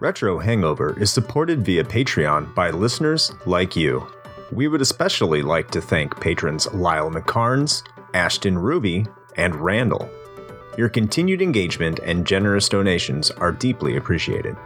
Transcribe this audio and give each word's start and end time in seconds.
Retro 0.00 0.38
Hangover 0.38 0.98
is 0.98 1.12
supported 1.12 1.62
via 1.62 1.84
Patreon 1.84 2.54
by 2.54 2.70
listeners 2.70 3.34
like 3.44 3.76
you. 3.76 4.06
We 4.50 4.66
would 4.66 4.80
especially 4.80 5.42
like 5.42 5.70
to 5.72 5.82
thank 5.82 6.18
patrons 6.18 6.66
Lyle 6.72 7.10
McCarnes, 7.10 7.82
Ashton 8.14 8.58
Ruby, 8.58 9.06
and 9.36 9.54
Randall. 9.54 10.08
Your 10.78 10.88
continued 10.88 11.42
engagement 11.42 12.00
and 12.02 12.26
generous 12.26 12.66
donations 12.66 13.30
are 13.30 13.52
deeply 13.52 13.98
appreciated. 13.98 14.56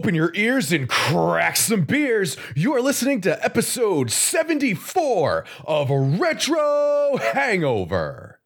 Open 0.00 0.14
your 0.14 0.32
ears 0.34 0.72
and 0.72 0.88
crack 0.88 1.58
some 1.58 1.82
beers. 1.82 2.38
You 2.56 2.74
are 2.74 2.80
listening 2.80 3.20
to 3.20 3.44
episode 3.44 4.10
74 4.10 5.44
of 5.66 5.90
Retro 5.90 7.18
Hangover. 7.34 8.40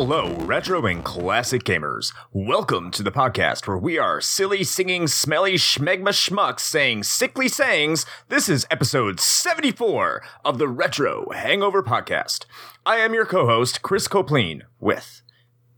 Hello, 0.00 0.32
retro 0.44 0.86
and 0.86 1.02
classic 1.02 1.64
gamers. 1.64 2.12
Welcome 2.32 2.92
to 2.92 3.02
the 3.02 3.10
podcast 3.10 3.66
where 3.66 3.76
we 3.76 3.98
are 3.98 4.20
silly, 4.20 4.62
singing, 4.62 5.08
smelly 5.08 5.54
schmegma 5.54 6.10
schmucks 6.10 6.60
saying 6.60 7.02
sickly 7.02 7.48
sayings. 7.48 8.06
This 8.28 8.48
is 8.48 8.64
episode 8.70 9.18
74 9.18 10.22
of 10.44 10.58
the 10.58 10.68
Retro 10.68 11.30
Hangover 11.30 11.82
Podcast. 11.82 12.44
I 12.86 12.98
am 12.98 13.12
your 13.12 13.26
co 13.26 13.46
host, 13.46 13.82
Chris 13.82 14.06
Copleen, 14.06 14.62
with, 14.78 15.22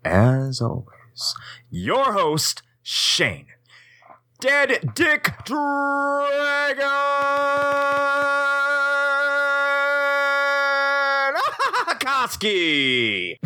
as 0.05 0.61
always, 0.61 1.35
your 1.71 2.13
host, 2.13 2.63
Shane. 2.83 3.47
Dead 4.39 4.93
Dick 4.95 5.33
Dragon 5.47 6.85
Koski. 12.01 13.37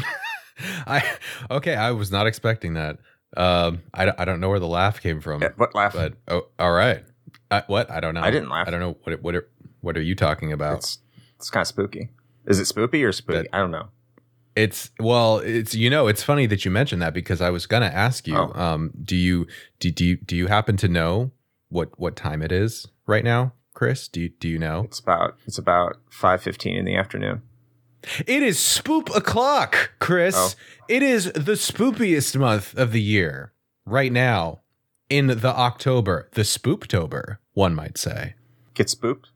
I 0.86 1.02
okay, 1.50 1.74
I 1.74 1.90
was 1.92 2.10
not 2.10 2.27
expecting 2.27 2.74
that. 2.74 2.98
Um, 3.36 3.82
I, 3.92 4.12
I 4.16 4.24
don't 4.24 4.38
know 4.40 4.48
where 4.48 4.60
the 4.60 4.68
laugh 4.68 5.00
came 5.00 5.20
from, 5.20 5.40
What 5.56 5.74
laugh? 5.74 5.92
but 5.92 6.14
oh, 6.28 6.46
all 6.58 6.72
right. 6.72 7.04
Uh, 7.50 7.62
what? 7.66 7.90
I 7.90 8.00
don't 8.00 8.14
know. 8.14 8.20
I 8.22 8.30
didn't 8.30 8.48
laugh. 8.48 8.68
I 8.68 8.70
don't 8.70 8.80
know 8.80 8.96
what 9.02 9.22
what 9.22 9.34
are, 9.34 9.48
what 9.80 9.96
are 9.96 10.02
you 10.02 10.14
talking 10.14 10.52
about? 10.52 10.78
It's 10.78 10.98
it's 11.36 11.50
kind 11.50 11.62
of 11.62 11.66
spooky. 11.68 12.10
Is 12.46 12.58
it 12.60 12.66
spooky 12.66 13.02
or 13.05 13.12
spooky? 13.12 13.38
That- 13.42 13.48
I 13.52 13.58
don't 13.58 13.70
know. 13.70 13.88
It's 14.56 14.90
well, 15.00 15.38
it's 15.38 15.74
you 15.74 15.90
know, 15.90 16.06
it's 16.06 16.22
funny 16.22 16.46
that 16.46 16.64
you 16.64 16.70
mentioned 16.70 17.02
that 17.02 17.12
because 17.12 17.40
I 17.40 17.50
was 17.50 17.66
gonna 17.66 17.86
ask 17.86 18.28
you, 18.28 18.36
Oh. 18.36 18.52
um, 18.55 18.92
do 19.02 19.16
you 19.16 19.48
do, 19.80 19.90
do 19.90 20.05
you 20.05 20.16
do 20.16 20.36
you 20.36 20.46
happen 20.46 20.77
to 20.77 20.86
know 20.86 21.32
what 21.70 21.98
what 21.98 22.14
time 22.14 22.40
it 22.40 22.52
is 22.52 22.86
right 23.06 23.24
now, 23.24 23.52
Chris? 23.74 24.06
Do 24.06 24.20
you 24.20 24.28
do 24.28 24.48
you 24.48 24.60
know? 24.60 24.82
It's 24.84 25.00
about 25.00 25.36
it's 25.44 25.58
about 25.58 25.96
five 26.08 26.40
fifteen 26.40 26.77
in 26.77 26.84
the 26.84 26.94
afternoon. 26.94 27.42
It 28.27 28.42
is 28.42 28.58
spoop 28.58 29.14
o'clock, 29.14 29.92
Chris. 29.98 30.34
Oh. 30.36 30.50
It 30.88 31.02
is 31.02 31.33
the 31.33 31.52
spoopiest 31.52 32.36
month 32.38 32.77
of 32.77 32.92
the 32.92 33.00
year 33.00 33.52
right 33.86 34.12
now 34.12 34.61
in 35.08 35.27
the 35.28 35.55
October, 35.55 36.28
the 36.33 36.42
spooptober, 36.42 37.38
one 37.52 37.74
might 37.74 37.96
say. 37.98 38.34
Get 38.74 38.90
spooked. 38.90 39.30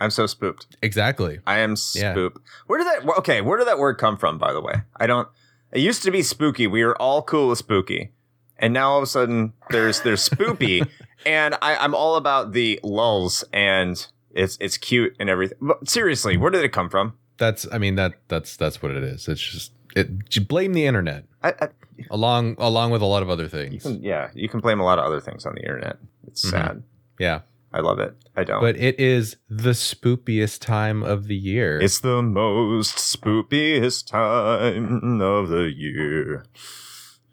I'm 0.00 0.10
so 0.10 0.26
spooked. 0.26 0.76
Exactly. 0.82 1.40
I 1.46 1.58
am 1.58 1.76
Yeah. 1.94 2.12
spooked. 2.12 2.38
Where 2.66 2.78
did 2.78 2.86
that? 2.88 3.18
Okay, 3.18 3.40
where 3.40 3.58
did 3.58 3.66
that 3.68 3.78
word 3.78 3.98
come 3.98 4.16
from? 4.16 4.38
By 4.38 4.52
the 4.52 4.60
way, 4.60 4.82
I 4.96 5.06
don't. 5.06 5.28
It 5.72 5.80
used 5.80 6.02
to 6.02 6.10
be 6.10 6.22
spooky. 6.22 6.66
We 6.66 6.84
were 6.84 7.00
all 7.00 7.22
cool 7.22 7.48
with 7.48 7.58
spooky, 7.58 8.12
and 8.58 8.72
now 8.74 8.90
all 8.90 8.98
of 8.98 9.04
a 9.04 9.06
sudden 9.06 9.52
there's 9.70 10.00
there's 10.00 10.28
spoopy, 10.28 10.86
and 11.26 11.54
I, 11.62 11.76
I'm 11.76 11.94
all 11.94 12.16
about 12.16 12.52
the 12.52 12.80
lulls 12.82 13.44
and 13.52 14.04
it's 14.32 14.58
it's 14.60 14.76
cute 14.76 15.14
and 15.20 15.30
everything. 15.30 15.58
But 15.60 15.88
seriously, 15.88 16.36
where 16.36 16.50
did 16.50 16.64
it 16.64 16.72
come 16.72 16.88
from? 16.90 17.14
That's 17.42 17.66
I 17.72 17.78
mean 17.78 17.96
that 17.96 18.12
that's 18.28 18.56
that's 18.56 18.80
what 18.82 18.92
it 18.92 19.02
is. 19.02 19.26
It's 19.26 19.40
just 19.40 19.72
it 19.96 20.08
you 20.30 20.42
blame 20.42 20.74
the 20.74 20.86
internet 20.86 21.24
I, 21.42 21.48
I, 21.60 21.68
along 22.10 22.54
along 22.58 22.92
with 22.92 23.02
a 23.02 23.06
lot 23.06 23.24
of 23.24 23.28
other 23.30 23.42
you 23.44 23.48
things. 23.48 23.82
can, 23.82 24.00
yeah, 24.00 24.30
you 24.32 24.48
can 24.48 24.60
blame 24.60 24.78
a 24.78 24.84
lot 24.84 25.00
of 25.00 25.04
other 25.04 25.20
things 25.20 25.44
on 25.44 25.54
the 25.56 25.62
internet. 25.62 25.96
It's 26.28 26.46
Mhm. 26.46 26.50
sad. 26.50 26.82
Yeah. 27.18 27.40
I 27.72 27.80
love 27.80 27.98
it. 27.98 28.14
I 28.36 28.44
don't. 28.44 28.60
But 28.60 28.76
it 28.76 29.00
is 29.00 29.36
the 29.48 29.70
spoopiest 29.70 30.60
time 30.60 31.02
of 31.02 31.26
the 31.26 31.34
year. 31.34 31.80
It's 31.80 31.98
the 32.00 32.22
most 32.22 32.96
spookiest 32.96 34.06
time 34.06 35.20
of 35.20 35.48
the 35.48 35.72
year. 35.76 36.44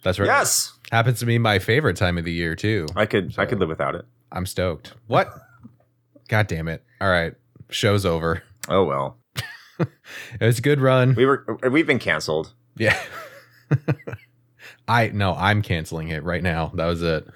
That's 0.02 0.18
right. 0.18 0.26
Yes, 0.26 0.74
Happens 0.92 1.20
to 1.20 1.28
be 1.28 1.38
my 1.38 1.60
favorite 1.60 1.98
time 1.98 2.18
of 2.18 2.26
the 2.26 2.34
year 2.34 2.56
too. 2.56 2.88
I 2.96 3.06
could. 3.06 3.36
I 3.38 3.46
could 3.46 3.60
live 3.60 3.70
without 3.70 3.94
it. 3.94 4.06
I'm 4.32 4.48
stoked. 4.48 4.94
What? 5.06 5.30
God 6.30 6.48
damn 6.48 6.68
it. 6.68 6.84
All 7.00 7.12
right. 7.12 7.36
Show's 7.70 8.08
over. 8.08 8.42
Oh 8.70 8.86
well. 8.86 9.19
It 9.80 10.46
was 10.46 10.60
a 10.60 10.62
good 10.62 10.80
run. 10.82 11.16
We 11.16 11.26
were. 11.26 11.46
We've 11.72 11.88
been 11.88 12.00
canceled. 12.00 12.54
Yeah. 12.76 13.00
I 14.88 15.10
no, 15.10 15.36
I'm 15.36 15.62
canceling 15.62 16.10
it 16.10 16.24
right 16.24 16.42
now. 16.44 16.72
That 16.76 16.86
was 16.88 17.02
it. 17.04 17.28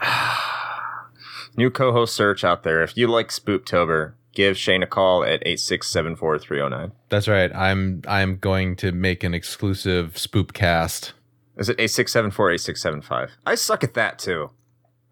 New 1.56 1.70
co-host 1.70 2.14
search 2.14 2.44
out 2.44 2.62
there. 2.62 2.82
If 2.82 2.96
you 2.96 3.08
like 3.08 3.28
Spooptober, 3.28 4.12
give 4.32 4.56
Shane 4.56 4.82
a 4.82 4.86
call 4.86 5.24
at 5.24 5.42
eight 5.44 5.60
six 5.60 5.88
seven 5.90 6.14
four 6.16 6.38
three 6.38 6.58
zero 6.58 6.68
nine. 6.68 6.92
That's 7.08 7.26
right. 7.28 7.54
I'm 7.54 8.02
I'm 8.06 8.36
going 8.36 8.76
to 8.76 8.92
make 8.92 9.24
an 9.24 9.34
exclusive 9.34 10.14
spoopcast. 10.14 11.12
Is 11.56 11.68
it 11.68 11.76
eight 11.78 11.90
six 11.90 12.12
seven 12.12 12.30
four 12.30 12.50
eight 12.50 12.60
six 12.60 12.80
seven 12.80 13.02
five? 13.02 13.32
I 13.44 13.56
suck 13.56 13.82
at 13.84 13.94
that 13.94 14.18
too. 14.18 14.50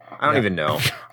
I 0.01 0.27
don't 0.27 0.35
Yeah. 0.35 0.41
even 0.41 0.55
know. 0.55 0.79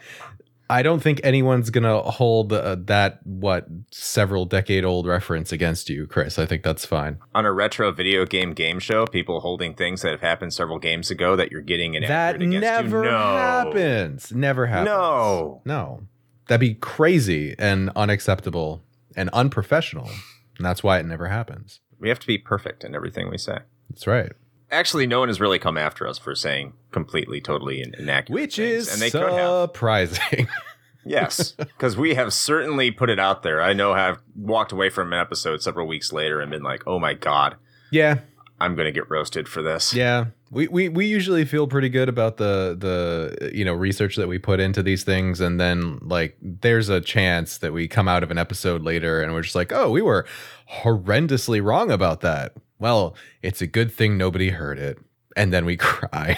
I 0.69 0.81
don't 0.81 1.01
think 1.01 1.21
anyone's 1.23 1.69
gonna 1.69 2.01
hold 2.01 2.51
uh, 2.51 2.75
that 2.85 3.19
what 3.25 3.67
several 3.91 4.45
decade 4.45 4.83
old 4.83 5.05
reference 5.05 5.51
against 5.51 5.89
you, 5.89 6.07
Chris. 6.07 6.39
I 6.39 6.45
think 6.45 6.63
that's 6.63 6.85
fine. 6.85 7.19
On 7.35 7.45
a 7.45 7.51
retro 7.51 7.91
video 7.91 8.25
game 8.25 8.53
game 8.53 8.79
show, 8.79 9.05
people 9.05 9.41
holding 9.41 9.75
things 9.75 10.01
that 10.01 10.11
have 10.11 10.21
happened 10.21 10.53
several 10.53 10.79
games 10.79 11.11
ago 11.11 11.35
that 11.35 11.51
you're 11.51 11.61
getting 11.61 11.93
inaccurate 11.93 12.39
That 12.39 12.59
never 12.59 13.03
you. 13.03 13.11
No. 13.11 13.17
happens. 13.17 14.31
Never 14.33 14.65
happens. 14.65 14.87
No. 14.87 15.61
No. 15.65 16.01
That'd 16.47 16.61
be 16.61 16.75
crazy 16.75 17.55
and 17.59 17.91
unacceptable 17.95 18.83
and 19.15 19.29
unprofessional. 19.33 20.09
And 20.57 20.65
that's 20.65 20.83
why 20.83 20.99
it 20.99 21.05
never 21.05 21.27
happens. 21.27 21.79
We 21.99 22.09
have 22.09 22.19
to 22.19 22.27
be 22.27 22.37
perfect 22.37 22.83
in 22.83 22.95
everything 22.95 23.29
we 23.29 23.37
say. 23.37 23.59
That's 23.89 24.07
right. 24.07 24.31
Actually, 24.71 25.05
no 25.07 25.19
one 25.19 25.29
has 25.29 25.39
really 25.39 25.59
come 25.59 25.77
after 25.77 26.07
us 26.07 26.17
for 26.17 26.33
saying 26.35 26.73
completely, 26.91 27.39
totally 27.39 27.81
inaccurate 27.81 28.33
Which 28.33 28.55
things, 28.55 28.87
is 28.87 28.93
and 28.93 29.01
they 29.01 29.09
surprising. 29.09 30.47
Yes, 31.05 31.51
because 31.51 31.95
we 31.95 32.15
have 32.15 32.33
certainly 32.33 32.89
put 32.89 33.11
it 33.11 33.19
out 33.19 33.43
there. 33.43 33.61
I 33.61 33.73
know 33.73 33.93
I've 33.93 34.17
walked 34.35 34.71
away 34.71 34.89
from 34.89 35.13
an 35.13 35.19
episode 35.19 35.61
several 35.61 35.85
weeks 35.85 36.11
later 36.11 36.41
and 36.41 36.49
been 36.49 36.63
like, 36.63 36.83
"Oh 36.87 36.97
my 36.99 37.13
god, 37.13 37.57
yeah. 37.91 38.21
I'm 38.59 38.75
going 38.75 38.87
to 38.87 38.91
get 38.91 39.09
roasted 39.09 39.47
for 39.47 39.61
this." 39.61 39.93
Yeah. 39.93 40.25
We, 40.49 40.67
we 40.67 40.89
we 40.89 41.05
usually 41.05 41.45
feel 41.45 41.67
pretty 41.67 41.89
good 41.89 42.09
about 42.09 42.37
the 42.37 42.75
the 42.79 43.51
you 43.53 43.65
know 43.65 43.73
research 43.73 44.15
that 44.15 44.27
we 44.27 44.39
put 44.39 44.59
into 44.59 44.81
these 44.81 45.03
things 45.03 45.41
and 45.41 45.59
then 45.59 45.99
like 46.01 46.37
there's 46.41 46.87
a 46.87 47.01
chance 47.01 47.57
that 47.57 47.73
we 47.73 47.87
come 47.87 48.07
out 48.07 48.23
of 48.23 48.31
an 48.31 48.37
episode 48.37 48.81
later 48.81 49.21
and 49.21 49.33
we're 49.33 49.41
just 49.41 49.55
like 49.55 49.73
oh 49.73 49.89
we 49.91 50.01
were 50.01 50.25
horrendously 50.71 51.61
wrong 51.61 51.91
about 51.91 52.21
that 52.21 52.53
well 52.79 53.15
it's 53.41 53.61
a 53.61 53.67
good 53.67 53.91
thing 53.91 54.17
nobody 54.17 54.49
heard 54.49 54.77
it 54.79 54.97
and 55.35 55.51
then 55.53 55.65
we 55.65 55.75
cry 55.91 56.37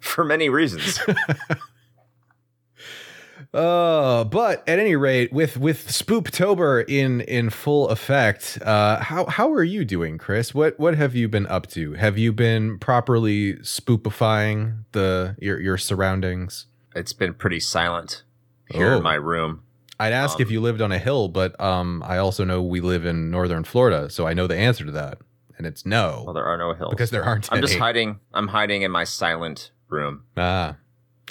for 0.00 0.24
many 0.24 0.48
reasons. 0.48 1.00
Uh, 3.54 4.24
but 4.24 4.68
at 4.68 4.78
any 4.78 4.94
rate, 4.96 5.32
with 5.32 5.56
with 5.56 5.86
Spooptober 5.86 6.84
in 6.88 7.20
in 7.22 7.50
full 7.50 7.88
effect, 7.88 8.58
uh, 8.62 8.98
how 9.00 9.24
how 9.26 9.50
are 9.52 9.62
you 9.64 9.84
doing, 9.84 10.18
Chris? 10.18 10.52
What 10.54 10.78
what 10.78 10.96
have 10.96 11.14
you 11.14 11.28
been 11.28 11.46
up 11.46 11.66
to? 11.68 11.94
Have 11.94 12.18
you 12.18 12.32
been 12.32 12.78
properly 12.78 13.54
spoopifying 13.54 14.84
the 14.92 15.36
your 15.40 15.60
your 15.60 15.78
surroundings? 15.78 16.66
it's 16.96 17.12
been 17.12 17.32
pretty 17.32 17.60
silent 17.60 18.24
here 18.70 18.92
Oh. 18.94 18.96
in 18.96 19.02
my 19.04 19.14
room. 19.14 19.62
I'd 20.00 20.12
ask 20.12 20.40
if 20.40 20.48
Um, 20.48 20.52
you 20.54 20.60
lived 20.60 20.80
on 20.82 20.90
a 20.90 20.98
hill, 20.98 21.28
but 21.28 21.58
um, 21.60 22.02
I 22.04 22.18
also 22.18 22.44
know 22.44 22.60
we 22.60 22.80
live 22.80 23.06
in 23.06 23.30
northern 23.30 23.62
Florida, 23.62 24.10
so 24.10 24.26
I 24.26 24.34
know 24.34 24.46
the 24.48 24.56
answer 24.56 24.84
to 24.84 24.90
that, 24.92 25.18
and 25.58 25.66
it's 25.66 25.84
no, 25.84 26.22
Well, 26.24 26.34
there 26.34 26.44
are 26.46 26.56
no 26.56 26.72
hills 26.74 26.90
because 26.90 27.10
there 27.10 27.24
aren't. 27.24 27.52
I'm 27.52 27.60
just 27.60 27.76
hiding. 27.78 28.20
I'm 28.32 28.48
hiding 28.48 28.82
in 28.82 28.90
my 28.90 29.04
silent 29.04 29.70
room, 29.88 30.22
Ah, 30.36 30.76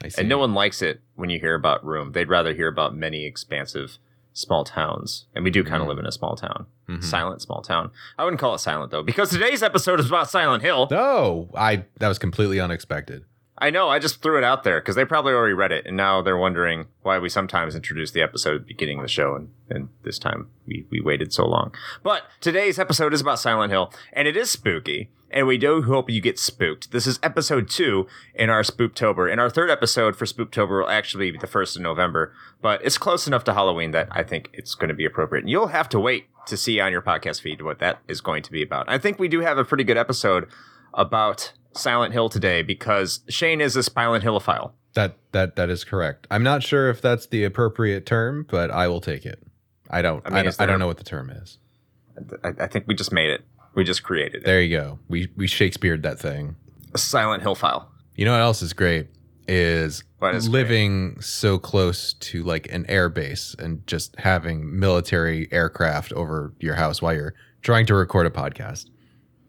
I 0.03 0.09
see. 0.09 0.19
and 0.21 0.29
no 0.29 0.37
one 0.37 0.53
likes 0.53 0.81
it 0.81 1.01
when 1.15 1.29
you 1.29 1.39
hear 1.39 1.55
about 1.55 1.83
room. 1.85 2.11
They'd 2.11 2.29
rather 2.29 2.53
hear 2.53 2.67
about 2.67 2.95
many 2.95 3.25
expansive 3.25 3.97
small 4.33 4.63
towns, 4.63 5.25
and 5.33 5.43
we 5.43 5.49
do 5.49 5.63
kind 5.63 5.81
of 5.81 5.85
Mhm. 5.85 5.89
live 5.89 5.97
in 5.99 6.05
a 6.05 6.11
small 6.11 6.35
town, 6.35 6.67
Mhm. 6.87 7.03
silent 7.03 7.41
small 7.41 7.61
town. 7.63 7.89
I 8.19 8.23
wouldn't 8.23 8.39
call 8.39 8.53
it 8.53 8.59
silent 8.59 8.91
though, 8.91 9.01
because 9.01 9.29
today's 9.31 9.63
episode 9.63 9.99
is 9.99 10.07
about 10.07 10.29
Silent 10.29 10.61
Hill. 10.61 10.87
No, 10.91 11.49
I 11.55 11.85
that 11.99 12.07
was 12.07 12.19
completely 12.19 12.59
unexpected. 12.59 13.25
I 13.59 13.71
know. 13.71 13.89
I 13.89 13.97
just 13.97 14.21
threw 14.21 14.37
it 14.37 14.43
out 14.43 14.63
there 14.63 14.79
because 14.79 14.95
they 14.95 15.05
probably 15.05 15.33
already 15.33 15.53
read 15.53 15.71
it, 15.71 15.85
and 15.87 15.97
now 15.97 16.21
they're 16.21 16.37
wondering 16.37 16.87
why 17.01 17.17
we 17.17 17.29
sometimes 17.29 17.75
introduce 17.75 18.11
the 18.11 18.21
episode 18.21 18.55
at 18.55 18.61
the 18.61 18.73
beginning 18.73 18.99
of 18.99 19.03
the 19.03 19.09
show, 19.09 19.35
and, 19.35 19.49
and 19.69 19.89
this 20.03 20.19
time 20.19 20.49
we, 20.67 20.85
we 20.91 21.01
waited 21.01 21.33
so 21.33 21.45
long. 21.45 21.73
But 22.03 22.23
today's 22.39 22.77
episode 22.77 23.13
is 23.13 23.21
about 23.21 23.39
Silent 23.39 23.71
Hill, 23.71 23.91
and 24.13 24.27
it 24.27 24.37
is 24.37 24.51
spooky, 24.51 25.09
and 25.31 25.47
we 25.47 25.57
do 25.57 25.81
hope 25.81 26.09
you 26.09 26.21
get 26.21 26.37
spooked. 26.37 26.91
This 26.91 27.07
is 27.07 27.19
episode 27.23 27.67
two 27.67 28.07
in 28.35 28.51
our 28.51 28.61
Spooktober, 28.61 29.31
and 29.31 29.41
our 29.41 29.49
third 29.49 29.71
episode 29.71 30.15
for 30.15 30.25
Spooktober 30.25 30.81
will 30.81 30.89
actually 30.89 31.31
be 31.31 31.39
the 31.39 31.47
first 31.47 31.75
of 31.75 31.81
November, 31.81 32.33
but 32.61 32.83
it's 32.85 32.99
close 32.99 33.25
enough 33.25 33.43
to 33.45 33.53
Halloween 33.53 33.89
that 33.91 34.07
I 34.11 34.21
think 34.21 34.49
it's 34.53 34.75
going 34.75 34.89
to 34.89 34.93
be 34.93 35.05
appropriate. 35.05 35.41
And 35.41 35.49
you'll 35.49 35.67
have 35.67 35.89
to 35.89 35.99
wait 35.99 36.27
to 36.45 36.57
see 36.57 36.79
on 36.79 36.91
your 36.91 37.01
podcast 37.01 37.41
feed 37.41 37.63
what 37.63 37.79
that 37.79 37.99
is 38.07 38.21
going 38.21 38.43
to 38.43 38.51
be 38.51 38.61
about. 38.61 38.87
I 38.87 38.99
think 38.99 39.17
we 39.17 39.27
do 39.27 39.41
have 39.41 39.57
a 39.57 39.65
pretty 39.65 39.83
good 39.83 39.97
episode 39.97 40.47
about 40.93 41.53
Silent 41.77 42.13
Hill 42.13 42.29
today 42.29 42.61
because 42.61 43.21
Shane 43.29 43.61
is 43.61 43.75
a 43.75 43.83
Silent 43.83 44.23
Hillophile. 44.23 44.71
That 44.93 45.17
that 45.31 45.55
that 45.55 45.69
is 45.69 45.83
correct. 45.83 46.27
I'm 46.31 46.43
not 46.43 46.63
sure 46.63 46.89
if 46.89 47.01
that's 47.01 47.27
the 47.27 47.43
appropriate 47.43 48.05
term, 48.05 48.45
but 48.49 48.71
I 48.71 48.87
will 48.87 49.01
take 49.01 49.25
it. 49.25 49.43
I 49.89 50.01
don't. 50.01 50.23
I, 50.25 50.39
I 50.39 50.43
don't, 50.43 50.61
I 50.61 50.65
don't 50.65 50.79
know 50.79 50.87
what 50.87 50.97
the 50.97 51.03
term 51.03 51.29
is. 51.29 51.57
I, 52.43 52.53
I 52.59 52.67
think 52.67 52.87
we 52.87 52.95
just 52.95 53.11
made 53.11 53.29
it. 53.29 53.41
We 53.75 53.83
just 53.83 54.03
created 54.03 54.41
it. 54.41 54.45
There 54.45 54.61
you 54.61 54.75
go. 54.75 54.99
We 55.07 55.29
we 55.35 55.47
Shakespeare'd 55.47 56.03
that 56.03 56.19
thing. 56.19 56.55
A 56.93 56.97
Silent 56.97 57.43
Hill 57.43 57.55
file. 57.55 57.91
You 58.15 58.25
know 58.25 58.31
what 58.31 58.41
else 58.41 58.61
is 58.61 58.73
great 58.73 59.07
is 59.47 60.03
is 60.33 60.49
living 60.49 61.19
so 61.21 61.57
close 61.57 62.13
to 62.13 62.43
like 62.43 62.71
an 62.71 62.85
air 62.89 63.07
base 63.07 63.55
and 63.59 63.85
just 63.87 64.15
having 64.19 64.77
military 64.77 65.47
aircraft 65.51 66.11
over 66.13 66.53
your 66.59 66.75
house 66.75 67.01
while 67.01 67.13
you're 67.13 67.33
trying 67.61 67.85
to 67.85 67.95
record 67.95 68.25
a 68.25 68.29
podcast. 68.29 68.89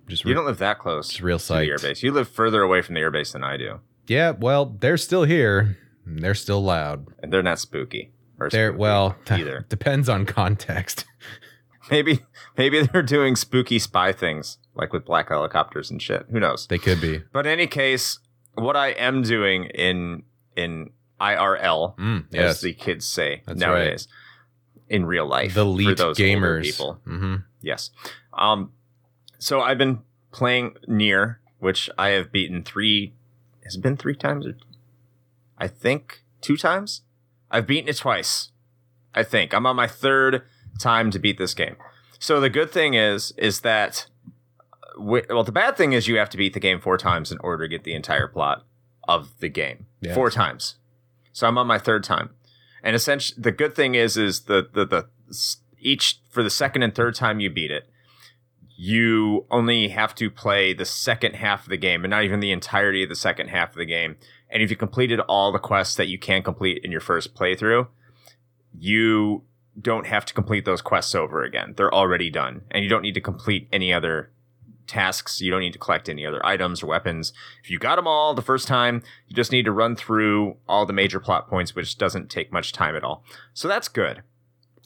Just 0.08 0.24
You 0.24 0.34
don't 0.34 0.46
live 0.46 0.58
that 0.58 0.78
close 0.78 1.20
real 1.20 1.38
to 1.38 1.48
the 1.48 1.54
airbase. 1.68 2.02
You 2.02 2.12
live 2.12 2.28
further 2.28 2.62
away 2.62 2.82
from 2.82 2.94
the 2.94 3.00
airbase 3.00 3.32
than 3.32 3.44
I 3.44 3.56
do, 3.56 3.80
yeah. 4.06 4.30
Well, 4.30 4.76
they're 4.80 4.96
still 4.96 5.24
here. 5.24 5.76
and 6.06 6.20
They're 6.20 6.34
still 6.34 6.62
loud. 6.62 7.06
and 7.22 7.32
they're 7.32 7.42
not 7.42 7.58
spooky. 7.58 8.12
Or 8.40 8.48
They're 8.48 8.70
spooky 8.70 8.78
well 8.80 9.16
either. 9.30 9.66
depends 9.68 10.08
on 10.08 10.24
context. 10.26 11.04
Maybe 11.90 12.20
maybe 12.58 12.82
they're 12.82 13.02
doing 13.02 13.34
spooky 13.34 13.78
spy 13.78 14.12
things 14.12 14.58
like 14.74 14.92
with 14.92 15.06
black 15.06 15.30
helicopters 15.30 15.90
and 15.90 16.02
shit. 16.02 16.26
Who 16.30 16.38
knows? 16.38 16.66
They 16.66 16.76
could 16.76 17.00
be. 17.00 17.22
But 17.32 17.46
in 17.46 17.52
any 17.52 17.66
case, 17.66 18.18
what 18.54 18.76
I 18.76 18.88
am 18.88 19.22
doing 19.22 19.64
in 19.64 20.24
in 20.54 20.90
IRL, 21.18 21.96
Mm, 21.96 22.34
as 22.34 22.60
the 22.60 22.74
kids 22.74 23.08
say 23.08 23.42
That's 23.46 23.58
nowadays, 23.58 24.06
in 24.90 25.06
real 25.06 25.26
life, 25.26 25.54
The 25.54 25.62
elite 25.62 25.96
gamers. 25.98 26.62
people. 26.64 27.00
hmm 27.04 27.36
Yes. 27.62 27.90
Um. 28.36 28.72
So 29.38 29.60
I've 29.60 29.78
been 29.78 30.00
playing 30.32 30.76
near, 30.86 31.40
which 31.58 31.88
I 31.96 32.08
have 32.10 32.32
beaten 32.32 32.62
three. 32.62 33.14
Has 33.64 33.76
it 33.76 33.82
been 33.82 33.96
three 33.96 34.16
times? 34.16 34.46
Or, 34.46 34.56
I 35.56 35.68
think 35.68 36.22
two 36.40 36.56
times. 36.56 37.02
I've 37.50 37.66
beaten 37.66 37.88
it 37.88 37.96
twice. 37.96 38.50
I 39.14 39.22
think 39.22 39.54
I'm 39.54 39.66
on 39.66 39.76
my 39.76 39.86
third 39.86 40.42
time 40.78 41.10
to 41.10 41.18
beat 41.18 41.38
this 41.38 41.54
game. 41.54 41.76
So 42.18 42.40
the 42.40 42.50
good 42.50 42.70
thing 42.70 42.94
is, 42.94 43.32
is 43.38 43.60
that, 43.60 44.06
uh, 44.82 44.98
wi- 44.98 45.26
well, 45.28 45.44
the 45.44 45.52
bad 45.52 45.76
thing 45.76 45.92
is 45.92 46.08
you 46.08 46.18
have 46.18 46.30
to 46.30 46.36
beat 46.36 46.52
the 46.52 46.60
game 46.60 46.80
four 46.80 46.98
times 46.98 47.32
in 47.32 47.38
order 47.40 47.64
to 47.64 47.68
get 47.68 47.84
the 47.84 47.94
entire 47.94 48.28
plot 48.28 48.64
of 49.06 49.30
the 49.40 49.48
game. 49.48 49.86
Yes. 50.00 50.14
Four 50.14 50.30
times. 50.30 50.76
So 51.32 51.46
I'm 51.46 51.56
on 51.58 51.66
my 51.66 51.78
third 51.78 52.04
time, 52.04 52.30
and 52.82 52.96
essentially 52.96 53.40
the 53.40 53.52
good 53.52 53.74
thing 53.74 53.94
is, 53.94 54.16
is 54.16 54.42
the 54.42 54.68
the 54.72 54.84
the 54.84 55.06
each 55.78 56.20
for 56.28 56.42
the 56.42 56.50
second 56.50 56.82
and 56.82 56.94
third 56.94 57.14
time 57.14 57.38
you 57.38 57.48
beat 57.48 57.70
it, 57.70 57.88
you 58.80 59.44
only 59.50 59.88
have 59.88 60.14
to 60.14 60.30
play 60.30 60.72
the 60.72 60.84
second 60.84 61.34
half 61.34 61.64
of 61.64 61.68
the 61.68 61.76
game, 61.76 62.04
and 62.04 62.12
not 62.12 62.22
even 62.22 62.38
the 62.38 62.52
entirety 62.52 63.02
of 63.02 63.08
the 63.08 63.16
second 63.16 63.48
half 63.48 63.70
of 63.70 63.76
the 63.76 63.84
game. 63.84 64.16
And 64.48 64.62
if 64.62 64.70
you 64.70 64.76
completed 64.76 65.18
all 65.18 65.50
the 65.50 65.58
quests 65.58 65.96
that 65.96 66.06
you 66.06 66.16
can 66.16 66.44
complete 66.44 66.84
in 66.84 66.92
your 66.92 67.00
first 67.00 67.34
playthrough, 67.34 67.88
you 68.72 69.42
don't 69.80 70.06
have 70.06 70.24
to 70.26 70.32
complete 70.32 70.64
those 70.64 70.80
quests 70.80 71.16
over 71.16 71.42
again. 71.42 71.74
They're 71.76 71.92
already 71.92 72.30
done, 72.30 72.62
and 72.70 72.84
you 72.84 72.88
don't 72.88 73.02
need 73.02 73.14
to 73.14 73.20
complete 73.20 73.66
any 73.72 73.92
other 73.92 74.30
tasks. 74.86 75.40
You 75.40 75.50
don't 75.50 75.60
need 75.60 75.72
to 75.72 75.78
collect 75.80 76.08
any 76.08 76.24
other 76.24 76.44
items 76.46 76.80
or 76.80 76.86
weapons. 76.86 77.32
If 77.64 77.70
you 77.70 77.80
got 77.80 77.96
them 77.96 78.06
all 78.06 78.32
the 78.32 78.42
first 78.42 78.68
time, 78.68 79.02
you 79.26 79.34
just 79.34 79.50
need 79.50 79.64
to 79.64 79.72
run 79.72 79.96
through 79.96 80.56
all 80.68 80.86
the 80.86 80.92
major 80.92 81.18
plot 81.18 81.48
points, 81.48 81.74
which 81.74 81.98
doesn't 81.98 82.30
take 82.30 82.52
much 82.52 82.72
time 82.72 82.94
at 82.94 83.02
all. 83.02 83.24
So 83.54 83.66
that's 83.66 83.88
good. 83.88 84.22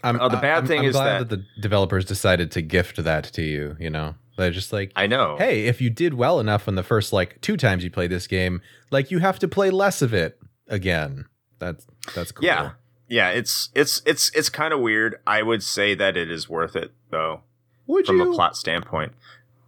I'm, 0.05 0.21
Oh, 0.21 0.29
the 0.29 0.37
bad 0.37 0.55
I'm- 0.57 0.67
thing 0.67 0.81
I'm 0.81 0.87
is 0.87 0.93
glad 0.97 1.21
that- 1.21 1.29
that 1.31 1.37
the 1.57 1.61
developers 1.61 2.05
decided 2.05 2.51
to 2.53 2.63
gift 2.63 3.03
that 3.03 3.25
to 3.25 3.43
you. 3.43 3.77
You 3.79 3.91
know, 3.91 4.15
they're 4.37 4.51
just 4.51 4.73
like, 4.73 4.93
I 4.97 5.07
know. 5.07 5.37
hey, 5.39 5.67
if 5.67 5.81
you 5.81 5.91
did 5.91 6.15
well 6.15 6.41
enough 6.41 6.67
on 6.69 6.75
the 6.75 6.83
first 6.83 7.13
like 7.13 7.41
two 7.41 7.57
times 7.57 7.85
you 7.85 7.91
play 7.91 8.07
this 8.07 8.27
game, 8.27 8.61
like 8.91 9.11
you 9.11 9.19
have 9.21 9.39
to 9.41 9.49
play 9.49 9.71
less 9.71 10.03
of 10.03 10.13
it 10.15 10.39
again. 10.69 11.27
That's 11.59 11.87
that's 12.15 12.33
cool. 12.33 12.45
Yeah. 12.45 12.73
Yeah, 13.09 13.29
it's 13.31 13.69
it's 13.75 14.01
it's 14.07 14.31
it's 14.35 14.49
kind 14.49 14.73
of 14.73 14.81
weird. 14.81 15.17
I 15.27 15.43
would 15.43 15.63
say 15.63 15.95
that 15.95 16.17
it 16.17 16.31
is 16.31 16.49
worth 16.49 16.75
it 16.75 16.93
though. 17.11 17.43
Would 17.87 18.07
from 18.07 18.17
you? 18.19 18.31
a 18.31 18.35
plot 18.35 18.57
standpoint. 18.57 19.13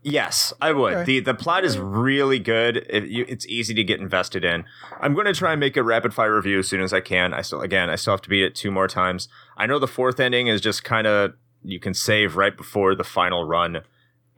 Yes, 0.06 0.52
I 0.60 0.72
would. 0.72 0.92
Okay. 0.92 1.04
the 1.04 1.20
The 1.20 1.34
plot 1.34 1.64
is 1.64 1.78
really 1.78 2.38
good. 2.38 2.86
It, 2.90 3.06
you, 3.06 3.24
it's 3.26 3.46
easy 3.46 3.72
to 3.72 3.82
get 3.82 4.00
invested 4.00 4.44
in. 4.44 4.64
I'm 5.00 5.14
going 5.14 5.24
to 5.24 5.32
try 5.32 5.52
and 5.52 5.60
make 5.60 5.78
a 5.78 5.82
rapid 5.82 6.12
fire 6.12 6.36
review 6.36 6.58
as 6.58 6.68
soon 6.68 6.82
as 6.82 6.92
I 6.92 7.00
can. 7.00 7.32
I 7.32 7.40
still, 7.40 7.62
again, 7.62 7.88
I 7.88 7.96
still 7.96 8.12
have 8.12 8.20
to 8.22 8.28
beat 8.28 8.44
it 8.44 8.54
two 8.54 8.70
more 8.70 8.86
times. 8.86 9.28
I 9.56 9.64
know 9.64 9.78
the 9.78 9.88
fourth 9.88 10.20
ending 10.20 10.46
is 10.46 10.60
just 10.60 10.84
kind 10.84 11.06
of 11.06 11.32
you 11.64 11.80
can 11.80 11.94
save 11.94 12.36
right 12.36 12.54
before 12.54 12.94
the 12.94 13.02
final 13.02 13.46
run, 13.46 13.80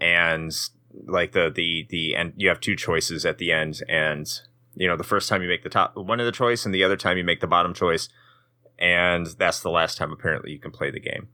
and 0.00 0.52
like 1.06 1.32
the 1.32 1.50
the 1.52 1.86
the 1.90 2.14
and 2.14 2.32
you 2.36 2.48
have 2.48 2.60
two 2.60 2.76
choices 2.76 3.26
at 3.26 3.38
the 3.38 3.50
end, 3.50 3.82
and 3.88 4.40
you 4.76 4.86
know 4.86 4.96
the 4.96 5.02
first 5.02 5.28
time 5.28 5.42
you 5.42 5.48
make 5.48 5.64
the 5.64 5.68
top 5.68 5.96
one 5.96 6.20
of 6.20 6.26
the 6.26 6.32
choice, 6.32 6.64
and 6.64 6.72
the 6.72 6.84
other 6.84 6.96
time 6.96 7.18
you 7.18 7.24
make 7.24 7.40
the 7.40 7.46
bottom 7.48 7.74
choice, 7.74 8.08
and 8.78 9.26
that's 9.38 9.60
the 9.60 9.70
last 9.70 9.98
time 9.98 10.12
apparently 10.12 10.52
you 10.52 10.60
can 10.60 10.70
play 10.70 10.92
the 10.92 11.00
game. 11.00 11.28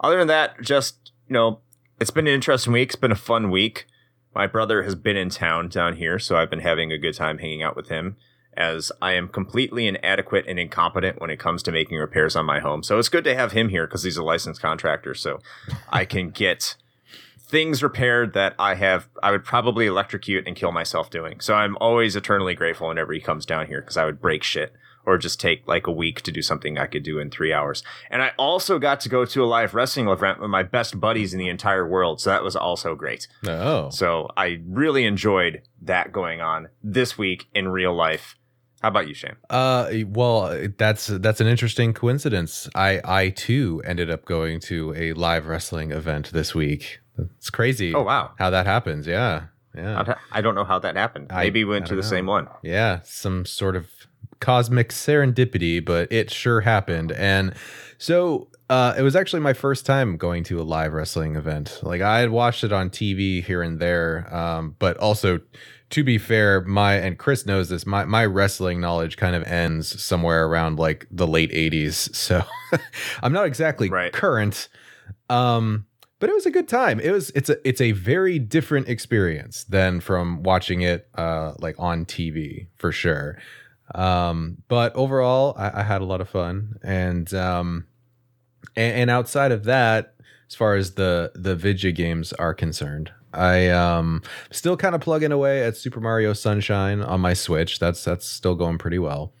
Other 0.00 0.18
than 0.18 0.28
that, 0.28 0.60
just 0.60 1.12
you 1.28 1.34
know, 1.34 1.60
it's 2.00 2.10
been 2.10 2.26
an 2.26 2.34
interesting 2.34 2.72
week. 2.72 2.90
It's 2.90 2.96
been 2.96 3.12
a 3.12 3.16
fun 3.16 3.50
week. 3.50 3.86
My 4.34 4.46
brother 4.46 4.82
has 4.82 4.94
been 4.94 5.16
in 5.16 5.30
town 5.30 5.68
down 5.68 5.96
here, 5.96 6.18
so 6.18 6.36
I've 6.36 6.50
been 6.50 6.60
having 6.60 6.92
a 6.92 6.98
good 6.98 7.14
time 7.14 7.38
hanging 7.38 7.62
out 7.62 7.76
with 7.76 7.88
him. 7.88 8.16
As 8.56 8.90
I 9.00 9.12
am 9.12 9.28
completely 9.28 9.86
inadequate 9.86 10.44
and 10.48 10.58
incompetent 10.58 11.20
when 11.20 11.30
it 11.30 11.38
comes 11.38 11.62
to 11.62 11.72
making 11.72 11.98
repairs 11.98 12.34
on 12.34 12.44
my 12.44 12.58
home, 12.58 12.82
so 12.82 12.98
it's 12.98 13.08
good 13.08 13.24
to 13.24 13.34
have 13.34 13.52
him 13.52 13.68
here 13.68 13.86
because 13.86 14.02
he's 14.02 14.16
a 14.16 14.22
licensed 14.22 14.60
contractor, 14.60 15.14
so 15.14 15.38
I 15.90 16.04
can 16.04 16.30
get 16.44 16.76
things 17.38 17.82
repaired 17.82 18.34
that 18.34 18.54
I 18.58 18.74
have 18.74 19.08
I 19.22 19.30
would 19.30 19.44
probably 19.44 19.86
electrocute 19.86 20.46
and 20.46 20.56
kill 20.56 20.72
myself 20.72 21.08
doing. 21.08 21.40
So 21.40 21.54
I'm 21.54 21.76
always 21.80 22.16
eternally 22.16 22.54
grateful 22.54 22.88
whenever 22.88 23.12
he 23.12 23.20
comes 23.20 23.46
down 23.46 23.66
here 23.66 23.80
because 23.80 23.96
I 23.96 24.04
would 24.04 24.20
break 24.20 24.42
shit 24.42 24.72
or 25.06 25.18
just 25.18 25.40
take 25.40 25.66
like 25.66 25.86
a 25.86 25.92
week 25.92 26.22
to 26.22 26.32
do 26.32 26.42
something 26.42 26.78
I 26.78 26.86
could 26.86 27.02
do 27.02 27.18
in 27.18 27.30
three 27.30 27.52
hours. 27.52 27.82
And 28.10 28.22
I 28.22 28.32
also 28.38 28.78
got 28.78 29.00
to 29.00 29.08
go 29.08 29.24
to 29.24 29.42
a 29.42 29.46
live 29.46 29.74
wrestling 29.74 30.08
event 30.08 30.40
with 30.40 30.50
my 30.50 30.62
best 30.62 31.00
buddies 31.00 31.32
in 31.32 31.38
the 31.38 31.48
entire 31.48 31.86
world. 31.88 32.20
So 32.20 32.30
that 32.30 32.42
was 32.42 32.54
also 32.56 32.94
great. 32.94 33.26
Oh, 33.46 33.90
So 33.90 34.28
I 34.36 34.60
really 34.68 35.04
enjoyed 35.04 35.62
that 35.82 36.12
going 36.12 36.40
on 36.40 36.68
this 36.82 37.16
week 37.16 37.46
in 37.54 37.68
real 37.68 37.94
life. 37.94 38.36
How 38.82 38.88
about 38.88 39.08
you, 39.08 39.14
Shane? 39.14 39.34
uh, 39.50 39.90
well, 40.06 40.68
that's 40.78 41.08
that's 41.08 41.40
an 41.40 41.48
interesting 41.48 41.92
coincidence. 41.92 42.68
I 42.76 43.00
I 43.04 43.30
too 43.30 43.82
ended 43.84 44.08
up 44.08 44.24
going 44.24 44.60
to 44.70 44.94
a 44.96 45.14
live 45.14 45.46
wrestling 45.48 45.90
event 45.90 46.30
this 46.32 46.54
week. 46.54 47.00
It's 47.38 47.50
crazy. 47.50 47.92
Oh 47.92 48.02
wow. 48.02 48.34
how 48.38 48.50
that 48.50 48.66
happens. 48.66 49.08
Yeah, 49.08 49.46
yeah. 49.74 50.14
I 50.30 50.40
don't 50.40 50.54
know 50.54 50.62
how 50.64 50.78
that 50.78 50.94
happened. 50.94 51.32
I- 51.32 51.42
Maybe 51.42 51.64
we 51.64 51.70
I 51.74 51.74
went 51.78 51.86
to 51.86 51.96
the 51.96 52.02
know. 52.02 52.08
same 52.08 52.26
one. 52.26 52.46
Yeah, 52.62 53.00
some 53.02 53.44
sort 53.46 53.74
of 53.74 53.88
cosmic 54.40 54.90
serendipity, 54.90 55.84
but 55.84 56.10
it 56.12 56.30
sure 56.30 56.60
happened. 56.60 57.12
And 57.12 57.54
so 57.98 58.48
uh, 58.70 58.94
it 58.98 59.02
was 59.02 59.16
actually 59.16 59.40
my 59.40 59.52
first 59.52 59.86
time 59.86 60.16
going 60.16 60.44
to 60.44 60.60
a 60.60 60.62
live 60.62 60.92
wrestling 60.92 61.36
event. 61.36 61.80
Like 61.82 62.00
I 62.00 62.20
had 62.20 62.30
watched 62.30 62.64
it 62.64 62.72
on 62.72 62.90
TV 62.90 63.42
here 63.42 63.62
and 63.62 63.78
there, 63.80 64.32
um, 64.34 64.76
but 64.78 64.96
also 64.98 65.40
to 65.90 66.04
be 66.04 66.18
fair, 66.18 66.60
my 66.62 66.94
and 66.96 67.18
Chris 67.18 67.46
knows 67.46 67.70
this. 67.70 67.86
My 67.86 68.04
my 68.04 68.26
wrestling 68.26 68.78
knowledge 68.78 69.16
kind 69.16 69.34
of 69.34 69.42
ends 69.44 70.02
somewhere 70.02 70.46
around 70.46 70.78
like 70.78 71.06
the 71.10 71.26
late 71.26 71.50
'80s, 71.50 71.94
so 72.14 72.42
I'm 73.22 73.32
not 73.32 73.46
exactly 73.46 73.88
Right. 73.88 74.12
current. 74.12 74.68
Um, 75.30 75.86
but 76.20 76.28
it 76.28 76.34
was 76.34 76.44
a 76.46 76.50
good 76.50 76.68
time. 76.68 77.00
It 77.00 77.10
was 77.10 77.30
it's 77.30 77.48
a 77.48 77.56
it's 77.66 77.80
a 77.80 77.92
very 77.92 78.38
different 78.38 78.88
experience 78.88 79.64
than 79.64 80.00
from 80.00 80.42
watching 80.42 80.82
it 80.82 81.08
uh 81.14 81.54
like 81.58 81.76
on 81.78 82.04
TV 82.04 82.66
for 82.76 82.92
sure. 82.92 83.38
Um, 83.94 84.58
but 84.68 84.94
overall, 84.94 85.54
I, 85.56 85.80
I 85.80 85.82
had 85.82 86.02
a 86.02 86.04
lot 86.04 86.20
of 86.20 86.28
fun, 86.28 86.76
and 86.82 87.32
um, 87.34 87.86
and, 88.76 88.96
and 88.96 89.10
outside 89.10 89.52
of 89.52 89.64
that, 89.64 90.14
as 90.48 90.54
far 90.54 90.74
as 90.74 90.94
the 90.94 91.32
the 91.34 91.56
video 91.56 91.90
games 91.92 92.32
are 92.34 92.54
concerned, 92.54 93.10
I 93.32 93.68
um 93.68 94.22
still 94.50 94.76
kind 94.76 94.94
of 94.94 95.00
plugging 95.00 95.32
away 95.32 95.64
at 95.64 95.76
Super 95.76 96.00
Mario 96.00 96.32
Sunshine 96.32 97.00
on 97.00 97.20
my 97.20 97.34
Switch. 97.34 97.78
That's 97.78 98.04
that's 98.04 98.26
still 98.26 98.54
going 98.54 98.78
pretty 98.78 98.98
well, 98.98 99.32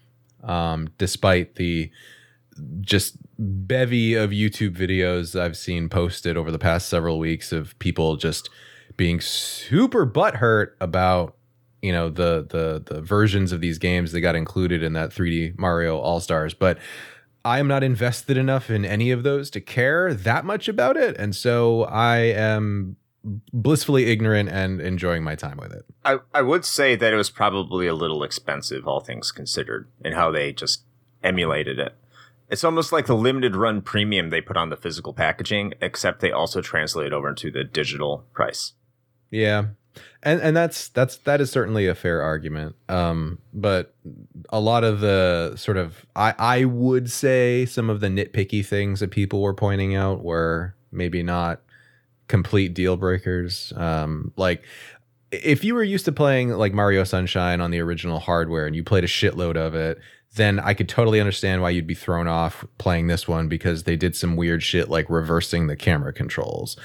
um, 0.42 0.88
despite 0.98 1.56
the 1.56 1.90
just 2.80 3.16
bevy 3.38 4.14
of 4.14 4.30
YouTube 4.30 4.76
videos 4.76 5.38
I've 5.38 5.56
seen 5.56 5.88
posted 5.88 6.36
over 6.36 6.50
the 6.50 6.58
past 6.58 6.88
several 6.88 7.18
weeks 7.18 7.52
of 7.52 7.78
people 7.78 8.16
just 8.16 8.50
being 8.96 9.20
super 9.20 10.04
butthurt 10.06 10.72
about 10.80 11.36
you 11.82 11.92
know 11.92 12.08
the 12.08 12.46
the 12.48 12.82
the 12.94 13.00
versions 13.00 13.52
of 13.52 13.60
these 13.60 13.78
games 13.78 14.12
that 14.12 14.20
got 14.20 14.34
included 14.34 14.82
in 14.82 14.92
that 14.94 15.10
3D 15.10 15.58
Mario 15.58 15.98
All 15.98 16.20
Stars, 16.20 16.54
but 16.54 16.78
I 17.44 17.58
am 17.58 17.68
not 17.68 17.82
invested 17.82 18.36
enough 18.36 18.70
in 18.70 18.84
any 18.84 19.10
of 19.10 19.22
those 19.22 19.50
to 19.50 19.60
care 19.60 20.12
that 20.12 20.44
much 20.44 20.68
about 20.68 20.96
it, 20.96 21.16
and 21.16 21.34
so 21.34 21.84
I 21.84 22.18
am 22.18 22.96
blissfully 23.52 24.06
ignorant 24.06 24.48
and 24.48 24.80
enjoying 24.80 25.22
my 25.22 25.34
time 25.34 25.58
with 25.58 25.72
it. 25.72 25.84
I, 26.04 26.18
I 26.34 26.42
would 26.42 26.64
say 26.64 26.96
that 26.96 27.12
it 27.12 27.16
was 27.16 27.30
probably 27.30 27.86
a 27.86 27.94
little 27.94 28.22
expensive, 28.22 28.86
all 28.86 29.00
things 29.00 29.32
considered, 29.32 29.88
in 30.04 30.12
how 30.12 30.30
they 30.30 30.52
just 30.52 30.84
emulated 31.22 31.78
it. 31.78 31.94
It's 32.50 32.64
almost 32.64 32.92
like 32.92 33.06
the 33.06 33.16
limited 33.16 33.54
run 33.54 33.82
premium 33.82 34.30
they 34.30 34.40
put 34.40 34.56
on 34.56 34.70
the 34.70 34.76
physical 34.76 35.12
packaging, 35.12 35.74
except 35.80 36.20
they 36.20 36.32
also 36.32 36.62
translate 36.62 37.12
over 37.12 37.28
into 37.28 37.50
the 37.50 37.64
digital 37.64 38.24
price. 38.32 38.72
Yeah. 39.30 39.66
And 40.22 40.40
and 40.40 40.56
that's 40.56 40.88
that's 40.88 41.18
that 41.18 41.40
is 41.40 41.50
certainly 41.50 41.86
a 41.86 41.94
fair 41.94 42.22
argument. 42.22 42.74
Um, 42.88 43.38
but 43.54 43.94
a 44.50 44.58
lot 44.58 44.82
of 44.82 45.00
the 45.00 45.54
sort 45.56 45.76
of 45.76 46.04
I 46.16 46.34
I 46.38 46.64
would 46.64 47.10
say 47.10 47.66
some 47.66 47.88
of 47.88 48.00
the 48.00 48.08
nitpicky 48.08 48.66
things 48.66 49.00
that 49.00 49.10
people 49.10 49.40
were 49.40 49.54
pointing 49.54 49.94
out 49.94 50.24
were 50.24 50.74
maybe 50.90 51.22
not 51.22 51.60
complete 52.26 52.74
deal 52.74 52.96
breakers. 52.96 53.72
Um, 53.76 54.32
like 54.36 54.64
if 55.30 55.62
you 55.62 55.74
were 55.74 55.82
used 55.82 56.04
to 56.06 56.12
playing 56.12 56.50
like 56.50 56.72
Mario 56.72 57.04
Sunshine 57.04 57.60
on 57.60 57.70
the 57.70 57.80
original 57.80 58.18
hardware 58.18 58.66
and 58.66 58.74
you 58.74 58.82
played 58.82 59.04
a 59.04 59.08
shitload 59.08 59.56
of 59.56 59.74
it, 59.74 59.98
then 60.34 60.58
I 60.60 60.74
could 60.74 60.88
totally 60.88 61.20
understand 61.20 61.62
why 61.62 61.70
you'd 61.70 61.86
be 61.86 61.94
thrown 61.94 62.26
off 62.28 62.64
playing 62.78 63.06
this 63.08 63.26
one 63.26 63.48
because 63.48 63.84
they 63.84 63.96
did 63.96 64.14
some 64.14 64.36
weird 64.36 64.62
shit 64.62 64.88
like 64.88 65.08
reversing 65.10 65.66
the 65.66 65.76
camera 65.76 66.12
controls. 66.12 66.76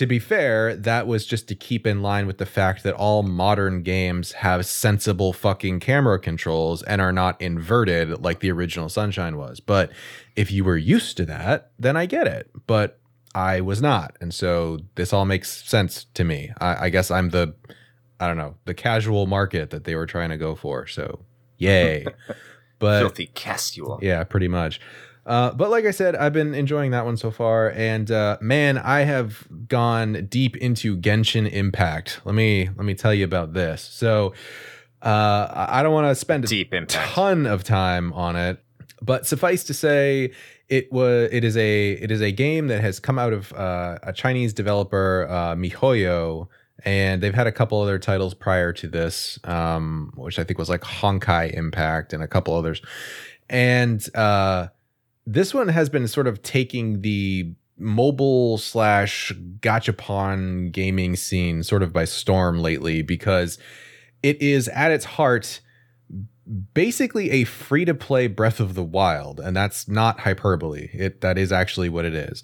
To 0.00 0.06
be 0.06 0.18
fair, 0.18 0.74
that 0.76 1.06
was 1.06 1.26
just 1.26 1.46
to 1.48 1.54
keep 1.54 1.86
in 1.86 2.00
line 2.00 2.26
with 2.26 2.38
the 2.38 2.46
fact 2.46 2.84
that 2.84 2.94
all 2.94 3.22
modern 3.22 3.82
games 3.82 4.32
have 4.32 4.64
sensible 4.64 5.34
fucking 5.34 5.80
camera 5.80 6.18
controls 6.18 6.82
and 6.82 7.02
are 7.02 7.12
not 7.12 7.38
inverted 7.38 8.24
like 8.24 8.40
the 8.40 8.50
original 8.50 8.88
Sunshine 8.88 9.36
was. 9.36 9.60
But 9.60 9.90
if 10.36 10.50
you 10.50 10.64
were 10.64 10.78
used 10.78 11.18
to 11.18 11.26
that, 11.26 11.72
then 11.78 11.98
I 11.98 12.06
get 12.06 12.26
it. 12.26 12.50
But 12.66 12.98
I 13.34 13.60
was 13.60 13.82
not. 13.82 14.16
And 14.22 14.32
so 14.32 14.78
this 14.94 15.12
all 15.12 15.26
makes 15.26 15.68
sense 15.68 16.06
to 16.14 16.24
me. 16.24 16.50
I, 16.62 16.86
I 16.86 16.88
guess 16.88 17.10
I'm 17.10 17.28
the, 17.28 17.54
I 18.18 18.26
don't 18.26 18.38
know, 18.38 18.54
the 18.64 18.72
casual 18.72 19.26
market 19.26 19.68
that 19.68 19.84
they 19.84 19.96
were 19.96 20.06
trying 20.06 20.30
to 20.30 20.38
go 20.38 20.54
for. 20.54 20.86
So 20.86 21.26
yay. 21.58 22.06
but 22.78 23.00
filthy 23.00 23.26
casual. 23.26 23.98
Yeah, 24.00 24.24
pretty 24.24 24.48
much. 24.48 24.80
Uh, 25.26 25.52
but 25.52 25.70
like 25.70 25.84
I 25.84 25.90
said, 25.90 26.16
I've 26.16 26.32
been 26.32 26.54
enjoying 26.54 26.92
that 26.92 27.04
one 27.04 27.16
so 27.16 27.30
far, 27.30 27.70
and 27.70 28.10
uh, 28.10 28.38
man, 28.40 28.78
I 28.78 29.00
have 29.00 29.46
gone 29.68 30.26
deep 30.28 30.56
into 30.56 30.96
Genshin 30.96 31.50
Impact. 31.50 32.20
Let 32.24 32.34
me 32.34 32.68
let 32.76 32.84
me 32.84 32.94
tell 32.94 33.12
you 33.12 33.24
about 33.24 33.52
this. 33.52 33.82
So, 33.82 34.32
uh, 35.02 35.66
I 35.68 35.82
don't 35.82 35.92
want 35.92 36.10
to 36.10 36.14
spend 36.14 36.44
a 36.44 36.48
deep 36.48 36.72
impact. 36.72 37.12
ton 37.12 37.46
of 37.46 37.64
time 37.64 38.12
on 38.14 38.34
it, 38.34 38.62
but 39.02 39.26
suffice 39.26 39.62
to 39.64 39.74
say, 39.74 40.32
it 40.70 40.90
was 40.92 41.28
it 41.32 41.44
is 41.44 41.56
a 41.56 41.92
it 41.92 42.10
is 42.10 42.22
a 42.22 42.32
game 42.32 42.68
that 42.68 42.80
has 42.80 42.98
come 42.98 43.18
out 43.18 43.32
of 43.32 43.52
uh, 43.52 43.98
a 44.02 44.12
Chinese 44.12 44.54
developer, 44.54 45.26
uh, 45.28 45.54
MiHoYo, 45.54 46.48
and 46.84 47.22
they've 47.22 47.34
had 47.34 47.46
a 47.46 47.52
couple 47.52 47.80
other 47.82 47.98
titles 47.98 48.32
prior 48.32 48.72
to 48.72 48.88
this, 48.88 49.38
um, 49.44 50.12
which 50.16 50.38
I 50.38 50.44
think 50.44 50.58
was 50.58 50.68
like 50.70 50.80
Honkai 50.80 51.52
Impact 51.52 52.12
and 52.12 52.22
a 52.22 52.28
couple 52.28 52.54
others, 52.54 52.80
and 53.50 54.02
uh, 54.14 54.68
this 55.32 55.54
one 55.54 55.68
has 55.68 55.88
been 55.88 56.08
sort 56.08 56.26
of 56.26 56.42
taking 56.42 57.02
the 57.02 57.52
mobile 57.78 58.58
slash 58.58 59.32
gachapon 59.60 60.70
gaming 60.72 61.16
scene 61.16 61.62
sort 61.62 61.82
of 61.82 61.92
by 61.92 62.04
storm 62.04 62.58
lately 62.58 63.00
because 63.00 63.58
it 64.22 64.40
is 64.42 64.68
at 64.68 64.90
its 64.90 65.04
heart 65.04 65.60
basically 66.74 67.30
a 67.30 67.44
free 67.44 67.84
to 67.84 67.94
play 67.94 68.26
Breath 68.26 68.58
of 68.58 68.74
the 68.74 68.82
Wild, 68.82 69.38
and 69.38 69.56
that's 69.56 69.86
not 69.86 70.20
hyperbole. 70.20 70.88
It 70.92 71.20
that 71.20 71.38
is 71.38 71.52
actually 71.52 71.88
what 71.88 72.04
it 72.04 72.14
is. 72.14 72.42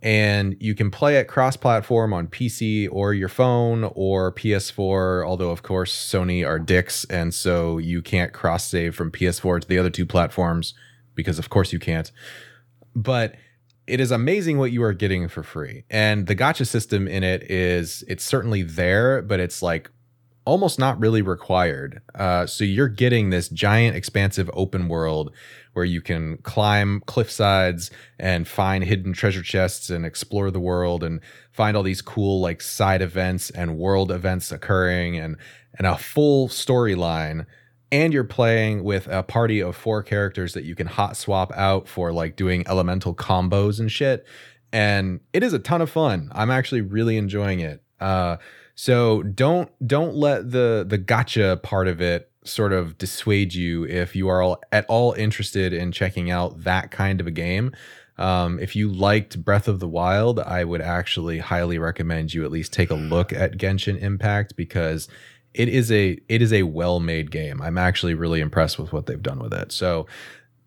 And 0.00 0.56
you 0.60 0.76
can 0.76 0.92
play 0.92 1.16
it 1.16 1.26
cross 1.26 1.56
platform 1.56 2.12
on 2.12 2.28
PC 2.28 2.88
or 2.92 3.14
your 3.14 3.28
phone 3.28 3.90
or 3.96 4.32
PS4, 4.32 5.26
although 5.26 5.50
of 5.50 5.64
course 5.64 5.92
Sony 5.92 6.46
are 6.46 6.60
dicks 6.60 7.04
and 7.06 7.34
so 7.34 7.78
you 7.78 8.00
can't 8.00 8.32
cross 8.32 8.64
save 8.64 8.94
from 8.94 9.10
PS4 9.10 9.62
to 9.62 9.68
the 9.68 9.78
other 9.78 9.90
two 9.90 10.06
platforms 10.06 10.72
because 11.18 11.38
of 11.38 11.50
course 11.50 11.72
you 11.72 11.80
can't. 11.80 12.12
But 12.94 13.34
it 13.88 13.98
is 13.98 14.12
amazing 14.12 14.58
what 14.58 14.70
you 14.70 14.84
are 14.84 14.92
getting 14.94 15.28
for 15.28 15.42
free. 15.42 15.84
And 15.90 16.28
the 16.28 16.36
gacha 16.36 16.64
system 16.64 17.08
in 17.08 17.24
it 17.24 17.50
is 17.50 18.04
it's 18.06 18.24
certainly 18.24 18.62
there, 18.62 19.20
but 19.20 19.40
it's 19.40 19.60
like 19.60 19.90
almost 20.44 20.78
not 20.78 20.98
really 21.00 21.20
required. 21.20 22.00
Uh, 22.14 22.46
so 22.46 22.62
you're 22.62 22.88
getting 22.88 23.30
this 23.30 23.48
giant, 23.48 23.96
expansive 23.96 24.48
open 24.54 24.88
world 24.88 25.34
where 25.72 25.84
you 25.84 26.00
can 26.00 26.38
climb 26.38 27.02
cliff 27.06 27.30
sides 27.30 27.90
and 28.18 28.46
find 28.46 28.84
hidden 28.84 29.12
treasure 29.12 29.42
chests 29.42 29.90
and 29.90 30.06
explore 30.06 30.52
the 30.52 30.60
world 30.60 31.02
and 31.02 31.20
find 31.50 31.76
all 31.76 31.82
these 31.82 32.00
cool 32.00 32.40
like 32.40 32.62
side 32.62 33.02
events 33.02 33.50
and 33.50 33.76
world 33.76 34.12
events 34.12 34.52
occurring 34.52 35.18
and 35.18 35.36
and 35.76 35.86
a 35.86 35.98
full 35.98 36.48
storyline. 36.48 37.44
And 37.90 38.12
you're 38.12 38.24
playing 38.24 38.84
with 38.84 39.06
a 39.06 39.22
party 39.22 39.60
of 39.60 39.74
four 39.74 40.02
characters 40.02 40.54
that 40.54 40.64
you 40.64 40.74
can 40.74 40.86
hot 40.86 41.16
swap 41.16 41.52
out 41.54 41.88
for 41.88 42.12
like 42.12 42.36
doing 42.36 42.66
elemental 42.68 43.14
combos 43.14 43.80
and 43.80 43.90
shit. 43.90 44.26
And 44.72 45.20
it 45.32 45.42
is 45.42 45.54
a 45.54 45.58
ton 45.58 45.80
of 45.80 45.90
fun. 45.90 46.30
I'm 46.34 46.50
actually 46.50 46.82
really 46.82 47.16
enjoying 47.16 47.60
it. 47.60 47.82
Uh, 47.98 48.36
so 48.74 49.22
don't 49.22 49.70
don't 49.86 50.14
let 50.14 50.50
the 50.52 50.84
the 50.86 50.98
gacha 50.98 51.62
part 51.62 51.88
of 51.88 52.00
it 52.00 52.30
sort 52.44 52.72
of 52.72 52.98
dissuade 52.98 53.54
you 53.54 53.84
if 53.84 54.16
you 54.16 54.28
are 54.28 54.42
all, 54.42 54.60
at 54.72 54.86
all 54.88 55.12
interested 55.12 55.72
in 55.72 55.92
checking 55.92 56.30
out 56.30 56.64
that 56.64 56.90
kind 56.90 57.20
of 57.20 57.26
a 57.26 57.30
game. 57.30 57.72
Um, 58.16 58.58
if 58.58 58.74
you 58.74 58.90
liked 58.90 59.44
Breath 59.44 59.68
of 59.68 59.78
the 59.78 59.88
Wild, 59.88 60.40
I 60.40 60.64
would 60.64 60.80
actually 60.80 61.38
highly 61.38 61.78
recommend 61.78 62.34
you 62.34 62.44
at 62.44 62.50
least 62.50 62.72
take 62.72 62.90
a 62.90 62.94
look 62.94 63.32
at 63.32 63.56
Genshin 63.56 64.00
Impact 64.00 64.56
because 64.56 65.08
it 65.58 65.68
is 65.68 65.90
a 65.90 66.16
it 66.28 66.40
is 66.40 66.52
a 66.52 66.62
well 66.62 67.00
made 67.00 67.30
game. 67.30 67.60
I'm 67.60 67.76
actually 67.76 68.14
really 68.14 68.40
impressed 68.40 68.78
with 68.78 68.92
what 68.92 69.06
they've 69.06 69.22
done 69.22 69.40
with 69.40 69.52
it. 69.52 69.72
So 69.72 70.06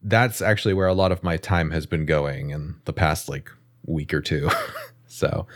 that's 0.03 0.41
actually 0.41 0.73
where 0.73 0.87
a 0.87 0.93
lot 0.93 1.11
of 1.11 1.23
my 1.23 1.37
time 1.37 1.71
has 1.71 1.85
been 1.85 2.05
going 2.05 2.51
in 2.51 2.75
the 2.85 2.93
past 2.93 3.29
like 3.29 3.49
week 3.85 4.13
or 4.13 4.21
two. 4.21 4.49
so 5.07 5.47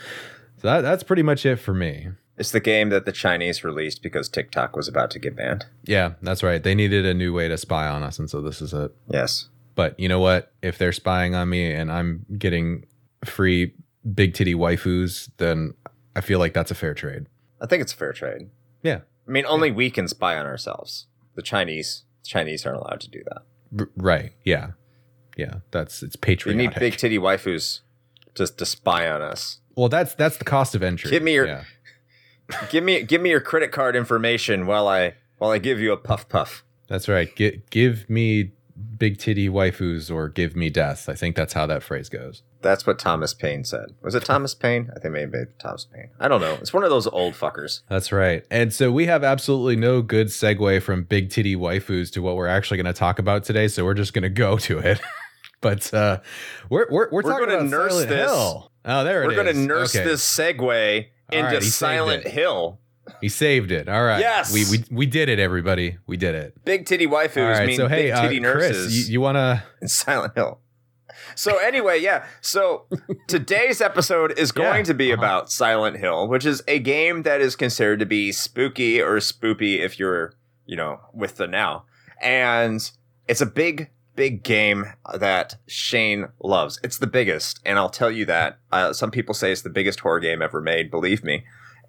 so 0.58 0.68
that, 0.68 0.82
that's 0.82 1.04
pretty 1.04 1.22
much 1.22 1.46
it 1.46 1.58
for 1.58 1.74
me. 1.74 2.08
It's 2.38 2.51
the 2.51 2.60
game 2.62 2.89
that 2.89 3.06
the 3.06 3.12
Chinese 3.12 3.63
released 3.63 4.01
because 4.01 4.30
TikTok 4.30 4.75
was 4.75 4.88
about 4.88 5.12
to 5.12 5.20
get 5.20 5.36
banned. 5.36 5.65
Yeah, 5.84 6.13
that's 6.22 6.44
right. 6.44 6.62
They 6.62 6.75
needed 6.75 7.06
a 7.06 7.13
new 7.13 7.34
way 7.34 7.48
to 7.48 7.58
spy 7.58 7.88
on 7.88 8.04
us, 8.04 8.20
and 8.20 8.30
so 8.30 8.42
this 8.42 8.62
is 8.62 8.74
it. 8.74 8.94
Yes. 9.10 9.50
But 9.75 9.98
you 10.00 10.10
know 10.10 10.20
what? 10.20 10.54
If 10.62 10.77
they're 10.77 10.92
spying 10.92 11.36
on 11.36 11.50
me 11.50 11.72
and 11.72 11.92
I'm 11.92 12.25
getting 12.38 12.86
free 13.25 13.74
big 14.13 14.34
titty 14.34 14.54
waifus, 14.54 15.30
then 15.38 15.74
I 16.15 16.22
feel 16.22 16.39
like 16.39 16.54
that's 16.54 16.72
a 16.72 16.75
fair 16.75 16.94
trade. 16.94 17.27
I 17.62 17.68
think 17.68 17.82
it's 17.82 17.94
a 17.94 17.98
fair 17.98 18.13
trade. 18.13 18.50
Yeah. 18.82 19.00
I 19.27 19.32
mean, 19.32 19.46
only 19.48 19.72
we 19.72 19.89
can 19.89 20.08
spy 20.08 20.38
on 20.38 20.46
ourselves. 20.46 21.08
The 21.36 21.41
Chinese, 21.41 22.03
the 22.24 22.29
Chinese 22.29 22.65
aren't 22.65 22.79
allowed 22.79 23.01
to 23.01 23.10
do 23.10 23.24
that. 23.25 23.88
Right. 23.98 24.34
Yeah. 24.44 24.72
Yeah. 25.36 25.55
That's 25.72 26.03
it's 26.03 26.15
patriotic. 26.15 26.58
We 26.60 26.67
need 26.67 26.79
big 26.79 26.98
titty 26.98 27.17
waifus 27.17 27.82
just 28.36 28.58
to 28.60 28.65
spy 28.65 29.10
on 29.10 29.22
us. 29.22 29.60
Well, 29.75 29.89
that's 29.89 30.13
that's 30.15 30.38
the 30.38 30.46
cost 30.46 30.75
of 30.75 30.84
entry. 30.84 31.12
Give 31.12 31.24
me 31.24 31.34
your 31.34 31.48
yeah. 31.48 31.63
give 32.70 32.84
me 32.84 33.03
give 33.03 33.22
me 33.22 33.29
your 33.29 33.41
credit 33.41 33.72
card 33.72 33.96
information 33.96 34.67
while 34.67 34.88
I 34.88 35.15
while 35.38 35.51
I 35.51 35.58
give 35.58 35.79
you 35.79 35.91
a 35.91 35.98
puff 35.98 36.29
puff. 36.29 36.63
That's 36.88 37.10
right. 37.10 37.36
G- 37.36 37.63
give 37.72 38.10
me 38.10 38.51
big 38.98 39.17
titty 39.17 39.48
waifus 39.50 40.13
or 40.13 40.27
give 40.29 40.55
me 40.55 40.70
death. 40.70 41.08
I 41.08 41.13
think 41.13 41.36
that's 41.36 41.53
how 41.53 41.65
that 41.67 41.84
phrase 41.84 42.10
goes. 42.10 42.44
That's 42.62 42.86
what 42.86 42.98
Thomas 43.00 43.34
Paine 43.34 43.63
said. 43.63 43.91
Was 44.01 44.15
it 44.15 44.25
Thomas 44.25 44.53
Paine? 44.55 44.89
I 44.96 45.00
think 45.00 45.13
maybe 45.13 45.38
Thomas 45.60 45.86
Paine. 45.86 46.10
I 46.20 46.27
don't 46.27 46.41
know. 46.41 46.55
It's 46.55 46.74
one 46.74 46.84
of 46.84 46.89
those 46.89 47.08
old 47.08 47.34
fuckers. 47.36 47.82
That's 47.89 48.12
right. 48.12 48.44
And 48.50 48.74
so 48.74 48.91
we 48.91 49.05
have 49.05 49.24
absolutely 49.24 49.75
no 49.75 50.01
good 50.01 50.27
segue 50.27 50.82
from 50.82 51.03
big 51.03 51.29
titty 51.29 51.55
waifus 51.55 52.12
to 52.13 52.22
what 52.22 52.36
we're 52.36 52.48
actually 52.48 52.77
going 52.77 52.86
to 52.86 52.94
talk 52.94 53.20
about 53.20 53.44
today. 53.44 53.67
So 53.67 53.86
we're 53.86 53.94
just 53.94 54.13
going 54.13 54.24
to 54.24 54.29
go 54.29 54.58
to 54.58 54.79
it. 54.79 55.00
but 55.62 55.94
uh, 55.94 56.20
we're 56.70 56.88
we're 56.89 57.10
we're, 57.12 57.22
We're 57.22 57.32
talking 57.32 57.50
about 57.50 57.65
nurse 57.67 57.91
Silent 57.94 58.10
this. 58.10 58.29
Hill. 58.32 58.72
Oh, 58.84 59.03
there 59.03 59.24
it 59.24 59.27
We're 59.27 59.36
going 59.36 59.48
to 59.55 59.60
nurse 59.62 59.96
Okay. 59.96 60.05
this 60.05 60.24
segue 60.24 61.05
into 61.32 61.44
right, 61.48 61.63
Silent. 61.63 62.27
Hill. 62.27 62.79
He 63.21 63.29
saved 63.29 63.71
it. 63.71 63.88
All 63.88 64.03
right. 64.03 64.19
Yes. 64.19 64.53
We 64.53 64.65
we 64.69 64.83
we 64.91 65.05
did 65.05 65.29
it, 65.29 65.39
everybody. 65.39 65.97
We 66.07 66.17
did 66.17 66.35
it. 66.35 66.63
Big 66.65 66.85
titty 66.85 67.07
waifus 67.07 67.43
All 67.43 67.50
right. 67.50 67.67
mean 67.67 67.77
So 67.77 67.88
hey, 67.88 68.03
big 68.03 68.12
uh, 68.12 68.21
titty 68.21 68.39
nurses 68.39 68.85
Chris, 68.85 69.07
you, 69.07 69.13
you 69.13 69.21
want 69.21 69.35
to? 69.35 69.63
Silent 69.88 70.33
Hill. 70.35 70.59
So 71.35 71.57
anyway, 71.57 72.00
yeah. 72.00 72.25
So 72.41 72.85
today's 73.27 73.81
episode 73.81 74.38
is 74.38 74.51
going 74.51 74.79
Yeah, 74.79 74.83
to 74.83 74.93
be 74.93 75.12
uh-huh. 75.12 75.21
about 75.21 75.51
Silent 75.51 75.97
Hill, 75.97 76.27
which 76.27 76.45
is 76.45 76.62
a 76.67 76.79
game 76.79 77.24
that 77.24 77.41
is 77.41 77.55
considered 77.55 78.00
to 78.00 78.05
be 78.05 78.31
spooky 78.31 79.01
or 79.01 79.17
spoopy 79.17 79.79
if 79.79 80.00
you're, 80.00 80.33
you 80.65 80.75
know, 80.75 81.00
with 81.13 81.38
the 81.38 81.47
now. 81.47 81.85
And 82.21 82.89
it's 83.27 83.41
a 83.41 83.45
big, 83.45 83.89
big 84.15 84.43
game 84.43 84.85
that 85.13 85.55
Shane 85.67 86.27
loves. 86.41 86.79
It's 86.83 86.97
the 86.97 87.07
biggest, 87.07 87.59
and 87.65 87.77
I'll 87.77 87.89
tell 87.89 88.12
you 88.12 88.25
that. 88.25 88.59
Uh, 88.71 88.93
some 88.93 89.12
people 89.12 89.33
say 89.33 89.51
it's 89.51 89.62
the 89.62 89.69
biggest 89.69 90.00
horror 90.01 90.19
game 90.19 90.41
ever 90.41 90.62
made. 90.62 90.89
Believe 90.89 91.24
me. 91.24 91.43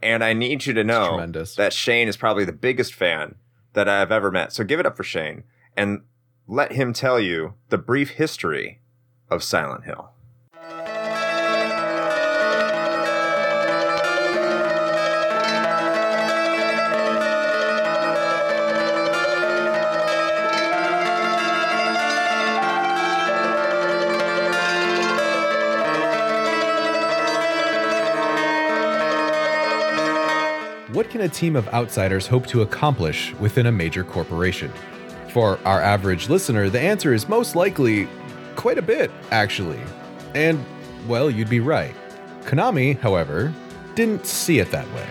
And 0.07 0.23
I 0.23 0.35
need 0.35 0.67
you 0.67 0.73
to 0.75 0.85
know 0.85 1.27
that 1.57 1.73
Shane 1.73 2.07
is 2.07 2.17
probably 2.17 2.45
the 2.45 2.53
biggest 2.53 2.95
fan 2.95 3.35
that 3.73 3.89
I've 3.89 4.13
ever 4.13 4.31
met. 4.31 4.53
So 4.53 4.63
give 4.63 4.79
it 4.79 4.87
up 4.87 4.97
for 4.97 5.03
Shane 5.03 5.43
and 5.77 6.03
let 6.47 6.71
him 6.71 6.93
tell 6.93 7.19
you 7.19 7.55
the 7.71 7.79
brief 7.79 8.11
history 8.11 8.81
of 9.29 9.43
Silent 9.43 9.83
Hill. 9.83 10.13
What 30.93 31.11
can 31.11 31.23
a 31.23 31.29
team 31.29 31.57
of 31.57 31.67
outsiders 31.71 32.29
hope 32.29 32.47
to 32.47 32.63
accomplish 32.63 33.35
within 33.41 33.67
a 33.67 33.73
major 33.73 34.05
corporation? 34.05 34.73
For 35.33 35.59
our 35.65 35.83
average 35.83 36.29
listener, 36.29 36.71
the 36.71 36.79
answer 36.79 37.13
is 37.13 37.29
most 37.29 37.57
likely 37.57 38.07
quite 38.55 38.79
a 38.79 38.83
bit, 38.83 39.11
actually. 39.33 39.81
And, 40.37 40.65
well, 41.09 41.29
you'd 41.29 41.51
be 41.51 41.59
right. 41.59 41.93
Konami, 42.45 43.01
however, 43.01 43.53
didn't 43.97 44.27
see 44.27 44.61
it 44.61 44.71
that 44.71 44.87
way. 44.95 45.05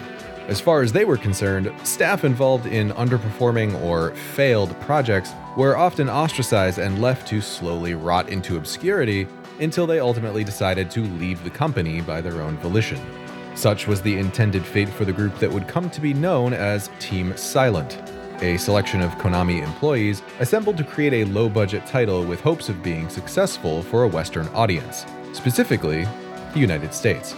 As 0.47 0.61
far 0.61 0.81
as 0.81 0.93
they 0.93 1.03
were 1.03 1.17
concerned, 1.17 1.69
staff 1.83 2.23
involved 2.23 2.67
in 2.67 2.91
underperforming 2.91 3.77
or 3.81 4.11
failed 4.15 4.79
projects 4.79 5.33
were 5.57 5.75
often 5.75 6.07
ostracized 6.07 6.79
and 6.79 7.01
left 7.01 7.27
to 7.27 7.41
slowly 7.41 7.95
rot 7.95 8.29
into 8.29 8.55
obscurity 8.55 9.27
until 9.59 9.85
they 9.85 9.99
ultimately 9.99 10.45
decided 10.45 10.89
to 10.91 11.01
leave 11.01 11.43
the 11.43 11.49
company 11.49 11.99
by 11.99 12.21
their 12.21 12.41
own 12.41 12.55
volition. 12.59 13.24
Such 13.55 13.87
was 13.87 14.01
the 14.01 14.17
intended 14.17 14.65
fate 14.65 14.89
for 14.89 15.05
the 15.05 15.13
group 15.13 15.39
that 15.39 15.51
would 15.51 15.67
come 15.67 15.89
to 15.89 16.01
be 16.01 16.13
known 16.13 16.53
as 16.53 16.89
Team 16.99 17.35
Silent, 17.37 18.01
a 18.41 18.57
selection 18.57 19.01
of 19.01 19.15
Konami 19.15 19.63
employees 19.63 20.21
assembled 20.39 20.75
to 20.77 20.83
create 20.83 21.13
a 21.13 21.31
low 21.31 21.47
budget 21.47 21.85
title 21.85 22.25
with 22.25 22.41
hopes 22.41 22.67
of 22.67 22.83
being 22.83 23.07
successful 23.07 23.81
for 23.81 24.03
a 24.03 24.07
Western 24.07 24.47
audience, 24.49 25.05
specifically 25.31 26.05
the 26.53 26.59
United 26.59 26.93
States. 26.93 27.33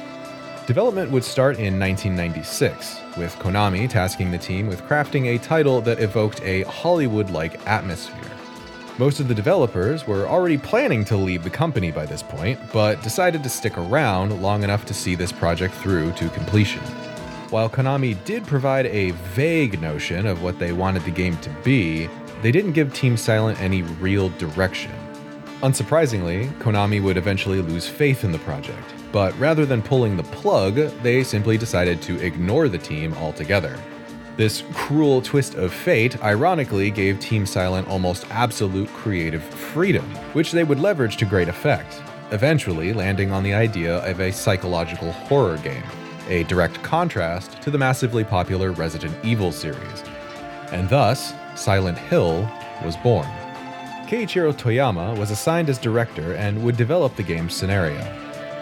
Development 0.65 1.11
would 1.11 1.23
start 1.23 1.59
in 1.59 1.79
1996, 1.79 2.99
with 3.17 3.33
Konami 3.35 3.87
tasking 3.89 4.31
the 4.31 4.37
team 4.37 4.67
with 4.67 4.81
crafting 4.83 5.35
a 5.35 5.37
title 5.37 5.81
that 5.81 5.99
evoked 5.99 6.41
a 6.41 6.63
Hollywood 6.63 7.29
like 7.29 7.65
atmosphere. 7.67 8.36
Most 8.99 9.19
of 9.19 9.27
the 9.27 9.35
developers 9.35 10.07
were 10.07 10.27
already 10.27 10.57
planning 10.57 11.05
to 11.05 11.15
leave 11.15 11.43
the 11.43 11.51
company 11.51 11.91
by 11.91 12.07
this 12.07 12.23
point, 12.23 12.59
but 12.73 13.03
decided 13.03 13.43
to 13.43 13.49
stick 13.49 13.77
around 13.77 14.41
long 14.41 14.63
enough 14.63 14.85
to 14.85 14.93
see 14.93 15.13
this 15.13 15.31
project 15.31 15.75
through 15.75 16.13
to 16.13 16.29
completion. 16.29 16.81
While 17.51 17.69
Konami 17.69 18.17
did 18.25 18.47
provide 18.47 18.87
a 18.87 19.11
vague 19.11 19.79
notion 19.79 20.25
of 20.25 20.41
what 20.41 20.57
they 20.57 20.71
wanted 20.71 21.03
the 21.03 21.11
game 21.11 21.37
to 21.37 21.49
be, 21.63 22.09
they 22.41 22.51
didn't 22.51 22.71
give 22.71 22.91
Team 22.91 23.17
Silent 23.17 23.61
any 23.61 23.83
real 23.83 24.29
direction. 24.29 24.91
Unsurprisingly, 25.61 26.51
Konami 26.57 27.01
would 27.01 27.17
eventually 27.17 27.61
lose 27.61 27.87
faith 27.87 28.23
in 28.23 28.31
the 28.31 28.39
project, 28.39 28.95
but 29.11 29.37
rather 29.37 29.67
than 29.67 29.83
pulling 29.83 30.17
the 30.17 30.23
plug, 30.23 30.73
they 31.03 31.23
simply 31.23 31.55
decided 31.55 32.01
to 32.01 32.19
ignore 32.25 32.67
the 32.67 32.79
team 32.79 33.13
altogether. 33.13 33.77
This 34.37 34.61
cruel 34.71 35.19
twist 35.23 35.55
of 35.55 35.73
fate 35.73 36.23
ironically 36.23 36.91
gave 36.91 37.19
Team 37.19 37.47
Silent 37.47 37.87
almost 37.87 38.23
absolute 38.29 38.87
creative 38.89 39.43
freedom, 39.43 40.05
which 40.33 40.51
they 40.51 40.63
would 40.63 40.79
leverage 40.79 41.17
to 41.17 41.25
great 41.25 41.49
effect, 41.49 41.99
eventually 42.29 42.93
landing 42.93 43.31
on 43.31 43.41
the 43.41 43.55
idea 43.55 43.97
of 44.05 44.19
a 44.19 44.31
psychological 44.31 45.11
horror 45.11 45.57
game, 45.57 45.81
a 46.29 46.43
direct 46.43 46.83
contrast 46.83 47.59
to 47.63 47.71
the 47.71 47.79
massively 47.79 48.23
popular 48.23 48.71
Resident 48.71 49.17
Evil 49.25 49.51
series. 49.51 50.03
And 50.71 50.87
thus, 50.87 51.33
Silent 51.55 51.97
Hill 51.97 52.47
was 52.85 52.95
born. 52.97 53.25
Keiichiro 54.05 54.53
Toyama 54.53 55.17
was 55.17 55.31
assigned 55.31 55.67
as 55.67 55.79
director 55.79 56.35
and 56.35 56.63
would 56.63 56.77
develop 56.77 57.15
the 57.15 57.23
game's 57.23 57.55
scenario. 57.55 58.03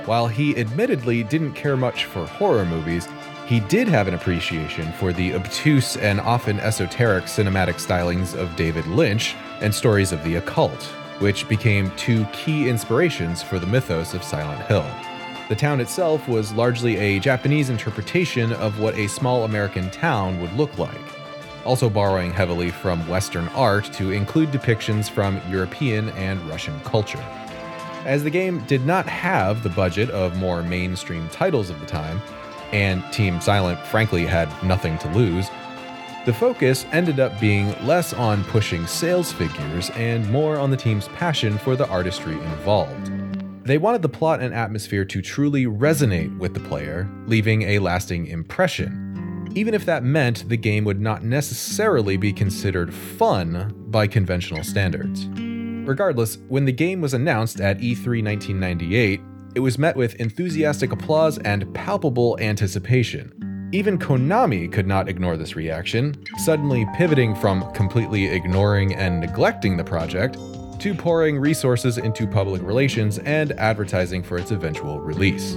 While 0.06 0.30
he 0.30 0.56
admittedly 0.56 1.24
didn't 1.24 1.54
care 1.54 1.76
much 1.76 2.06
for 2.06 2.26
horror 2.26 2.64
movies, 2.64 3.10
he 3.46 3.60
did 3.60 3.88
have 3.88 4.08
an 4.08 4.16
appreciation 4.16 4.92
for 4.94 5.14
the 5.14 5.36
obtuse 5.36 5.98
and 5.98 6.20
often 6.20 6.60
esoteric 6.60 7.26
cinematic 7.26 7.76
stylings 7.76 8.36
of 8.36 8.56
David 8.56 8.88
Lynch 8.88 9.36
and 9.62 9.74
stories 9.74 10.12
of 10.12 10.24
the 10.24 10.36
occult, 10.36 10.82
which 11.20 11.48
became 11.48 11.92
two 11.96 12.26
key 12.34 12.68
inspirations 12.68 13.44
for 13.44 13.60
the 13.60 13.68
mythos 13.68 14.16
of 14.16 14.24
Silent 14.24 14.66
Hill. 14.66 14.86
The 15.48 15.56
town 15.56 15.80
itself 15.80 16.28
was 16.28 16.54
largely 16.54 16.98
a 16.98 17.20
Japanese 17.20 17.70
interpretation 17.70 18.52
of 18.54 18.80
what 18.80 18.98
a 18.98 19.08
small 19.08 19.44
American 19.44 19.92
town 19.92 20.42
would 20.42 20.54
look 20.54 20.76
like, 20.80 20.98
also 21.66 21.88
borrowing 21.88 22.34
heavily 22.34 22.72
from 22.72 23.08
Western 23.08 23.48
art 23.50 23.86
to 23.94 24.12
include 24.12 24.50
depictions 24.50 25.08
from 25.08 25.40
European 25.52 26.10
and 26.10 26.42
Russian 26.50 26.80
culture. 26.80 27.24
As 28.06 28.24
the 28.24 28.32
game 28.32 28.64
did 28.66 28.88
not 28.88 29.06
have 29.06 29.62
the 29.62 29.70
budget 29.70 30.10
of 30.10 30.36
more 30.36 30.64
mainstream 30.64 31.30
titles 31.30 31.70
of 31.70 31.80
the 31.80 31.86
time, 31.86 32.20
and 32.72 33.04
Team 33.12 33.40
Silent 33.42 33.80
frankly 33.88 34.26
had 34.26 34.50
nothing 34.64 34.98
to 35.00 35.10
lose, 35.10 35.50
the 36.26 36.34
focus 36.34 36.86
ended 36.92 37.20
up 37.20 37.40
being 37.40 37.76
less 37.86 38.12
on 38.12 38.44
pushing 38.46 38.88
sales 38.88 39.32
figures 39.32 39.92
and 39.92 40.28
more 40.32 40.58
on 40.58 40.72
the 40.72 40.78
team's 40.78 41.08
passion 41.10 41.58
for 41.60 41.76
the 41.76 41.88
artistry 41.88 42.34
involved. 42.34 43.12
They 43.64 43.78
wanted 43.78 44.02
the 44.02 44.10
plot 44.10 44.42
and 44.42 44.54
atmosphere 44.54 45.06
to 45.06 45.22
truly 45.22 45.66
resonate 45.66 46.36
with 46.40 46.54
the 46.54 46.60
player, 46.62 47.10
leaving 47.28 47.64
a 47.64 47.80
lasting 47.80 48.28
impression, 48.28 49.52
even 49.56 49.74
if 49.74 49.86
that 49.86 50.04
meant 50.04 50.50
the 50.50 50.58
game 50.58 50.84
would 50.84 51.00
not 51.00 51.24
necessarily 51.24 52.18
be 52.18 52.34
considered 52.34 52.94
fun 52.94 53.74
by 53.88 54.08
conventional 54.08 54.64
standards. 54.64 55.28
Regardless, 55.88 56.40
when 56.48 56.66
the 56.66 56.72
game 56.72 57.02
was 57.02 57.14
announced 57.14 57.62
at 57.62 57.82
E 57.82 57.94
E3 57.94 58.24
1998, 58.24 59.22
it 59.56 59.62
was 59.62 59.78
met 59.80 59.96
with 59.96 60.16
enthusiastic 60.16 60.92
applause 60.92 61.38
and 61.40 61.74
palpable 61.74 62.38
anticipation. 62.42 63.70
Even 63.72 63.98
Konami 63.98 64.72
could 64.72 64.86
not 64.86 65.10
ignore 65.10 65.38
this 65.38 65.56
reaction, 65.56 66.14
suddenly 66.44 66.86
pivoting 66.96 67.34
from 67.36 67.72
completely 67.74 68.26
ignoring 68.26 68.94
and 68.94 69.20
neglecting 69.20 69.78
the 69.78 69.84
project 69.84 70.38
to 70.80 70.94
pouring 70.94 71.40
resources 71.40 71.98
into 71.98 72.28
public 72.28 72.62
relations 72.62 73.18
and 73.20 73.54
advertising 73.54 74.22
for 74.22 74.38
its 74.38 74.52
eventual 74.52 75.00
release. 75.00 75.56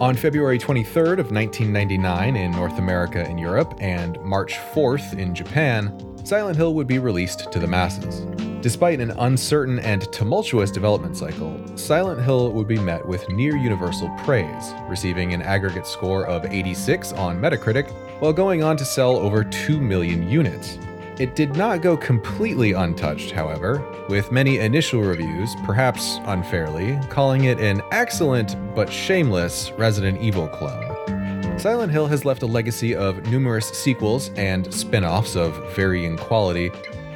On 0.00 0.16
February 0.16 0.58
23rd 0.58 1.18
of 1.18 1.30
1999 1.30 2.36
in 2.36 2.50
North 2.50 2.78
America 2.78 3.20
and 3.20 3.38
Europe 3.38 3.74
and 3.80 4.20
March 4.22 4.54
4th 4.74 5.16
in 5.18 5.34
Japan, 5.34 5.94
Silent 6.24 6.56
Hill 6.56 6.74
would 6.74 6.86
be 6.86 6.98
released 6.98 7.50
to 7.52 7.58
the 7.58 7.66
masses. 7.66 8.49
Despite 8.62 9.00
an 9.00 9.12
uncertain 9.12 9.78
and 9.78 10.12
tumultuous 10.12 10.70
development 10.70 11.16
cycle, 11.16 11.58
Silent 11.76 12.22
Hill 12.22 12.52
would 12.52 12.68
be 12.68 12.78
met 12.78 13.06
with 13.06 13.26
near 13.30 13.56
universal 13.56 14.10
praise, 14.18 14.74
receiving 14.86 15.32
an 15.32 15.40
aggregate 15.40 15.86
score 15.86 16.26
of 16.26 16.44
86 16.44 17.14
on 17.14 17.40
Metacritic, 17.40 17.90
while 18.20 18.34
going 18.34 18.62
on 18.62 18.76
to 18.76 18.84
sell 18.84 19.16
over 19.16 19.44
2 19.44 19.80
million 19.80 20.28
units. 20.28 20.78
It 21.18 21.34
did 21.34 21.56
not 21.56 21.80
go 21.80 21.96
completely 21.96 22.72
untouched, 22.72 23.30
however, 23.30 23.82
with 24.10 24.30
many 24.30 24.58
initial 24.58 25.00
reviews, 25.00 25.54
perhaps 25.64 26.18
unfairly, 26.24 26.98
calling 27.08 27.44
it 27.44 27.60
an 27.60 27.80
excellent 27.92 28.56
but 28.74 28.92
shameless 28.92 29.72
Resident 29.78 30.20
Evil 30.20 30.48
clone. 30.48 31.58
Silent 31.58 31.92
Hill 31.92 32.06
has 32.08 32.26
left 32.26 32.42
a 32.42 32.46
legacy 32.46 32.94
of 32.94 33.26
numerous 33.30 33.68
sequels 33.68 34.30
and 34.36 34.72
spin 34.72 35.04
offs 35.04 35.34
of 35.34 35.74
varying 35.74 36.18
quality, 36.18 36.70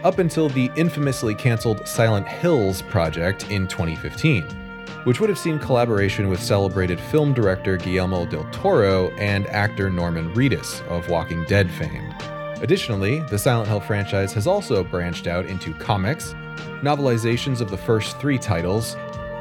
up 0.05 0.19
until 0.19 0.51
the 0.51 0.71
infamously 0.77 1.35
canceled 1.35 1.87
Silent 1.89 2.29
Hills 2.29 2.83
project 2.83 3.51
in 3.51 3.67
2015, 3.67 4.43
which 5.05 5.19
would 5.19 5.31
have 5.31 5.39
seen 5.39 5.59
collaboration 5.59 6.29
with 6.29 6.43
celebrated 6.43 7.01
film 7.01 7.33
director 7.33 7.79
Guillermo 7.79 8.27
del 8.27 8.45
Toro 8.53 9.09
and 9.13 9.47
actor 9.47 9.91
Norman 9.91 10.33
Reedus 10.35 10.87
of 10.89 11.09
Walking 11.09 11.45
Dead 11.47 11.71
fame. 11.71 12.15
Additionally, 12.61 13.21
the 13.31 13.39
Silent 13.39 13.69
Hill 13.69 13.81
franchise 13.81 14.33
has 14.35 14.47
also 14.47 14.85
branched 14.85 15.27
out 15.27 15.47
into 15.47 15.73
comics, 15.75 16.35
novelizations 16.83 17.61
of 17.61 17.71
the 17.71 17.77
first 17.77 18.21
three 18.21 18.39
titles, 18.39 18.97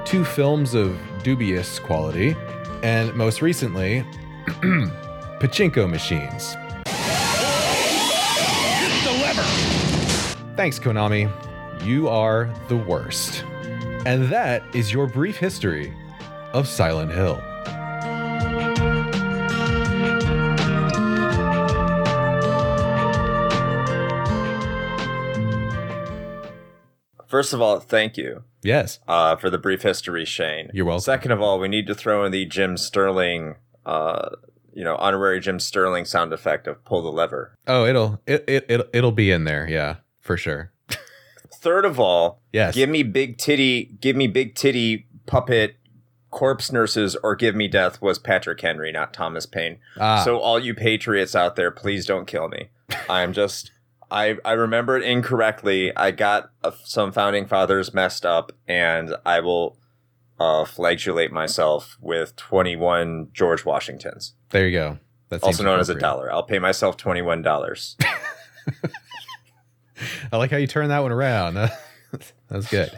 two 0.05 0.23
films 0.23 0.73
of 0.73 0.97
dubious 1.23 1.77
quality, 1.79 2.35
and 2.83 3.13
most 3.13 3.41
recently, 3.41 4.05
pachinko 5.39 5.89
machines. 5.89 6.55
Thanks, 10.55 10.79
Konami. 10.79 11.31
You 11.83 12.07
are 12.07 12.53
the 12.67 12.77
worst. 12.77 13.43
And 14.05 14.25
that 14.31 14.63
is 14.75 14.93
your 14.93 15.07
brief 15.07 15.37
history 15.37 15.93
of 16.53 16.67
Silent 16.67 17.11
Hill. 17.11 17.41
First 27.27 27.53
of 27.53 27.61
all, 27.61 27.79
thank 27.79 28.15
you 28.15 28.43
Yes. 28.61 28.99
uh, 29.07 29.35
for 29.37 29.49
the 29.49 29.57
brief 29.57 29.81
history, 29.81 30.23
Shane. 30.23 30.69
You're 30.73 30.85
welcome. 30.85 31.01
Second 31.01 31.31
of 31.31 31.41
all, 31.41 31.59
we 31.59 31.67
need 31.67 31.87
to 31.87 31.95
throw 31.95 32.23
in 32.25 32.31
the 32.31 32.45
Jim 32.45 32.77
Sterling 32.77 33.55
uh, 33.85 34.29
you 34.73 34.83
know 34.83 34.95
honorary 34.97 35.39
Jim 35.39 35.59
Sterling 35.59 36.05
sound 36.05 36.31
effect 36.31 36.67
of 36.67 36.83
pull 36.85 37.01
the 37.01 37.11
lever. 37.11 37.55
Oh, 37.67 37.85
it'll 37.85 38.21
it 38.27 38.43
it 38.47 38.65
it'll, 38.69 38.85
it'll 38.93 39.11
be 39.11 39.31
in 39.31 39.43
there, 39.45 39.67
yeah, 39.69 39.97
for 40.23 40.37
sure. 40.37 40.71
Third 41.61 41.85
of 41.85 41.99
all, 41.99 42.41
Yes. 42.51 42.73
give 42.73 42.89
me 42.89 43.03
big 43.03 43.37
titty, 43.37 43.95
give 44.01 44.15
me 44.15 44.27
big 44.27 44.55
titty 44.55 45.05
puppet 45.27 45.75
corpse 46.31 46.71
nurses, 46.71 47.15
or 47.23 47.35
give 47.35 47.55
me 47.55 47.67
death 47.67 48.01
was 48.01 48.17
Patrick 48.17 48.59
Henry, 48.59 48.91
not 48.91 49.13
Thomas 49.13 49.45
Paine. 49.45 49.77
Ah, 49.99 50.23
So 50.23 50.39
all 50.39 50.59
you 50.59 50.73
patriots 50.73 51.35
out 51.35 51.55
there, 51.55 51.69
please 51.71 52.05
don't 52.07 52.25
kill 52.25 52.47
me. 52.49 52.69
I'm 53.07 53.31
just 53.33 53.71
I 54.11 54.37
I 54.43 54.53
remember 54.53 54.97
it 54.97 55.03
incorrectly. 55.03 55.95
I 55.95 56.11
got 56.11 56.49
uh, 56.63 56.71
some 56.83 57.11
founding 57.11 57.45
fathers 57.45 57.93
messed 57.93 58.25
up, 58.25 58.51
and 58.67 59.15
I 59.25 59.39
will 59.39 59.77
uh, 60.39 60.65
flagellate 60.65 61.31
myself 61.31 61.97
with 62.01 62.35
21 62.35 63.29
George 63.33 63.63
Washingtons, 63.65 64.33
there 64.49 64.67
you 64.67 64.77
go. 64.77 64.97
That's 65.29 65.43
also 65.43 65.63
known 65.63 65.79
as 65.79 65.89
a 65.89 65.95
dollar. 65.95 66.31
I'll 66.31 66.43
pay 66.43 66.59
myself 66.59 66.97
21 66.97 67.41
dollars. 67.43 67.95
I 70.31 70.37
like 70.37 70.51
how 70.51 70.57
you 70.57 70.67
turn 70.67 70.89
that 70.89 70.99
one 70.99 71.11
around. 71.11 71.55
That's 72.49 72.69
good. 72.69 72.91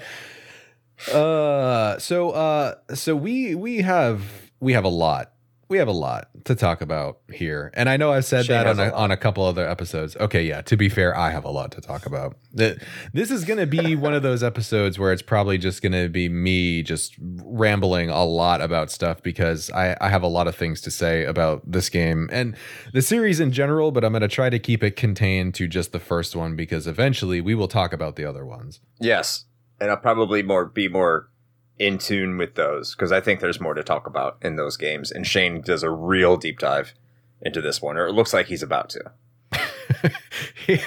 Uh, 1.11 1.99
so 1.99 2.31
uh, 2.31 2.75
so 2.93 3.15
we 3.15 3.55
we 3.55 3.81
have 3.81 4.23
we 4.59 4.73
have 4.73 4.85
a 4.85 4.89
lot. 4.89 5.31
We 5.67 5.79
have 5.79 5.87
a 5.87 5.93
lot 5.93 6.29
to 6.45 6.53
talk 6.53 6.81
about 6.81 7.19
here, 7.33 7.71
and 7.73 7.89
I 7.89 7.97
know 7.97 8.11
I've 8.11 8.25
said 8.25 8.45
Shane 8.45 8.57
that 8.57 8.67
on 8.67 8.79
a 8.79 8.89
a, 8.89 8.91
on 8.91 9.11
a 9.11 9.17
couple 9.17 9.43
other 9.43 9.67
episodes. 9.67 10.15
Okay, 10.17 10.43
yeah. 10.43 10.61
To 10.61 10.77
be 10.77 10.89
fair, 10.89 11.17
I 11.17 11.31
have 11.31 11.43
a 11.43 11.49
lot 11.49 11.71
to 11.71 11.81
talk 11.81 12.05
about. 12.05 12.37
This 12.53 13.31
is 13.31 13.45
going 13.45 13.59
to 13.59 13.65
be 13.65 13.95
one 13.95 14.13
of 14.13 14.21
those 14.21 14.43
episodes 14.43 14.99
where 14.99 15.11
it's 15.11 15.23
probably 15.23 15.57
just 15.57 15.81
going 15.81 15.91
to 15.93 16.07
be 16.07 16.29
me 16.29 16.83
just 16.83 17.15
rambling 17.19 18.09
a 18.09 18.23
lot 18.23 18.61
about 18.61 18.91
stuff 18.91 19.23
because 19.23 19.71
I, 19.71 19.97
I 19.99 20.09
have 20.09 20.21
a 20.21 20.27
lot 20.27 20.47
of 20.47 20.55
things 20.55 20.81
to 20.81 20.91
say 20.91 21.25
about 21.25 21.63
this 21.69 21.89
game 21.89 22.29
and 22.31 22.55
the 22.93 23.01
series 23.01 23.39
in 23.39 23.51
general. 23.51 23.91
But 23.91 24.03
I'm 24.03 24.11
going 24.11 24.21
to 24.21 24.27
try 24.27 24.51
to 24.51 24.59
keep 24.59 24.83
it 24.83 24.95
contained 24.95 25.55
to 25.55 25.67
just 25.67 25.91
the 25.91 25.99
first 25.99 26.35
one 26.35 26.55
because 26.55 26.85
eventually 26.85 27.41
we 27.41 27.55
will 27.55 27.67
talk 27.67 27.91
about 27.91 28.15
the 28.15 28.25
other 28.25 28.45
ones. 28.45 28.81
yes, 28.99 29.45
and 29.79 29.89
I'll 29.89 29.97
probably 29.97 30.43
more 30.43 30.65
be 30.65 30.87
more 30.87 31.29
in 31.77 31.97
tune 31.97 32.37
with 32.37 32.55
those 32.55 32.95
because 32.95 33.11
I 33.11 33.19
think 33.21 33.39
there's 33.39 33.59
more 33.59 33.73
to 33.73 33.83
talk 33.83 34.07
about 34.07 34.37
in 34.41 34.55
those 34.55 34.77
games. 34.77 35.11
And 35.11 35.25
Shane 35.27 35.61
does 35.61 35.83
a 35.83 35.89
real 35.89 36.37
deep 36.37 36.59
dive 36.59 36.93
into 37.41 37.61
this 37.61 37.81
one, 37.81 37.97
or 37.97 38.07
it 38.07 38.13
looks 38.13 38.33
like 38.33 38.47
he's 38.47 38.63
about 38.63 38.89
to. 38.89 39.11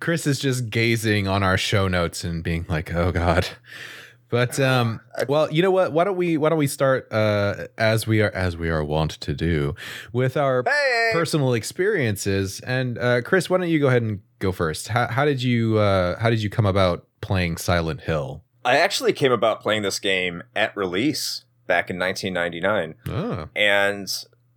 Chris 0.00 0.26
is 0.26 0.38
just 0.38 0.70
gazing 0.70 1.28
on 1.28 1.42
our 1.42 1.56
show 1.58 1.88
notes 1.88 2.24
and 2.24 2.42
being 2.42 2.66
like, 2.68 2.92
"Oh 2.94 3.12
God." 3.12 3.48
But 4.28 4.58
um, 4.58 5.00
well, 5.28 5.52
you 5.52 5.62
know 5.62 5.70
what? 5.70 5.92
Why 5.92 6.04
don't 6.04 6.16
we 6.16 6.36
why 6.36 6.48
don't 6.48 6.58
we 6.58 6.66
start 6.66 7.12
uh, 7.12 7.66
as 7.78 8.06
we 8.06 8.22
are 8.22 8.30
as 8.30 8.56
we 8.56 8.68
are 8.70 8.84
wont 8.84 9.12
to 9.12 9.34
do 9.34 9.74
with 10.12 10.36
our 10.36 10.62
Hey! 10.66 11.10
personal 11.12 11.54
experiences? 11.54 12.60
And 12.60 12.98
uh, 12.98 13.22
Chris, 13.22 13.48
why 13.50 13.58
don't 13.58 13.68
you 13.68 13.78
go 13.78 13.88
ahead 13.88 14.02
and 14.02 14.20
go 14.38 14.52
first? 14.52 14.88
How, 14.88 15.06
how 15.08 15.24
did 15.24 15.42
you 15.42 15.78
uh, 15.78 16.18
how 16.18 16.30
did 16.30 16.42
you 16.42 16.50
come 16.50 16.66
about 16.66 17.06
playing 17.20 17.56
Silent 17.56 18.00
Hill? 18.02 18.42
I 18.66 18.78
actually 18.78 19.12
came 19.12 19.32
about 19.32 19.60
playing 19.60 19.82
this 19.82 19.98
game 19.98 20.42
at 20.54 20.76
release 20.76 21.44
back 21.66 21.88
in 21.88 21.98
1999. 21.98 22.94
Oh, 23.08 23.48
And 23.54 24.08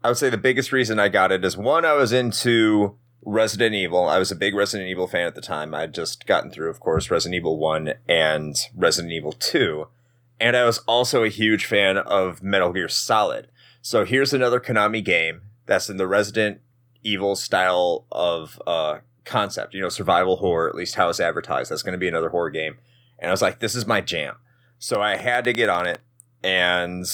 I 0.03 0.07
would 0.07 0.17
say 0.17 0.29
the 0.29 0.37
biggest 0.37 0.71
reason 0.71 0.99
I 0.99 1.09
got 1.09 1.31
it 1.31 1.45
is 1.45 1.55
one, 1.55 1.85
I 1.85 1.93
was 1.93 2.11
into 2.11 2.97
Resident 3.23 3.75
Evil. 3.75 4.07
I 4.07 4.17
was 4.17 4.31
a 4.31 4.35
big 4.35 4.55
Resident 4.55 4.89
Evil 4.89 5.07
fan 5.07 5.27
at 5.27 5.35
the 5.35 5.41
time. 5.41 5.75
I'd 5.75 5.93
just 5.93 6.25
gotten 6.25 6.49
through, 6.49 6.69
of 6.69 6.79
course, 6.79 7.11
Resident 7.11 7.35
Evil 7.35 7.57
1 7.59 7.93
and 8.07 8.55
Resident 8.75 9.13
Evil 9.13 9.31
2. 9.33 9.87
And 10.39 10.55
I 10.57 10.63
was 10.65 10.79
also 10.79 11.23
a 11.23 11.29
huge 11.29 11.65
fan 11.65 11.97
of 11.97 12.41
Metal 12.41 12.71
Gear 12.73 12.87
Solid. 12.87 13.49
So 13.81 14.05
here's 14.05 14.33
another 14.33 14.59
Konami 14.59 15.03
game 15.03 15.41
that's 15.65 15.89
in 15.89 15.97
the 15.97 16.07
Resident 16.07 16.61
Evil 17.03 17.35
style 17.35 18.05
of 18.11 18.61
uh, 18.65 18.99
concept, 19.25 19.73
you 19.73 19.81
know, 19.81 19.89
survival 19.89 20.37
horror, 20.37 20.67
at 20.67 20.75
least 20.75 20.95
how 20.95 21.09
it's 21.09 21.19
advertised. 21.19 21.69
That's 21.69 21.83
going 21.83 21.93
to 21.93 21.99
be 21.99 22.07
another 22.07 22.29
horror 22.29 22.49
game. 22.49 22.77
And 23.19 23.29
I 23.29 23.31
was 23.31 23.41
like, 23.41 23.59
this 23.59 23.75
is 23.75 23.85
my 23.85 24.01
jam. 24.01 24.35
So 24.77 25.01
I 25.01 25.17
had 25.17 25.43
to 25.45 25.53
get 25.53 25.69
on 25.69 25.87
it. 25.87 25.99
And 26.43 27.05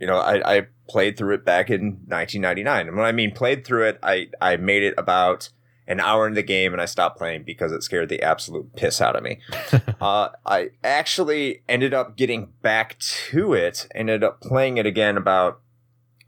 you 0.00 0.06
know, 0.06 0.16
I, 0.16 0.58
I 0.58 0.66
played 0.88 1.16
through 1.16 1.34
it 1.34 1.44
back 1.44 1.70
in 1.70 2.00
1999. 2.06 2.88
And 2.88 2.96
when 2.96 3.06
I 3.06 3.12
mean 3.12 3.32
played 3.32 3.64
through 3.64 3.88
it, 3.88 3.98
I, 4.02 4.28
I 4.40 4.56
made 4.56 4.82
it 4.82 4.94
about 4.96 5.50
an 5.86 6.00
hour 6.00 6.26
into 6.26 6.36
the 6.36 6.42
game 6.42 6.72
and 6.72 6.80
I 6.80 6.86
stopped 6.86 7.18
playing 7.18 7.42
because 7.42 7.70
it 7.72 7.82
scared 7.82 8.08
the 8.08 8.22
absolute 8.22 8.74
piss 8.76 9.00
out 9.00 9.14
of 9.14 9.22
me. 9.22 9.40
uh, 10.00 10.30
I 10.46 10.70
actually 10.82 11.62
ended 11.68 11.92
up 11.92 12.16
getting 12.16 12.52
back 12.62 12.98
to 12.98 13.52
it, 13.52 13.88
ended 13.94 14.24
up 14.24 14.40
playing 14.40 14.78
it 14.78 14.86
again 14.86 15.16
about 15.16 15.60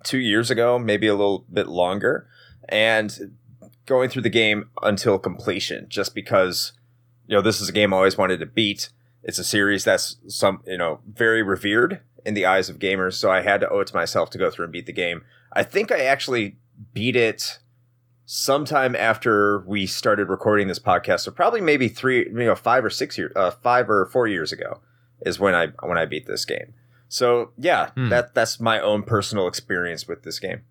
two 0.04 0.18
years 0.18 0.50
ago, 0.50 0.78
maybe 0.78 1.06
a 1.06 1.14
little 1.14 1.46
bit 1.52 1.68
longer, 1.68 2.28
and 2.68 3.36
going 3.86 4.10
through 4.10 4.22
the 4.22 4.30
game 4.30 4.68
until 4.82 5.18
completion 5.18 5.86
just 5.88 6.14
because, 6.14 6.72
you 7.26 7.36
know, 7.36 7.42
this 7.42 7.60
is 7.60 7.68
a 7.68 7.72
game 7.72 7.94
I 7.94 7.98
always 7.98 8.18
wanted 8.18 8.40
to 8.40 8.46
beat. 8.46 8.90
It's 9.24 9.38
a 9.38 9.44
series 9.44 9.84
that's 9.84 10.16
some, 10.28 10.62
you 10.66 10.78
know, 10.78 11.00
very 11.10 11.42
revered 11.42 12.00
in 12.24 12.34
the 12.34 12.46
eyes 12.46 12.68
of 12.68 12.78
gamers, 12.78 13.14
so 13.14 13.30
I 13.30 13.40
had 13.42 13.60
to 13.60 13.68
owe 13.68 13.80
it 13.80 13.88
to 13.88 13.94
myself 13.94 14.30
to 14.30 14.38
go 14.38 14.50
through 14.50 14.64
and 14.66 14.72
beat 14.72 14.86
the 14.86 14.92
game. 14.92 15.22
I 15.52 15.62
think 15.62 15.90
I 15.92 16.00
actually 16.04 16.56
beat 16.92 17.16
it 17.16 17.58
sometime 18.24 18.94
after 18.96 19.60
we 19.66 19.86
started 19.86 20.28
recording 20.28 20.68
this 20.68 20.78
podcast, 20.78 21.20
so 21.20 21.30
probably 21.32 21.60
maybe 21.60 21.88
three, 21.88 22.20
you 22.26 22.32
know, 22.32 22.54
five 22.54 22.84
or 22.84 22.90
six 22.90 23.18
years, 23.18 23.32
uh, 23.36 23.50
five 23.50 23.90
or 23.90 24.06
four 24.06 24.26
years 24.26 24.52
ago 24.52 24.80
is 25.24 25.38
when 25.38 25.54
I 25.54 25.68
when 25.82 25.98
I 25.98 26.06
beat 26.06 26.26
this 26.26 26.44
game. 26.44 26.74
So 27.08 27.50
yeah, 27.58 27.90
Hmm. 27.90 28.08
that 28.08 28.34
that's 28.34 28.58
my 28.60 28.80
own 28.80 29.02
personal 29.02 29.46
experience 29.46 30.06
with 30.08 30.22
this 30.22 30.38
game. 30.38 30.62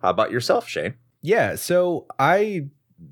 How 0.00 0.10
about 0.10 0.30
yourself, 0.30 0.68
Shane? 0.68 0.94
Yeah, 1.22 1.56
so 1.56 2.06
I 2.18 2.66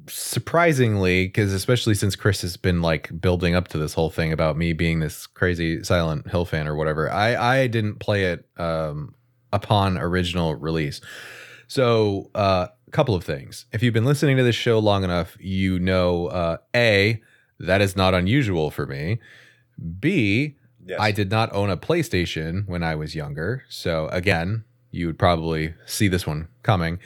surprisingly, 0.09 1.27
because 1.27 1.53
especially 1.53 1.94
since 1.94 2.16
Chris 2.16 2.42
has 2.42 2.57
been 2.57 2.83
like 2.83 3.20
building 3.20 3.55
up 3.55 3.68
to 3.68 3.79
this 3.79 3.94
whole 3.94 4.11
thing 4.11 4.33
about 4.33 4.57
me 4.57 4.72
being 4.72 5.01
this 5.01 5.27
crazy 5.27 5.83
Silent 5.83 6.29
Hill 6.29 6.44
fan 6.44 6.66
or 6.68 6.75
whatever, 6.75 7.11
I 7.11 7.37
I 7.37 7.66
didn't 7.66 8.01
play 8.01 8.25
it 8.25 8.49
um, 8.57 9.14
upon 9.53 9.99
original 9.99 10.55
release. 10.55 11.01
So 11.68 12.31
uh, 12.35 12.68
a 12.87 12.90
couple 12.90 13.14
of 13.14 13.25
things. 13.25 13.66
If 13.72 13.83
you've 13.83 13.94
been 13.94 14.05
listening 14.05 14.37
to 14.37 14.42
this 14.42 14.57
show 14.57 14.79
long 14.79 15.05
enough, 15.05 15.37
you 15.40 15.79
know 15.79 16.27
uh, 16.29 16.59
a 16.75 17.20
that 17.59 17.81
is 17.81 17.96
not 17.96 18.14
unusual 18.14 18.70
for 18.70 18.87
me. 18.87 19.18
B 20.01 20.57
Yes. 20.87 21.01
I 21.01 21.11
did 21.11 21.31
not 21.31 21.53
own 21.53 21.68
a 21.68 21.77
PlayStation 21.77 22.66
when 22.68 22.85
I 22.85 22.94
was 22.94 23.14
younger. 23.14 23.64
So 23.68 24.07
again, 24.09 24.64
you 24.92 25.07
would 25.07 25.18
probably 25.18 25.75
see 25.85 26.07
this 26.07 26.27
one 26.27 26.46
coming. 26.62 27.01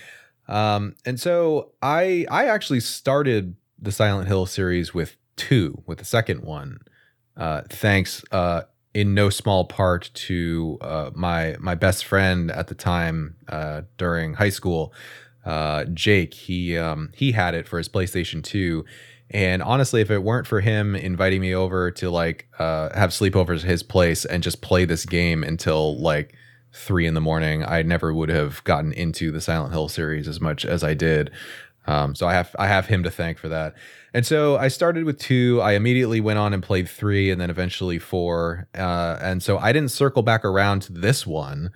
Um, 0.50 0.96
and 1.06 1.18
so 1.18 1.72
I 1.80 2.26
I 2.30 2.46
actually 2.46 2.80
started 2.80 3.54
the 3.78 3.92
Silent 3.92 4.28
Hill 4.28 4.46
series 4.46 4.92
with 4.92 5.16
two, 5.36 5.82
with 5.86 5.98
the 5.98 6.04
second 6.04 6.42
one. 6.42 6.80
Uh, 7.36 7.62
thanks 7.70 8.22
uh, 8.32 8.62
in 8.92 9.14
no 9.14 9.30
small 9.30 9.64
part 9.64 10.10
to 10.12 10.76
uh, 10.80 11.10
my 11.14 11.56
my 11.60 11.74
best 11.74 12.04
friend 12.04 12.50
at 12.50 12.66
the 12.66 12.74
time 12.74 13.36
uh, 13.48 13.82
during 13.96 14.34
high 14.34 14.50
school, 14.50 14.92
uh, 15.46 15.84
Jake. 15.84 16.34
He 16.34 16.76
um, 16.76 17.10
he 17.14 17.32
had 17.32 17.54
it 17.54 17.68
for 17.68 17.78
his 17.78 17.88
PlayStation 17.88 18.42
2. 18.42 18.84
And 19.32 19.62
honestly, 19.62 20.00
if 20.00 20.10
it 20.10 20.24
weren't 20.24 20.48
for 20.48 20.60
him 20.60 20.96
inviting 20.96 21.40
me 21.40 21.54
over 21.54 21.92
to 21.92 22.10
like 22.10 22.48
uh, 22.58 22.90
have 22.96 23.10
sleepovers 23.10 23.62
at 23.62 23.70
his 23.70 23.84
place 23.84 24.24
and 24.24 24.42
just 24.42 24.60
play 24.60 24.84
this 24.84 25.06
game 25.06 25.44
until 25.44 25.96
like 26.00 26.34
three 26.72 27.06
in 27.06 27.14
the 27.14 27.20
morning, 27.20 27.64
I 27.64 27.82
never 27.82 28.12
would 28.12 28.28
have 28.28 28.62
gotten 28.64 28.92
into 28.92 29.30
the 29.30 29.40
Silent 29.40 29.72
Hill 29.72 29.88
series 29.88 30.28
as 30.28 30.40
much 30.40 30.64
as 30.64 30.84
I 30.84 30.94
did. 30.94 31.30
Um, 31.86 32.14
so 32.14 32.28
I 32.28 32.34
have 32.34 32.54
I 32.58 32.66
have 32.66 32.86
him 32.86 33.02
to 33.02 33.10
thank 33.10 33.38
for 33.38 33.48
that. 33.48 33.74
And 34.12 34.26
so 34.26 34.56
I 34.56 34.68
started 34.68 35.04
with 35.04 35.18
two. 35.18 35.60
I 35.62 35.72
immediately 35.72 36.20
went 36.20 36.38
on 36.38 36.52
and 36.52 36.62
played 36.62 36.88
three, 36.88 37.30
and 37.30 37.40
then 37.40 37.50
eventually 37.50 37.98
four. 37.98 38.68
Uh, 38.76 39.18
and 39.20 39.42
so 39.42 39.58
I 39.58 39.72
didn't 39.72 39.90
circle 39.90 40.22
back 40.22 40.44
around 40.44 40.82
to 40.82 40.92
this 40.92 41.26
one 41.26 41.70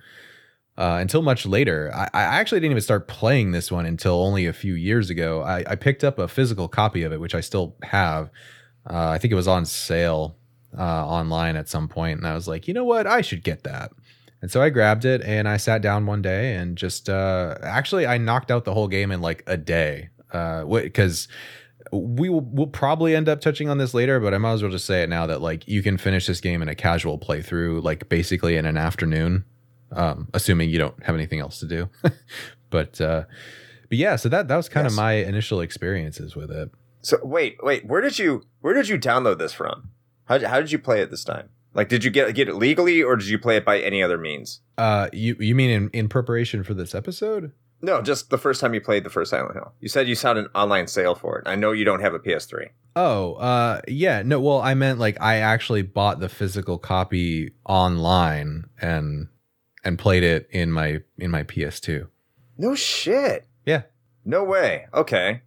uh, 0.77 0.97
until 1.01 1.21
much 1.21 1.45
later. 1.45 1.91
I, 1.93 2.09
I 2.13 2.21
actually 2.23 2.59
didn't 2.59 2.71
even 2.71 2.81
start 2.81 3.07
playing 3.07 3.51
this 3.51 3.71
one 3.71 3.85
until 3.85 4.21
only 4.23 4.45
a 4.45 4.53
few 4.53 4.73
years 4.73 5.09
ago. 5.09 5.41
I, 5.41 5.63
I 5.67 5.75
picked 5.75 6.03
up 6.03 6.19
a 6.19 6.27
physical 6.27 6.67
copy 6.67 7.03
of 7.03 7.11
it, 7.11 7.19
which 7.19 7.35
I 7.35 7.41
still 7.41 7.75
have. 7.83 8.29
Uh, 8.87 9.09
I 9.09 9.17
think 9.17 9.31
it 9.31 9.35
was 9.35 9.47
on 9.47 9.65
sale 9.65 10.37
uh, 10.77 11.07
online 11.07 11.55
at 11.55 11.69
some 11.69 11.87
point, 11.87 12.19
and 12.19 12.27
I 12.27 12.35
was 12.35 12.47
like, 12.47 12.67
you 12.67 12.73
know 12.73 12.83
what, 12.83 13.07
I 13.07 13.21
should 13.21 13.43
get 13.43 13.63
that. 13.63 13.91
And 14.41 14.51
so 14.51 14.61
I 14.61 14.69
grabbed 14.69 15.05
it 15.05 15.21
and 15.23 15.47
I 15.47 15.57
sat 15.57 15.81
down 15.81 16.05
one 16.05 16.21
day 16.21 16.55
and 16.55 16.77
just 16.77 17.09
uh, 17.09 17.55
actually 17.63 18.05
I 18.05 18.17
knocked 18.17 18.51
out 18.51 18.63
the 18.65 18.73
whole 18.73 18.87
game 18.87 19.11
in 19.11 19.21
like 19.21 19.43
a 19.47 19.57
day 19.57 20.09
because 20.31 21.27
we 21.91 22.29
will 22.29 22.41
we'll 22.41 22.67
probably 22.67 23.15
end 23.15 23.29
up 23.29 23.41
touching 23.41 23.69
on 23.69 23.77
this 23.77 23.93
later, 23.93 24.19
but 24.19 24.33
I 24.33 24.37
might 24.37 24.53
as 24.53 24.61
well 24.61 24.71
just 24.71 24.85
say 24.85 25.01
it 25.03 25.09
now 25.09 25.25
that 25.27 25.41
like 25.41 25.67
you 25.67 25.81
can 25.81 25.97
finish 25.97 26.27
this 26.27 26.41
game 26.41 26.61
in 26.61 26.67
a 26.69 26.75
casual 26.75 27.17
playthrough, 27.17 27.83
like 27.83 28.09
basically 28.09 28.55
in 28.57 28.65
an 28.65 28.77
afternoon, 28.77 29.45
um, 29.91 30.27
assuming 30.33 30.69
you 30.69 30.77
don't 30.79 31.01
have 31.03 31.15
anything 31.15 31.39
else 31.39 31.59
to 31.59 31.67
do. 31.67 31.89
but 32.69 32.99
uh, 32.99 33.23
but 33.89 33.97
yeah, 33.97 34.15
so 34.15 34.29
that 34.29 34.47
that 34.47 34.57
was 34.57 34.67
kind 34.69 34.85
Yes. 34.85 34.93
of 34.93 34.97
my 34.97 35.13
initial 35.13 35.61
experiences 35.61 36.35
with 36.35 36.51
it. 36.51 36.69
So 37.01 37.17
wait, 37.23 37.57
wait, 37.63 37.85
where 37.85 38.01
did 38.01 38.19
you 38.19 38.43
where 38.61 38.73
did 38.73 38.89
you 38.89 38.97
download 38.97 39.37
this 39.37 39.53
from? 39.53 39.89
How 40.25 40.39
how 40.45 40.59
did 40.59 40.71
you 40.71 40.79
play 40.79 41.01
it 41.01 41.11
this 41.11 41.23
time? 41.23 41.49
Like, 41.75 41.89
did 41.89 42.03
you 42.03 42.09
get 42.09 42.33
get 42.33 42.47
it 42.47 42.55
legally, 42.55 43.03
or 43.03 43.17
did 43.17 43.27
you 43.27 43.37
play 43.37 43.57
it 43.57 43.65
by 43.65 43.79
any 43.79 44.01
other 44.01 44.17
means? 44.17 44.61
Uh, 44.77 45.09
you 45.13 45.35
you 45.39 45.53
mean 45.53 45.69
in 45.69 45.89
in 45.91 46.09
preparation 46.09 46.63
for 46.63 46.73
this 46.73 46.95
episode? 46.95 47.51
No, 47.81 48.01
just 48.01 48.29
the 48.29 48.37
first 48.37 48.61
time 48.61 48.73
you 48.73 48.79
played 48.81 49.03
the 49.03 49.09
first 49.09 49.29
Silent 49.29 49.53
Hill. 49.53 49.73
You 49.81 49.89
said 49.89 50.07
you 50.07 50.15
saw 50.15 50.31
an 50.31 50.47
online 50.55 50.87
sale 50.87 51.13
for 51.13 51.37
it. 51.37 51.47
I 51.47 51.55
know 51.55 51.73
you 51.73 51.83
don't 51.83 51.99
have 51.99 52.13
a 52.13 52.19
PS3. 52.19 52.69
Oh, 52.95 53.33
uh 53.33 53.81
yeah, 53.87 54.23
no, 54.25 54.39
well, 54.39 54.61
I 54.61 54.73
meant 54.73 54.99
like 54.99 55.21
I 55.21 55.37
actually 55.37 55.81
bought 55.81 56.21
the 56.21 56.29
physical 56.29 56.77
copy 56.77 57.51
online 57.65 58.65
and 58.81 59.27
and 59.83 59.99
played 59.99 60.23
it 60.23 60.47
in 60.51 60.71
my 60.71 61.01
in 61.17 61.29
my 61.29 61.43
PS2. 61.43 62.07
No 62.57 62.73
shit. 62.73 63.45
Yeah. 63.65 63.83
No 64.23 64.45
way. 64.45 64.87
Okay. 64.93 65.41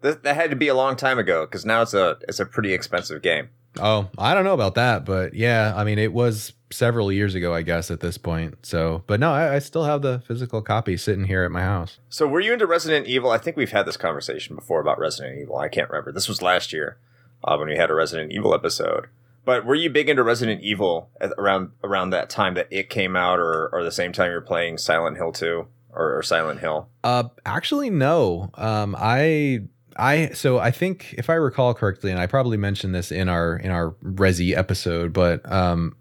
That, 0.00 0.24
that 0.24 0.34
had 0.34 0.50
to 0.50 0.56
be 0.56 0.68
a 0.68 0.74
long 0.74 0.96
time 0.96 1.18
ago 1.18 1.46
because 1.46 1.64
now 1.64 1.82
it's 1.82 1.94
a 1.94 2.18
it's 2.28 2.40
a 2.40 2.46
pretty 2.46 2.74
expensive 2.74 3.22
game. 3.22 3.50
Oh, 3.78 4.08
I 4.18 4.34
don't 4.34 4.44
know 4.44 4.54
about 4.54 4.74
that, 4.74 5.04
but 5.04 5.34
yeah, 5.34 5.72
I 5.76 5.84
mean, 5.84 5.98
it 5.98 6.12
was 6.12 6.52
several 6.70 7.12
years 7.12 7.34
ago, 7.34 7.54
I 7.54 7.62
guess, 7.62 7.90
at 7.90 8.00
this 8.00 8.18
point. 8.18 8.66
So, 8.66 9.02
but 9.06 9.20
no, 9.20 9.32
I, 9.32 9.56
I, 9.56 9.58
still 9.58 9.84
have 9.84 10.02
the 10.02 10.20
physical 10.20 10.62
copy 10.62 10.96
sitting 10.96 11.24
here 11.24 11.44
at 11.44 11.50
my 11.50 11.62
house. 11.62 11.98
So, 12.08 12.26
were 12.26 12.40
you 12.40 12.52
into 12.52 12.66
Resident 12.66 13.06
Evil? 13.06 13.30
I 13.30 13.38
think 13.38 13.56
we've 13.56 13.70
had 13.70 13.86
this 13.86 13.96
conversation 13.96 14.56
before 14.56 14.80
about 14.80 14.98
Resident 14.98 15.38
Evil. 15.38 15.58
I 15.58 15.68
can't 15.68 15.90
remember. 15.90 16.12
This 16.12 16.28
was 16.28 16.42
last 16.42 16.72
year 16.72 16.98
uh, 17.44 17.56
when 17.56 17.68
we 17.68 17.76
had 17.76 17.90
a 17.90 17.94
Resident 17.94 18.32
Evil 18.32 18.54
episode. 18.54 19.06
But 19.44 19.64
were 19.64 19.74
you 19.74 19.90
big 19.90 20.08
into 20.08 20.22
Resident 20.22 20.62
Evil 20.62 21.10
around 21.20 21.70
around 21.82 22.10
that 22.10 22.28
time 22.28 22.54
that 22.54 22.68
it 22.70 22.90
came 22.90 23.16
out, 23.16 23.38
or 23.38 23.68
or 23.72 23.82
the 23.82 23.92
same 23.92 24.12
time 24.12 24.30
you're 24.30 24.40
playing 24.40 24.78
Silent 24.78 25.16
Hill 25.16 25.32
2 25.32 25.66
or, 25.92 26.18
or 26.18 26.22
Silent 26.22 26.60
Hill? 26.60 26.88
Uh, 27.02 27.24
actually, 27.46 27.90
no. 27.90 28.50
Um, 28.54 28.94
I 28.98 29.62
I 29.96 30.30
so 30.30 30.58
I 30.58 30.70
think 30.70 31.14
if 31.18 31.28
I 31.30 31.34
recall 31.34 31.74
correctly, 31.74 32.10
and 32.10 32.20
I 32.20 32.26
probably 32.26 32.56
mentioned 32.56 32.94
this 32.94 33.10
in 33.10 33.28
our 33.28 33.56
in 33.56 33.70
our 33.70 33.92
Resi 34.02 34.56
episode, 34.56 35.12
but 35.12 35.50
um, 35.50 35.96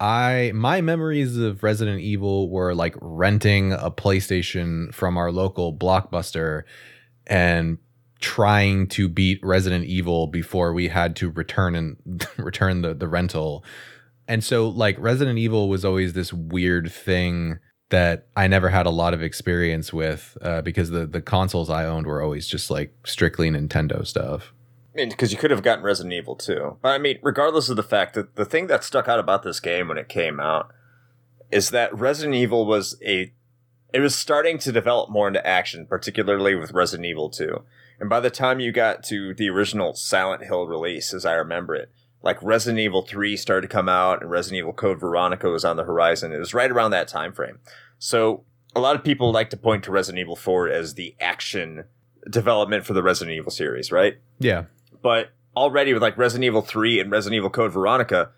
I 0.00 0.52
my 0.54 0.80
memories 0.80 1.36
of 1.36 1.62
Resident 1.62 2.00
Evil 2.00 2.48
were 2.48 2.74
like 2.74 2.94
renting 3.00 3.72
a 3.72 3.90
PlayStation 3.90 4.92
from 4.94 5.16
our 5.16 5.30
local 5.30 5.74
Blockbuster 5.74 6.62
and 7.26 7.78
trying 8.20 8.86
to 8.88 9.08
beat 9.08 9.40
Resident 9.42 9.84
Evil 9.84 10.26
before 10.26 10.72
we 10.72 10.88
had 10.88 11.16
to 11.16 11.30
return 11.30 11.74
and 11.74 12.26
return 12.38 12.82
the 12.82 12.94
the 12.94 13.08
rental. 13.08 13.64
And 14.26 14.42
so 14.42 14.68
like 14.68 14.96
Resident 14.98 15.38
Evil 15.38 15.68
was 15.68 15.84
always 15.84 16.12
this 16.14 16.32
weird 16.32 16.90
thing 16.90 17.58
that 17.90 18.26
I 18.36 18.46
never 18.46 18.70
had 18.70 18.86
a 18.86 18.90
lot 18.90 19.14
of 19.14 19.22
experience 19.22 19.92
with 19.92 20.38
uh, 20.42 20.62
because 20.62 20.90
the 20.90 21.06
the 21.06 21.20
consoles 21.20 21.68
I 21.68 21.84
owned 21.84 22.06
were 22.06 22.22
always 22.22 22.46
just 22.46 22.70
like 22.70 22.92
strictly 23.04 23.50
Nintendo 23.50 24.06
stuff. 24.06 24.52
Because 24.94 25.30
you 25.30 25.38
could 25.38 25.52
have 25.52 25.62
gotten 25.62 25.84
Resident 25.84 26.12
Evil 26.14 26.34
2. 26.34 26.78
But 26.82 26.88
I 26.88 26.98
mean, 26.98 27.18
regardless 27.22 27.68
of 27.68 27.76
the 27.76 27.82
fact 27.82 28.14
that 28.14 28.34
the 28.34 28.44
thing 28.44 28.66
that 28.66 28.82
stuck 28.82 29.08
out 29.08 29.20
about 29.20 29.44
this 29.44 29.60
game 29.60 29.88
when 29.88 29.98
it 29.98 30.08
came 30.08 30.40
out 30.40 30.72
is 31.52 31.70
that 31.70 31.96
Resident 31.96 32.34
Evil 32.34 32.66
was 32.66 32.96
a 33.04 33.32
it 33.92 34.00
was 34.00 34.14
starting 34.14 34.58
to 34.58 34.72
develop 34.72 35.10
more 35.10 35.26
into 35.26 35.44
action, 35.44 35.86
particularly 35.86 36.54
with 36.54 36.72
Resident 36.72 37.06
Evil 37.06 37.28
2. 37.28 37.62
And 37.98 38.08
by 38.08 38.20
the 38.20 38.30
time 38.30 38.60
you 38.60 38.72
got 38.72 39.02
to 39.04 39.34
the 39.34 39.50
original 39.50 39.94
Silent 39.94 40.44
Hill 40.44 40.66
release, 40.66 41.12
as 41.12 41.26
I 41.26 41.34
remember 41.34 41.74
it, 41.74 41.90
like 42.22 42.42
Resident 42.42 42.80
Evil 42.80 43.02
3 43.02 43.36
started 43.36 43.68
to 43.68 43.72
come 43.72 43.88
out 43.88 44.20
and 44.20 44.30
Resident 44.30 44.58
Evil 44.58 44.72
Code 44.72 45.00
Veronica 45.00 45.48
was 45.48 45.64
on 45.64 45.76
the 45.76 45.84
horizon. 45.84 46.32
It 46.32 46.38
was 46.38 46.54
right 46.54 46.70
around 46.70 46.90
that 46.90 47.08
time 47.08 47.32
frame. 47.32 47.58
So 47.98 48.44
a 48.74 48.80
lot 48.80 48.96
of 48.96 49.02
people 49.02 49.32
like 49.32 49.50
to 49.50 49.56
point 49.56 49.84
to 49.84 49.90
Resident 49.90 50.20
Evil 50.20 50.36
4 50.36 50.68
as 50.68 50.94
the 50.94 51.14
action 51.20 51.84
development 52.28 52.84
for 52.84 52.92
the 52.92 53.02
Resident 53.02 53.36
Evil 53.36 53.50
series, 53.50 53.90
right? 53.90 54.18
Yeah. 54.38 54.64
But 55.02 55.30
already 55.56 55.92
with 55.92 56.02
like 56.02 56.18
Resident 56.18 56.44
Evil 56.44 56.62
3 56.62 57.00
and 57.00 57.10
Resident 57.10 57.36
Evil 57.36 57.50
Code 57.50 57.72
Veronica, 57.72 58.30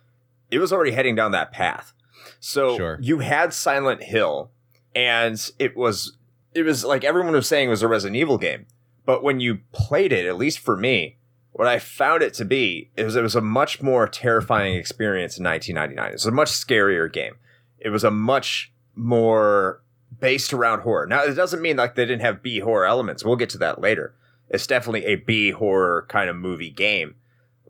it 0.51 0.59
was 0.59 0.73
already 0.73 0.93
heading 0.93 1.17
down 1.17 1.33
that 1.33 1.53
path. 1.53 1.93
So 2.39 2.77
sure. 2.77 2.99
you 3.01 3.19
had 3.19 3.53
Silent 3.53 4.05
Hill 4.05 4.51
and 4.95 5.51
it 5.59 5.77
was 5.77 6.17
it 6.55 6.63
was 6.63 6.85
like 6.85 7.03
everyone 7.03 7.33
was 7.33 7.47
saying 7.47 7.69
it 7.69 7.71
was 7.71 7.83
a 7.83 7.89
Resident 7.89 8.17
Evil 8.17 8.39
game. 8.39 8.67
But 9.05 9.23
when 9.23 9.41
you 9.41 9.61
played 9.73 10.13
it, 10.13 10.27
at 10.27 10.37
least 10.37 10.61
for 10.61 10.77
me, 10.77 11.17
what 11.53 11.69
I 11.69 11.79
found 11.79 12.23
it 12.23 12.35
to 12.35 12.45
be 12.45 12.91
is 12.97 13.15
it 13.15 13.23
was 13.23 13.35
a 13.35 13.41
much 13.41 13.83
more 13.83 14.09
terrifying 14.09 14.75
experience 14.75 15.39
in 15.39 15.45
1999. 15.45 16.11
It 16.11 16.15
was 16.15 16.27
a 16.27 16.31
much 16.31 16.51
scarier 16.51 17.13
game. 17.13 17.35
It 17.79 17.91
was 17.91 18.05
a 18.05 18.11
much 18.11 18.73
more 18.95 19.83
based 20.19 20.53
around 20.53 20.81
horror. 20.81 21.07
Now, 21.07 21.25
it 21.25 21.35
doesn't 21.35 21.63
mean 21.63 21.77
like 21.77 21.95
they 21.95 22.07
didn't 22.07 22.23
have 22.23 22.43
B 22.43 22.61
horror 22.61 22.87
elements. 22.87 23.25
We'll 23.25 23.37
get 23.37 23.51
to 23.51 23.59
that 23.59 23.81
later. 23.81 24.15
It's 24.49 24.67
definitely 24.67 25.05
a 25.07 25.17
B 25.17 25.51
horror 25.51 26.07
kind 26.09 26.31
of 26.31 26.37
movie 26.37 26.71
game. 26.71 27.17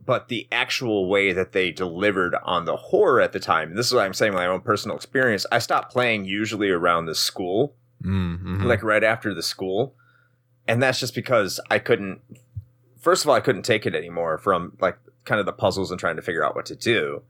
But 0.05 0.29
the 0.29 0.49
actual 0.51 1.09
way 1.09 1.33
that 1.33 1.53
they 1.53 1.71
delivered 1.71 2.35
on 2.43 2.65
the 2.65 2.77
horror 2.77 3.21
at 3.21 3.33
the 3.33 3.39
time, 3.39 3.71
and 3.71 3.79
this 3.79 3.87
is 3.87 3.95
what 3.95 4.05
I'm 4.05 4.15
saying, 4.15 4.33
my 4.33 4.47
own 4.47 4.61
personal 4.61 4.97
experience, 4.97 5.47
I 5.53 5.61
stopped 5.61 5.93
playing 5.93 6.25
usually 6.25 6.71
around 6.71 7.07
the 7.07 7.15
school, 7.15 7.77
mm-hmm. 8.03 8.65
like 8.65 8.83
right 8.83 9.05
after 9.05 9.33
the 9.33 9.45
school. 9.45 9.95
And 10.67 10.83
that's 10.83 10.99
just 10.99 11.15
because 11.15 11.61
I 11.71 11.79
couldn't 11.79 12.21
first 13.03 13.25
of 13.25 13.29
all, 13.29 13.35
I 13.35 13.41
couldn't 13.41 13.65
take 13.65 13.85
it 13.85 13.95
anymore 13.95 14.39
from 14.39 14.79
like 14.81 14.97
kind 15.25 15.39
of 15.41 15.47
the 15.47 15.53
puzzles 15.53 15.91
and 15.91 16.01
trying 16.01 16.17
to 16.17 16.23
figure 16.23 16.45
out 16.45 16.55
what 16.55 16.67
to 16.67 16.77
do 16.77 17.23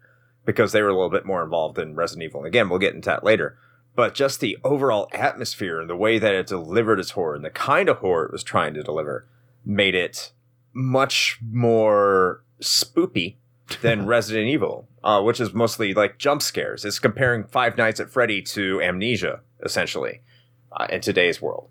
because 0.45 0.73
they 0.73 0.83
were 0.83 0.89
a 0.89 0.95
little 0.95 1.11
bit 1.11 1.27
more 1.27 1.43
involved 1.43 1.79
in 1.79 1.97
Resident 1.97 2.25
Evil. 2.25 2.41
And 2.41 2.47
again, 2.47 2.69
we'll 2.69 2.79
get 2.79 2.95
into 2.95 3.09
that 3.09 3.25
later. 3.25 3.59
But 3.95 4.15
just 4.15 4.41
the 4.41 4.59
overall 4.65 5.09
atmosphere 5.13 5.81
and 5.81 5.91
the 5.91 5.97
way 5.97 6.19
that 6.19 6.35
it 6.35 6.47
delivered 6.47 6.99
its 6.99 7.11
horror 7.11 7.35
and 7.35 7.45
the 7.45 7.51
kind 7.51 7.89
of 7.89 7.99
horror 7.99 8.27
it 8.27 8.33
was 8.33 8.43
trying 8.43 8.75
to 8.75 8.83
deliver 8.83 9.27
made 9.65 9.95
it 9.95 10.33
much 10.73 11.39
more 11.51 12.43
spoopy 12.61 13.37
than 13.83 14.07
Resident 14.07 14.49
Evil, 14.49 14.89
uh, 15.05 15.21
which 15.23 15.41
is 15.41 15.53
mostly 15.53 15.93
like 15.95 16.19
jump 16.19 16.43
scares. 16.43 16.85
It's 16.85 16.99
comparing 16.99 17.45
Five 17.45 17.77
Nights 17.77 18.01
at 18.01 18.11
Freddy 18.11 18.41
to 18.43 18.81
Amnesia, 18.81 19.41
essentially, 19.63 20.23
uh, 20.73 20.87
in 20.91 21.01
today's 21.01 21.43
world. 21.43 21.69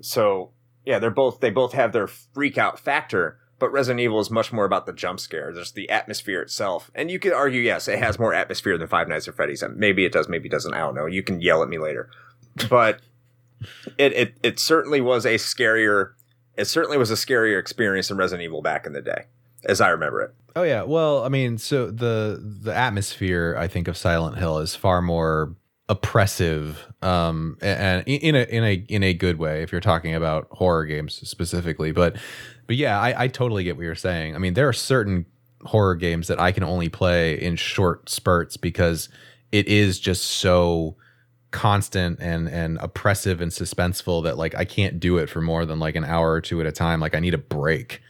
So 0.00 0.50
yeah, 0.84 0.98
they're 0.98 1.10
both 1.10 1.40
they 1.40 1.50
both 1.50 1.72
have 1.72 1.92
their 1.92 2.06
freak 2.06 2.58
out 2.58 2.78
factor, 2.78 3.38
but 3.58 3.70
Resident 3.70 4.00
Evil 4.00 4.20
is 4.20 4.30
much 4.30 4.52
more 4.52 4.64
about 4.64 4.86
the 4.86 4.92
jump 4.92 5.20
scare, 5.20 5.52
just 5.52 5.74
the 5.74 5.88
atmosphere 5.90 6.42
itself. 6.42 6.90
And 6.94 7.10
you 7.10 7.18
could 7.18 7.32
argue, 7.32 7.60
yes, 7.60 7.88
it 7.88 7.98
has 7.98 8.18
more 8.18 8.34
atmosphere 8.34 8.76
than 8.76 8.88
Five 8.88 9.08
Nights 9.08 9.28
at 9.28 9.34
Freddy's. 9.34 9.62
Maybe 9.74 10.04
it 10.04 10.12
does, 10.12 10.28
maybe 10.28 10.48
it 10.48 10.52
doesn't. 10.52 10.74
I 10.74 10.78
don't 10.78 10.94
know. 10.94 11.06
You 11.06 11.22
can 11.22 11.40
yell 11.40 11.62
at 11.62 11.68
me 11.68 11.78
later, 11.78 12.10
but 12.68 13.00
it 13.98 14.12
it 14.12 14.34
it 14.42 14.58
certainly 14.58 15.00
was 15.00 15.24
a 15.24 15.34
scarier. 15.34 16.12
It 16.56 16.66
certainly 16.66 16.98
was 16.98 17.10
a 17.10 17.14
scarier 17.14 17.58
experience 17.58 18.08
than 18.08 18.16
Resident 18.18 18.44
Evil 18.44 18.62
back 18.62 18.86
in 18.86 18.92
the 18.92 19.00
day, 19.00 19.26
as 19.64 19.80
I 19.80 19.88
remember 19.90 20.20
it. 20.22 20.34
Oh 20.54 20.64
yeah, 20.64 20.82
well, 20.82 21.24
I 21.24 21.28
mean, 21.28 21.58
so 21.58 21.90
the 21.90 22.38
the 22.42 22.74
atmosphere 22.74 23.56
I 23.58 23.68
think 23.68 23.88
of 23.88 23.96
Silent 23.96 24.38
Hill 24.38 24.58
is 24.58 24.74
far 24.74 25.00
more 25.00 25.54
oppressive 25.92 26.86
um 27.02 27.58
and 27.60 28.02
in 28.06 28.34
a 28.34 28.42
in 28.44 28.64
a 28.64 28.74
in 28.88 29.02
a 29.02 29.12
good 29.12 29.38
way 29.38 29.62
if 29.62 29.72
you're 29.72 29.80
talking 29.80 30.14
about 30.14 30.48
horror 30.50 30.86
games 30.86 31.14
specifically. 31.28 31.92
But 31.92 32.16
but 32.66 32.76
yeah 32.76 32.98
I, 32.98 33.24
I 33.24 33.28
totally 33.28 33.64
get 33.64 33.76
what 33.76 33.82
you're 33.82 33.94
saying. 33.94 34.34
I 34.34 34.38
mean 34.38 34.54
there 34.54 34.68
are 34.68 34.72
certain 34.72 35.26
horror 35.64 35.94
games 35.94 36.26
that 36.26 36.40
i 36.40 36.50
can 36.50 36.64
only 36.64 36.88
play 36.88 37.40
in 37.40 37.54
short 37.54 38.10
spurts 38.10 38.56
because 38.56 39.08
it 39.52 39.68
is 39.68 40.00
just 40.00 40.24
so 40.24 40.96
constant 41.52 42.18
and 42.20 42.48
and 42.48 42.78
oppressive 42.78 43.40
and 43.40 43.52
suspenseful 43.52 44.24
that 44.24 44.36
like 44.36 44.54
i 44.56 44.64
can't 44.64 44.98
do 44.98 45.18
it 45.18 45.28
for 45.28 45.40
more 45.40 45.64
than 45.64 45.78
like 45.78 45.94
an 45.94 46.04
hour 46.04 46.32
or 46.32 46.40
two 46.40 46.60
at 46.60 46.66
a 46.66 46.72
time. 46.72 46.98
Like 46.98 47.14
i 47.14 47.20
need 47.20 47.34
a 47.34 47.38
break. 47.38 48.00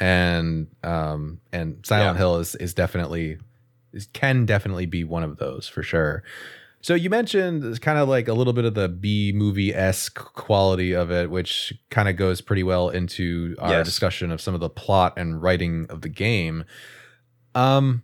And 0.00 0.68
um 0.82 1.40
and 1.52 1.84
silent 1.84 2.16
yeah. 2.16 2.18
hill 2.18 2.36
is 2.38 2.54
is 2.56 2.74
definitely 2.74 3.38
is, 3.92 4.08
can 4.12 4.46
definitely 4.46 4.86
be 4.86 5.04
one 5.04 5.22
of 5.22 5.36
those 5.36 5.68
for 5.68 5.82
sure 5.82 6.24
so 6.80 6.94
you 6.94 7.10
mentioned 7.10 7.80
kind 7.80 7.98
of 7.98 8.08
like 8.08 8.28
a 8.28 8.32
little 8.32 8.52
bit 8.52 8.64
of 8.64 8.74
the 8.74 8.88
B 8.88 9.32
movie 9.34 9.74
esque 9.74 10.16
quality 10.16 10.92
of 10.94 11.10
it, 11.10 11.30
which 11.30 11.72
kind 11.90 12.08
of 12.08 12.16
goes 12.16 12.40
pretty 12.40 12.62
well 12.62 12.88
into 12.88 13.56
our 13.58 13.70
yes. 13.70 13.86
discussion 13.86 14.30
of 14.30 14.40
some 14.40 14.54
of 14.54 14.60
the 14.60 14.70
plot 14.70 15.14
and 15.16 15.42
writing 15.42 15.86
of 15.90 16.02
the 16.02 16.08
game. 16.08 16.64
Um, 17.54 18.02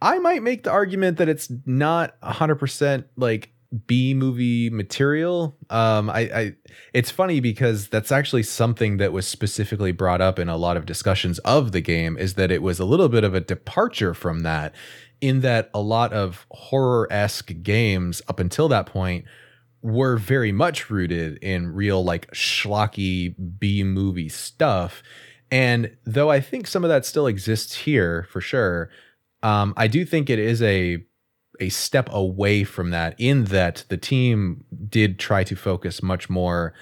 I 0.00 0.18
might 0.18 0.42
make 0.42 0.62
the 0.62 0.70
argument 0.70 1.18
that 1.18 1.28
it's 1.28 1.50
not 1.66 2.14
hundred 2.22 2.56
percent 2.56 3.06
like 3.16 3.50
B 3.86 4.14
movie 4.14 4.70
material. 4.70 5.56
Um, 5.68 6.08
I, 6.08 6.20
I, 6.20 6.54
it's 6.92 7.10
funny 7.10 7.40
because 7.40 7.88
that's 7.88 8.12
actually 8.12 8.44
something 8.44 8.98
that 8.98 9.12
was 9.12 9.26
specifically 9.26 9.90
brought 9.90 10.20
up 10.20 10.38
in 10.38 10.48
a 10.48 10.56
lot 10.56 10.76
of 10.76 10.86
discussions 10.86 11.40
of 11.40 11.72
the 11.72 11.80
game. 11.80 12.16
Is 12.16 12.34
that 12.34 12.52
it 12.52 12.62
was 12.62 12.78
a 12.78 12.84
little 12.84 13.08
bit 13.08 13.24
of 13.24 13.34
a 13.34 13.40
departure 13.40 14.14
from 14.14 14.40
that 14.40 14.74
in 15.24 15.40
that 15.40 15.70
a 15.72 15.80
lot 15.80 16.12
of 16.12 16.46
horror 16.50 17.08
esque 17.10 17.50
games 17.62 18.20
up 18.28 18.38
until 18.38 18.68
that 18.68 18.84
point 18.84 19.24
were 19.80 20.18
very 20.18 20.52
much 20.52 20.90
rooted 20.90 21.38
in 21.38 21.72
real 21.72 22.04
like 22.04 22.30
schlocky 22.32 23.34
B 23.58 23.82
movie 23.82 24.28
stuff. 24.28 25.02
And 25.50 25.96
though 26.04 26.30
I 26.30 26.40
think 26.40 26.66
some 26.66 26.84
of 26.84 26.90
that 26.90 27.06
still 27.06 27.26
exists 27.26 27.74
here 27.74 28.26
for 28.30 28.42
sure, 28.42 28.90
um, 29.42 29.72
I 29.78 29.86
do 29.86 30.04
think 30.04 30.28
it 30.28 30.38
is 30.38 30.60
a 30.60 31.02
a 31.58 31.70
step 31.70 32.10
away 32.12 32.62
from 32.62 32.90
that 32.90 33.14
in 33.16 33.44
that 33.44 33.86
the 33.88 33.96
team 33.96 34.64
did 34.90 35.18
try 35.18 35.42
to 35.44 35.56
focus 35.56 36.02
much 36.02 36.28
more 36.28 36.74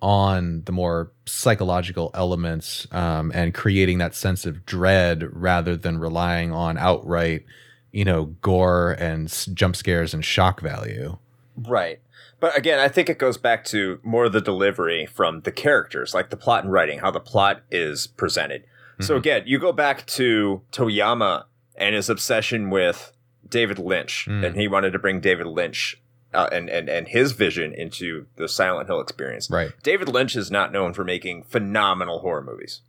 on 0.00 0.62
the 0.64 0.72
more 0.72 1.12
psychological 1.26 2.12
elements 2.14 2.86
um, 2.92 3.30
and 3.34 3.52
creating 3.52 3.98
that 3.98 4.14
sense 4.14 4.46
of 4.46 4.64
dread 4.64 5.24
rather 5.32 5.76
than 5.76 5.98
relying 5.98 6.50
on 6.50 6.78
outright 6.78 7.44
you 7.92 8.04
know, 8.04 8.26
gore 8.42 8.92
and 8.98 9.28
jump 9.54 9.76
scares 9.76 10.14
and 10.14 10.24
shock 10.24 10.60
value. 10.60 11.18
Right. 11.56 12.00
But 12.40 12.56
again, 12.56 12.78
I 12.78 12.88
think 12.88 13.10
it 13.10 13.18
goes 13.18 13.36
back 13.36 13.64
to 13.66 14.00
more 14.02 14.28
the 14.28 14.40
delivery 14.40 15.06
from 15.06 15.42
the 15.42 15.52
characters, 15.52 16.14
like 16.14 16.30
the 16.30 16.36
plot 16.36 16.64
and 16.64 16.72
writing, 16.72 17.00
how 17.00 17.10
the 17.10 17.20
plot 17.20 17.62
is 17.70 18.06
presented. 18.06 18.62
Mm-hmm. 18.62 19.04
So 19.04 19.16
again, 19.16 19.42
you 19.46 19.58
go 19.58 19.72
back 19.72 20.06
to 20.06 20.62
Toyama 20.72 21.44
and 21.76 21.94
his 21.94 22.08
obsession 22.08 22.70
with 22.70 23.12
David 23.46 23.78
Lynch, 23.78 24.26
mm. 24.28 24.44
and 24.44 24.56
he 24.56 24.68
wanted 24.68 24.92
to 24.92 24.98
bring 24.98 25.20
David 25.20 25.46
Lynch 25.46 26.00
uh, 26.32 26.48
and, 26.52 26.70
and 26.70 26.88
and 26.88 27.08
his 27.08 27.32
vision 27.32 27.74
into 27.74 28.26
the 28.36 28.48
Silent 28.48 28.88
Hill 28.88 29.00
experience. 29.00 29.50
Right. 29.50 29.72
David 29.82 30.08
Lynch 30.08 30.36
is 30.36 30.50
not 30.50 30.72
known 30.72 30.94
for 30.94 31.04
making 31.04 31.44
phenomenal 31.44 32.20
horror 32.20 32.42
movies. 32.42 32.80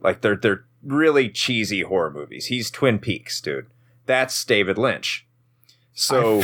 Like 0.00 0.20
they're 0.20 0.36
they're 0.36 0.64
really 0.84 1.30
cheesy 1.30 1.82
horror 1.82 2.10
movies. 2.10 2.46
He's 2.46 2.70
Twin 2.70 2.98
Peaks, 2.98 3.40
dude. 3.40 3.66
That's 4.06 4.44
David 4.44 4.78
Lynch. 4.78 5.26
So 5.94 6.42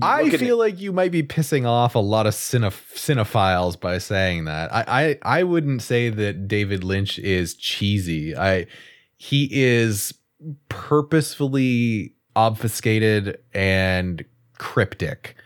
I, 0.00 0.22
I 0.24 0.30
feel 0.30 0.56
like 0.56 0.80
you 0.80 0.92
might 0.92 1.12
be 1.12 1.22
pissing 1.22 1.66
off 1.66 1.94
a 1.94 2.00
lot 2.00 2.26
of 2.26 2.34
cineph- 2.34 2.94
cinephiles 2.94 3.78
by 3.78 3.98
saying 3.98 4.44
that. 4.44 4.72
I, 4.72 4.84
I 4.86 5.38
I 5.40 5.42
wouldn't 5.42 5.82
say 5.82 6.08
that 6.08 6.48
David 6.48 6.84
Lynch 6.84 7.18
is 7.18 7.54
cheesy. 7.54 8.36
I 8.36 8.66
he 9.16 9.48
is 9.52 10.14
purposefully 10.68 12.14
obfuscated 12.36 13.38
and 13.52 14.24
cryptic. 14.58 15.36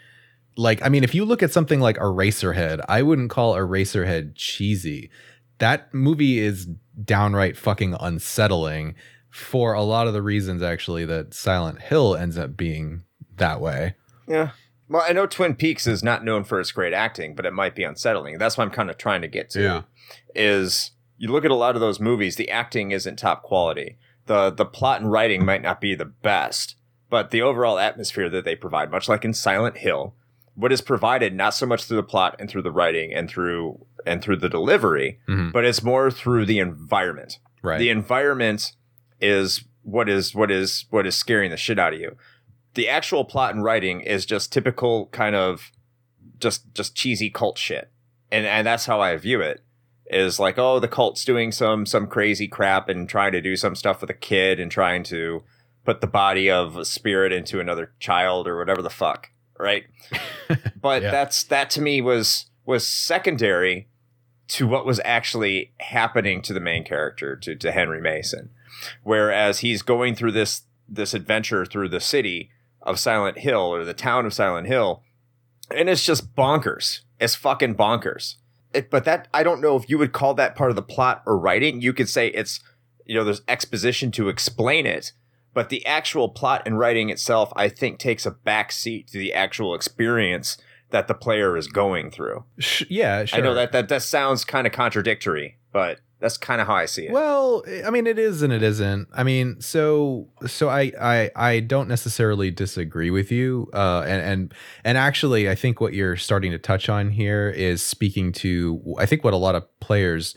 Like, 0.56 0.84
I 0.84 0.88
mean, 0.88 1.04
if 1.04 1.14
you 1.14 1.24
look 1.24 1.42
at 1.42 1.52
something 1.52 1.80
like 1.80 1.96
Eraserhead, 1.98 2.84
I 2.88 3.02
wouldn't 3.02 3.30
call 3.30 3.54
Eraserhead 3.54 4.34
cheesy. 4.34 5.10
That 5.58 5.92
movie 5.94 6.38
is 6.38 6.66
downright 7.04 7.56
fucking 7.56 7.94
unsettling 8.00 8.96
for 9.30 9.72
a 9.72 9.82
lot 9.82 10.06
of 10.06 10.12
the 10.12 10.22
reasons, 10.22 10.62
actually, 10.62 11.04
that 11.06 11.34
Silent 11.34 11.82
Hill 11.82 12.16
ends 12.16 12.38
up 12.38 12.56
being 12.56 13.02
that 13.36 13.60
way. 13.60 13.94
Yeah. 14.26 14.50
Well, 14.88 15.04
I 15.06 15.12
know 15.12 15.26
Twin 15.26 15.54
Peaks 15.54 15.86
is 15.86 16.02
not 16.02 16.24
known 16.24 16.44
for 16.44 16.60
its 16.60 16.72
great 16.72 16.94
acting, 16.94 17.34
but 17.34 17.44
it 17.44 17.52
might 17.52 17.74
be 17.74 17.84
unsettling. 17.84 18.38
That's 18.38 18.56
what 18.56 18.64
I'm 18.64 18.70
kind 18.70 18.90
of 18.90 18.96
trying 18.96 19.22
to 19.22 19.28
get 19.28 19.50
to. 19.50 19.62
Yeah. 19.62 19.82
Is 20.34 20.92
you 21.18 21.28
look 21.30 21.44
at 21.44 21.50
a 21.50 21.56
lot 21.56 21.74
of 21.74 21.80
those 21.80 22.00
movies, 22.00 22.36
the 22.36 22.50
acting 22.50 22.90
isn't 22.90 23.16
top 23.16 23.42
quality. 23.42 23.98
The 24.26 24.50
the 24.50 24.64
plot 24.64 25.00
and 25.00 25.10
writing 25.10 25.44
might 25.44 25.62
not 25.62 25.80
be 25.80 25.94
the 25.94 26.04
best, 26.06 26.76
but 27.10 27.30
the 27.30 27.42
overall 27.42 27.78
atmosphere 27.78 28.30
that 28.30 28.44
they 28.44 28.56
provide, 28.56 28.90
much 28.90 29.08
like 29.08 29.24
in 29.24 29.34
Silent 29.34 29.78
Hill, 29.78 30.14
what 30.54 30.72
is 30.72 30.80
provided 30.80 31.34
not 31.34 31.54
so 31.54 31.66
much 31.66 31.84
through 31.84 31.98
the 31.98 32.02
plot 32.02 32.36
and 32.38 32.48
through 32.48 32.62
the 32.62 32.72
writing 32.72 33.12
and 33.12 33.28
through 33.28 33.84
and 34.06 34.22
through 34.22 34.36
the 34.36 34.48
delivery, 34.48 35.20
mm-hmm. 35.28 35.50
but 35.50 35.64
it's 35.64 35.82
more 35.82 36.10
through 36.10 36.46
the 36.46 36.58
environment. 36.58 37.38
Right. 37.62 37.78
The 37.78 37.90
environment 37.90 38.72
is 39.20 39.64
what 39.82 40.08
is 40.08 40.34
what 40.34 40.50
is 40.50 40.84
what 40.90 41.06
is 41.06 41.16
scaring 41.16 41.50
the 41.50 41.56
shit 41.56 41.78
out 41.78 41.94
of 41.94 42.00
you. 42.00 42.16
The 42.74 42.88
actual 42.88 43.24
plot 43.24 43.54
and 43.54 43.64
writing 43.64 44.00
is 44.00 44.26
just 44.26 44.52
typical 44.52 45.06
kind 45.06 45.34
of 45.34 45.72
just 46.38 46.72
just 46.74 46.94
cheesy 46.94 47.30
cult 47.30 47.58
shit. 47.58 47.90
And 48.30 48.46
and 48.46 48.66
that's 48.66 48.86
how 48.86 49.00
I 49.00 49.16
view 49.16 49.40
it. 49.40 49.62
Is 50.10 50.40
like, 50.40 50.58
oh, 50.58 50.80
the 50.80 50.88
cult's 50.88 51.24
doing 51.24 51.52
some 51.52 51.86
some 51.86 52.06
crazy 52.06 52.48
crap 52.48 52.88
and 52.88 53.08
trying 53.08 53.32
to 53.32 53.40
do 53.40 53.56
some 53.56 53.74
stuff 53.74 54.00
with 54.00 54.10
a 54.10 54.14
kid 54.14 54.60
and 54.60 54.70
trying 54.70 55.02
to 55.04 55.42
put 55.84 56.00
the 56.00 56.06
body 56.06 56.50
of 56.50 56.76
a 56.76 56.84
spirit 56.84 57.32
into 57.32 57.60
another 57.60 57.92
child 57.98 58.46
or 58.46 58.58
whatever 58.58 58.82
the 58.82 58.90
fuck, 58.90 59.30
right? 59.58 59.84
but 60.80 61.02
yeah. 61.02 61.10
that's 61.10 61.44
that 61.44 61.70
to 61.70 61.80
me 61.80 62.00
was 62.00 62.46
was 62.64 62.86
secondary 62.86 63.88
to 64.48 64.66
what 64.66 64.86
was 64.86 65.00
actually 65.04 65.72
happening 65.78 66.42
to 66.42 66.52
the 66.52 66.60
main 66.60 66.84
character 66.84 67.36
to, 67.36 67.54
to 67.54 67.70
Henry 67.70 68.00
Mason. 68.00 68.50
Whereas 69.02 69.60
he's 69.60 69.82
going 69.82 70.14
through 70.14 70.32
this 70.32 70.62
this 70.88 71.14
adventure 71.14 71.66
through 71.66 71.88
the 71.90 72.00
city 72.00 72.50
of 72.82 72.98
Silent 72.98 73.38
Hill 73.38 73.60
or 73.60 73.84
the 73.84 73.94
town 73.94 74.24
of 74.24 74.32
Silent 74.32 74.66
Hill, 74.66 75.02
and 75.70 75.88
it's 75.88 76.04
just 76.04 76.34
bonkers. 76.34 77.00
It's 77.20 77.34
fucking 77.34 77.74
bonkers. 77.74 78.36
It, 78.72 78.90
but 78.90 79.04
that 79.04 79.28
I 79.32 79.42
don't 79.42 79.60
know 79.60 79.76
if 79.76 79.88
you 79.88 79.98
would 79.98 80.12
call 80.12 80.34
that 80.34 80.54
part 80.54 80.70
of 80.70 80.76
the 80.76 80.82
plot 80.82 81.22
or 81.26 81.38
writing. 81.38 81.80
You 81.80 81.92
could 81.92 82.08
say 82.08 82.28
it's 82.28 82.60
you 83.06 83.14
know 83.14 83.24
there's 83.24 83.42
exposition 83.48 84.10
to 84.12 84.28
explain 84.28 84.86
it, 84.86 85.12
but 85.54 85.68
the 85.68 85.84
actual 85.86 86.28
plot 86.28 86.62
and 86.66 86.78
writing 86.78 87.10
itself, 87.10 87.52
I 87.56 87.68
think, 87.68 87.98
takes 87.98 88.26
a 88.26 88.30
back 88.30 88.72
seat 88.72 89.08
to 89.08 89.18
the 89.18 89.32
actual 89.32 89.74
experience 89.74 90.58
that 90.90 91.08
the 91.08 91.14
player 91.14 91.56
is 91.56 91.66
going 91.66 92.10
through. 92.10 92.44
Yeah, 92.88 93.24
sure. 93.24 93.38
I 93.38 93.42
know 93.42 93.54
that 93.54 93.72
that, 93.72 93.88
that 93.88 94.02
sounds 94.02 94.44
kind 94.44 94.66
of 94.66 94.72
contradictory, 94.72 95.58
but 95.72 96.00
that's 96.20 96.36
kind 96.36 96.60
of 96.60 96.66
how 96.66 96.74
I 96.74 96.86
see 96.86 97.06
it. 97.06 97.12
Well, 97.12 97.62
I 97.86 97.90
mean, 97.90 98.06
it 98.06 98.18
is 98.18 98.42
and 98.42 98.52
it 98.52 98.62
isn't. 98.62 99.08
I 99.14 99.22
mean, 99.22 99.60
so 99.60 100.28
so 100.46 100.68
I 100.68 100.92
I 101.00 101.30
I 101.36 101.60
don't 101.60 101.88
necessarily 101.88 102.50
disagree 102.50 103.10
with 103.10 103.30
you. 103.30 103.70
Uh, 103.72 104.04
and 104.06 104.22
and 104.22 104.54
and 104.84 104.98
actually, 104.98 105.48
I 105.48 105.54
think 105.54 105.80
what 105.80 105.94
you're 105.94 106.16
starting 106.16 106.50
to 106.52 106.58
touch 106.58 106.88
on 106.88 107.10
here 107.10 107.48
is 107.48 107.82
speaking 107.82 108.32
to 108.32 108.96
I 108.98 109.06
think 109.06 109.22
what 109.22 109.32
a 109.32 109.38
lot 109.38 109.54
of 109.54 109.80
players 109.80 110.34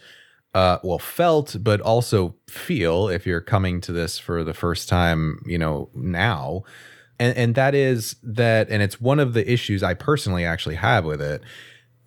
uh, 0.54 0.78
well 0.84 1.00
felt 1.00 1.56
but 1.62 1.80
also 1.82 2.36
feel 2.50 3.08
if 3.08 3.26
you're 3.26 3.42
coming 3.42 3.80
to 3.82 3.92
this 3.92 4.20
for 4.20 4.44
the 4.44 4.54
first 4.54 4.90
time 4.90 5.42
you 5.46 5.58
know 5.58 5.90
now 5.94 6.64
and 7.20 7.38
and 7.38 7.56
that 7.56 7.74
is 7.74 8.18
that 8.22 8.70
and 8.70 8.84
it's 8.84 9.00
one 9.00 9.18
of 9.18 9.34
the 9.34 9.50
issues 9.50 9.82
i 9.82 9.94
personally 9.94 10.44
actually 10.44 10.76
have 10.76 11.06
with 11.06 11.22
it, 11.22 11.36
it 11.36 11.46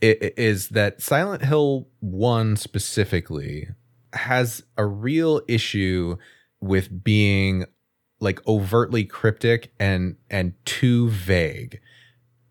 is 0.04 0.68
that 0.70 1.00
silent 1.00 1.44
hill 1.44 1.88
1 2.00 2.56
specifically 2.56 3.68
has 4.12 4.62
a 4.76 4.86
real 4.86 5.42
issue 5.48 6.16
with 6.60 7.04
being 7.04 7.66
like 8.20 8.46
overtly 8.46 9.04
cryptic 9.04 9.72
and 9.78 10.16
and 10.30 10.54
too 10.64 11.08
vague 11.10 11.80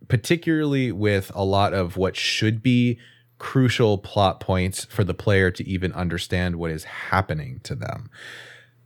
particularly 0.07 0.91
with 0.91 1.31
a 1.33 1.43
lot 1.43 1.73
of 1.73 1.97
what 1.97 2.15
should 2.15 2.61
be 2.61 2.99
crucial 3.37 3.97
plot 3.97 4.39
points 4.39 4.85
for 4.85 5.03
the 5.03 5.13
player 5.13 5.51
to 5.51 5.67
even 5.67 5.91
understand 5.93 6.55
what 6.55 6.71
is 6.71 6.83
happening 6.83 7.59
to 7.63 7.75
them. 7.75 8.09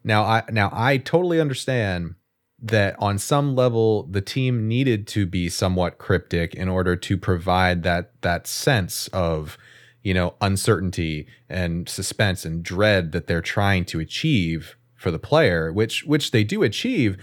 Now 0.04 0.24
I 0.24 0.44
now 0.50 0.70
I 0.74 0.98
totally 0.98 1.40
understand 1.42 2.16
that 2.60 2.96
on 3.00 3.18
some 3.18 3.56
level 3.56 4.04
the 4.04 4.22
team 4.22 4.68
needed 4.68 5.08
to 5.08 5.26
be 5.26 5.48
somewhat 5.48 5.98
cryptic 5.98 6.56
in 6.56 6.68
order 6.68 6.96
to 6.96 7.18
provide 7.18 7.84
that 7.84 8.12
that 8.22 8.48
sense 8.48 9.08
of 9.10 9.58
you 10.02 10.14
know 10.14 10.34
uncertainty 10.42 11.28
and 11.50 11.88
suspense 11.88 12.46
and 12.46 12.64
dread 12.64 13.12
that 13.12 13.28
they're 13.28 13.42
trying 13.42 13.86
to 13.86 14.00
achieve 14.00 14.76
for 14.96 15.12
the 15.12 15.20
player 15.20 15.72
which 15.72 16.04
which 16.06 16.32
they 16.32 16.44
do 16.44 16.64
achieve 16.64 17.18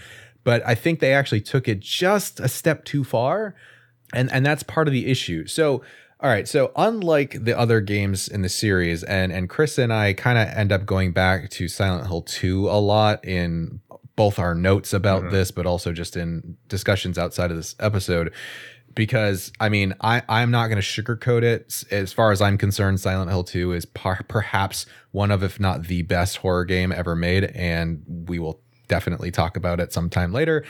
but 0.45 0.65
I 0.65 0.75
think 0.75 0.99
they 0.99 1.13
actually 1.13 1.41
took 1.41 1.67
it 1.67 1.81
just 1.81 2.39
a 2.39 2.47
step 2.47 2.85
too 2.85 3.03
far 3.03 3.55
and 4.13 4.31
and 4.31 4.45
that's 4.45 4.63
part 4.63 4.87
of 4.87 4.93
the 4.93 5.07
issue. 5.07 5.45
So 5.45 5.81
all 6.21 6.29
right, 6.29 6.47
so 6.47 6.71
unlike 6.75 7.43
the 7.43 7.57
other 7.57 7.81
games 7.81 8.27
in 8.27 8.41
the 8.41 8.49
series, 8.49 9.03
and 9.03 9.31
and 9.31 9.49
Chris 9.49 9.77
and 9.77 9.91
I 9.91 10.13
kind 10.13 10.37
of 10.37 10.47
end 10.47 10.71
up 10.71 10.85
going 10.85 11.11
back 11.11 11.49
to 11.51 11.67
Silent 11.67 12.07
Hill 12.07 12.21
2 12.21 12.69
a 12.69 12.79
lot 12.79 13.23
in 13.25 13.81
both 14.15 14.39
our 14.39 14.55
notes 14.55 14.93
about 14.93 15.23
mm-hmm. 15.23 15.33
this, 15.33 15.51
but 15.51 15.65
also 15.65 15.91
just 15.91 16.15
in 16.15 16.57
discussions 16.67 17.17
outside 17.17 17.51
of 17.51 17.57
this 17.57 17.75
episode. 17.79 18.33
Because 18.93 19.51
I 19.59 19.67
mean, 19.67 19.93
I 19.99 20.21
I'm 20.29 20.51
not 20.51 20.67
going 20.67 20.81
to 20.81 20.87
sugarcoat 20.87 21.43
it. 21.43 21.83
As 21.91 22.13
far 22.13 22.31
as 22.31 22.41
I'm 22.41 22.57
concerned, 22.57 23.01
Silent 23.01 23.29
Hill 23.29 23.43
2 23.43 23.73
is 23.73 23.85
par- 23.85 24.23
perhaps 24.27 24.85
one 25.11 25.31
of, 25.31 25.43
if 25.43 25.59
not 25.59 25.83
the 25.83 26.03
best 26.03 26.37
horror 26.37 26.63
game 26.63 26.93
ever 26.93 27.15
made, 27.15 27.43
and 27.43 28.03
we 28.29 28.39
will 28.39 28.61
definitely 28.87 29.31
talk 29.31 29.57
about 29.57 29.79
it 29.79 29.91
sometime 29.91 30.31
later. 30.31 30.63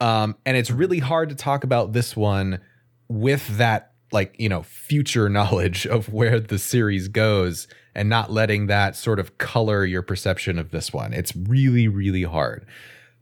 Um, 0.00 0.36
and 0.44 0.56
it's 0.56 0.70
really 0.70 0.98
hard 0.98 1.28
to 1.28 1.34
talk 1.34 1.62
about 1.62 1.92
this 1.92 2.16
one 2.16 2.60
with 3.08 3.56
that 3.58 3.93
like 4.14 4.34
you 4.38 4.48
know 4.48 4.62
future 4.62 5.28
knowledge 5.38 5.86
of 5.86 6.12
where 6.12 6.40
the 6.40 6.58
series 6.58 7.08
goes 7.08 7.68
and 7.94 8.08
not 8.08 8.30
letting 8.30 8.66
that 8.66 8.96
sort 8.96 9.20
of 9.20 9.38
color 9.38 9.84
your 9.84 10.02
perception 10.02 10.58
of 10.58 10.70
this 10.70 10.92
one. 10.92 11.12
It's 11.12 11.36
really 11.36 11.88
really 11.88 12.22
hard. 12.22 12.66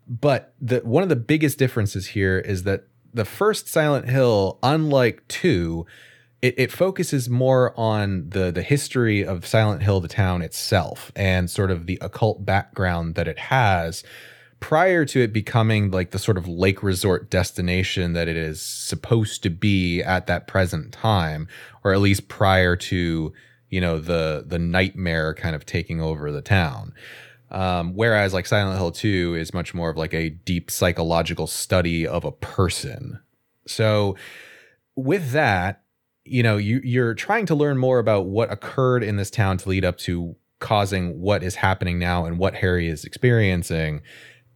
But 0.07 0.55
the 0.61 0.79
one 0.81 1.03
of 1.03 1.09
the 1.09 1.17
biggest 1.17 1.59
differences 1.59 2.09
here 2.09 2.39
is 2.39 2.63
that 2.63 2.85
the 3.13 3.25
first 3.25 3.69
silent 3.69 4.09
hill 4.09 4.59
unlike 4.63 5.27
2 5.29 5.85
it, 6.41 6.55
it 6.59 6.73
focuses 6.73 7.31
more 7.31 7.73
on 7.79 8.29
the 8.31 8.51
the 8.51 8.63
history 8.63 9.25
of 9.25 9.47
silent 9.47 9.83
hill 9.83 10.01
the 10.01 10.09
town 10.09 10.43
itself 10.43 11.13
and 11.15 11.49
sort 11.49 11.71
of 11.71 11.87
the 11.87 11.99
occult 12.01 12.45
background 12.45 13.15
that 13.15 13.29
it 13.29 13.39
has 13.39 14.03
prior 14.63 15.05
to 15.05 15.21
it 15.21 15.33
becoming 15.33 15.91
like 15.91 16.13
the 16.13 16.19
sort 16.21 16.39
of 16.39 16.47
lake 16.47 16.85
resort 16.85 17.29
destination 17.29 18.13
that 18.13 18.29
it 18.29 18.37
is 18.37 18.63
supposed 18.63 19.43
to 19.43 19.51
be 19.51 20.01
at 20.01 20.29
that 20.29 20.47
present 20.47 20.93
time 20.93 21.49
or 21.83 21.93
at 21.93 22.01
least 22.01 22.29
prior 22.29 22.77
to 22.77 23.33
you 23.69 23.81
know 23.81 23.99
the 23.99 24.45
the 24.47 24.61
nightmare 24.61 25.35
kind 25.35 25.57
of 25.57 25.67
taking 25.67 26.01
over 26.01 26.31
the 26.31 26.41
town. 26.41 26.95
Um, 27.51 27.95
whereas 27.95 28.33
like 28.33 28.47
silent 28.47 28.79
hill 28.79 28.93
2 28.93 29.35
is 29.35 29.53
much 29.53 29.75
more 29.75 29.91
of 29.91 29.99
like 29.99 30.15
a 30.15 30.31
deep 30.31 30.71
psychological 30.71 31.47
study 31.47 32.07
of 32.07 32.25
a 32.25 32.33
person. 32.33 33.21
So 33.67 34.17
with 34.95 35.33
that 35.33 35.83
you 36.25 36.43
know 36.43 36.57
you 36.57 36.81
you're 36.85 37.15
trying 37.15 37.47
to 37.47 37.55
learn 37.57 37.79
more 37.79 37.99
about 37.99 38.27
what 38.27 38.53
occurred 38.53 39.03
in 39.03 39.17
this 39.17 39.31
town 39.31 39.59
to 39.59 39.69
lead 39.69 39.85
up 39.85 39.99
to 39.99 40.37
causing 40.61 41.21
what 41.21 41.43
is 41.43 41.57
happening 41.57 41.99
now 41.99 42.25
and 42.25 42.39
what 42.39 42.55
harry 42.55 42.87
is 42.87 43.05
experiencing 43.05 44.01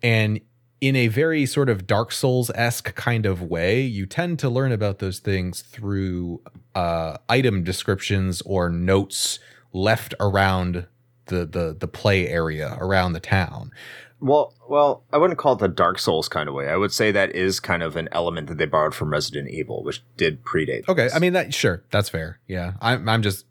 and 0.03 0.41
in 0.81 0.95
a 0.95 1.09
very 1.09 1.47
sort 1.47 1.69
of 1.69 1.87
Dark 1.87 2.13
Souls 2.13 2.51
esque 2.55 2.95
kind 2.95 3.27
of 3.27 3.43
way, 3.43 3.81
you 3.81 4.07
tend 4.07 4.39
to 4.41 4.49
learn 4.49 4.73
about 4.73 4.99
those 4.99 5.19
things 5.19 5.63
through 5.63 6.43
uh, 6.75 7.17
item 7.29 7.65
descriptions 7.65 8.43
or 8.43 8.69
notes 8.69 9.39
left 9.73 10.15
around 10.21 10.87
the 11.27 11.45
the 11.45 11.77
the 11.79 11.89
play 11.89 12.29
area 12.29 12.77
around 12.81 13.13
the 13.13 13.21
town. 13.21 13.71
Well, 14.19 14.55
well, 14.69 15.05
I 15.13 15.19
wouldn't 15.19 15.39
call 15.39 15.55
it 15.55 15.59
the 15.59 15.69
Dark 15.69 15.99
Souls 15.99 16.29
kind 16.29 16.49
of 16.49 16.55
way. 16.55 16.69
I 16.69 16.77
would 16.77 16.93
say 16.93 17.13
that 17.13 17.35
is 17.35 17.61
kind 17.61 17.83
of 17.83 17.97
an 17.97 18.09
element 18.13 18.49
that 18.49 18.57
they 18.57 18.65
borrowed 18.65 18.95
from 18.95 19.11
Resident 19.11 19.51
Evil, 19.51 19.83
which 19.83 20.03
did 20.17 20.43
predate. 20.43 20.89
Okay, 20.89 21.11
I 21.15 21.19
mean 21.19 21.33
that 21.35 21.53
sure, 21.53 21.85
that's 21.91 22.09
fair. 22.09 22.41
Yeah, 22.47 22.75
I'm 22.81 23.09
I'm 23.09 23.23
just 23.23 23.45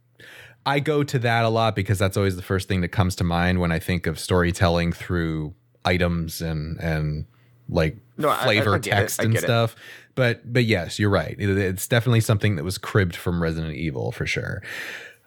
I 0.65 0.79
go 0.79 1.03
to 1.03 1.19
that 1.19 1.45
a 1.45 1.49
lot 1.49 1.75
because 1.75 1.99
that's 1.99 2.17
always 2.17 2.35
the 2.35 2.41
first 2.41 2.67
thing 2.67 2.81
that 2.81 2.89
comes 2.89 3.15
to 3.17 3.23
mind 3.23 3.59
when 3.59 3.71
I 3.71 3.79
think 3.79 4.07
of 4.07 4.19
storytelling 4.19 4.93
through 4.93 5.53
items 5.85 6.41
and 6.41 6.79
and 6.79 7.25
like 7.69 7.97
no, 8.17 8.31
flavor 8.31 8.73
I, 8.73 8.77
I 8.77 8.79
text 8.79 9.19
and 9.19 9.37
stuff. 9.37 9.73
It. 9.73 9.79
But 10.15 10.53
but 10.53 10.65
yes, 10.65 10.99
you're 10.99 11.09
right. 11.09 11.35
It's 11.37 11.87
definitely 11.87 12.21
something 12.21 12.55
that 12.55 12.63
was 12.63 12.77
cribbed 12.77 13.15
from 13.15 13.41
Resident 13.41 13.75
Evil 13.75 14.11
for 14.11 14.25
sure. 14.25 14.61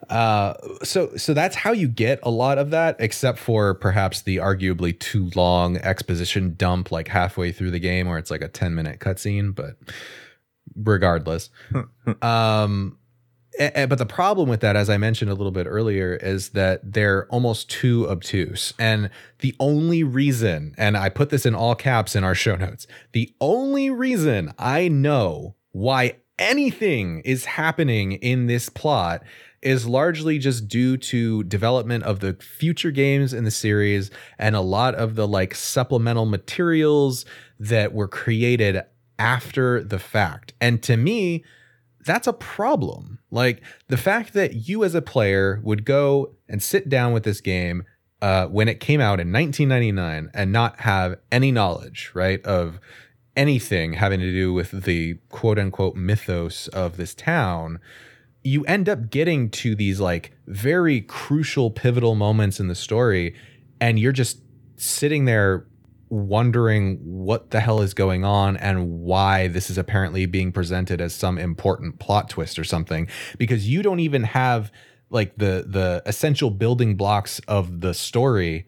Uh, 0.08 0.54
so 0.82 1.14
so 1.16 1.34
that's 1.34 1.56
how 1.56 1.72
you 1.72 1.88
get 1.88 2.20
a 2.22 2.30
lot 2.30 2.58
of 2.58 2.70
that, 2.70 2.96
except 2.98 3.38
for 3.38 3.74
perhaps 3.74 4.22
the 4.22 4.36
arguably 4.36 4.98
too 4.98 5.30
long 5.34 5.76
exposition 5.78 6.54
dump 6.56 6.90
like 6.90 7.08
halfway 7.08 7.52
through 7.52 7.70
the 7.70 7.78
game, 7.78 8.08
where 8.08 8.18
it's 8.18 8.30
like 8.30 8.40
a 8.40 8.48
ten 8.48 8.74
minute 8.74 9.00
cutscene. 9.00 9.54
But 9.54 9.76
regardless, 10.76 11.50
um, 12.22 12.97
but 13.58 13.98
the 13.98 14.06
problem 14.06 14.48
with 14.48 14.60
that, 14.60 14.76
as 14.76 14.88
I 14.88 14.98
mentioned 14.98 15.30
a 15.30 15.34
little 15.34 15.50
bit 15.52 15.66
earlier, 15.66 16.14
is 16.14 16.50
that 16.50 16.92
they're 16.92 17.26
almost 17.26 17.68
too 17.68 18.08
obtuse. 18.08 18.72
And 18.78 19.10
the 19.40 19.54
only 19.58 20.04
reason, 20.04 20.74
and 20.78 20.96
I 20.96 21.08
put 21.08 21.30
this 21.30 21.44
in 21.44 21.54
all 21.54 21.74
caps 21.74 22.14
in 22.14 22.24
our 22.24 22.34
show 22.34 22.56
notes, 22.56 22.86
the 23.12 23.34
only 23.40 23.90
reason 23.90 24.54
I 24.58 24.88
know 24.88 25.56
why 25.72 26.16
anything 26.38 27.20
is 27.24 27.44
happening 27.46 28.12
in 28.12 28.46
this 28.46 28.68
plot 28.68 29.24
is 29.60 29.88
largely 29.88 30.38
just 30.38 30.68
due 30.68 30.96
to 30.96 31.42
development 31.44 32.04
of 32.04 32.20
the 32.20 32.34
future 32.34 32.92
games 32.92 33.34
in 33.34 33.42
the 33.42 33.50
series 33.50 34.08
and 34.38 34.54
a 34.54 34.60
lot 34.60 34.94
of 34.94 35.16
the 35.16 35.26
like 35.26 35.52
supplemental 35.52 36.26
materials 36.26 37.24
that 37.58 37.92
were 37.92 38.06
created 38.06 38.80
after 39.18 39.82
the 39.82 39.98
fact. 39.98 40.52
And 40.60 40.80
to 40.84 40.96
me, 40.96 41.44
that's 42.08 42.26
a 42.26 42.32
problem. 42.32 43.18
Like 43.30 43.62
the 43.88 43.98
fact 43.98 44.32
that 44.32 44.68
you 44.68 44.82
as 44.82 44.94
a 44.94 45.02
player 45.02 45.60
would 45.62 45.84
go 45.84 46.34
and 46.48 46.62
sit 46.62 46.88
down 46.88 47.12
with 47.12 47.22
this 47.22 47.40
game 47.40 47.84
uh, 48.22 48.46
when 48.46 48.66
it 48.66 48.80
came 48.80 49.00
out 49.00 49.20
in 49.20 49.30
1999 49.30 50.30
and 50.32 50.50
not 50.50 50.80
have 50.80 51.16
any 51.30 51.52
knowledge, 51.52 52.10
right, 52.14 52.44
of 52.44 52.80
anything 53.36 53.92
having 53.92 54.18
to 54.18 54.32
do 54.32 54.52
with 54.52 54.84
the 54.84 55.14
quote 55.28 55.58
unquote 55.58 55.94
mythos 55.94 56.66
of 56.68 56.96
this 56.96 57.14
town 57.14 57.78
you 58.42 58.64
end 58.64 58.88
up 58.88 59.10
getting 59.10 59.48
to 59.48 59.76
these 59.76 60.00
like 60.00 60.32
very 60.48 61.00
crucial 61.02 61.70
pivotal 61.70 62.16
moments 62.16 62.58
in 62.58 62.66
the 62.66 62.74
story 62.74 63.36
and 63.80 64.00
you're 64.00 64.10
just 64.10 64.40
sitting 64.76 65.24
there 65.24 65.67
wondering 66.10 66.98
what 67.02 67.50
the 67.50 67.60
hell 67.60 67.80
is 67.80 67.94
going 67.94 68.24
on 68.24 68.56
and 68.56 69.00
why 69.00 69.48
this 69.48 69.70
is 69.70 69.78
apparently 69.78 70.26
being 70.26 70.52
presented 70.52 71.00
as 71.00 71.14
some 71.14 71.38
important 71.38 71.98
plot 71.98 72.30
twist 72.30 72.58
or 72.58 72.64
something. 72.64 73.08
Because 73.36 73.68
you 73.68 73.82
don't 73.82 74.00
even 74.00 74.24
have 74.24 74.72
like 75.10 75.36
the 75.36 75.64
the 75.66 76.02
essential 76.06 76.50
building 76.50 76.96
blocks 76.96 77.40
of 77.48 77.80
the 77.80 77.94
story 77.94 78.66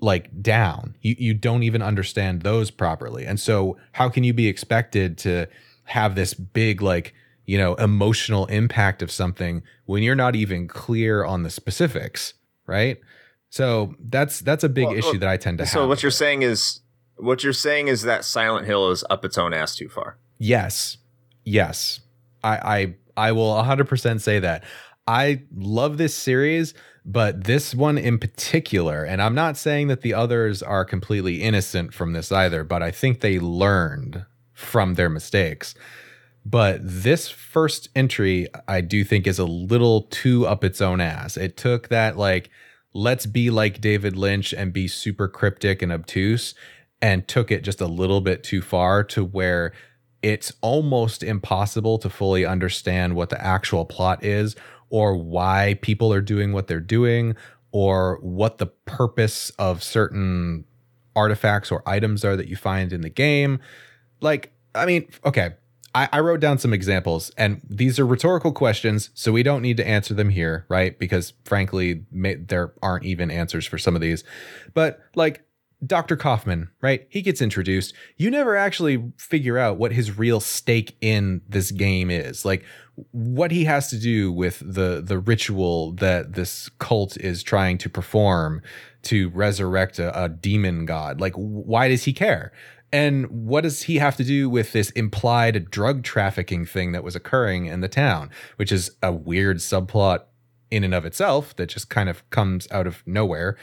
like 0.00 0.42
down. 0.42 0.96
You 1.00 1.16
you 1.18 1.34
don't 1.34 1.62
even 1.62 1.82
understand 1.82 2.42
those 2.42 2.70
properly. 2.70 3.24
And 3.24 3.38
so 3.38 3.76
how 3.92 4.08
can 4.08 4.24
you 4.24 4.32
be 4.32 4.48
expected 4.48 5.18
to 5.18 5.48
have 5.84 6.14
this 6.14 6.34
big 6.34 6.82
like 6.82 7.14
you 7.44 7.58
know, 7.58 7.74
emotional 7.74 8.46
impact 8.46 9.02
of 9.02 9.10
something 9.10 9.62
when 9.86 10.02
you're 10.02 10.14
not 10.14 10.36
even 10.36 10.68
clear 10.68 11.24
on 11.24 11.42
the 11.42 11.50
specifics, 11.50 12.34
right? 12.66 12.98
So 13.52 13.94
that's 14.00 14.40
that's 14.40 14.64
a 14.64 14.68
big 14.70 14.86
well, 14.86 14.96
issue 14.96 15.18
that 15.18 15.28
I 15.28 15.36
tend 15.36 15.58
to 15.58 15.66
so 15.66 15.66
have. 15.66 15.72
So 15.84 15.86
what 15.86 16.02
you're 16.02 16.10
saying 16.10 16.40
is 16.40 16.80
what 17.16 17.44
you're 17.44 17.52
saying 17.52 17.88
is 17.88 18.00
that 18.00 18.24
Silent 18.24 18.66
Hill 18.66 18.90
is 18.90 19.04
up 19.10 19.26
its 19.26 19.36
own 19.36 19.52
ass 19.52 19.76
too 19.76 19.90
far. 19.90 20.16
Yes. 20.38 20.96
Yes. 21.44 22.00
I 22.42 22.94
I 23.16 23.28
I 23.28 23.32
will 23.32 23.52
100% 23.52 24.22
say 24.22 24.38
that. 24.38 24.64
I 25.06 25.42
love 25.54 25.98
this 25.98 26.14
series, 26.14 26.72
but 27.04 27.44
this 27.44 27.74
one 27.74 27.98
in 27.98 28.18
particular, 28.18 29.04
and 29.04 29.20
I'm 29.20 29.34
not 29.34 29.58
saying 29.58 29.88
that 29.88 30.00
the 30.00 30.14
others 30.14 30.62
are 30.62 30.86
completely 30.86 31.42
innocent 31.42 31.92
from 31.92 32.14
this 32.14 32.32
either, 32.32 32.64
but 32.64 32.82
I 32.82 32.90
think 32.90 33.20
they 33.20 33.38
learned 33.38 34.24
from 34.54 34.94
their 34.94 35.10
mistakes. 35.10 35.74
But 36.46 36.80
this 36.82 37.28
first 37.28 37.90
entry, 37.94 38.48
I 38.66 38.80
do 38.80 39.04
think 39.04 39.26
is 39.26 39.38
a 39.38 39.44
little 39.44 40.02
too 40.04 40.46
up 40.46 40.64
its 40.64 40.80
own 40.80 41.02
ass. 41.02 41.36
It 41.36 41.58
took 41.58 41.88
that, 41.88 42.16
like, 42.16 42.48
let's 42.94 43.26
be 43.26 43.50
like 43.50 43.80
David 43.80 44.16
Lynch 44.16 44.52
and 44.52 44.72
be 44.72 44.88
super 44.88 45.28
cryptic 45.28 45.82
and 45.82 45.92
obtuse, 45.92 46.54
and 47.00 47.26
took 47.26 47.50
it 47.50 47.64
just 47.64 47.80
a 47.80 47.86
little 47.86 48.20
bit 48.20 48.44
too 48.44 48.62
far 48.62 49.02
to 49.04 49.24
where 49.24 49.72
it's 50.22 50.52
almost 50.60 51.22
impossible 51.22 51.98
to 51.98 52.08
fully 52.08 52.46
understand 52.46 53.16
what 53.16 53.30
the 53.30 53.44
actual 53.44 53.84
plot 53.84 54.24
is 54.24 54.54
or 54.88 55.16
why 55.16 55.78
people 55.82 56.12
are 56.12 56.20
doing 56.20 56.52
what 56.52 56.68
they're 56.68 56.78
doing 56.78 57.34
or 57.72 58.18
what 58.20 58.58
the 58.58 58.66
purpose 58.66 59.50
of 59.58 59.82
certain 59.82 60.64
artifacts 61.16 61.72
or 61.72 61.82
items 61.86 62.24
are 62.24 62.36
that 62.36 62.46
you 62.46 62.56
find 62.56 62.92
in 62.92 63.00
the 63.00 63.10
game. 63.10 63.58
Like, 64.20 64.52
I 64.74 64.86
mean, 64.86 65.08
okay, 65.24 65.54
I, 65.94 66.08
I 66.12 66.20
wrote 66.20 66.40
down 66.40 66.58
some 66.58 66.72
examples, 66.72 67.30
and 67.36 67.60
these 67.68 67.98
are 67.98 68.06
rhetorical 68.06 68.52
questions, 68.52 69.10
so 69.14 69.32
we 69.32 69.42
don't 69.42 69.62
need 69.62 69.76
to 69.76 69.86
answer 69.86 70.14
them 70.14 70.30
here, 70.30 70.64
right? 70.68 70.98
Because 70.98 71.34
frankly, 71.44 72.04
may, 72.10 72.34
there 72.36 72.72
aren't 72.82 73.04
even 73.04 73.30
answers 73.30 73.66
for 73.66 73.78
some 73.78 73.94
of 73.94 74.00
these. 74.00 74.24
But 74.74 75.00
like 75.14 75.44
Dr. 75.84 76.16
Kaufman, 76.16 76.70
right? 76.80 77.06
He 77.08 77.22
gets 77.22 77.42
introduced. 77.42 77.92
You 78.16 78.30
never 78.30 78.56
actually 78.56 79.12
figure 79.18 79.58
out 79.58 79.78
what 79.78 79.92
his 79.92 80.16
real 80.16 80.38
stake 80.38 80.96
in 81.00 81.42
this 81.48 81.72
game 81.72 82.10
is. 82.10 82.44
Like 82.44 82.64
what 83.10 83.50
he 83.50 83.64
has 83.64 83.88
to 83.90 83.98
do 83.98 84.30
with 84.30 84.60
the 84.60 85.02
the 85.04 85.18
ritual 85.18 85.92
that 85.92 86.34
this 86.34 86.68
cult 86.78 87.16
is 87.16 87.42
trying 87.42 87.78
to 87.78 87.90
perform 87.90 88.62
to 89.02 89.30
resurrect 89.30 89.98
a, 89.98 90.24
a 90.24 90.28
demon 90.28 90.86
god. 90.86 91.20
Like 91.20 91.34
why 91.34 91.88
does 91.88 92.04
he 92.04 92.12
care? 92.12 92.52
And 92.92 93.26
what 93.30 93.62
does 93.62 93.82
he 93.82 93.96
have 93.96 94.16
to 94.16 94.24
do 94.24 94.50
with 94.50 94.72
this 94.72 94.90
implied 94.90 95.70
drug 95.70 96.02
trafficking 96.02 96.66
thing 96.66 96.92
that 96.92 97.02
was 97.02 97.16
occurring 97.16 97.66
in 97.66 97.80
the 97.80 97.88
town, 97.88 98.30
which 98.56 98.70
is 98.70 98.90
a 99.02 99.10
weird 99.10 99.58
subplot 99.58 100.24
in 100.70 100.84
and 100.84 100.94
of 100.94 101.06
itself 101.06 101.56
that 101.56 101.70
just 101.70 101.88
kind 101.88 102.08
of 102.08 102.28
comes 102.30 102.68
out 102.70 102.86
of 102.86 103.02
nowhere? 103.06 103.56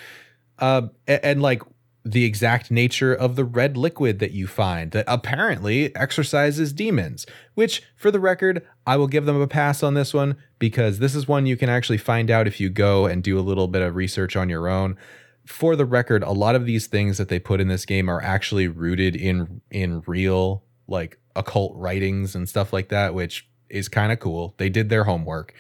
Uh, 0.58 0.88
and, 1.08 1.24
and 1.24 1.42
like 1.42 1.62
the 2.04 2.26
exact 2.26 2.72
nature 2.72 3.14
of 3.14 3.36
the 3.36 3.44
red 3.44 3.78
liquid 3.78 4.20
that 4.20 4.32
you 4.32 4.48
find 4.48 4.92
that 4.92 5.06
apparently 5.08 5.96
exorcises 5.96 6.74
demons, 6.74 7.26
which, 7.54 7.84
for 7.96 8.10
the 8.10 8.20
record, 8.20 8.66
I 8.88 8.96
will 8.98 9.08
give 9.08 9.26
them 9.26 9.40
a 9.40 9.48
pass 9.48 9.84
on 9.84 9.94
this 9.94 10.14
one 10.14 10.38
because 10.58 11.00
this 11.00 11.14
is 11.14 11.28
one 11.28 11.46
you 11.46 11.58
can 11.58 11.70
actually 11.70 11.98
find 11.98 12.32
out 12.32 12.48
if 12.48 12.60
you 12.60 12.70
go 12.70 13.06
and 13.06 13.22
do 13.22 13.38
a 13.38 13.42
little 13.42 13.68
bit 13.68 13.82
of 13.82 13.96
research 13.96 14.36
on 14.36 14.50
your 14.50 14.68
own 14.68 14.98
for 15.50 15.76
the 15.76 15.86
record, 15.86 16.22
a 16.22 16.32
lot 16.32 16.56
of 16.56 16.66
these 16.66 16.86
things 16.86 17.18
that 17.18 17.28
they 17.28 17.40
put 17.40 17.60
in 17.60 17.68
this 17.68 17.84
game 17.84 18.08
are 18.08 18.22
actually 18.22 18.68
rooted 18.68 19.16
in 19.16 19.62
in 19.72 20.04
real 20.06 20.64
like 20.88 21.18
occult 21.36 21.76
writings 21.76 22.36
and 22.36 22.48
stuff 22.48 22.72
like 22.72 22.90
that, 22.90 23.16
which 23.16 23.50
is 23.68 23.90
kind 23.90 24.12
of 24.12 24.20
cool. 24.20 24.54
They 24.58 24.70
did 24.70 24.90
their 24.90 25.06
homework. 25.06 25.56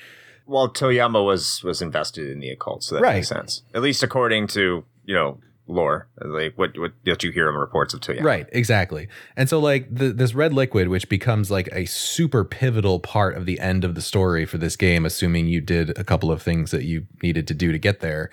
Well, 0.45 0.69
Toyama 0.69 1.25
was 1.25 1.63
was 1.63 1.81
invested 1.81 2.29
in 2.29 2.39
the 2.39 2.49
occult, 2.51 2.83
so 2.83 2.95
that 2.95 3.01
right. 3.01 3.15
makes 3.15 3.29
sense. 3.29 3.63
At 3.73 3.81
least 3.81 4.03
according 4.03 4.47
to 4.49 4.85
you 5.05 5.15
know 5.15 5.39
lore, 5.65 6.07
like 6.23 6.55
what 6.55 6.77
what, 6.77 6.91
what 7.03 7.23
you 7.23 7.31
hear 7.31 7.49
in 7.49 7.55
reports 7.55 7.95
of 7.95 8.01
Toyama. 8.01 8.23
Right, 8.23 8.47
exactly. 8.51 9.07
And 9.35 9.49
so 9.49 9.59
like 9.59 9.87
the, 9.93 10.13
this 10.13 10.35
red 10.35 10.53
liquid, 10.53 10.89
which 10.89 11.09
becomes 11.09 11.49
like 11.49 11.67
a 11.71 11.85
super 11.85 12.45
pivotal 12.45 12.99
part 12.99 13.35
of 13.35 13.47
the 13.47 13.59
end 13.59 13.83
of 13.83 13.95
the 13.95 14.01
story 14.01 14.45
for 14.45 14.59
this 14.59 14.75
game, 14.75 15.03
assuming 15.03 15.47
you 15.47 15.61
did 15.61 15.97
a 15.97 16.03
couple 16.03 16.31
of 16.31 16.43
things 16.43 16.69
that 16.69 16.83
you 16.83 17.07
needed 17.23 17.47
to 17.47 17.55
do 17.55 17.71
to 17.71 17.79
get 17.79 18.01
there. 18.01 18.29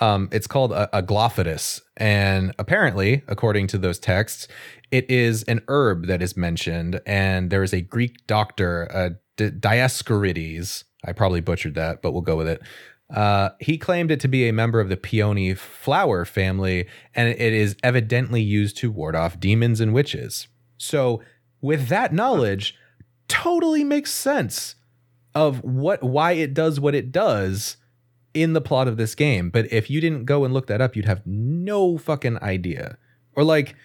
Um, 0.00 0.28
it's 0.32 0.46
called 0.46 0.72
a, 0.72 0.88
a 0.96 1.78
and 1.96 2.54
apparently, 2.58 3.22
according 3.28 3.68
to 3.68 3.78
those 3.78 3.98
texts, 3.98 4.48
it 4.90 5.08
is 5.10 5.42
an 5.44 5.62
herb 5.68 6.06
that 6.06 6.22
is 6.22 6.36
mentioned. 6.36 7.00
And 7.06 7.50
there 7.50 7.62
is 7.62 7.72
a 7.72 7.80
Greek 7.80 8.26
doctor, 8.26 8.88
uh, 8.92 9.10
D- 9.36 9.50
Dioscorides. 9.50 10.84
I 11.04 11.12
probably 11.12 11.40
butchered 11.40 11.74
that, 11.74 12.02
but 12.02 12.12
we'll 12.12 12.22
go 12.22 12.36
with 12.36 12.48
it. 12.48 12.62
Uh, 13.14 13.50
he 13.60 13.76
claimed 13.76 14.10
it 14.10 14.20
to 14.20 14.28
be 14.28 14.48
a 14.48 14.52
member 14.52 14.80
of 14.80 14.88
the 14.88 14.96
peony 14.96 15.54
flower 15.54 16.24
family, 16.24 16.88
and 17.14 17.28
it 17.28 17.52
is 17.52 17.76
evidently 17.82 18.42
used 18.42 18.76
to 18.78 18.90
ward 18.90 19.14
off 19.14 19.38
demons 19.38 19.80
and 19.80 19.92
witches. 19.92 20.48
So, 20.78 21.22
with 21.60 21.88
that 21.88 22.12
knowledge, 22.12 22.74
totally 23.28 23.84
makes 23.84 24.12
sense 24.12 24.74
of 25.34 25.62
what 25.62 26.02
why 26.02 26.32
it 26.32 26.54
does 26.54 26.78
what 26.78 26.94
it 26.94 27.10
does 27.12 27.76
in 28.34 28.52
the 28.52 28.60
plot 28.60 28.88
of 28.88 28.96
this 28.96 29.14
game. 29.14 29.48
But 29.48 29.72
if 29.72 29.88
you 29.88 30.00
didn't 30.00 30.24
go 30.24 30.44
and 30.44 30.52
look 30.52 30.66
that 30.66 30.80
up, 30.80 30.96
you'd 30.96 31.06
have 31.06 31.24
no 31.24 31.96
fucking 31.96 32.42
idea. 32.42 32.98
Or 33.34 33.44
like 33.44 33.76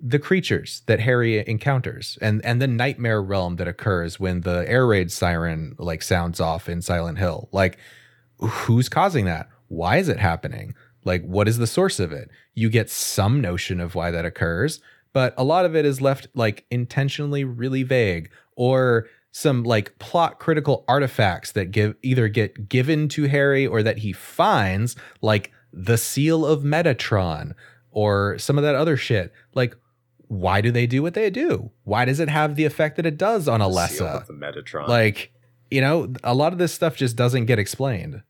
the 0.00 0.18
creatures 0.18 0.82
that 0.86 1.00
Harry 1.00 1.46
encounters 1.46 2.18
and 2.20 2.44
and 2.44 2.62
the 2.62 2.66
nightmare 2.66 3.22
realm 3.22 3.56
that 3.56 3.68
occurs 3.68 4.20
when 4.20 4.42
the 4.42 4.64
air 4.68 4.86
raid 4.86 5.10
siren 5.10 5.74
like 5.78 6.02
sounds 6.02 6.40
off 6.40 6.68
in 6.68 6.82
Silent 6.82 7.18
Hill. 7.18 7.48
Like 7.52 7.78
who's 8.38 8.88
causing 8.88 9.24
that? 9.24 9.48
Why 9.66 9.96
is 9.96 10.08
it 10.08 10.18
happening? 10.18 10.74
Like 11.04 11.24
what 11.24 11.48
is 11.48 11.58
the 11.58 11.66
source 11.66 11.98
of 11.98 12.12
it? 12.12 12.30
You 12.54 12.70
get 12.70 12.90
some 12.90 13.40
notion 13.40 13.80
of 13.80 13.94
why 13.94 14.10
that 14.10 14.24
occurs, 14.24 14.80
but 15.12 15.34
a 15.36 15.44
lot 15.44 15.64
of 15.64 15.74
it 15.74 15.84
is 15.84 16.00
left 16.00 16.28
like 16.34 16.64
intentionally 16.70 17.44
really 17.44 17.82
vague 17.82 18.30
or 18.56 19.06
some 19.30 19.62
like 19.62 19.98
plot 19.98 20.38
critical 20.40 20.84
artifacts 20.88 21.52
that 21.52 21.70
give 21.70 21.94
either 22.02 22.28
get 22.28 22.68
given 22.68 23.08
to 23.08 23.24
Harry 23.28 23.66
or 23.66 23.82
that 23.82 23.98
he 23.98 24.12
finds 24.12 24.96
like 25.20 25.52
the 25.72 25.98
seal 25.98 26.44
of 26.46 26.62
Metatron 26.62 27.52
or 27.90 28.38
some 28.38 28.56
of 28.58 28.64
that 28.64 28.74
other 28.74 28.96
shit. 28.96 29.32
Like 29.54 29.76
why 30.28 30.60
do 30.60 30.70
they 30.70 30.86
do 30.86 31.02
what 31.02 31.14
they 31.14 31.30
do? 31.30 31.70
Why 31.84 32.04
does 32.04 32.20
it 32.20 32.28
have 32.28 32.54
the 32.56 32.64
effect 32.66 32.96
that 32.96 33.06
it 33.06 33.16
does 33.16 33.48
on 33.48 33.60
Alessa? 33.60 34.26
The 34.26 34.34
Metatron. 34.34 34.86
Like, 34.86 35.32
you 35.70 35.80
know, 35.80 36.12
a 36.22 36.34
lot 36.34 36.52
of 36.52 36.58
this 36.58 36.72
stuff 36.72 36.96
just 36.96 37.16
doesn't 37.16 37.46
get 37.46 37.58
explained. 37.58 38.22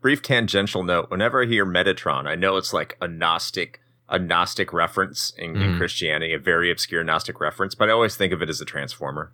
Brief 0.00 0.22
tangential 0.22 0.82
note: 0.82 1.10
Whenever 1.10 1.42
I 1.42 1.46
hear 1.46 1.66
Metatron, 1.66 2.26
I 2.26 2.34
know 2.34 2.56
it's 2.56 2.72
like 2.72 2.96
a 3.00 3.08
Gnostic, 3.08 3.80
a 4.08 4.18
Gnostic 4.18 4.72
reference 4.72 5.32
in, 5.36 5.56
in 5.56 5.72
Mhm. 5.72 5.78
Christianity, 5.78 6.32
a 6.34 6.38
very 6.38 6.70
obscure 6.70 7.02
Gnostic 7.04 7.40
reference. 7.40 7.74
But 7.74 7.88
I 7.88 7.92
always 7.92 8.16
think 8.16 8.32
of 8.32 8.40
it 8.42 8.48
as 8.50 8.60
a 8.60 8.66
transformer. 8.66 9.32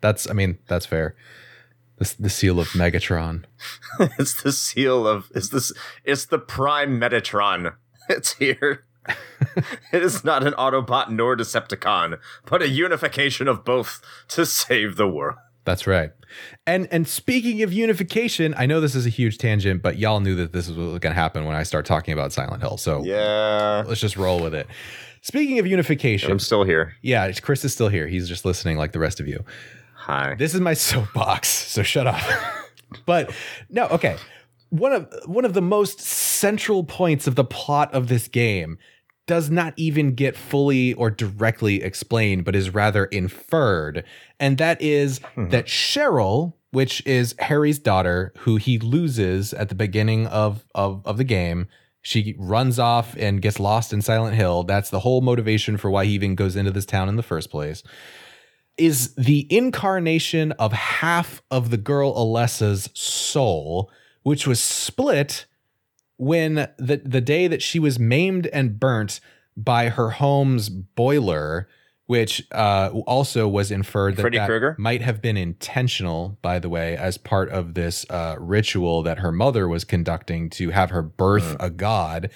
That's, 0.00 0.28
I 0.28 0.32
mean, 0.32 0.58
that's 0.68 0.86
fair. 0.86 1.14
The, 1.98 2.14
the 2.18 2.30
seal 2.30 2.60
of 2.60 2.68
Megatron. 2.68 3.44
it's 4.18 4.42
the 4.42 4.52
seal 4.52 5.06
of 5.08 5.30
is 5.34 5.48
this 5.50 5.72
it's 6.04 6.26
the 6.26 6.38
prime 6.38 7.00
Metatron. 7.00 7.74
It's 8.08 8.34
here. 8.34 8.84
it 9.92 10.02
is 10.02 10.22
not 10.22 10.46
an 10.46 10.52
Autobot 10.52 11.10
nor 11.10 11.36
Decepticon, 11.36 12.18
but 12.44 12.62
a 12.62 12.68
unification 12.68 13.48
of 13.48 13.64
both 13.64 14.00
to 14.28 14.46
save 14.46 14.94
the 14.96 15.08
world. 15.08 15.36
That's 15.64 15.88
right. 15.88 16.12
And 16.68 16.86
and 16.92 17.08
speaking 17.08 17.62
of 17.62 17.72
unification, 17.72 18.54
I 18.56 18.66
know 18.66 18.80
this 18.80 18.94
is 18.94 19.06
a 19.06 19.08
huge 19.08 19.38
tangent, 19.38 19.82
but 19.82 19.98
y'all 19.98 20.20
knew 20.20 20.36
that 20.36 20.52
this 20.52 20.68
was 20.68 20.76
going 20.76 21.00
to 21.00 21.12
happen 21.14 21.44
when 21.46 21.56
I 21.56 21.64
start 21.64 21.84
talking 21.84 22.14
about 22.14 22.32
Silent 22.32 22.62
Hill. 22.62 22.76
So 22.76 23.02
Yeah. 23.02 23.82
let's 23.88 24.00
just 24.00 24.16
roll 24.16 24.40
with 24.40 24.54
it. 24.54 24.68
Speaking 25.22 25.58
of 25.58 25.66
unification, 25.66 26.30
I'm 26.30 26.38
still 26.38 26.62
here. 26.62 26.94
yeah, 27.02 27.32
Chris 27.32 27.64
is 27.64 27.72
still 27.72 27.88
here. 27.88 28.06
He's 28.06 28.28
just 28.28 28.44
listening 28.44 28.76
like 28.76 28.92
the 28.92 29.00
rest 29.00 29.18
of 29.18 29.26
you. 29.26 29.44
Hi. 30.06 30.36
This 30.38 30.54
is 30.54 30.60
my 30.60 30.74
soapbox, 30.74 31.48
so 31.48 31.82
shut 31.82 32.06
up. 32.06 32.20
but 33.06 33.32
no, 33.68 33.86
okay. 33.88 34.16
One 34.70 34.92
of 34.92 35.12
one 35.26 35.44
of 35.44 35.52
the 35.52 35.60
most 35.60 35.98
central 36.00 36.84
points 36.84 37.26
of 37.26 37.34
the 37.34 37.42
plot 37.44 37.92
of 37.92 38.06
this 38.06 38.28
game 38.28 38.78
does 39.26 39.50
not 39.50 39.74
even 39.76 40.14
get 40.14 40.36
fully 40.36 40.94
or 40.94 41.10
directly 41.10 41.82
explained, 41.82 42.44
but 42.44 42.54
is 42.54 42.70
rather 42.72 43.06
inferred. 43.06 44.04
And 44.38 44.58
that 44.58 44.80
is 44.80 45.18
Mhm. 45.36 45.50
that 45.50 45.66
Cheryl, 45.66 46.52
which 46.70 47.04
is 47.04 47.34
Harry's 47.40 47.80
daughter, 47.80 48.32
who 48.38 48.54
he 48.58 48.78
loses 48.78 49.52
at 49.54 49.70
the 49.70 49.74
beginning 49.74 50.28
of, 50.28 50.64
of, 50.76 51.02
of 51.04 51.16
the 51.16 51.24
game, 51.24 51.66
she 52.02 52.36
runs 52.38 52.78
off 52.78 53.16
and 53.18 53.42
gets 53.42 53.58
lost 53.58 53.92
in 53.92 54.02
Silent 54.02 54.36
Hill. 54.36 54.62
That's 54.62 54.90
the 54.90 55.00
whole 55.00 55.20
motivation 55.20 55.76
for 55.76 55.90
why 55.90 56.04
he 56.04 56.12
even 56.12 56.36
goes 56.36 56.54
into 56.54 56.70
this 56.70 56.86
town 56.86 57.08
in 57.08 57.16
the 57.16 57.24
first 57.24 57.50
place 57.50 57.82
is 58.78 59.14
the 59.14 59.46
incarnation 59.50 60.52
of 60.52 60.72
half 60.72 61.42
of 61.50 61.70
the 61.70 61.76
girl 61.76 62.14
Alessa's 62.14 62.88
soul, 62.94 63.90
which 64.22 64.46
was 64.46 64.60
split 64.60 65.46
when 66.18 66.68
the 66.78 67.00
the 67.04 67.20
day 67.20 67.46
that 67.46 67.62
she 67.62 67.78
was 67.78 67.98
maimed 67.98 68.46
and 68.48 68.80
burnt 68.80 69.20
by 69.56 69.88
her 69.88 70.10
home's 70.10 70.68
boiler, 70.68 71.68
which 72.06 72.46
uh, 72.52 72.90
also 73.06 73.48
was 73.48 73.70
inferred 73.70 74.16
that, 74.16 74.22
Freddy 74.22 74.38
that 74.38 74.48
Krueger? 74.48 74.76
might 74.78 75.02
have 75.02 75.22
been 75.22 75.36
intentional, 75.36 76.38
by 76.42 76.58
the 76.58 76.68
way, 76.68 76.96
as 76.96 77.18
part 77.18 77.48
of 77.50 77.74
this 77.74 78.04
uh, 78.10 78.36
ritual 78.38 79.02
that 79.02 79.18
her 79.18 79.32
mother 79.32 79.68
was 79.68 79.84
conducting 79.84 80.50
to 80.50 80.70
have 80.70 80.90
her 80.90 81.02
birth 81.02 81.56
a 81.58 81.70
god, 81.70 82.30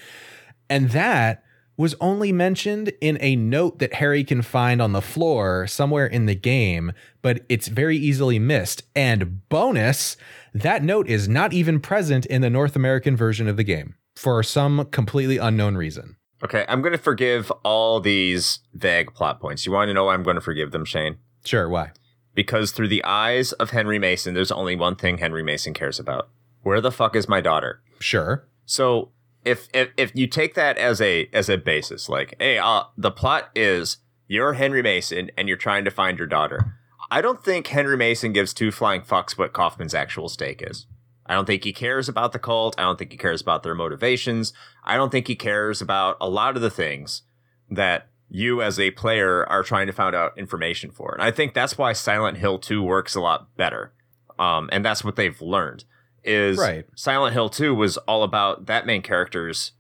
and 0.68 0.90
that 0.90 1.44
was 1.80 1.94
only 1.98 2.30
mentioned 2.30 2.92
in 3.00 3.16
a 3.22 3.34
note 3.34 3.78
that 3.78 3.94
Harry 3.94 4.22
can 4.22 4.42
find 4.42 4.82
on 4.82 4.92
the 4.92 5.00
floor 5.00 5.66
somewhere 5.66 6.06
in 6.06 6.26
the 6.26 6.34
game, 6.34 6.92
but 7.22 7.40
it's 7.48 7.68
very 7.68 7.96
easily 7.96 8.38
missed. 8.38 8.82
And 8.94 9.48
bonus, 9.48 10.18
that 10.52 10.84
note 10.84 11.08
is 11.08 11.26
not 11.26 11.54
even 11.54 11.80
present 11.80 12.26
in 12.26 12.42
the 12.42 12.50
North 12.50 12.76
American 12.76 13.16
version 13.16 13.48
of 13.48 13.56
the 13.56 13.64
game 13.64 13.94
for 14.14 14.42
some 14.42 14.84
completely 14.90 15.38
unknown 15.38 15.74
reason. 15.74 16.16
Okay, 16.44 16.66
I'm 16.68 16.82
going 16.82 16.92
to 16.92 16.98
forgive 16.98 17.50
all 17.64 17.98
these 17.98 18.58
vague 18.74 19.14
plot 19.14 19.40
points. 19.40 19.64
You 19.64 19.72
want 19.72 19.88
to 19.88 19.94
know 19.94 20.04
why 20.04 20.12
I'm 20.12 20.22
going 20.22 20.34
to 20.34 20.42
forgive 20.42 20.72
them, 20.72 20.84
Shane? 20.84 21.16
Sure, 21.46 21.66
why? 21.66 21.92
Because 22.34 22.72
through 22.72 22.88
the 22.88 23.04
eyes 23.04 23.52
of 23.52 23.70
Henry 23.70 23.98
Mason, 23.98 24.34
there's 24.34 24.52
only 24.52 24.76
one 24.76 24.96
thing 24.96 25.16
Henry 25.16 25.42
Mason 25.42 25.72
cares 25.72 25.98
about. 25.98 26.28
Where 26.60 26.82
the 26.82 26.92
fuck 26.92 27.16
is 27.16 27.26
my 27.26 27.40
daughter? 27.40 27.80
Sure. 28.00 28.46
So 28.66 29.12
if 29.44 29.68
if 29.72 29.90
if 29.96 30.14
you 30.14 30.26
take 30.26 30.54
that 30.54 30.76
as 30.78 31.00
a 31.00 31.28
as 31.32 31.48
a 31.48 31.56
basis, 31.56 32.08
like, 32.08 32.34
hey, 32.38 32.58
uh, 32.58 32.84
the 32.96 33.10
plot 33.10 33.50
is 33.54 33.98
you're 34.28 34.54
Henry 34.54 34.82
Mason 34.82 35.30
and 35.36 35.48
you're 35.48 35.56
trying 35.56 35.84
to 35.84 35.90
find 35.90 36.18
your 36.18 36.26
daughter. 36.26 36.74
I 37.10 37.20
don't 37.20 37.42
think 37.42 37.66
Henry 37.66 37.96
Mason 37.96 38.32
gives 38.32 38.54
two 38.54 38.70
flying 38.70 39.02
fucks 39.02 39.36
what 39.36 39.52
Kaufman's 39.52 39.94
actual 39.94 40.28
stake 40.28 40.62
is. 40.64 40.86
I 41.26 41.34
don't 41.34 41.46
think 41.46 41.64
he 41.64 41.72
cares 41.72 42.08
about 42.08 42.32
the 42.32 42.38
cult. 42.38 42.74
I 42.78 42.82
don't 42.82 42.98
think 42.98 43.12
he 43.12 43.18
cares 43.18 43.40
about 43.40 43.62
their 43.62 43.74
motivations. 43.74 44.52
I 44.84 44.96
don't 44.96 45.10
think 45.10 45.26
he 45.26 45.34
cares 45.34 45.80
about 45.80 46.16
a 46.20 46.28
lot 46.28 46.56
of 46.56 46.62
the 46.62 46.70
things 46.70 47.22
that 47.68 48.08
you 48.28 48.62
as 48.62 48.78
a 48.78 48.92
player 48.92 49.44
are 49.48 49.64
trying 49.64 49.88
to 49.88 49.92
find 49.92 50.14
out 50.14 50.38
information 50.38 50.90
for. 50.90 51.12
And 51.12 51.22
I 51.22 51.32
think 51.32 51.52
that's 51.52 51.76
why 51.76 51.92
Silent 51.92 52.38
Hill 52.38 52.58
2 52.58 52.82
works 52.82 53.16
a 53.16 53.20
lot 53.20 53.56
better. 53.56 53.92
Um, 54.38 54.68
and 54.72 54.84
that's 54.84 55.04
what 55.04 55.16
they've 55.16 55.40
learned 55.40 55.84
is 56.24 56.58
Right. 56.58 56.84
Silent 56.94 57.32
Hill 57.32 57.48
2 57.48 57.74
was 57.74 57.96
all 57.98 58.22
about 58.22 58.66
that 58.66 58.86
main 58.86 59.02
character's 59.02 59.72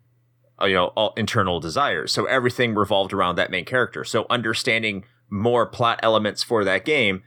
uh, 0.60 0.66
you 0.66 0.74
know 0.74 0.86
all 0.88 1.14
internal 1.16 1.60
desires. 1.60 2.12
So 2.12 2.24
everything 2.26 2.74
revolved 2.74 3.12
around 3.12 3.36
that 3.36 3.50
main 3.50 3.64
character. 3.64 4.04
So 4.04 4.26
understanding 4.28 5.04
more 5.28 5.66
plot 5.66 6.00
elements 6.02 6.42
for 6.42 6.64
that 6.64 6.84
game 6.84 7.22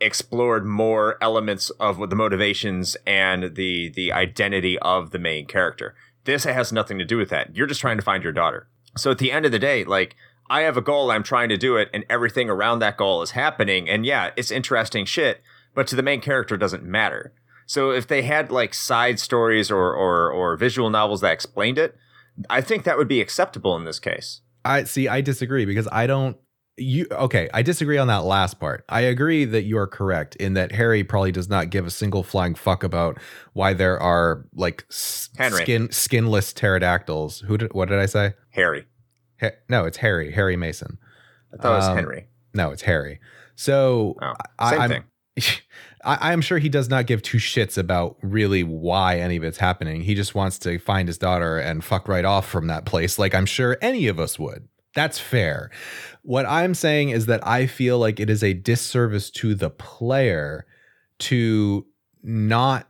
explored 0.00 0.66
more 0.66 1.16
elements 1.20 1.70
of 1.78 2.10
the 2.10 2.16
motivations 2.16 2.96
and 3.06 3.54
the 3.54 3.88
the 3.90 4.12
identity 4.12 4.78
of 4.80 5.10
the 5.10 5.18
main 5.18 5.46
character. 5.46 5.94
This 6.24 6.44
has 6.44 6.72
nothing 6.72 6.98
to 6.98 7.04
do 7.04 7.16
with 7.16 7.30
that. 7.30 7.54
You're 7.56 7.66
just 7.66 7.80
trying 7.80 7.98
to 7.98 8.02
find 8.02 8.22
your 8.22 8.32
daughter. 8.32 8.68
So 8.96 9.10
at 9.10 9.18
the 9.18 9.32
end 9.32 9.46
of 9.46 9.52
the 9.52 9.58
day, 9.58 9.84
like 9.84 10.16
I 10.50 10.62
have 10.62 10.76
a 10.76 10.82
goal, 10.82 11.10
I'm 11.10 11.22
trying 11.22 11.48
to 11.48 11.56
do 11.56 11.76
it, 11.76 11.88
and 11.94 12.04
everything 12.10 12.50
around 12.50 12.80
that 12.80 12.96
goal 12.96 13.22
is 13.22 13.30
happening. 13.30 13.88
And 13.88 14.04
yeah, 14.04 14.30
it's 14.36 14.50
interesting 14.50 15.04
shit, 15.04 15.40
but 15.74 15.86
to 15.88 15.96
the 15.96 16.02
main 16.02 16.20
character 16.20 16.56
it 16.56 16.58
doesn't 16.58 16.84
matter. 16.84 17.32
So 17.66 17.90
if 17.90 18.06
they 18.06 18.22
had 18.22 18.50
like 18.50 18.74
side 18.74 19.18
stories 19.18 19.70
or 19.70 19.94
or 19.94 20.30
or 20.30 20.56
visual 20.56 20.90
novels 20.90 21.20
that 21.22 21.32
explained 21.32 21.78
it, 21.78 21.96
I 22.50 22.60
think 22.60 22.84
that 22.84 22.96
would 22.98 23.08
be 23.08 23.20
acceptable 23.20 23.76
in 23.76 23.84
this 23.84 23.98
case. 23.98 24.40
I 24.64 24.84
see. 24.84 25.08
I 25.08 25.20
disagree 25.20 25.64
because 25.64 25.88
I 25.90 26.06
don't. 26.06 26.36
You 26.78 27.06
okay? 27.10 27.50
I 27.52 27.60
disagree 27.62 27.98
on 27.98 28.06
that 28.06 28.24
last 28.24 28.58
part. 28.58 28.84
I 28.88 29.02
agree 29.02 29.44
that 29.44 29.64
you 29.64 29.76
are 29.76 29.86
correct 29.86 30.36
in 30.36 30.54
that 30.54 30.72
Harry 30.72 31.04
probably 31.04 31.30
does 31.30 31.48
not 31.48 31.68
give 31.68 31.86
a 31.86 31.90
single 31.90 32.22
flying 32.22 32.54
fuck 32.54 32.82
about 32.82 33.18
why 33.52 33.74
there 33.74 34.00
are 34.00 34.46
like 34.54 34.86
s- 34.90 35.28
skin 35.50 35.90
skinless 35.92 36.52
pterodactyls. 36.54 37.40
Who 37.40 37.58
did? 37.58 37.74
What 37.74 37.88
did 37.90 37.98
I 37.98 38.06
say? 38.06 38.32
Harry. 38.50 38.86
Ha- 39.40 39.50
no, 39.68 39.84
it's 39.84 39.98
Harry. 39.98 40.32
Harry 40.32 40.56
Mason. 40.56 40.96
I 41.52 41.60
thought 41.60 41.72
it 41.72 41.76
was 41.76 41.88
Um, 41.88 41.96
Henry. 41.96 42.28
No, 42.54 42.70
it's 42.70 42.82
Harry. 42.82 43.20
So 43.54 44.16
Oh, 44.22 44.32
I, 44.58 44.88
thing. 44.88 45.04
I, 46.04 46.32
I'm 46.32 46.40
sure 46.40 46.58
he 46.58 46.68
does 46.68 46.88
not 46.88 47.06
give 47.06 47.22
two 47.22 47.38
shits 47.38 47.78
about 47.78 48.16
really 48.22 48.62
why 48.62 49.18
any 49.18 49.36
of 49.36 49.44
it's 49.44 49.58
happening. 49.58 50.02
He 50.02 50.14
just 50.14 50.34
wants 50.34 50.58
to 50.60 50.78
find 50.78 51.08
his 51.08 51.18
daughter 51.18 51.58
and 51.58 51.84
fuck 51.84 52.08
right 52.08 52.24
off 52.24 52.48
from 52.48 52.66
that 52.66 52.84
place, 52.84 53.18
like 53.18 53.34
I'm 53.34 53.46
sure 53.46 53.78
any 53.80 54.08
of 54.08 54.18
us 54.18 54.38
would. 54.38 54.68
That's 54.94 55.18
fair. 55.18 55.70
What 56.22 56.44
I'm 56.46 56.74
saying 56.74 57.10
is 57.10 57.26
that 57.26 57.46
I 57.46 57.66
feel 57.66 57.98
like 57.98 58.20
it 58.20 58.28
is 58.28 58.42
a 58.42 58.52
disservice 58.52 59.30
to 59.30 59.54
the 59.54 59.70
player 59.70 60.66
to 61.20 61.86
not 62.22 62.88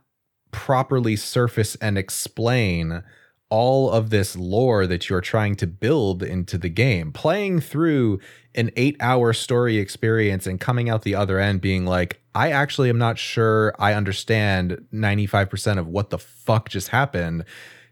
properly 0.51 1.15
surface 1.15 1.75
and 1.75 1.97
explain 1.97 3.03
all 3.49 3.91
of 3.91 4.09
this 4.09 4.35
lore 4.35 4.87
that 4.87 5.09
you're 5.09 5.21
trying 5.21 5.55
to 5.55 5.67
build 5.67 6.23
into 6.23 6.57
the 6.57 6.69
game. 6.69 7.11
Playing 7.11 7.59
through 7.59 8.19
an 8.55 8.71
eight 8.75 8.95
hour 8.99 9.33
story 9.33 9.77
experience 9.77 10.47
and 10.47 10.59
coming 10.59 10.89
out 10.89 11.03
the 11.03 11.15
other 11.15 11.39
end 11.39 11.61
being 11.61 11.85
like, 11.85 12.21
I 12.35 12.51
actually 12.51 12.89
am 12.89 12.97
not 12.97 13.17
sure 13.17 13.73
I 13.79 13.93
understand 13.93 14.85
95% 14.93 15.77
of 15.77 15.87
what 15.87 16.09
the 16.09 16.17
fuck 16.17 16.69
just 16.69 16.89
happened, 16.89 17.45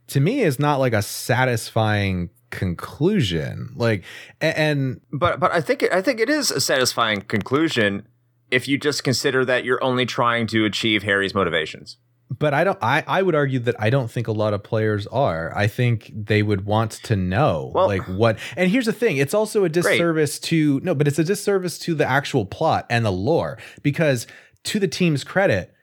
to 0.07 0.19
me 0.19 0.41
is 0.41 0.59
not 0.59 0.79
like 0.79 0.93
a 0.93 1.01
satisfying 1.01 2.29
conclusion. 2.49 3.71
Like, 3.75 4.03
and 4.39 5.01
But 5.11 5.39
but 5.39 5.51
I 5.51 5.61
think 5.61 5.83
it, 5.83 5.91
I 5.93 6.01
think 6.01 6.19
it 6.19 6.29
is 6.29 6.51
a 6.51 6.61
satisfying 6.61 7.21
conclusion 7.21 8.07
if 8.51 8.67
you 8.67 8.77
just 8.77 9.03
consider 9.03 9.45
that 9.45 9.63
you're 9.63 9.83
only 9.83 10.05
trying 10.05 10.45
to 10.47 10.65
achieve 10.65 11.03
Harry's 11.03 11.33
motivations. 11.33 11.97
But 12.39 12.53
I 12.53 12.63
don't. 12.63 12.77
I 12.81 13.03
I 13.05 13.21
would 13.21 13.35
argue 13.35 13.59
that 13.59 13.75
I 13.77 13.89
don't 13.89 14.09
think 14.09 14.27
a 14.27 14.31
lot 14.31 14.53
of 14.53 14.63
players 14.63 15.05
are. 15.07 15.55
I 15.55 15.67
think 15.67 16.11
they 16.15 16.41
would 16.41 16.65
want 16.65 16.91
to 17.03 17.15
know 17.17 17.71
Well- 17.75 17.87
like 17.87 18.03
what. 18.07 18.39
And 18.55 18.71
here's 18.71 18.85
the 18.85 18.93
thing: 18.93 19.17
it's 19.17 19.33
also 19.33 19.65
a 19.65 19.69
disservice 19.69 20.39
to 20.39 20.79
no, 20.81 20.95
but 20.95 21.07
it's 21.07 21.19
a 21.19 21.25
disservice 21.25 21.77
to 21.79 21.93
the 21.93 22.05
actual 22.09 22.45
plot 22.45 22.85
and 22.89 23.03
the 23.05 23.11
lore 23.11 23.57
because 23.83 24.27
to 24.63 24.79
the 24.79 24.87
team's 24.87 25.25
credit, 25.25 25.73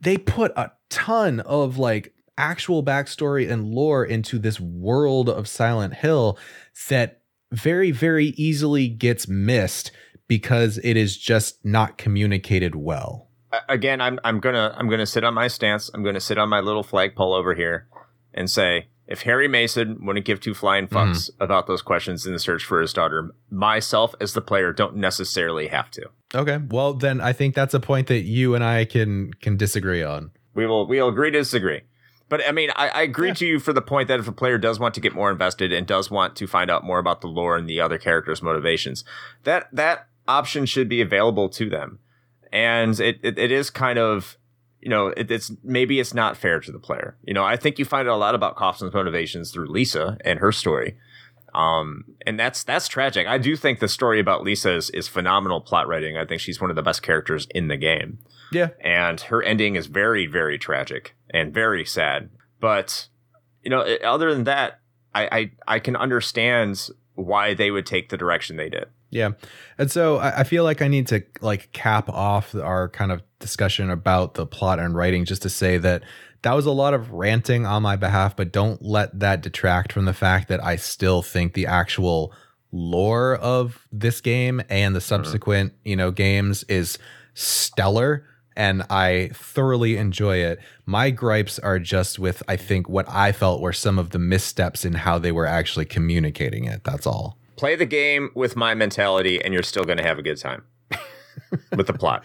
they 0.00 0.16
put 0.16 0.52
a 0.56 0.70
ton 0.88 1.40
of 1.40 1.78
like 1.78 2.14
actual 2.36 2.84
backstory 2.84 3.50
and 3.50 3.66
lore 3.66 4.04
into 4.04 4.38
this 4.38 4.60
world 4.60 5.28
of 5.28 5.48
Silent 5.48 5.94
Hill 5.94 6.38
that 6.88 7.22
very 7.50 7.90
very 7.90 8.26
easily 8.36 8.86
gets 8.86 9.26
missed 9.26 9.90
because 10.28 10.78
it 10.84 10.96
is 10.96 11.16
just 11.16 11.64
not 11.64 11.98
communicated 11.98 12.76
well. 12.76 13.27
Again, 13.68 14.00
I'm 14.00 14.20
I'm 14.24 14.40
gonna 14.40 14.74
I'm 14.76 14.88
gonna 14.88 15.06
sit 15.06 15.24
on 15.24 15.34
my 15.34 15.48
stance. 15.48 15.90
I'm 15.94 16.02
gonna 16.02 16.20
sit 16.20 16.38
on 16.38 16.48
my 16.48 16.60
little 16.60 16.82
flagpole 16.82 17.34
over 17.34 17.54
here 17.54 17.88
and 18.34 18.50
say 18.50 18.88
if 19.06 19.22
Harry 19.22 19.48
Mason 19.48 20.04
wouldn't 20.04 20.26
give 20.26 20.38
two 20.40 20.54
flying 20.54 20.86
mm-hmm. 20.86 21.12
fucks 21.12 21.30
about 21.40 21.66
those 21.66 21.80
questions 21.80 22.26
in 22.26 22.34
the 22.34 22.38
search 22.38 22.64
for 22.64 22.80
his 22.80 22.92
daughter, 22.92 23.34
myself 23.50 24.14
as 24.20 24.34
the 24.34 24.42
player 24.42 24.72
don't 24.72 24.96
necessarily 24.96 25.68
have 25.68 25.90
to. 25.92 26.10
Okay. 26.34 26.58
Well, 26.68 26.92
then 26.92 27.20
I 27.22 27.32
think 27.32 27.54
that's 27.54 27.72
a 27.72 27.80
point 27.80 28.08
that 28.08 28.20
you 28.20 28.54
and 28.54 28.62
I 28.62 28.84
can 28.84 29.32
can 29.34 29.56
disagree 29.56 30.02
on. 30.02 30.30
We 30.54 30.66
will 30.66 30.86
we'll 30.86 31.08
agree 31.08 31.30
to 31.30 31.38
disagree. 31.38 31.82
But 32.28 32.46
I 32.46 32.52
mean, 32.52 32.70
I, 32.76 32.88
I 32.88 33.02
agree 33.02 33.28
Yeah. 33.28 33.34
to 33.34 33.46
you 33.46 33.58
for 33.58 33.72
the 33.72 33.80
point 33.80 34.08
that 34.08 34.20
if 34.20 34.28
a 34.28 34.32
player 34.32 34.58
does 34.58 34.78
want 34.78 34.94
to 34.94 35.00
get 35.00 35.14
more 35.14 35.30
invested 35.30 35.72
and 35.72 35.86
does 35.86 36.10
want 36.10 36.36
to 36.36 36.46
find 36.46 36.70
out 36.70 36.84
more 36.84 36.98
about 36.98 37.22
the 37.22 37.28
lore 37.28 37.56
and 37.56 37.66
the 37.66 37.80
other 37.80 37.96
characters' 37.96 38.42
motivations, 38.42 39.04
that 39.44 39.68
that 39.72 40.08
option 40.26 40.66
should 40.66 40.88
be 40.90 41.00
available 41.00 41.48
to 41.48 41.70
them. 41.70 42.00
And 42.52 42.98
it, 43.00 43.18
it, 43.22 43.38
it 43.38 43.52
is 43.52 43.70
kind 43.70 43.98
of 43.98 44.36
you 44.80 44.90
know, 44.90 45.08
it, 45.08 45.28
it's 45.30 45.50
maybe 45.64 45.98
it's 45.98 46.14
not 46.14 46.36
fair 46.36 46.60
to 46.60 46.70
the 46.70 46.78
player. 46.78 47.16
You 47.24 47.34
know, 47.34 47.44
I 47.44 47.56
think 47.56 47.78
you 47.80 47.84
find 47.84 48.08
out 48.08 48.14
a 48.14 48.16
lot 48.16 48.36
about 48.36 48.54
Kaufman's 48.54 48.94
motivations 48.94 49.50
through 49.50 49.66
Lisa 49.72 50.16
and 50.24 50.38
her 50.38 50.52
story. 50.52 50.96
Um, 51.54 52.04
and 52.26 52.38
that's 52.38 52.62
that's 52.62 52.86
tragic. 52.86 53.26
I 53.26 53.38
do 53.38 53.56
think 53.56 53.80
the 53.80 53.88
story 53.88 54.20
about 54.20 54.44
Lisa 54.44 54.74
is, 54.74 54.90
is 54.90 55.08
phenomenal 55.08 55.60
plot 55.60 55.88
writing. 55.88 56.16
I 56.16 56.24
think 56.26 56.40
she's 56.40 56.60
one 56.60 56.70
of 56.70 56.76
the 56.76 56.82
best 56.82 57.02
characters 57.02 57.48
in 57.50 57.66
the 57.68 57.76
game 57.76 58.18
Yeah. 58.52 58.68
and 58.80 59.20
her 59.22 59.42
ending 59.42 59.74
is 59.74 59.86
very 59.86 60.26
very 60.26 60.58
tragic 60.58 61.16
and 61.30 61.52
very 61.52 61.84
sad 61.84 62.30
but 62.60 63.08
you 63.62 63.70
know 63.70 63.80
other 64.04 64.32
than 64.34 64.44
that 64.44 64.80
I, 65.14 65.28
I 65.38 65.50
i 65.66 65.78
can 65.78 65.96
understand 65.96 66.88
why 67.14 67.52
they 67.54 67.70
would 67.70 67.84
take 67.86 68.08
the 68.10 68.16
direction 68.16 68.56
they 68.56 68.68
did 68.68 68.86
Yeah. 69.10 69.30
And 69.78 69.90
so 69.90 70.18
I, 70.18 70.40
I 70.40 70.44
feel 70.44 70.64
like 70.64 70.82
I 70.82 70.88
need 70.88 71.06
to 71.08 71.22
like 71.40 71.72
cap 71.72 72.08
off 72.08 72.54
our 72.54 72.88
kind 72.88 73.12
of 73.12 73.22
discussion 73.38 73.90
about 73.90 74.34
the 74.34 74.46
plot 74.46 74.78
and 74.78 74.94
writing 74.94 75.24
just 75.24 75.42
to 75.42 75.48
say 75.48 75.78
that 75.78 76.02
that 76.42 76.54
was 76.54 76.66
a 76.66 76.72
lot 76.72 76.94
of 76.94 77.12
ranting 77.12 77.66
on 77.66 77.82
my 77.82 77.96
behalf, 77.96 78.36
but 78.36 78.52
don't 78.52 78.82
let 78.82 79.18
that 79.18 79.40
detract 79.40 79.92
from 79.92 80.04
the 80.04 80.12
fact 80.12 80.48
that 80.48 80.62
I 80.62 80.76
still 80.76 81.22
think 81.22 81.54
the 81.54 81.66
actual 81.66 82.32
lore 82.70 83.34
of 83.36 83.86
this 83.90 84.20
game 84.20 84.62
and 84.68 84.94
the 84.94 85.00
mm-hmm. 85.00 85.06
subsequent, 85.06 85.72
you 85.84 85.96
know, 85.96 86.10
games 86.10 86.64
is 86.64 86.98
stellar 87.34 88.26
and 88.56 88.82
I 88.90 89.30
thoroughly 89.34 89.96
enjoy 89.96 90.38
it. 90.38 90.58
My 90.84 91.10
gripes 91.10 91.58
are 91.60 91.78
just 91.78 92.18
with 92.18 92.42
I 92.48 92.56
think 92.56 92.88
what 92.88 93.08
I 93.08 93.32
felt 93.32 93.60
were 93.60 93.72
some 93.72 93.98
of 93.98 94.10
the 94.10 94.18
missteps 94.18 94.84
in 94.84 94.94
how 94.94 95.18
they 95.18 95.32
were 95.32 95.46
actually 95.46 95.84
communicating 95.84 96.64
it. 96.64 96.82
That's 96.84 97.06
all. 97.06 97.38
Play 97.58 97.76
the 97.76 97.84
game 97.86 98.30
with 98.34 98.56
my 98.56 98.74
mentality 98.74 99.42
and 99.44 99.52
you're 99.52 99.62
still 99.62 99.84
going 99.84 99.98
to 99.98 100.04
have 100.04 100.18
a 100.18 100.22
good 100.22 100.38
time 100.38 100.62
with 101.76 101.86
the 101.86 101.92
plot 101.92 102.24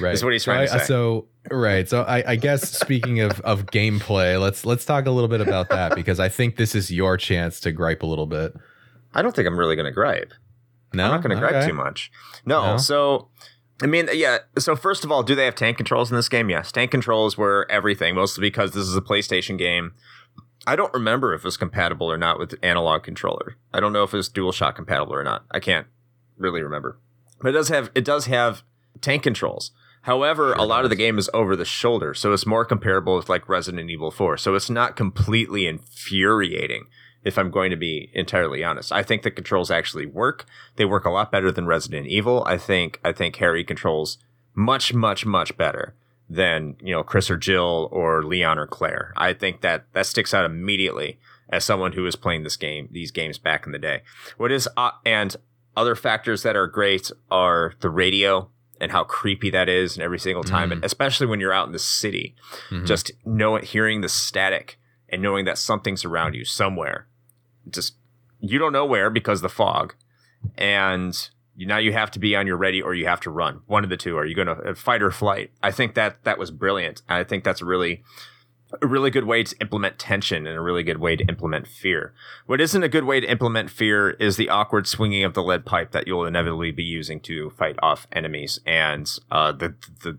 right 0.00 0.14
Is 0.14 0.24
what 0.24 0.32
he's 0.32 0.44
trying 0.44 0.66
so 0.66 0.72
to 0.74 0.80
say. 0.80 0.86
so 0.86 1.26
right 1.50 1.88
so 1.88 2.02
i, 2.02 2.32
I 2.32 2.36
guess 2.36 2.70
speaking 2.76 3.20
of 3.20 3.40
of 3.40 3.66
gameplay 3.66 4.40
let's 4.40 4.66
let's 4.66 4.84
talk 4.84 5.06
a 5.06 5.10
little 5.10 5.28
bit 5.28 5.40
about 5.40 5.68
that 5.70 5.94
because 5.94 6.18
i 6.20 6.28
think 6.28 6.56
this 6.56 6.74
is 6.74 6.90
your 6.90 7.16
chance 7.16 7.60
to 7.60 7.72
gripe 7.72 8.02
a 8.02 8.06
little 8.06 8.26
bit 8.26 8.54
i 9.14 9.22
don't 9.22 9.34
think 9.34 9.46
i'm 9.46 9.58
really 9.58 9.76
going 9.76 9.86
to 9.86 9.92
gripe 9.92 10.32
no 10.92 11.04
i'm 11.04 11.10
not 11.10 11.22
going 11.22 11.34
to 11.34 11.40
gripe 11.40 11.66
too 11.66 11.74
much 11.74 12.10
no, 12.44 12.72
No? 12.72 12.76
so 12.78 13.28
I 13.80 13.86
mean, 13.86 14.08
yeah. 14.12 14.38
So 14.58 14.74
first 14.74 15.04
of 15.04 15.12
all, 15.12 15.22
do 15.22 15.36
they 15.36 15.44
have 15.44 15.54
tank 15.54 15.76
controls 15.76 16.10
in 16.10 16.16
this 16.16 16.28
game? 16.28 16.50
Yes, 16.50 16.72
tank 16.72 16.90
controls 16.90 17.38
were 17.38 17.64
everything, 17.70 18.16
mostly 18.16 18.40
because 18.40 18.72
this 18.72 18.82
is 18.88 18.96
a 18.96 19.00
PlayStation 19.00 19.56
game. 19.56 19.92
I 20.66 20.76
don't 20.76 20.92
remember 20.92 21.34
if 21.34 21.44
it's 21.44 21.56
compatible 21.56 22.10
or 22.10 22.18
not 22.18 22.38
with 22.38 22.54
analog 22.62 23.02
controller. 23.02 23.56
I 23.72 23.80
don't 23.80 23.92
know 23.92 24.02
if 24.02 24.12
it's 24.12 24.28
DualShock 24.28 24.74
compatible 24.74 25.14
or 25.14 25.24
not. 25.24 25.44
I 25.50 25.60
can't 25.60 25.86
really 26.36 26.62
remember. 26.62 26.98
But 27.40 27.50
it 27.50 27.52
does 27.52 27.68
have 27.68 27.90
it 27.94 28.04
does 28.04 28.26
have 28.26 28.62
tank 29.00 29.22
controls. 29.22 29.70
However, 30.02 30.54
a 30.54 30.64
lot 30.64 30.84
of 30.84 30.90
the 30.90 30.96
game 30.96 31.18
is 31.18 31.28
over 31.34 31.54
the 31.54 31.64
shoulder, 31.64 32.14
so 32.14 32.32
it's 32.32 32.46
more 32.46 32.64
comparable 32.64 33.16
with 33.16 33.28
like 33.28 33.48
Resident 33.48 33.90
Evil 33.90 34.10
4. 34.10 34.36
So 34.38 34.54
it's 34.54 34.70
not 34.70 34.96
completely 34.96 35.66
infuriating 35.66 36.86
if 37.24 37.36
I'm 37.36 37.50
going 37.50 37.70
to 37.70 37.76
be 37.76 38.10
entirely 38.14 38.64
honest. 38.64 38.92
I 38.92 39.02
think 39.02 39.22
the 39.22 39.30
controls 39.30 39.70
actually 39.70 40.06
work. 40.06 40.46
They 40.76 40.84
work 40.84 41.04
a 41.04 41.10
lot 41.10 41.32
better 41.32 41.52
than 41.52 41.66
Resident 41.66 42.06
Evil. 42.06 42.42
I 42.46 42.56
think 42.56 43.00
I 43.04 43.12
think 43.12 43.36
Harry 43.36 43.64
controls 43.64 44.18
much 44.54 44.94
much 44.94 45.26
much 45.26 45.56
better 45.56 45.94
than 46.30 46.76
you 46.80 46.92
know 46.92 47.02
Chris 47.02 47.30
or 47.30 47.36
Jill 47.36 47.88
or 47.92 48.22
Leon 48.22 48.58
or 48.58 48.66
Claire. 48.66 49.12
I 49.16 49.32
think 49.32 49.60
that 49.62 49.86
that 49.94 50.06
sticks 50.06 50.34
out 50.34 50.44
immediately 50.44 51.18
as 51.48 51.64
someone 51.64 51.92
who 51.92 52.02
was 52.02 52.16
playing 52.16 52.42
this 52.42 52.56
game 52.56 52.88
these 52.92 53.10
games 53.10 53.38
back 53.38 53.64
in 53.66 53.72
the 53.72 53.78
day. 53.78 54.02
What 54.36 54.52
is 54.52 54.68
uh, 54.76 54.90
and 55.06 55.34
other 55.76 55.94
factors 55.94 56.42
that 56.42 56.56
are 56.56 56.66
great 56.66 57.10
are 57.30 57.72
the 57.80 57.88
radio 57.90 58.50
and 58.80 58.92
how 58.92 59.04
creepy 59.04 59.50
that 59.50 59.68
is 59.68 59.96
and 59.96 60.02
every 60.04 60.18
single 60.18 60.44
time 60.44 60.68
Mm. 60.68 60.72
and 60.72 60.84
especially 60.84 61.26
when 61.26 61.40
you're 61.40 61.52
out 61.52 61.66
in 61.66 61.72
the 61.72 61.78
city 61.78 62.34
Mhm. 62.70 62.86
just 62.86 63.10
know 63.24 63.56
hearing 63.56 64.00
the 64.02 64.08
static 64.08 64.78
and 65.08 65.22
knowing 65.22 65.44
that 65.46 65.56
something's 65.58 66.04
around 66.04 66.34
you 66.34 66.44
somewhere 66.44 67.06
just 67.70 67.94
you 68.40 68.58
don't 68.58 68.72
know 68.72 68.84
where 68.86 69.08
because 69.10 69.40
the 69.40 69.48
fog 69.48 69.94
and 70.56 71.30
now 71.66 71.78
you 71.78 71.92
have 71.92 72.10
to 72.12 72.18
be 72.18 72.36
on 72.36 72.46
your 72.46 72.56
ready 72.56 72.80
or 72.80 72.94
you 72.94 73.06
have 73.06 73.20
to 73.20 73.30
run. 73.30 73.60
One 73.66 73.84
of 73.84 73.90
the 73.90 73.96
two. 73.96 74.16
Are 74.16 74.24
you 74.24 74.34
going 74.34 74.48
to 74.48 74.74
fight 74.74 75.02
or 75.02 75.10
flight? 75.10 75.50
I 75.62 75.70
think 75.70 75.94
that 75.94 76.22
that 76.24 76.38
was 76.38 76.50
brilliant. 76.50 77.02
I 77.08 77.24
think 77.24 77.44
that's 77.44 77.60
a 77.60 77.64
really 77.64 78.02
a 78.82 78.86
really 78.86 79.10
good 79.10 79.24
way 79.24 79.42
to 79.42 79.56
implement 79.60 79.98
tension 79.98 80.46
and 80.46 80.56
a 80.56 80.60
really 80.60 80.82
good 80.82 80.98
way 80.98 81.16
to 81.16 81.24
implement 81.24 81.66
fear. 81.66 82.12
What 82.46 82.60
isn't 82.60 82.82
a 82.82 82.88
good 82.88 83.04
way 83.04 83.18
to 83.18 83.26
implement 83.26 83.70
fear 83.70 84.10
is 84.10 84.36
the 84.36 84.50
awkward 84.50 84.86
swinging 84.86 85.24
of 85.24 85.34
the 85.34 85.42
lead 85.42 85.64
pipe 85.64 85.92
that 85.92 86.06
you'll 86.06 86.26
inevitably 86.26 86.70
be 86.70 86.84
using 86.84 87.18
to 87.20 87.50
fight 87.50 87.76
off 87.82 88.06
enemies 88.12 88.60
and 88.66 89.10
uh, 89.30 89.52
the 89.52 89.74
the 90.02 90.18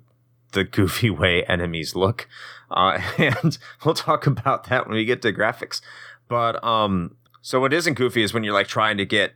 the 0.51 0.63
goofy 0.63 1.09
way 1.11 1.43
enemies 1.45 1.95
look. 1.95 2.27
Uh, 2.71 2.99
and 3.17 3.57
we'll 3.85 3.95
talk 3.95 4.25
about 4.25 4.65
that 4.65 4.87
when 4.87 4.95
we 4.95 5.05
get 5.05 5.21
to 5.21 5.31
graphics. 5.31 5.81
But 6.27 6.63
um 6.63 7.15
so 7.41 7.59
what 7.59 7.73
isn't 7.73 7.93
goofy 7.93 8.21
is 8.21 8.33
when 8.33 8.43
you're 8.43 8.53
like 8.53 8.67
trying 8.67 8.97
to 8.97 9.05
get 9.05 9.33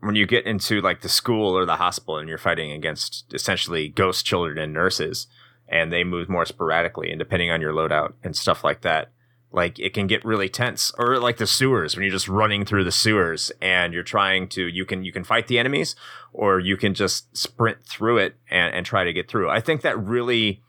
when 0.00 0.14
you 0.14 0.26
get 0.26 0.46
into 0.46 0.80
like 0.80 1.00
the 1.00 1.08
school 1.08 1.56
or 1.56 1.64
the 1.64 1.76
hospital 1.76 2.18
and 2.18 2.28
you're 2.28 2.38
fighting 2.38 2.70
against 2.72 3.24
essentially 3.32 3.88
ghost 3.88 4.24
children 4.24 4.58
and 4.58 4.72
nurses 4.72 5.26
and 5.68 5.92
they 5.92 6.04
move 6.04 6.28
more 6.28 6.44
sporadically 6.44 7.10
and 7.10 7.18
depending 7.18 7.50
on 7.50 7.60
your 7.60 7.72
loadout 7.72 8.12
and 8.22 8.36
stuff 8.36 8.62
like 8.62 8.82
that 8.82 9.10
like 9.52 9.78
it 9.78 9.94
can 9.94 10.06
get 10.06 10.24
really 10.24 10.48
tense. 10.48 10.92
Or 10.98 11.18
like 11.18 11.38
the 11.38 11.46
sewers 11.46 11.96
when 11.96 12.02
you're 12.02 12.12
just 12.12 12.28
running 12.28 12.64
through 12.64 12.84
the 12.84 12.92
sewers 12.92 13.50
and 13.62 13.94
you're 13.94 14.02
trying 14.02 14.48
to 14.50 14.66
you 14.66 14.84
can 14.84 15.04
you 15.04 15.12
can 15.12 15.24
fight 15.24 15.48
the 15.48 15.58
enemies 15.58 15.96
or 16.32 16.60
you 16.60 16.76
can 16.76 16.94
just 16.94 17.34
sprint 17.36 17.84
through 17.86 18.18
it 18.18 18.36
and, 18.50 18.74
and 18.74 18.84
try 18.84 19.04
to 19.04 19.12
get 19.12 19.28
through. 19.28 19.48
I 19.48 19.60
think 19.60 19.80
that 19.80 19.98
really 19.98 20.62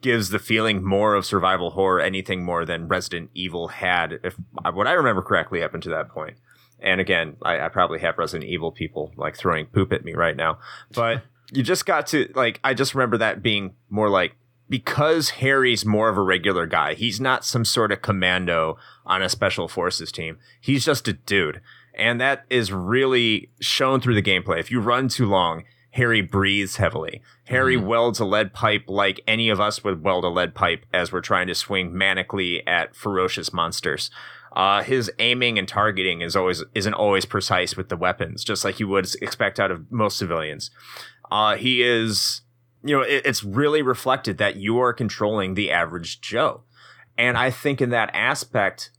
gives 0.00 0.30
the 0.30 0.38
feeling 0.38 0.82
more 0.82 1.14
of 1.14 1.24
survival 1.24 1.70
horror 1.70 2.00
anything 2.00 2.44
more 2.44 2.64
than 2.64 2.88
resident 2.88 3.30
evil 3.34 3.68
had 3.68 4.18
if 4.24 4.34
what 4.72 4.88
i 4.88 4.92
remember 4.92 5.22
correctly 5.22 5.62
up 5.62 5.74
until 5.74 5.92
that 5.92 6.08
point 6.08 6.36
and 6.82 7.00
again 7.00 7.36
I, 7.42 7.60
I 7.60 7.68
probably 7.68 8.00
have 8.00 8.18
resident 8.18 8.50
evil 8.50 8.72
people 8.72 9.12
like 9.16 9.36
throwing 9.36 9.66
poop 9.66 9.92
at 9.92 10.04
me 10.04 10.14
right 10.14 10.36
now. 10.36 10.58
But 10.94 11.22
you 11.52 11.62
just 11.62 11.86
got 11.86 12.06
to 12.08 12.30
like 12.34 12.60
i 12.64 12.72
just 12.74 12.94
remember 12.94 13.18
that 13.18 13.42
being 13.42 13.74
more 13.90 14.08
like 14.08 14.34
because 14.68 15.30
harry's 15.30 15.84
more 15.84 16.08
of 16.08 16.16
a 16.16 16.22
regular 16.22 16.66
guy 16.66 16.94
he's 16.94 17.20
not 17.20 17.44
some 17.44 17.64
sort 17.64 17.92
of 17.92 18.00
commando 18.00 18.78
on 19.04 19.22
a 19.22 19.28
special 19.28 19.68
forces 19.68 20.12
team. 20.12 20.38
He's 20.60 20.84
just 20.84 21.08
a 21.08 21.12
dude. 21.12 21.60
And 21.94 22.20
that 22.20 22.44
is 22.48 22.72
really 22.72 23.50
shown 23.60 24.00
through 24.00 24.14
the 24.14 24.22
gameplay. 24.22 24.58
If 24.58 24.70
you 24.70 24.80
run 24.80 25.08
too 25.08 25.26
long 25.26 25.64
harry 25.92 26.22
breathes 26.22 26.76
heavily. 26.76 27.22
Harry 27.44 27.76
mm-hmm. 27.76 27.86
welds 27.86 28.18
a 28.18 28.24
lead 28.24 28.52
pipe 28.52 28.84
like 28.88 29.20
any 29.26 29.48
of 29.48 29.60
us 29.60 29.84
would 29.84 30.02
weld 30.02 30.24
a 30.24 30.28
lead 30.28 30.54
pipe 30.54 30.84
as 30.92 31.12
we're 31.12 31.20
trying 31.20 31.46
to 31.46 31.54
swing 31.54 31.92
manically 31.92 32.62
at 32.66 32.96
ferocious 32.96 33.52
monsters 33.52 34.10
uh, 34.54 34.82
his 34.82 35.10
aiming 35.18 35.58
and 35.58 35.66
targeting 35.66 36.20
is 36.20 36.36
always 36.36 36.62
isn't 36.74 36.94
always 36.94 37.24
precise 37.24 37.76
with 37.76 37.88
the 37.88 37.96
weapons, 37.96 38.44
just 38.44 38.64
like 38.64 38.78
you 38.78 38.88
would 38.88 39.12
expect 39.22 39.58
out 39.58 39.70
of 39.70 39.90
most 39.90 40.18
civilians. 40.18 40.70
Uh, 41.30 41.56
he 41.56 41.82
is, 41.82 42.42
you 42.84 42.94
know, 42.94 43.02
it, 43.02 43.22
it's 43.24 43.42
really 43.42 43.80
reflected 43.80 44.38
that 44.38 44.56
you 44.56 44.78
are 44.78 44.92
controlling 44.92 45.54
the 45.54 45.70
average 45.70 46.20
Joe, 46.20 46.62
and 47.16 47.38
I 47.38 47.50
think 47.50 47.80
in 47.80 47.90
that 47.90 48.10
aspect, 48.14 48.90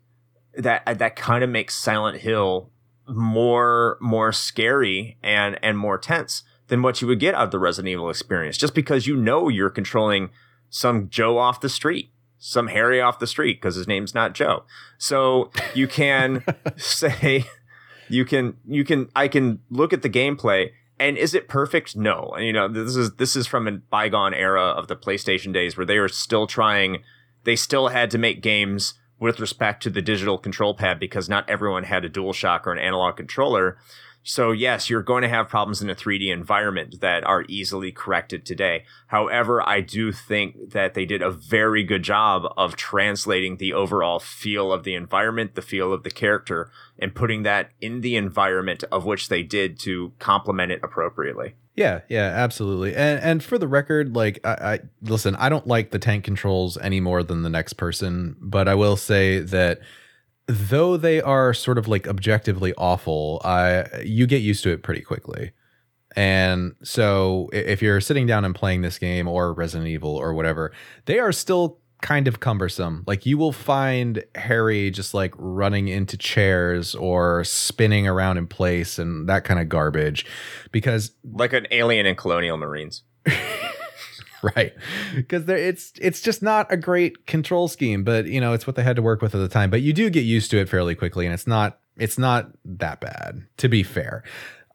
that 0.55 0.83
that 0.97 1.15
kind 1.15 1.43
of 1.43 1.49
makes 1.49 1.75
Silent 1.75 2.21
Hill 2.21 2.71
more 3.07 3.97
more 4.01 4.31
scary 4.31 5.17
and 5.21 5.59
and 5.61 5.77
more 5.77 5.97
tense 5.97 6.43
than 6.67 6.81
what 6.81 7.01
you 7.01 7.07
would 7.07 7.19
get 7.19 7.35
out 7.35 7.45
of 7.45 7.51
the 7.51 7.59
Resident 7.59 7.91
Evil 7.91 8.09
experience, 8.09 8.57
just 8.57 8.73
because 8.73 9.05
you 9.05 9.15
know 9.15 9.49
you're 9.49 9.69
controlling 9.69 10.31
some 10.69 11.09
Joe 11.09 11.37
off 11.37 11.61
the 11.61 11.69
street, 11.69 12.11
some 12.45 12.67
Harry 12.67 12.99
off 12.99 13.19
the 13.19 13.27
street 13.27 13.61
because 13.61 13.75
his 13.75 13.87
name's 13.87 14.13
not 14.13 14.33
Joe. 14.33 14.65
So 14.97 15.49
you 15.73 15.87
can 15.87 16.43
say, 16.75 17.45
you 18.09 18.25
can, 18.25 18.57
you 18.67 18.83
can, 18.83 19.09
I 19.15 19.29
can 19.29 19.61
look 19.69 19.93
at 19.93 20.01
the 20.01 20.09
gameplay 20.09 20.71
and 20.99 21.17
is 21.17 21.33
it 21.33 21.47
perfect? 21.47 21.95
No. 21.95 22.33
And 22.35 22.45
you 22.45 22.51
know, 22.51 22.67
this 22.67 22.95
is 22.95 23.15
this 23.15 23.35
is 23.35 23.47
from 23.47 23.67
a 23.67 23.71
bygone 23.71 24.33
era 24.33 24.61
of 24.61 24.87
the 24.87 24.95
PlayStation 24.95 25.53
days 25.53 25.75
where 25.75 25.85
they 25.85 25.99
were 25.99 26.09
still 26.09 26.45
trying 26.45 27.01
they 27.45 27.55
still 27.55 27.89
had 27.89 28.11
to 28.11 28.17
make 28.17 28.41
games 28.41 28.93
with 29.19 29.39
respect 29.39 29.81
to 29.83 29.89
the 29.89 30.01
digital 30.01 30.37
control 30.37 30.73
pad 30.73 30.99
because 30.99 31.29
not 31.29 31.49
everyone 31.49 31.83
had 31.83 32.05
a 32.05 32.09
DualShock 32.09 32.65
or 32.65 32.73
an 32.73 32.79
analog 32.79 33.15
controller. 33.15 33.77
So 34.24 34.51
yes, 34.51 34.89
you're 34.89 35.03
going 35.03 35.21
to 35.24 35.30
have 35.30 35.49
problems 35.49 35.82
in 35.82 35.89
a 35.89 35.95
3D 35.95 36.32
environment 36.32 37.01
that 37.01 37.26
are 37.26 37.45
easily 37.49 37.91
corrected 37.91 38.45
today. 38.45 38.86
However, 39.07 39.67
I 39.67 39.82
do 39.82 40.11
think 40.11 40.71
that 40.71 40.93
they 40.93 41.05
did 41.05 41.21
a 41.21 41.30
very 41.30 41.84
good 41.84 42.03
job 42.03 42.51
of 42.55 42.76
translating 42.76 43.57
the 43.57 43.74
overall 43.74 44.19
feel 44.19 44.71
of 44.71 44.84
the 44.84 44.95
environment, 44.95 45.55
the 45.55 45.61
feel 45.61 45.91
of 45.91 46.03
the 46.03 46.11
character, 46.11 46.71
and 46.97 47.13
putting 47.13 47.43
that 47.43 47.71
in 47.82 48.01
the 48.01 48.15
environment 48.15 48.84
of 48.91 49.05
which 49.05 49.28
they 49.28 49.43
did 49.43 49.78
to 49.80 50.13
complement 50.19 50.71
it 50.71 50.80
appropriately. 50.84 51.55
Yeah, 51.76 52.01
yeah, 52.07 52.28
absolutely. 52.28 52.95
And 52.95 53.19
and 53.19 53.43
for 53.43 53.57
the 53.57 53.67
record, 53.67 54.15
like 54.15 54.39
I, 54.43 54.51
I 54.51 54.80
listen, 55.01 55.36
I 55.38 55.49
don't 55.49 55.65
like 55.65 55.89
the 55.89 55.99
tank 55.99 56.24
controls 56.24 56.78
any 56.78 56.99
more 56.99 57.24
than 57.24 57.41
the 57.41 57.49
next 57.49 57.74
person, 57.74 58.36
but 58.39 58.67
I 58.67 58.76
will 58.76 58.95
say 58.95 59.39
that 59.39 59.80
though 60.47 60.97
they 60.97 61.21
are 61.21 61.53
sort 61.53 61.77
of 61.77 61.87
like 61.87 62.07
objectively 62.07 62.73
awful, 62.77 63.41
I 63.43 63.85
you 64.03 64.27
get 64.27 64.41
used 64.41 64.63
to 64.63 64.71
it 64.71 64.83
pretty 64.83 65.01
quickly. 65.01 65.51
And 66.15 66.75
so 66.83 67.49
if 67.53 67.81
you're 67.81 68.01
sitting 68.01 68.27
down 68.27 68.45
and 68.45 68.53
playing 68.53 68.81
this 68.81 68.99
game 68.99 69.27
or 69.27 69.53
Resident 69.53 69.89
Evil 69.89 70.15
or 70.15 70.33
whatever, 70.33 70.71
they 71.05 71.17
are 71.19 71.31
still 71.31 71.79
kind 72.03 72.27
of 72.27 72.39
cumbersome. 72.39 73.03
Like 73.07 73.25
you 73.25 73.37
will 73.37 73.53
find 73.53 74.23
Harry 74.35 74.91
just 74.91 75.13
like 75.13 75.33
running 75.37 75.87
into 75.87 76.17
chairs 76.17 76.93
or 76.93 77.43
spinning 77.45 78.07
around 78.07 78.37
in 78.37 78.45
place 78.45 78.99
and 78.99 79.27
that 79.29 79.45
kind 79.45 79.59
of 79.59 79.69
garbage 79.69 80.25
because 80.71 81.11
like 81.33 81.53
an 81.53 81.65
alien 81.71 82.05
in 82.05 82.15
Colonial 82.15 82.57
Marines. 82.57 83.03
right. 84.55 84.73
Because 85.15 85.47
it's 85.47 85.93
it's 85.99 86.21
just 86.21 86.41
not 86.41 86.71
a 86.71 86.77
great 86.77 87.25
control 87.25 87.67
scheme 87.67 88.03
but 88.03 88.25
you 88.25 88.41
know 88.41 88.53
it's 88.53 88.67
what 88.67 88.75
they 88.75 88.83
had 88.83 88.95
to 88.95 89.01
work 89.01 89.21
with 89.21 89.33
at 89.33 89.39
the 89.39 89.47
time. 89.47 89.69
But 89.69 89.81
you 89.81 89.93
do 89.93 90.09
get 90.09 90.21
used 90.21 90.51
to 90.51 90.57
it 90.57 90.69
fairly 90.69 90.95
quickly 90.95 91.25
and 91.25 91.33
it's 91.33 91.47
not 91.47 91.79
it's 91.97 92.17
not 92.17 92.51
that 92.65 92.99
bad 92.99 93.45
to 93.57 93.69
be 93.69 93.83
fair. 93.83 94.23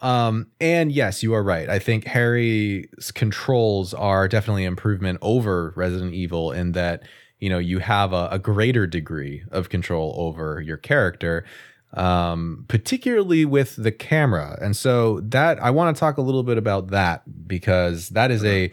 Um 0.00 0.48
and 0.60 0.90
yes 0.90 1.22
you 1.22 1.34
are 1.34 1.42
right. 1.42 1.68
I 1.68 1.78
think 1.78 2.04
harry's 2.04 3.10
controls 3.12 3.92
are 3.94 4.28
definitely 4.28 4.64
improvement 4.64 5.18
over 5.20 5.72
resident 5.76 6.14
evil 6.14 6.52
in 6.52 6.72
that 6.72 7.02
you 7.38 7.50
know 7.50 7.58
you 7.58 7.80
have 7.80 8.12
a, 8.12 8.28
a 8.30 8.38
greater 8.38 8.86
degree 8.86 9.44
of 9.50 9.68
control 9.68 10.14
over 10.16 10.60
your 10.60 10.76
character 10.76 11.44
um, 11.94 12.64
particularly 12.68 13.44
with 13.44 13.76
the 13.76 13.92
camera. 13.92 14.58
And 14.60 14.76
so 14.76 15.20
that 15.20 15.62
I 15.62 15.70
want 15.70 15.96
to 15.96 15.98
talk 15.98 16.18
a 16.18 16.22
little 16.22 16.42
bit 16.42 16.58
about 16.58 16.88
that 16.88 17.22
because 17.46 18.10
that 18.10 18.30
is 18.30 18.44
a 18.44 18.70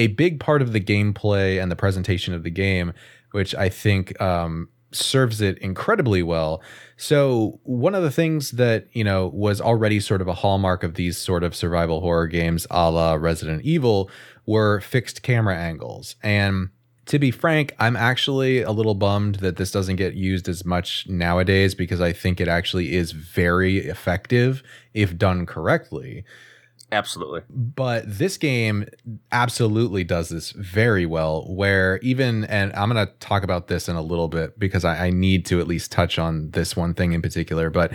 a 0.00 0.06
big 0.06 0.40
part 0.40 0.62
of 0.62 0.72
the 0.72 0.80
gameplay 0.80 1.62
and 1.62 1.70
the 1.70 1.76
presentation 1.76 2.32
of 2.32 2.42
the 2.42 2.50
game, 2.50 2.94
which 3.32 3.54
I 3.54 3.68
think 3.68 4.18
um, 4.18 4.70
serves 4.92 5.42
it 5.42 5.58
incredibly 5.58 6.22
well. 6.22 6.62
So 6.96 7.60
one 7.64 7.94
of 7.94 8.02
the 8.02 8.10
things 8.10 8.52
that 8.52 8.86
you 8.94 9.04
know 9.04 9.28
was 9.28 9.60
already 9.60 10.00
sort 10.00 10.22
of 10.22 10.28
a 10.28 10.32
hallmark 10.32 10.82
of 10.82 10.94
these 10.94 11.18
sort 11.18 11.44
of 11.44 11.54
survival 11.54 12.00
horror 12.00 12.28
games, 12.28 12.66
a 12.70 12.90
la 12.90 13.12
Resident 13.12 13.62
Evil, 13.62 14.10
were 14.46 14.80
fixed 14.80 15.22
camera 15.22 15.56
angles. 15.56 16.16
And 16.22 16.70
to 17.04 17.18
be 17.18 17.30
frank, 17.30 17.74
I'm 17.78 17.96
actually 17.96 18.62
a 18.62 18.70
little 18.70 18.94
bummed 18.94 19.36
that 19.36 19.56
this 19.56 19.70
doesn't 19.70 19.96
get 19.96 20.14
used 20.14 20.48
as 20.48 20.64
much 20.64 21.06
nowadays 21.08 21.74
because 21.74 22.00
I 22.00 22.14
think 22.14 22.40
it 22.40 22.48
actually 22.48 22.94
is 22.94 23.12
very 23.12 23.78
effective 23.78 24.62
if 24.94 25.18
done 25.18 25.44
correctly. 25.44 26.24
Absolutely. 26.92 27.42
But 27.48 28.04
this 28.06 28.36
game 28.36 28.86
absolutely 29.30 30.04
does 30.04 30.28
this 30.28 30.50
very 30.52 31.06
well, 31.06 31.44
where 31.48 31.98
even, 31.98 32.44
and 32.44 32.72
I'm 32.74 32.90
going 32.90 33.06
to 33.06 33.12
talk 33.20 33.44
about 33.44 33.68
this 33.68 33.88
in 33.88 33.96
a 33.96 34.02
little 34.02 34.28
bit 34.28 34.58
because 34.58 34.84
I, 34.84 35.06
I, 35.06 35.10
need 35.10 35.46
to 35.46 35.60
at 35.60 35.68
least 35.68 35.92
touch 35.92 36.18
on 36.18 36.50
this 36.50 36.74
one 36.74 36.94
thing 36.94 37.12
in 37.12 37.22
particular. 37.22 37.70
But 37.70 37.92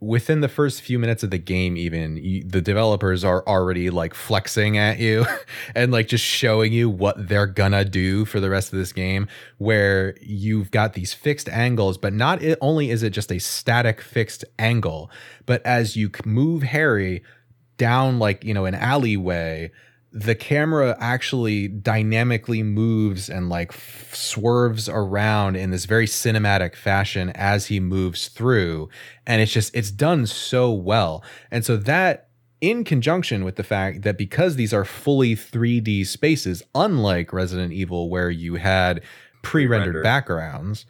within 0.00 0.40
the 0.40 0.48
first 0.48 0.80
few 0.80 0.98
minutes 0.98 1.24
of 1.24 1.30
the 1.30 1.38
game 1.38 1.76
even 1.76 2.16
you, 2.16 2.44
the 2.44 2.60
developers 2.60 3.24
are 3.24 3.44
already 3.48 3.90
like 3.90 4.14
flexing 4.14 4.78
at 4.78 4.98
you 4.98 5.26
and 5.74 5.90
like 5.90 6.06
just 6.06 6.24
showing 6.24 6.72
you 6.72 6.88
what 6.88 7.28
they're 7.28 7.48
gonna 7.48 7.84
do 7.84 8.24
for 8.24 8.38
the 8.38 8.48
rest 8.48 8.72
of 8.72 8.78
this 8.78 8.92
game 8.92 9.26
where 9.58 10.16
you've 10.20 10.70
got 10.70 10.92
these 10.92 11.12
fixed 11.12 11.48
angles 11.48 11.98
but 11.98 12.12
not 12.12 12.40
only 12.60 12.90
is 12.90 13.02
it 13.02 13.10
just 13.10 13.32
a 13.32 13.40
static 13.40 14.00
fixed 14.00 14.44
angle 14.56 15.10
but 15.46 15.60
as 15.66 15.96
you 15.96 16.08
move 16.24 16.62
harry 16.62 17.20
down 17.78 18.18
like 18.18 18.44
you 18.44 18.52
know 18.52 18.66
an 18.66 18.74
alleyway 18.74 19.70
the 20.12 20.34
camera 20.34 20.96
actually 20.98 21.68
dynamically 21.68 22.62
moves 22.62 23.28
and 23.28 23.48
like 23.48 23.72
f- 23.72 24.14
swerves 24.14 24.88
around 24.88 25.56
in 25.56 25.70
this 25.70 25.84
very 25.84 26.06
cinematic 26.06 26.74
fashion 26.74 27.30
as 27.34 27.66
he 27.66 27.78
moves 27.78 28.28
through. 28.28 28.88
And 29.26 29.42
it's 29.42 29.52
just 29.52 29.74
it's 29.76 29.90
done 29.90 30.26
so 30.26 30.72
well. 30.72 31.22
And 31.50 31.64
so 31.64 31.76
that 31.76 32.28
in 32.60 32.84
conjunction 32.84 33.44
with 33.44 33.56
the 33.56 33.62
fact 33.62 34.02
that 34.02 34.16
because 34.16 34.56
these 34.56 34.72
are 34.72 34.84
fully 34.84 35.36
3D 35.36 36.06
spaces 36.06 36.62
unlike 36.74 37.32
Resident 37.32 37.72
Evil 37.72 38.08
where 38.08 38.30
you 38.30 38.56
had 38.56 39.02
pre-rendered. 39.42 40.02
backgrounds 40.02 40.86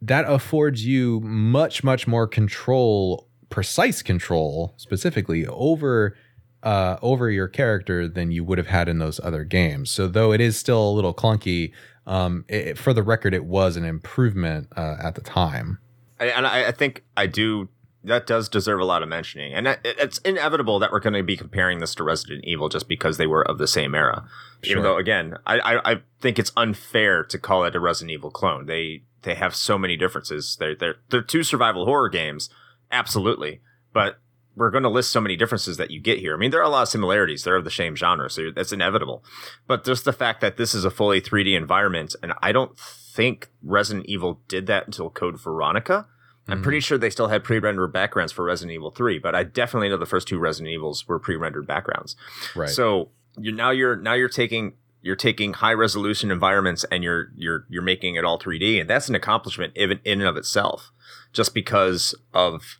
that 0.00 0.24
affords 0.26 0.86
you 0.86 1.20
much 1.20 1.84
much 1.84 2.06
more 2.06 2.26
control 2.26 3.28
precise 3.50 4.00
control 4.00 4.72
specifically 4.76 5.46
over 5.46 6.16
uh, 6.62 6.96
over 7.02 7.30
your 7.30 7.48
character 7.48 8.06
than 8.06 8.30
you 8.30 8.44
would 8.44 8.58
have 8.58 8.66
had 8.66 8.88
in 8.88 8.98
those 8.98 9.20
other 9.20 9.44
games. 9.44 9.90
So 9.90 10.06
though 10.06 10.32
it 10.32 10.40
is 10.40 10.56
still 10.56 10.88
a 10.88 10.92
little 10.92 11.14
clunky, 11.14 11.72
um, 12.06 12.44
it, 12.48 12.76
for 12.76 12.92
the 12.92 13.02
record, 13.02 13.34
it 13.34 13.44
was 13.44 13.76
an 13.76 13.84
improvement 13.84 14.68
uh, 14.76 14.96
at 15.02 15.14
the 15.14 15.20
time. 15.20 15.78
And 16.18 16.46
I, 16.46 16.68
I, 16.68 16.72
think 16.72 17.04
I 17.16 17.26
do. 17.26 17.68
That 18.04 18.26
does 18.26 18.48
deserve 18.48 18.80
a 18.80 18.84
lot 18.84 19.02
of 19.02 19.08
mentioning, 19.08 19.54
and 19.54 19.78
it's 19.84 20.18
inevitable 20.18 20.78
that 20.78 20.92
we're 20.92 21.00
going 21.00 21.14
to 21.14 21.22
be 21.22 21.36
comparing 21.36 21.78
this 21.78 21.94
to 21.94 22.04
Resident 22.04 22.44
Evil 22.44 22.68
just 22.68 22.88
because 22.88 23.16
they 23.16 23.26
were 23.26 23.42
of 23.42 23.56
the 23.56 23.66
same 23.66 23.94
era. 23.94 24.26
Sure. 24.62 24.72
Even 24.72 24.82
though, 24.82 24.96
again, 24.98 25.38
I, 25.46 25.58
I, 25.60 25.92
I 25.92 26.02
think 26.20 26.38
it's 26.38 26.52
unfair 26.56 27.24
to 27.24 27.38
call 27.38 27.64
it 27.64 27.74
a 27.74 27.80
Resident 27.80 28.10
Evil 28.10 28.30
clone. 28.30 28.66
They 28.66 29.04
they 29.22 29.34
have 29.34 29.54
so 29.54 29.78
many 29.78 29.96
differences. 29.96 30.56
They're 30.58 30.74
they're 30.74 30.96
they're 31.08 31.22
two 31.22 31.42
survival 31.42 31.86
horror 31.86 32.10
games, 32.10 32.50
absolutely, 32.90 33.60
but 33.92 34.18
we're 34.56 34.70
going 34.70 34.82
to 34.82 34.88
list 34.88 35.12
so 35.12 35.20
many 35.20 35.36
differences 35.36 35.76
that 35.76 35.90
you 35.90 36.00
get 36.00 36.18
here. 36.18 36.34
I 36.34 36.36
mean, 36.36 36.50
there 36.50 36.60
are 36.60 36.64
a 36.64 36.68
lot 36.68 36.82
of 36.82 36.88
similarities. 36.88 37.44
They're 37.44 37.56
of 37.56 37.64
the 37.64 37.70
same 37.70 37.96
genre, 37.96 38.28
so 38.28 38.50
that's 38.50 38.72
inevitable. 38.72 39.24
But 39.66 39.84
just 39.84 40.04
the 40.04 40.12
fact 40.12 40.40
that 40.40 40.56
this 40.56 40.74
is 40.74 40.84
a 40.84 40.90
fully 40.90 41.20
3D 41.20 41.56
environment, 41.56 42.14
and 42.22 42.32
I 42.42 42.52
don't 42.52 42.76
think 42.78 43.50
Resident 43.62 44.06
Evil 44.06 44.40
did 44.48 44.66
that 44.66 44.86
until 44.86 45.10
Code 45.10 45.40
Veronica. 45.40 46.06
I'm 46.48 46.56
mm-hmm. 46.56 46.62
pretty 46.62 46.80
sure 46.80 46.98
they 46.98 47.10
still 47.10 47.28
had 47.28 47.44
pre-rendered 47.44 47.92
backgrounds 47.92 48.32
for 48.32 48.44
Resident 48.44 48.74
Evil 48.74 48.90
3, 48.90 49.18
but 49.18 49.34
I 49.34 49.44
definitely 49.44 49.88
know 49.88 49.96
the 49.96 50.06
first 50.06 50.26
two 50.26 50.38
Resident 50.38 50.72
Evils 50.72 51.06
were 51.06 51.18
pre-rendered 51.18 51.66
backgrounds. 51.66 52.16
Right. 52.56 52.68
So 52.68 53.10
you're 53.38 53.54
now 53.54 53.70
you're 53.70 53.96
now 53.96 54.14
you're 54.14 54.28
taking 54.28 54.74
you're 55.02 55.16
taking 55.16 55.54
high 55.54 55.72
resolution 55.72 56.30
environments 56.30 56.84
and 56.90 57.04
you're 57.04 57.30
you're 57.36 57.66
you're 57.68 57.82
making 57.82 58.16
it 58.16 58.24
all 58.24 58.38
3D, 58.38 58.80
and 58.80 58.90
that's 58.90 59.08
an 59.08 59.14
accomplishment 59.14 59.72
even 59.76 60.00
in 60.04 60.20
and 60.20 60.28
of 60.28 60.36
itself. 60.36 60.92
Just 61.32 61.54
because 61.54 62.14
of 62.34 62.79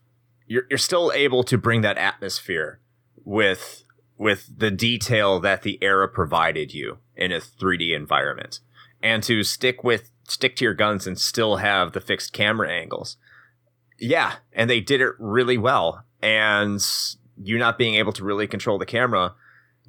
you're 0.50 0.64
you're 0.68 0.78
still 0.78 1.12
able 1.14 1.44
to 1.44 1.56
bring 1.56 1.80
that 1.82 1.96
atmosphere 1.96 2.80
with 3.24 3.84
with 4.18 4.58
the 4.58 4.70
detail 4.70 5.38
that 5.40 5.62
the 5.62 5.78
era 5.80 6.08
provided 6.08 6.74
you 6.74 6.98
in 7.16 7.32
a 7.32 7.38
3D 7.38 7.96
environment 7.96 8.58
and 9.00 9.22
to 9.22 9.42
stick 9.44 9.84
with 9.84 10.10
stick 10.24 10.56
to 10.56 10.64
your 10.64 10.74
guns 10.74 11.06
and 11.06 11.18
still 11.18 11.56
have 11.56 11.92
the 11.92 12.00
fixed 12.00 12.32
camera 12.32 12.70
angles. 12.70 13.16
Yeah, 13.98 14.36
and 14.52 14.68
they 14.68 14.80
did 14.80 15.00
it 15.00 15.12
really 15.18 15.56
well 15.56 16.04
and 16.20 16.84
you 17.40 17.56
not 17.56 17.78
being 17.78 17.94
able 17.94 18.12
to 18.12 18.24
really 18.24 18.48
control 18.48 18.76
the 18.76 18.86
camera 18.86 19.34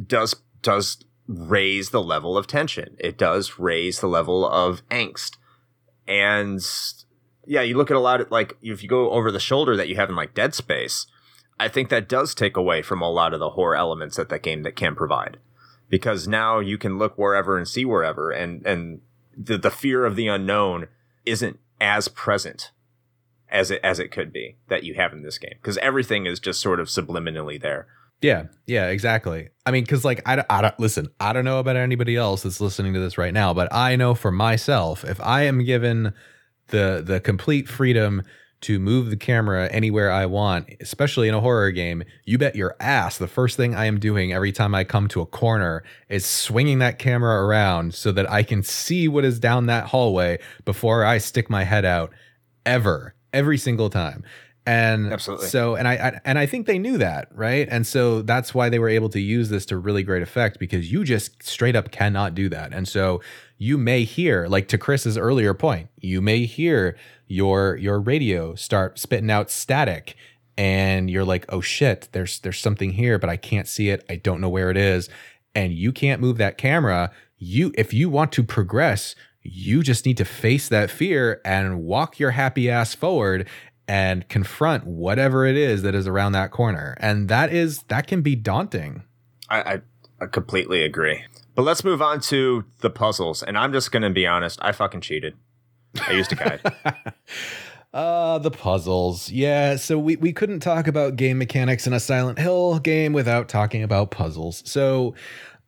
does 0.06 0.36
does 0.62 1.04
raise 1.28 1.90
the 1.90 2.04
level 2.04 2.38
of 2.38 2.46
tension. 2.46 2.96
It 3.00 3.18
does 3.18 3.58
raise 3.58 4.00
the 4.00 4.08
level 4.08 4.48
of 4.48 4.88
angst. 4.90 5.38
And 6.08 6.62
yeah, 7.46 7.62
you 7.62 7.76
look 7.76 7.92
at 7.92 7.98
a 7.98 8.02
lot 8.02 8.22
of 8.22 8.32
like 8.32 8.58
if 8.62 8.84
you 8.84 8.90
go 8.90 9.12
over 9.12 9.32
the 9.32 9.40
shoulder 9.40 9.76
that 9.76 9.88
you 9.90 9.96
have 9.96 10.10
in 10.10 10.16
like 10.16 10.34
Dead 10.34 10.54
Space, 10.54 11.08
I 11.60 11.68
think 11.68 11.90
that 11.90 12.10
does 12.10 12.34
take 12.34 12.58
away 12.58 12.82
from 12.82 13.02
a 13.02 13.10
lot 13.10 13.34
of 13.34 13.40
the 13.40 13.52
horror 13.52 13.76
elements 13.76 14.18
that 14.18 14.30
that 14.30 14.44
game 14.44 14.64
that 14.64 14.76
can 14.76 14.96
provide, 14.96 15.38
because 15.90 16.28
now 16.28 16.60
you 16.60 16.78
can 16.78 16.98
look 16.98 17.18
wherever 17.18 17.58
and 17.58 17.68
see 17.68 17.86
wherever, 17.86 18.32
and 18.32 18.66
and 18.66 19.02
the 19.36 19.58
the 19.58 19.72
fear 19.72 20.06
of 20.06 20.16
the 20.16 20.28
unknown 20.28 20.88
isn't 21.26 21.60
as 21.80 22.08
present 22.08 22.72
as 23.50 23.70
it 23.70 23.82
as 23.84 24.00
it 24.00 24.12
could 24.12 24.32
be 24.32 24.58
that 24.70 24.84
you 24.84 24.94
have 24.94 25.14
in 25.14 25.24
this 25.24 25.38
game 25.38 25.56
because 25.62 25.78
everything 25.80 26.26
is 26.26 26.40
just 26.40 26.62
sort 26.62 26.80
of 26.80 26.88
subliminally 26.88 27.62
there. 27.62 27.88
Yeah, 28.22 28.46
yeah, 28.68 28.88
exactly. 28.88 29.50
I 29.66 29.72
mean, 29.72 29.84
because 29.84 30.06
like 30.06 30.22
I, 30.28 30.44
I 30.50 30.62
don't 30.62 30.80
listen. 30.80 31.08
I 31.20 31.34
don't 31.34 31.46
know 31.46 31.60
about 31.60 31.76
anybody 31.76 32.16
else 32.16 32.44
that's 32.44 32.62
listening 32.62 32.94
to 32.94 33.00
this 33.00 33.18
right 33.18 33.34
now, 33.34 33.54
but 33.54 33.74
I 33.74 33.96
know 33.96 34.14
for 34.14 34.32
myself, 34.32 35.04
if 35.04 35.20
I 35.20 35.44
am 35.44 35.64
given 35.64 36.14
the 36.72 37.04
the 37.06 37.20
complete 37.20 37.70
freedom 37.70 38.24
to 38.62 38.80
move 38.80 39.10
the 39.10 39.18
camera 39.18 39.68
anywhere 39.72 40.12
I 40.12 40.28
want, 40.28 40.70
especially 40.80 41.28
in 41.28 41.34
a 41.34 41.42
horror 41.42 41.72
game, 41.72 42.04
you 42.26 42.38
bet 42.38 42.56
your 42.56 42.76
ass 42.80 43.18
the 43.18 43.28
first 43.28 43.58
thing 43.58 43.74
I 43.74 43.86
am 43.86 44.00
doing 44.00 44.34
every 44.34 44.52
time 44.52 44.76
I 44.76 44.84
come 44.84 45.08
to 45.10 45.22
a 45.22 45.26
corner 45.26 45.84
is 46.10 46.26
swinging 46.26 46.80
that 46.80 47.00
camera 47.00 47.44
around 47.44 47.96
so 47.96 48.12
that 48.12 48.30
I 48.30 48.44
can 48.44 48.62
see 48.62 49.08
what 49.08 49.26
is 49.26 49.40
down 49.40 49.66
that 49.66 49.88
hallway 49.88 50.40
before 50.64 51.04
I 51.04 51.18
stick 51.18 51.50
my 51.50 51.64
head 51.64 51.86
out 51.86 52.12
ever 52.66 53.16
every 53.34 53.58
single 53.58 53.90
time. 53.90 54.24
And 54.66 55.12
Absolutely. 55.12 55.48
so 55.48 55.76
and 55.76 55.88
I, 55.88 55.94
I 55.94 56.22
and 56.24 56.38
I 56.38 56.46
think 56.46 56.68
they 56.68 56.78
knew 56.78 57.00
that, 57.00 57.30
right? 57.34 57.68
And 57.70 57.86
so 57.86 58.22
that's 58.22 58.54
why 58.54 58.70
they 58.70 58.78
were 58.78 58.90
able 58.90 59.10
to 59.10 59.20
use 59.20 59.50
this 59.50 59.66
to 59.68 59.78
really 59.78 60.04
great 60.04 60.22
effect 60.22 60.60
because 60.60 60.92
you 60.92 61.04
just 61.04 61.42
straight 61.42 61.76
up 61.76 61.92
cannot 61.92 62.36
do 62.36 62.48
that. 62.50 62.72
And 62.72 62.88
so 62.88 63.22
you 63.58 63.78
may 63.78 64.04
hear 64.04 64.46
like 64.48 64.68
to 64.68 64.78
Chris's 64.78 65.18
earlier 65.18 65.56
point, 65.56 65.90
you 65.98 66.22
may 66.22 66.46
hear 66.46 66.96
your 67.28 67.76
your 67.78 68.00
radio 68.00 68.54
start 68.54 69.00
spitting 69.00 69.32
out 69.32 69.50
static 69.50 70.16
and 70.58 71.10
you're 71.10 71.26
like, 71.26 71.46
"Oh 71.50 71.62
shit, 71.62 72.10
there's 72.12 72.40
there's 72.40 72.60
something 72.60 72.92
here, 72.92 73.18
but 73.18 73.32
I 73.32 73.38
can't 73.38 73.68
see 73.68 73.90
it. 73.90 74.06
I 74.10 74.18
don't 74.18 74.42
know 74.42 74.50
where 74.50 74.70
it 74.70 74.78
is." 74.78 75.10
And 75.56 75.74
you 75.74 75.92
can't 75.92 76.22
move 76.22 76.38
that 76.38 76.60
camera. 76.60 77.12
You 77.38 77.74
if 77.76 77.96
you 77.96 78.10
want 78.10 78.32
to 78.34 78.44
progress, 78.44 79.16
you 79.42 79.82
just 79.82 80.06
need 80.06 80.18
to 80.18 80.26
face 80.26 80.70
that 80.70 80.92
fear 80.92 81.42
and 81.44 81.84
walk 81.84 82.20
your 82.20 82.32
happy 82.32 82.70
ass 82.70 82.94
forward 82.94 83.48
and 83.88 84.28
confront 84.30 84.86
whatever 84.86 85.46
it 85.46 85.58
is 85.58 85.82
that 85.82 85.96
is 85.96 86.08
around 86.08 86.32
that 86.34 86.52
corner. 86.52 86.96
And 87.00 87.30
that 87.30 87.52
is 87.52 87.84
that 87.84 88.08
can 88.08 88.22
be 88.22 88.36
daunting. 88.36 89.04
I, 89.50 89.62
I, 89.62 89.82
I 90.22 90.26
completely 90.28 90.84
agree. 90.84 91.24
But 91.56 91.64
let's 91.64 91.84
move 91.84 92.02
on 92.02 92.22
to 92.22 92.64
the 92.80 92.90
puzzles. 92.90 93.44
And 93.44 93.58
I'm 93.58 93.74
just 93.74 93.92
going 93.92 94.04
to 94.04 94.10
be 94.10 94.26
honest. 94.26 94.60
I 94.62 94.72
fucking 94.72 95.02
cheated. 95.02 95.36
I 96.08 96.14
used 96.14 96.32
a 96.32 96.36
guide. 96.36 96.62
Uh 97.94 98.38
the 98.38 98.52
puzzles. 98.52 99.30
Yeah, 99.30 99.76
so 99.76 100.00
we 100.00 100.16
we 100.16 100.32
couldn't 100.32 100.62
talk 100.62 100.88
about 100.88 101.18
game 101.18 101.38
mechanics 101.38 101.86
in 101.86 101.92
a 101.92 102.00
Silent 102.00 102.40
Hill 102.40 102.80
game 102.80 103.12
without 103.12 103.50
talking 103.50 103.84
about 103.84 104.12
puzzles. 104.12 104.64
So 104.66 105.14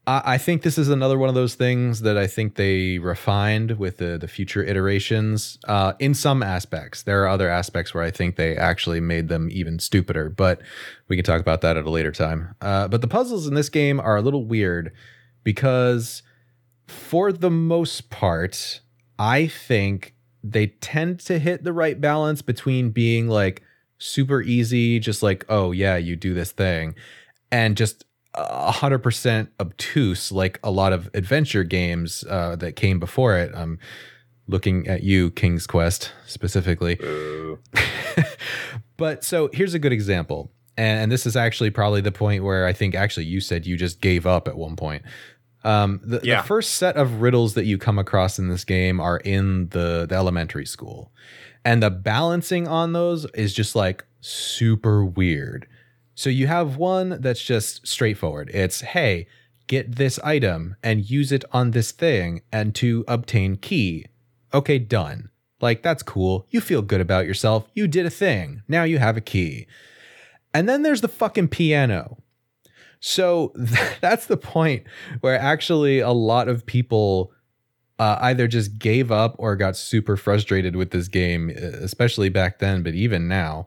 I 0.06 0.38
think 0.38 0.64
this 0.64 0.78
is 0.78 0.89
another 0.89 1.18
one 1.18 1.30
of 1.30 1.36
those 1.36 1.56
things 1.56 2.01
that 2.01 2.18
I 2.18 2.28
think 2.28 2.56
they 2.56 2.99
refined 2.99 3.80
with 3.80 3.97
the 3.99 4.18
the 4.18 4.28
future 4.28 4.62
iterations. 4.62 5.58
Uh, 5.66 5.93
in 5.97 6.14
some 6.14 6.43
aspects, 6.43 7.04
there 7.04 7.24
are 7.24 7.28
other 7.30 7.47
aspects 7.47 7.93
where 7.93 8.04
I 8.04 8.12
think 8.12 8.36
they 8.36 8.58
actually 8.58 8.99
made 8.99 9.30
them 9.30 9.47
even 9.49 9.80
stupider. 9.80 10.30
But 10.30 10.62
we 11.08 11.16
can 11.16 11.24
talk 11.24 11.39
about 11.39 11.62
that 11.62 11.78
at 11.78 11.86
a 11.86 11.89
later 11.89 12.12
time. 12.12 12.54
Uh, 12.60 12.89
but 12.89 12.99
the 12.99 13.08
puzzles 13.08 13.47
in 13.47 13.54
this 13.54 13.70
game 13.70 14.01
are 14.01 14.18
a 14.18 14.22
little 14.22 14.43
weird 14.43 14.91
because, 15.45 16.22
for 16.86 17.32
the 17.32 17.51
most 17.51 18.10
part, 18.10 18.82
I 19.18 19.47
think 19.47 20.16
they 20.43 20.68
tend 20.68 21.22
to 21.22 21.39
hit 21.39 21.64
the 21.64 21.72
right 21.72 22.01
balance 22.01 22.41
between 22.41 22.89
being 22.89 23.30
like 23.30 23.64
super 23.99 24.41
easy, 24.41 24.99
just 24.99 25.24
like, 25.24 25.45
oh, 25.47 25.72
yeah, 25.72 25.95
you 25.95 26.18
do 26.18 26.34
this 26.34 26.51
thing, 26.51 26.93
and 27.54 27.78
just 27.78 28.04
a 28.36 28.72
hundred 28.72 29.00
percent 29.00 29.50
obtuse, 29.60 30.32
like 30.32 30.60
a 30.64 30.72
lot 30.72 30.94
of 30.94 31.10
adventure 31.14 31.64
games 31.64 32.24
uh, 32.30 32.56
that 32.58 32.76
came 32.76 33.00
before 33.00 33.38
it. 33.38 33.52
I'm 33.56 33.80
looking 34.48 34.88
at 34.88 35.04
you, 35.04 35.32
King's 35.32 35.66
Quest 35.68 36.12
specifically. 36.26 37.00
But 38.98 39.24
so 39.24 39.50
here's 39.54 39.74
a 39.74 39.80
good 39.80 39.92
example. 39.92 40.52
And, 40.78 41.02
and 41.04 41.12
this 41.12 41.26
is 41.26 41.36
actually 41.36 41.72
probably 41.72 42.02
the 42.02 42.12
point 42.12 42.44
where 42.44 42.66
I 42.68 42.74
think 42.74 42.96
actually 42.96 43.26
you 43.26 43.42
said 43.42 43.66
you 43.66 43.76
just 43.76 44.02
gave 44.02 44.26
up 44.28 44.48
at 44.48 44.56
one 44.56 44.76
point. 44.76 45.04
Um, 45.64 46.00
the, 46.04 46.20
Yeah. 46.24 46.42
the 46.42 46.48
first 46.48 46.76
set 46.76 46.96
of 46.96 47.22
riddles 47.22 47.56
that 47.56 47.66
you 47.66 47.78
come 47.78 47.98
across 47.98 48.38
in 48.38 48.50
this 48.50 48.64
game 48.64 49.00
are 49.00 49.18
in 49.18 49.70
the, 49.70 50.06
the 50.08 50.16
elementary 50.16 50.66
school. 50.66 51.12
And 51.66 51.82
the 51.82 51.90
balancing 51.90 52.68
on 52.68 52.94
those 52.94 53.26
is 53.34 53.54
just 53.54 53.76
like 53.76 54.06
super 54.22 55.04
weird. 55.04 55.68
So 56.16 56.30
you 56.30 56.47
have 56.47 56.78
one 56.78 57.22
that's 57.22 57.41
just 57.41 57.88
straightforward. 57.88 58.49
It's, 58.53 58.82
hey, 58.82 59.28
get 59.68 59.95
this 59.95 60.20
item 60.20 60.76
and 60.84 61.09
use 61.09 61.32
it 61.32 61.43
on 61.51 61.72
this 61.72 61.91
thing 61.91 62.41
and 62.51 62.76
to 62.76 63.03
obtain 63.07 63.55
key. 63.55 64.05
Okay, 64.53 64.78
done. 64.78 65.30
Like, 65.61 65.82
that's 65.82 66.03
cool. 66.03 66.45
You 66.49 66.61
feel 66.61 66.82
good 66.82 67.01
about 67.01 67.26
yourself. 67.26 67.68
You 67.74 67.88
did 67.88 68.05
a 68.05 68.11
thing. 68.11 68.61
Now 68.68 68.84
you 68.84 68.99
have 68.99 69.18
a 69.18 69.22
key. 69.22 69.66
And 70.53 70.70
then 70.70 70.84
there's 70.84 71.01
the 71.01 71.07
fucking 71.07 71.47
piano. 71.47 72.18
So 72.99 73.51
that's 74.01 74.28
the 74.28 74.38
point 74.38 74.86
where 75.22 75.39
actually 75.39 75.99
a 75.99 76.11
lot 76.11 76.47
of 76.47 76.66
people 76.66 77.32
uh, 77.99 78.18
either 78.22 78.47
just 78.47 78.78
gave 78.78 79.11
up 79.11 79.36
or 79.38 79.55
got 79.55 79.76
super 79.76 80.18
frustrated 80.18 80.76
with 80.76 80.91
this 80.91 81.07
game, 81.07 81.49
especially 81.49 82.30
back 82.30 82.59
then, 82.59 82.84
but 82.84 82.93
even 82.93 83.28
now, 83.28 83.66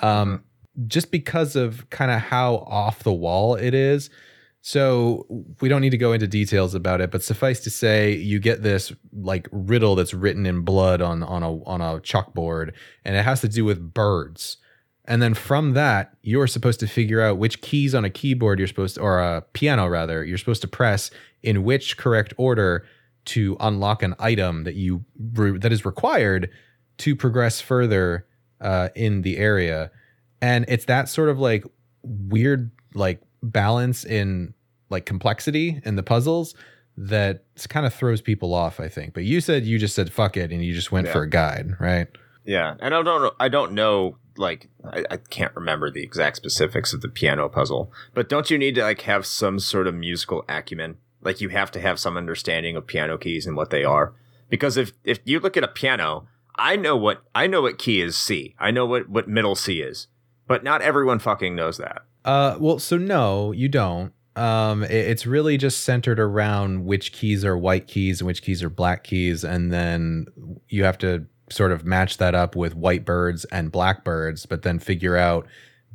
um, 0.00 0.44
just 0.86 1.10
because 1.10 1.56
of 1.56 1.88
kind 1.90 2.10
of 2.10 2.20
how 2.20 2.56
off 2.66 3.02
the 3.02 3.12
wall 3.12 3.54
it 3.54 3.74
is. 3.74 4.10
So 4.60 5.26
we 5.60 5.68
don't 5.68 5.82
need 5.82 5.90
to 5.90 5.98
go 5.98 6.12
into 6.12 6.26
details 6.26 6.74
about 6.74 7.02
it, 7.02 7.10
but 7.10 7.22
suffice 7.22 7.60
to 7.60 7.70
say, 7.70 8.14
you 8.14 8.38
get 8.40 8.62
this 8.62 8.92
like 9.12 9.46
riddle 9.52 9.94
that's 9.94 10.14
written 10.14 10.46
in 10.46 10.62
blood 10.62 11.02
on 11.02 11.22
on 11.22 11.42
a 11.42 11.62
on 11.64 11.82
a 11.82 12.00
chalkboard, 12.00 12.72
and 13.04 13.14
it 13.14 13.24
has 13.24 13.42
to 13.42 13.48
do 13.48 13.64
with 13.64 13.92
birds. 13.92 14.56
And 15.04 15.20
then 15.20 15.34
from 15.34 15.74
that, 15.74 16.16
you're 16.22 16.46
supposed 16.46 16.80
to 16.80 16.86
figure 16.86 17.20
out 17.20 17.36
which 17.36 17.60
keys 17.60 17.94
on 17.94 18.06
a 18.06 18.10
keyboard 18.10 18.58
you're 18.58 18.68
supposed 18.68 18.94
to, 18.94 19.02
or 19.02 19.20
a 19.20 19.42
piano 19.52 19.86
rather, 19.86 20.24
you're 20.24 20.38
supposed 20.38 20.62
to 20.62 20.68
press 20.68 21.10
in 21.42 21.62
which 21.62 21.98
correct 21.98 22.32
order 22.38 22.86
to 23.26 23.58
unlock 23.60 24.02
an 24.02 24.14
item 24.18 24.64
that 24.64 24.76
you 24.76 25.04
that 25.16 25.72
is 25.72 25.84
required 25.84 26.48
to 26.98 27.14
progress 27.14 27.60
further 27.60 28.26
uh, 28.62 28.88
in 28.94 29.22
the 29.22 29.36
area. 29.36 29.90
And 30.44 30.64
it's 30.68 30.84
that 30.86 31.08
sort 31.08 31.28
of 31.30 31.38
like 31.38 31.64
weird 32.02 32.70
like 32.94 33.20
balance 33.42 34.04
in 34.04 34.54
like 34.90 35.06
complexity 35.06 35.80
in 35.84 35.96
the 35.96 36.02
puzzles 36.02 36.54
that 36.96 37.44
kind 37.68 37.86
of 37.86 37.94
throws 37.94 38.20
people 38.20 38.52
off. 38.54 38.78
I 38.78 38.88
think. 38.88 39.14
But 39.14 39.24
you 39.24 39.40
said 39.40 39.64
you 39.64 39.78
just 39.78 39.94
said 39.94 40.12
fuck 40.12 40.36
it 40.36 40.52
and 40.52 40.62
you 40.64 40.72
just 40.74 40.92
went 40.92 41.06
Yeah. 41.06 41.12
for 41.14 41.22
a 41.22 41.30
guide, 41.30 41.72
right? 41.80 42.08
Yeah, 42.44 42.74
and 42.80 42.94
I 42.94 43.02
don't 43.02 43.22
know. 43.22 43.32
I 43.40 43.48
don't 43.48 43.72
know. 43.72 44.18
Like, 44.36 44.68
I, 44.84 45.04
I 45.12 45.16
can't 45.16 45.54
remember 45.56 45.90
the 45.90 46.02
exact 46.02 46.36
specifics 46.36 46.92
of 46.92 47.00
the 47.00 47.08
piano 47.08 47.48
puzzle. 47.48 47.90
But 48.12 48.28
don't 48.28 48.50
you 48.50 48.58
need 48.58 48.74
to 48.74 48.82
like 48.82 49.02
have 49.02 49.24
some 49.24 49.58
sort 49.58 49.86
of 49.86 49.94
musical 49.94 50.44
acumen? 50.48 50.96
Like, 51.22 51.40
you 51.40 51.48
have 51.50 51.70
to 51.70 51.80
have 51.80 51.98
some 51.98 52.16
understanding 52.18 52.76
of 52.76 52.86
piano 52.86 53.16
keys 53.16 53.46
and 53.46 53.56
what 53.56 53.70
they 53.70 53.82
are. 53.84 54.12
Because 54.50 54.76
if 54.76 54.92
if 55.04 55.20
you 55.24 55.40
look 55.40 55.56
at 55.56 55.64
a 55.64 55.68
piano, 55.68 56.26
I 56.56 56.76
know 56.76 56.96
what 56.96 57.22
I 57.34 57.46
know 57.46 57.62
what 57.62 57.78
key 57.78 58.00
is 58.02 58.14
C. 58.16 58.54
I 58.58 58.70
know 58.70 58.84
what 58.84 59.08
what 59.08 59.26
middle 59.26 59.54
C 59.54 59.80
is. 59.80 60.08
But 60.46 60.62
not 60.64 60.82
everyone 60.82 61.18
fucking 61.18 61.54
knows 61.56 61.78
that. 61.78 62.02
Uh, 62.24 62.56
well, 62.60 62.78
so 62.78 62.96
no, 62.98 63.52
you 63.52 63.68
don't. 63.68 64.12
Um, 64.36 64.82
it- 64.82 64.90
it's 64.90 65.26
really 65.26 65.56
just 65.56 65.80
centered 65.84 66.18
around 66.20 66.84
which 66.84 67.12
keys 67.12 67.44
are 67.44 67.56
white 67.56 67.86
keys 67.86 68.20
and 68.20 68.26
which 68.26 68.42
keys 68.42 68.62
are 68.62 68.70
black 68.70 69.04
keys, 69.04 69.44
and 69.44 69.72
then 69.72 70.26
you 70.68 70.84
have 70.84 70.98
to 70.98 71.26
sort 71.50 71.72
of 71.72 71.84
match 71.84 72.16
that 72.18 72.34
up 72.34 72.56
with 72.56 72.74
white 72.74 73.04
birds 73.04 73.44
and 73.46 73.70
black 73.70 74.02
birds, 74.04 74.46
but 74.46 74.62
then 74.62 74.78
figure 74.78 75.16
out 75.16 75.46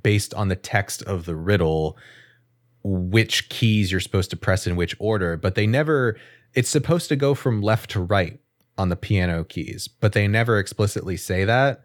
based 0.03 0.33
on 0.35 0.47
the 0.47 0.55
text 0.55 1.01
of 1.03 1.25
the 1.25 1.35
riddle 1.35 1.97
which 2.83 3.49
keys 3.49 3.91
you're 3.91 3.99
supposed 3.99 4.29
to 4.29 4.37
press 4.37 4.65
in 4.65 4.75
which 4.75 4.95
order. 4.99 5.35
But 5.37 5.55
they 5.55 5.67
never. 5.67 6.17
It's 6.53 6.69
supposed 6.69 7.09
to 7.09 7.15
go 7.15 7.33
from 7.35 7.61
left 7.61 7.91
to 7.91 7.99
right 7.99 8.39
on 8.77 8.89
the 8.89 8.95
piano 8.95 9.43
keys, 9.43 9.87
but 9.87 10.13
they 10.13 10.27
never 10.27 10.57
explicitly 10.57 11.17
say 11.17 11.43
that. 11.45 11.81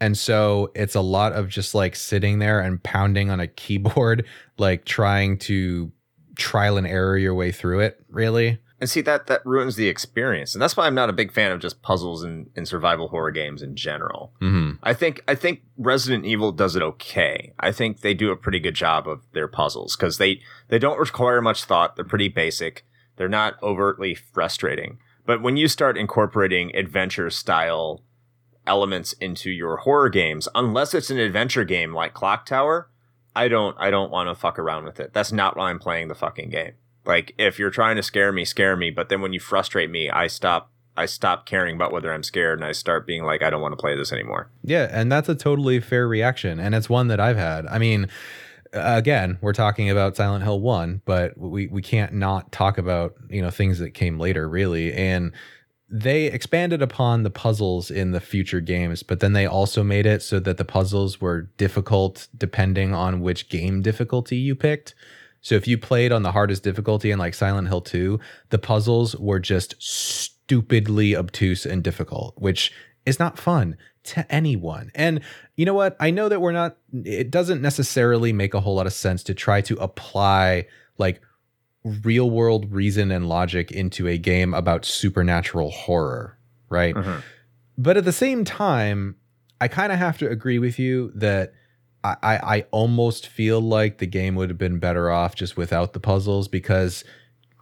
And 0.00 0.16
so 0.16 0.70
it's 0.74 0.94
a 0.94 1.00
lot 1.00 1.32
of 1.32 1.48
just 1.48 1.74
like 1.74 1.96
sitting 1.96 2.38
there 2.38 2.60
and 2.60 2.82
pounding 2.82 3.30
on 3.30 3.40
a 3.40 3.46
keyboard, 3.46 4.26
like 4.58 4.84
trying 4.84 5.38
to 5.38 5.90
trial 6.36 6.76
and 6.76 6.86
error 6.86 7.16
your 7.16 7.34
way 7.34 7.50
through 7.50 7.80
it, 7.80 8.04
really. 8.10 8.58
And 8.78 8.90
see 8.90 9.00
that 9.02 9.26
that 9.28 9.44
ruins 9.46 9.76
the 9.76 9.88
experience. 9.88 10.54
And 10.54 10.60
that's 10.60 10.76
why 10.76 10.86
I'm 10.86 10.94
not 10.94 11.08
a 11.08 11.14
big 11.14 11.32
fan 11.32 11.50
of 11.50 11.60
just 11.60 11.80
puzzles 11.80 12.22
and, 12.22 12.50
and 12.54 12.68
survival 12.68 13.08
horror 13.08 13.30
games 13.30 13.62
in 13.62 13.74
general. 13.74 14.34
Mm-hmm. 14.42 14.72
I 14.82 14.92
think 14.92 15.22
I 15.26 15.34
think 15.34 15.62
Resident 15.78 16.26
Evil 16.26 16.52
does 16.52 16.76
it 16.76 16.82
okay. 16.82 17.54
I 17.58 17.72
think 17.72 18.00
they 18.00 18.12
do 18.12 18.30
a 18.30 18.36
pretty 18.36 18.60
good 18.60 18.74
job 18.74 19.08
of 19.08 19.22
their 19.32 19.48
puzzles 19.48 19.96
because 19.96 20.18
they 20.18 20.42
they 20.68 20.78
don't 20.78 20.98
require 20.98 21.40
much 21.40 21.64
thought. 21.64 21.96
They're 21.96 22.04
pretty 22.04 22.28
basic. 22.28 22.84
They're 23.16 23.28
not 23.30 23.54
overtly 23.62 24.14
frustrating. 24.14 24.98
But 25.24 25.42
when 25.42 25.56
you 25.56 25.68
start 25.68 25.96
incorporating 25.96 26.74
adventure 26.76 27.30
style 27.30 28.02
elements 28.66 29.12
into 29.14 29.50
your 29.50 29.78
horror 29.78 30.08
games, 30.08 30.48
unless 30.54 30.94
it's 30.94 31.10
an 31.10 31.18
adventure 31.18 31.64
game 31.64 31.94
like 31.94 32.14
Clock 32.14 32.46
Tower, 32.46 32.90
I 33.34 33.48
don't 33.48 33.76
I 33.78 33.90
don't 33.90 34.10
want 34.10 34.28
to 34.28 34.34
fuck 34.34 34.58
around 34.58 34.84
with 34.84 34.98
it. 34.98 35.12
That's 35.12 35.32
not 35.32 35.56
why 35.56 35.70
I'm 35.70 35.78
playing 35.78 36.08
the 36.08 36.14
fucking 36.14 36.50
game. 36.50 36.72
Like 37.04 37.34
if 37.38 37.58
you're 37.58 37.70
trying 37.70 37.96
to 37.96 38.02
scare 38.02 38.32
me, 38.32 38.44
scare 38.44 38.76
me, 38.76 38.90
but 38.90 39.08
then 39.08 39.20
when 39.20 39.32
you 39.32 39.40
frustrate 39.40 39.90
me, 39.90 40.10
I 40.10 40.26
stop 40.26 40.70
I 40.96 41.06
stop 41.06 41.44
caring 41.44 41.76
about 41.76 41.92
whether 41.92 42.12
I'm 42.12 42.22
scared 42.22 42.58
and 42.58 42.66
I 42.66 42.72
start 42.72 43.06
being 43.06 43.24
like 43.24 43.42
I 43.42 43.50
don't 43.50 43.60
want 43.60 43.72
to 43.72 43.76
play 43.76 43.94
this 43.94 44.12
anymore. 44.12 44.50
Yeah, 44.62 44.88
and 44.90 45.12
that's 45.12 45.28
a 45.28 45.34
totally 45.34 45.80
fair 45.80 46.08
reaction, 46.08 46.58
and 46.58 46.74
it's 46.74 46.88
one 46.88 47.08
that 47.08 47.20
I've 47.20 47.36
had. 47.36 47.66
I 47.66 47.78
mean, 47.78 48.08
again, 48.72 49.38
we're 49.40 49.52
talking 49.52 49.90
about 49.90 50.16
Silent 50.16 50.42
Hill 50.42 50.60
1, 50.60 51.02
but 51.04 51.36
we 51.36 51.66
we 51.66 51.82
can't 51.82 52.14
not 52.14 52.50
talk 52.52 52.78
about, 52.78 53.14
you 53.28 53.42
know, 53.42 53.50
things 53.50 53.78
that 53.78 53.90
came 53.90 54.18
later 54.18 54.48
really 54.48 54.92
and 54.92 55.32
they 55.88 56.26
expanded 56.26 56.82
upon 56.82 57.22
the 57.22 57.30
puzzles 57.30 57.90
in 57.90 58.10
the 58.10 58.20
future 58.20 58.60
games, 58.60 59.02
but 59.02 59.20
then 59.20 59.32
they 59.34 59.46
also 59.46 59.84
made 59.84 60.06
it 60.06 60.22
so 60.22 60.40
that 60.40 60.56
the 60.56 60.64
puzzles 60.64 61.20
were 61.20 61.42
difficult 61.56 62.26
depending 62.36 62.92
on 62.92 63.20
which 63.20 63.48
game 63.48 63.82
difficulty 63.82 64.36
you 64.36 64.54
picked. 64.54 64.94
So 65.40 65.54
if 65.54 65.68
you 65.68 65.78
played 65.78 66.10
on 66.10 66.22
the 66.22 66.32
hardest 66.32 66.64
difficulty 66.64 67.12
in 67.12 67.20
like 67.20 67.34
Silent 67.34 67.68
Hill 67.68 67.82
2, 67.82 68.18
the 68.50 68.58
puzzles 68.58 69.14
were 69.16 69.38
just 69.38 69.80
stupidly 69.80 71.14
obtuse 71.14 71.64
and 71.64 71.84
difficult, 71.84 72.34
which 72.36 72.72
is 73.04 73.20
not 73.20 73.38
fun 73.38 73.76
to 74.02 74.32
anyone. 74.32 74.90
And 74.94 75.20
you 75.54 75.66
know 75.66 75.74
what? 75.74 75.96
I 76.00 76.10
know 76.10 76.28
that 76.28 76.40
we're 76.40 76.50
not, 76.50 76.76
it 77.04 77.30
doesn't 77.30 77.62
necessarily 77.62 78.32
make 78.32 78.54
a 78.54 78.60
whole 78.60 78.74
lot 78.74 78.86
of 78.86 78.92
sense 78.92 79.22
to 79.24 79.34
try 79.34 79.60
to 79.62 79.76
apply 79.76 80.66
like 80.98 81.20
real 82.04 82.28
world 82.30 82.72
reason 82.72 83.10
and 83.10 83.28
logic 83.28 83.70
into 83.70 84.08
a 84.08 84.18
game 84.18 84.52
about 84.54 84.84
supernatural 84.84 85.70
horror, 85.70 86.36
right? 86.68 86.94
Mhm. 86.94 87.22
But 87.78 87.96
at 87.96 88.04
the 88.04 88.12
same 88.12 88.44
time, 88.44 89.16
I 89.60 89.68
kind 89.68 89.92
of 89.92 89.98
have 89.98 90.18
to 90.18 90.28
agree 90.28 90.58
with 90.58 90.78
you 90.78 91.12
that 91.14 91.52
I, 92.02 92.16
I, 92.22 92.56
I 92.56 92.60
almost 92.70 93.26
feel 93.26 93.60
like 93.60 93.98
the 93.98 94.06
game 94.06 94.34
would 94.34 94.48
have 94.50 94.58
been 94.58 94.78
better 94.78 95.10
off 95.10 95.34
just 95.34 95.56
without 95.56 95.92
the 95.92 96.00
puzzles 96.00 96.48
because 96.48 97.04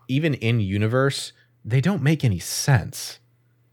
even 0.08 0.34
in 0.34 0.60
universe, 0.60 1.32
they 1.64 1.80
don't 1.80 2.02
make 2.02 2.24
any 2.24 2.38
sense. 2.38 3.18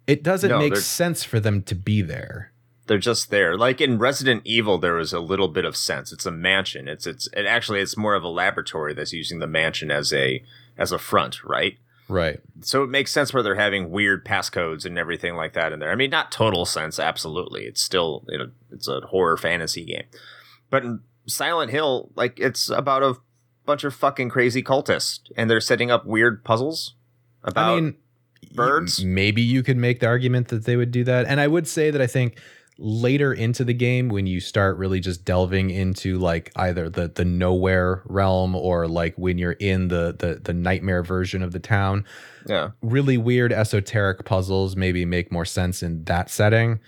It 0.08 0.24
doesn't 0.24 0.50
No, 0.50 0.60
make 0.60 0.76
sense 0.76 1.24
for 1.24 1.40
them 1.40 1.62
to 1.64 1.76
be 1.76 2.02
there. 2.02 2.52
They're 2.88 2.98
just 2.98 3.30
there. 3.30 3.58
Like 3.58 3.80
in 3.80 4.00
Resident 4.00 4.42
Evil, 4.44 4.78
there 4.78 4.96
was 4.96 5.14
a 5.14 5.20
little 5.20 5.48
bit 5.48 5.66
of 5.66 5.78
sense. 5.78 6.12
It's 6.12 6.26
a 6.26 6.32
mansion. 6.32 6.88
It's 6.88 7.06
it's 7.06 7.28
it 7.34 7.46
actually 7.46 7.80
it's 7.80 7.96
more 7.96 8.16
of 8.16 8.24
a 8.24 8.28
laboratory 8.28 8.94
that's 8.94 9.14
using 9.14 9.40
the 9.40 9.48
mansion 9.48 9.92
as 9.92 10.12
a 10.12 10.44
as 10.78 10.92
a 10.92 10.98
front, 10.98 11.44
right? 11.44 11.78
Right. 12.10 12.40
So 12.62 12.84
it 12.84 12.90
makes 12.90 13.12
sense 13.12 13.34
where 13.34 13.44
they're 13.44 13.56
having 13.56 13.90
weird 13.90 14.26
passcodes 14.26 14.86
and 14.86 14.98
everything 14.98 15.36
like 15.36 15.54
that 15.54 15.72
in 15.72 15.80
there. 15.80 15.92
I 15.92 15.96
mean, 15.96 16.10
not 16.10 16.32
total 16.32 16.66
sense, 16.66 17.00
absolutely. 17.00 17.66
It's 17.66 17.82
still 17.82 18.26
you 18.28 18.38
know 18.38 18.52
it's 18.72 18.88
a 18.88 19.02
horror 19.02 19.38
fantasy 19.38 19.86
game, 19.86 20.06
but 20.70 20.84
in 20.84 21.02
Silent 21.28 21.72
Hill, 21.72 22.12
like 22.16 22.40
it's 22.40 22.70
about 22.70 23.04
a 23.04 23.16
bunch 23.66 23.84
of 23.84 23.94
fucking 23.94 24.30
crazy 24.30 24.64
cultists, 24.64 25.20
and 25.38 25.50
they're 25.50 25.62
setting 25.62 25.92
up 25.92 26.06
weird 26.06 26.44
puzzles 26.44 26.96
about. 27.44 27.78
I 27.78 27.80
mean, 27.80 27.96
birds? 28.54 29.04
Maybe 29.04 29.42
you 29.42 29.64
could 29.64 29.78
make 29.78 30.00
the 30.00 30.08
argument 30.08 30.50
that 30.50 30.66
they 30.66 30.76
would 30.76 30.92
do 30.92 31.04
that. 31.06 31.26
And 31.28 31.40
I 31.40 31.48
would 31.48 31.68
say 31.68 31.92
that 31.92 32.02
I 32.02 32.08
think 32.08 32.38
later 32.84 33.32
into 33.32 33.64
the 33.64 33.74
game 33.74 34.10
when 34.10 34.26
you 34.26 34.40
start 34.40 34.76
really 34.78 35.00
just 35.00 35.24
delving 35.24 35.70
into 35.70 36.18
like 36.18 36.52
either 36.56 36.90
the 36.90 37.08
the 37.08 37.24
nowhere 37.24 38.02
realm 38.06 38.56
or 38.56 38.88
like 38.88 39.16
when 39.18 39.38
you're 39.38 39.52
in 39.54 39.88
the 39.90 40.16
the 40.18 40.42
the 40.44 40.54
nightmare 40.54 41.04
version 41.04 41.44
of 41.44 41.52
the 41.52 41.60
town 41.60 42.04
yeah, 42.48 42.72
really 42.82 43.18
weird 43.18 43.54
esoteric 43.54 44.26
puzzles 44.26 44.76
maybe 44.76 45.06
make 45.06 45.32
more 45.32 45.46
sense 45.46 45.84
in 45.84 46.04
that 46.06 46.28
setting 46.30 46.80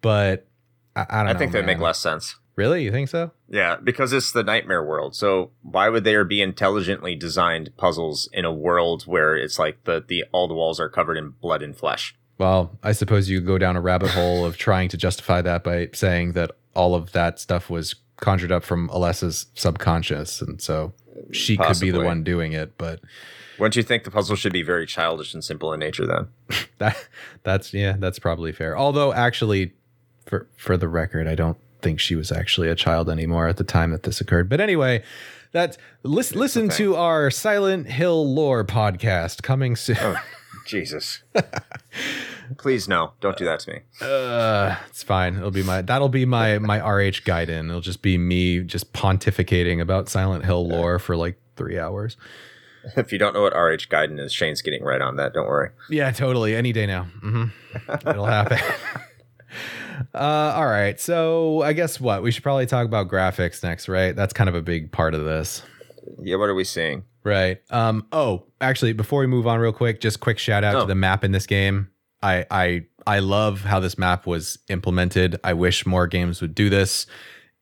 but 0.00 0.48
i, 0.96 1.02
I 1.02 1.18
don't 1.18 1.28
I 1.28 1.32
know 1.34 1.38
think 1.38 1.52
they 1.52 1.60
make 1.60 1.80
less 1.80 1.98
sense. 1.98 2.36
really 2.56 2.82
you 2.82 2.90
think 2.90 3.10
so 3.10 3.30
Yeah, 3.48 3.76
because 3.76 4.12
it's 4.14 4.32
the 4.32 4.42
nightmare 4.42 4.82
world. 4.82 5.14
So 5.14 5.50
why 5.62 5.88
would 5.90 6.04
there 6.04 6.24
be 6.24 6.40
intelligently 6.42 7.14
designed 7.14 7.70
puzzles 7.76 8.28
in 8.32 8.44
a 8.44 8.52
world 8.52 9.02
where 9.04 9.36
it's 9.36 9.58
like 9.58 9.84
the 9.84 10.02
the 10.06 10.24
all 10.32 10.48
the 10.48 10.54
walls 10.54 10.80
are 10.80 10.88
covered 10.88 11.16
in 11.18 11.34
blood 11.40 11.62
and 11.62 11.76
flesh? 11.76 12.16
Well, 12.38 12.78
I 12.82 12.92
suppose 12.92 13.28
you 13.30 13.38
could 13.38 13.46
go 13.46 13.58
down 13.58 13.76
a 13.76 13.80
rabbit 13.80 14.10
hole 14.10 14.44
of 14.44 14.58
trying 14.58 14.88
to 14.90 14.96
justify 14.96 15.40
that 15.42 15.64
by 15.64 15.88
saying 15.92 16.32
that 16.32 16.50
all 16.74 16.94
of 16.94 17.12
that 17.12 17.40
stuff 17.40 17.70
was 17.70 17.94
conjured 18.16 18.52
up 18.52 18.62
from 18.62 18.88
Alessa's 18.90 19.46
subconscious, 19.54 20.42
and 20.42 20.60
so 20.60 20.92
she 21.32 21.56
could 21.56 21.80
be 21.80 21.90
the 21.90 22.04
one 22.04 22.22
doing 22.22 22.52
it. 22.52 22.76
But 22.76 23.00
Wouldn't 23.58 23.76
you 23.76 23.82
think 23.82 24.04
the 24.04 24.10
puzzle 24.10 24.36
should 24.36 24.52
be 24.52 24.62
very 24.62 24.86
childish 24.86 25.32
and 25.32 25.42
simple 25.42 25.72
in 25.72 25.80
nature 25.80 26.06
then? 26.06 26.28
that 26.78 27.08
that's 27.42 27.72
yeah, 27.72 27.96
that's 27.98 28.18
probably 28.18 28.52
fair. 28.52 28.76
Although, 28.76 29.12
actually, 29.12 29.72
for 30.26 30.46
for 30.56 30.76
the 30.76 30.88
record, 30.88 31.26
I 31.26 31.34
don't 31.34 31.58
think 31.80 32.00
she 32.00 32.16
was 32.16 32.30
actually 32.30 32.68
a 32.68 32.74
child 32.74 33.08
anymore 33.08 33.48
at 33.48 33.56
the 33.56 33.64
time 33.64 33.92
that 33.92 34.02
this 34.02 34.20
occurred. 34.20 34.48
But 34.48 34.60
anyway. 34.60 35.02
That 35.52 35.78
listen, 36.02 36.38
listen 36.38 36.68
to 36.70 36.96
our 36.96 37.30
Silent 37.30 37.86
Hill 37.86 38.34
lore 38.34 38.62
podcast 38.62 39.42
coming 39.42 39.74
soon. 39.74 39.96
Oh, 39.98 40.16
Jesus. 40.66 41.22
Please 42.58 42.88
no, 42.88 43.12
don't 43.20 43.36
do 43.36 43.44
that 43.44 43.60
to 43.60 43.70
me. 43.72 43.80
Uh, 44.00 44.76
it's 44.88 45.02
fine. 45.02 45.36
It'll 45.36 45.50
be 45.50 45.62
my 45.62 45.82
that'll 45.82 46.08
be 46.08 46.24
my 46.24 46.58
my 46.58 46.78
RH 46.78 47.22
guide 47.24 47.48
in. 47.48 47.68
It'll 47.68 47.80
just 47.80 48.02
be 48.02 48.18
me 48.18 48.60
just 48.60 48.92
pontificating 48.92 49.80
about 49.80 50.08
Silent 50.08 50.44
Hill 50.44 50.66
lore 50.68 50.98
for 50.98 51.16
like 51.16 51.38
three 51.56 51.78
hours. 51.78 52.16
If 52.96 53.10
you 53.10 53.18
don't 53.18 53.34
know 53.34 53.42
what 53.42 53.52
RH 53.52 53.88
Gaiden 53.90 54.20
is, 54.20 54.32
Shane's 54.32 54.62
getting 54.62 54.84
right 54.84 55.00
on 55.00 55.16
that. 55.16 55.34
Don't 55.34 55.48
worry. 55.48 55.70
Yeah, 55.90 56.12
totally. 56.12 56.54
Any 56.54 56.72
day 56.72 56.86
now. 56.86 57.08
Mm-hmm. 57.20 58.08
It'll 58.08 58.26
happen. 58.26 58.58
uh, 60.14 60.18
all 60.54 60.66
right. 60.66 61.00
So 61.00 61.62
I 61.62 61.72
guess 61.72 62.00
what 62.00 62.22
we 62.22 62.30
should 62.30 62.44
probably 62.44 62.66
talk 62.66 62.86
about 62.86 63.08
graphics 63.08 63.60
next, 63.64 63.88
right? 63.88 64.14
That's 64.14 64.32
kind 64.32 64.48
of 64.48 64.54
a 64.54 64.62
big 64.62 64.92
part 64.92 65.14
of 65.14 65.24
this. 65.24 65.64
Yeah, 66.22 66.36
what 66.36 66.48
are 66.48 66.54
we 66.54 66.62
seeing? 66.62 67.02
Right. 67.26 67.58
Um. 67.70 68.06
Oh, 68.12 68.44
actually, 68.60 68.92
before 68.92 69.18
we 69.18 69.26
move 69.26 69.48
on, 69.48 69.58
real 69.58 69.72
quick, 69.72 70.00
just 70.00 70.20
quick 70.20 70.38
shout 70.38 70.62
out 70.62 70.76
Oh. 70.76 70.80
to 70.82 70.86
the 70.86 70.94
map 70.94 71.24
in 71.24 71.32
this 71.32 71.44
game. 71.44 71.88
I 72.22 72.46
I 72.52 72.84
I 73.04 73.18
love 73.18 73.62
how 73.62 73.80
this 73.80 73.98
map 73.98 74.28
was 74.28 74.60
implemented. 74.68 75.36
I 75.42 75.52
wish 75.52 75.84
more 75.86 76.06
games 76.06 76.40
would 76.40 76.54
do 76.54 76.70
this. 76.70 77.04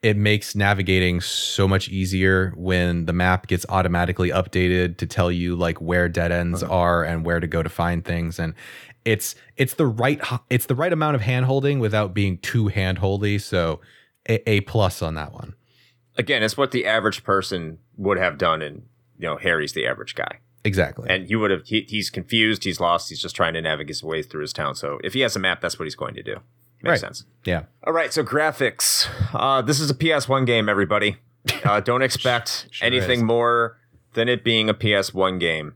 It 0.02 0.18
makes 0.18 0.54
navigating 0.54 1.22
so 1.22 1.66
much 1.66 1.88
easier 1.88 2.52
when 2.56 3.06
the 3.06 3.14
map 3.14 3.46
gets 3.46 3.64
automatically 3.70 4.28
updated 4.28 4.98
to 4.98 5.06
tell 5.06 5.32
you 5.32 5.56
like 5.56 5.80
where 5.80 6.10
dead 6.10 6.30
ends 6.30 6.62
are 6.62 7.02
and 7.02 7.24
where 7.24 7.40
to 7.40 7.46
go 7.46 7.62
to 7.62 7.70
find 7.70 8.04
things. 8.04 8.38
And 8.38 8.52
it's 9.06 9.34
it's 9.56 9.74
the 9.74 9.86
right 9.86 10.20
it's 10.50 10.66
the 10.66 10.74
right 10.74 10.92
amount 10.92 11.14
of 11.14 11.22
hand 11.22 11.46
holding 11.46 11.78
without 11.80 12.12
being 12.12 12.36
too 12.36 12.68
hand 12.68 12.98
holdy. 12.98 13.38
So 13.38 13.80
a, 14.28 14.46
a 14.46 14.60
plus 14.60 15.00
on 15.00 15.14
that 15.14 15.32
one. 15.32 15.54
Again, 16.18 16.42
it's 16.42 16.58
what 16.58 16.70
the 16.70 16.84
average 16.84 17.24
person 17.24 17.78
would 17.96 18.18
have 18.18 18.36
done 18.36 18.60
in 18.60 18.82
you 19.18 19.28
know 19.28 19.36
Harry's 19.36 19.72
the 19.72 19.86
average 19.86 20.14
guy. 20.14 20.38
Exactly. 20.66 21.10
and 21.10 21.26
he 21.26 21.36
would 21.36 21.50
have 21.50 21.66
he, 21.66 21.84
he's 21.88 22.08
confused 22.08 22.64
he's 22.64 22.80
lost 22.80 23.10
he's 23.10 23.20
just 23.20 23.36
trying 23.36 23.52
to 23.52 23.60
navigate 23.60 23.88
his 23.88 24.02
way 24.02 24.22
through 24.22 24.40
his 24.40 24.52
town 24.54 24.74
so 24.74 24.98
if 25.04 25.12
he 25.12 25.20
has 25.20 25.36
a 25.36 25.38
map 25.38 25.60
that's 25.60 25.78
what 25.78 25.84
he's 25.84 25.94
going 25.94 26.14
to 26.14 26.22
do 26.22 26.36
makes 26.82 26.92
Right. 26.92 27.00
sense 27.00 27.26
yeah. 27.44 27.64
all 27.86 27.92
right 27.92 28.10
so 28.14 28.24
graphics 28.24 29.06
uh, 29.34 29.60
this 29.60 29.78
is 29.78 29.90
a 29.90 29.94
ps1 29.94 30.46
game 30.46 30.70
everybody 30.70 31.18
uh, 31.64 31.80
don't 31.80 32.00
expect 32.00 32.68
Sure 32.70 32.86
anything 32.86 33.18
is. 33.18 33.22
more 33.24 33.76
than 34.14 34.26
it 34.26 34.42
being 34.42 34.70
a 34.70 34.74
ps1 34.74 35.38
game 35.38 35.74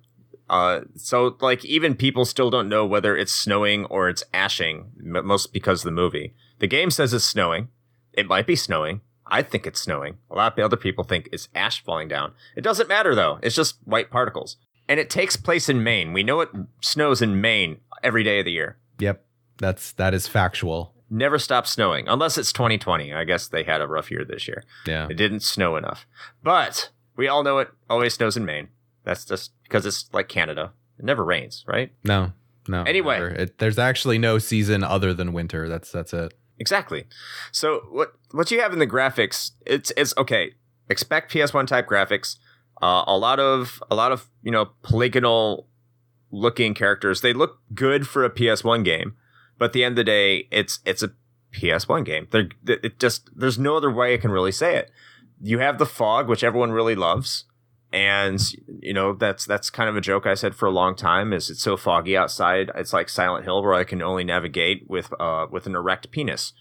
uh, 0.49 0.81
so 0.97 1.37
like 1.43 1.63
even 1.67 1.95
people 1.95 2.25
still 2.25 2.49
don't 2.49 2.71
know 2.71 2.87
whether 2.87 3.15
it's 3.15 3.33
snowing 3.35 3.85
or 3.87 4.09
it's 4.09 4.25
ashing 4.33 4.87
m- 4.99 5.27
most 5.27 5.53
because 5.53 5.81
of 5.81 5.85
the 5.85 5.91
movie 5.91 6.35
the 6.61 6.67
game 6.67 6.91
says 6.91 7.13
it's 7.13 7.27
snowing 7.27 7.69
it 8.15 8.27
might 8.27 8.47
be 8.47 8.57
snowing 8.57 9.03
I 9.29 9.43
think 9.43 9.67
it's 9.67 9.81
snowing. 9.81 10.19
A 10.31 10.35
lot 10.35 10.59
of 10.59 10.65
other 10.65 10.77
people 10.77 11.05
think 11.05 11.29
it's 11.33 11.49
ash 11.55 11.83
falling 11.85 12.09
down. 12.09 12.33
It 12.57 12.63
doesn't 12.63 12.89
matter 12.89 13.15
though. 13.15 13.39
It's 13.43 13.57
just 13.57 13.79
white 13.85 14.11
particles. 14.11 14.57
And 14.89 14.99
it 14.99 15.11
takes 15.11 15.37
place 15.37 15.69
in 15.69 15.83
Maine. 15.83 16.13
We 16.13 16.23
know 16.23 16.41
it 16.41 16.49
snows 16.81 17.21
in 17.21 17.41
Maine 17.41 17.81
every 18.03 18.25
day 18.25 18.39
of 18.39 18.47
the 18.47 18.53
year. 18.53 18.79
Yep. 18.99 19.25
That's 19.59 19.93
that 19.93 20.15
is 20.15 20.27
factual. 20.27 20.95
Never 21.11 21.39
stops 21.39 21.71
snowing 21.71 22.09
unless 22.09 22.39
it's 22.39 22.53
2020. 22.53 23.13
I 23.13 23.25
guess 23.25 23.49
they 23.49 23.65
had 23.65 23.81
a 23.81 23.87
rough 23.87 24.11
year 24.11 24.25
this 24.25 24.49
year. 24.49 24.65
Yeah. 24.87 25.09
It 25.11 25.15
didn't 25.15 25.41
snow 25.41 25.77
enough. 25.77 26.07
But 26.43 26.91
we 27.17 27.29
all 27.29 27.43
know 27.43 27.59
it 27.59 27.69
always 27.91 28.15
snows 28.15 28.37
in 28.37 28.45
Maine. 28.45 28.69
That's 29.05 29.25
just 29.25 29.53
because 29.63 29.87
it's 29.87 30.09
like 30.13 30.29
Canada. 30.29 30.73
It 30.99 31.05
never 31.05 31.25
rains, 31.25 31.65
right? 31.67 31.93
No. 32.05 32.33
No. 32.69 32.83
Anyway. 32.83 33.21
It, 33.35 33.59
there's 33.59 33.79
actually 33.79 34.19
no 34.19 34.39
season 34.39 34.85
other 34.85 35.15
than 35.15 35.33
winter. 35.33 35.69
That's 35.69 35.91
that's 35.91 36.13
it. 36.13 36.35
Exactly. 36.59 37.07
So 37.53 37.87
what 37.91 38.13
what 38.33 38.51
you 38.51 38.61
have 38.61 38.73
in 38.73 38.79
the 38.79 38.87
graphics, 38.87 39.53
it's 39.67 39.93
it's 39.97 40.15
okay. 40.17 40.55
Expect 40.89 41.33
PS1 41.33 41.67
type 41.67 41.87
graphics. 41.87 42.37
Uh, 42.81 43.05
a 43.07 43.17
lot 43.17 43.41
of 43.41 43.83
a 43.91 43.95
lot 43.95 44.13
of 44.13 44.29
you 44.43 44.51
know 44.51 44.71
polygonal 44.83 45.69
looking 46.31 46.75
characters. 46.75 47.21
They 47.21 47.33
look 47.33 47.61
good 47.75 48.07
for 48.07 48.25
a 48.25 48.31
PS1 48.31 48.85
game, 48.85 49.17
but 49.59 49.67
at 49.67 49.73
the 49.73 49.85
end 49.85 49.93
of 49.93 49.97
the 49.97 50.05
day, 50.05 50.49
it's 50.51 50.81
it's 50.85 51.03
a 51.03 51.13
PS1 51.53 52.05
game. 52.05 52.29
They're 52.31 52.49
it 52.67 52.99
just 52.99 53.31
there's 53.37 53.59
no 53.59 53.77
other 53.77 53.91
way 53.91 54.15
I 54.15 54.19
can 54.19 54.31
really 54.31 54.53
say 54.53 54.77
it. 54.77 54.91
You 55.41 55.61
have 55.61 55.79
the 55.79 55.87
fog, 55.87 56.29
which 56.29 56.43
everyone 56.43 56.73
really 56.73 56.97
loves, 56.97 57.45
and 57.93 58.41
you 58.81 58.93
know 58.93 59.15
that's 59.15 59.45
that's 59.47 59.71
kind 59.71 59.89
of 59.89 59.97
a 59.97 60.01
joke 60.01 60.27
I 60.27 60.35
said 60.35 60.55
for 60.55 60.67
a 60.67 60.71
long 60.71 60.95
time. 60.95 61.33
Is 61.33 61.49
it's 61.51 61.63
so 61.63 61.77
foggy 61.77 62.17
outside? 62.17 62.71
It's 62.75 62.93
like 62.93 63.09
Silent 63.09 63.45
Hill, 63.45 63.63
where 63.63 63.75
I 63.75 63.85
can 63.85 64.03
only 64.03 64.25
navigate 64.25 64.85
with 64.89 65.13
uh 65.19 65.47
with 65.51 65.67
an 65.67 65.75
erect 65.75 66.11
penis, 66.11 66.53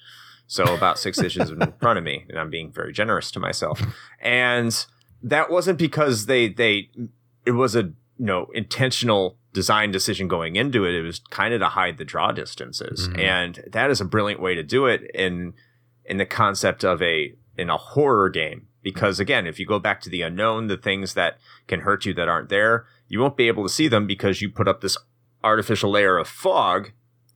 so 0.48 0.74
about 0.76 1.00
six 1.00 1.20
inches 1.24 1.50
in 1.52 1.74
front 1.80 1.98
of 1.98 2.04
me, 2.06 2.26
and 2.30 2.40
I'm 2.40 2.50
being 2.50 2.72
very 2.72 2.94
generous 2.94 3.32
to 3.32 3.40
myself. 3.40 3.82
And 4.22 4.86
that 5.22 5.50
wasn't 5.52 5.80
because 5.80 6.26
they 6.28 6.48
they 6.50 6.90
it 7.46 7.52
was 7.52 7.76
a 7.76 7.84
you 7.84 8.26
know 8.26 8.48
intentional 8.54 9.38
design 9.54 9.92
decision 9.92 10.28
going 10.28 10.56
into 10.56 10.86
it. 10.86 10.94
It 10.94 11.02
was 11.02 11.20
kind 11.32 11.54
of 11.54 11.60
to 11.62 11.70
hide 11.70 11.98
the 11.98 12.06
draw 12.06 12.32
distances, 12.32 13.10
Mhm. 13.10 13.20
and 13.20 13.64
that 13.72 13.90
is 13.90 14.00
a 14.00 14.06
brilliant 14.06 14.42
way 14.42 14.56
to 14.56 14.64
do 14.64 14.86
it 14.86 15.02
in 15.14 15.54
in 16.06 16.18
the 16.18 16.26
concept 16.26 16.86
of 16.86 17.02
a 17.02 17.34
in 17.58 17.70
a 17.70 17.78
horror 17.78 18.30
game 18.30 18.68
because 18.88 19.20
again, 19.20 19.46
if 19.46 19.60
you 19.60 19.66
go 19.66 19.80
back 19.80 20.00
to 20.00 20.10
the 20.10 20.22
unknown, 20.22 20.68
the 20.68 20.78
things 20.78 21.14
that 21.14 21.38
can 21.68 21.82
hurt 21.82 22.06
you 22.06 22.14
that 22.14 22.30
aren't 22.30 22.48
there, 22.48 22.86
you 23.10 23.20
won't 23.20 23.36
be 23.36 23.50
able 23.50 23.64
to 23.64 23.70
see 23.70 23.90
them 23.90 24.08
because 24.08 24.42
you 24.42 24.50
put 24.50 24.66
up 24.66 24.80
this 24.80 24.96
artificial 25.44 25.92
layer 25.92 26.18
of 26.18 26.26
fog, 26.26 26.94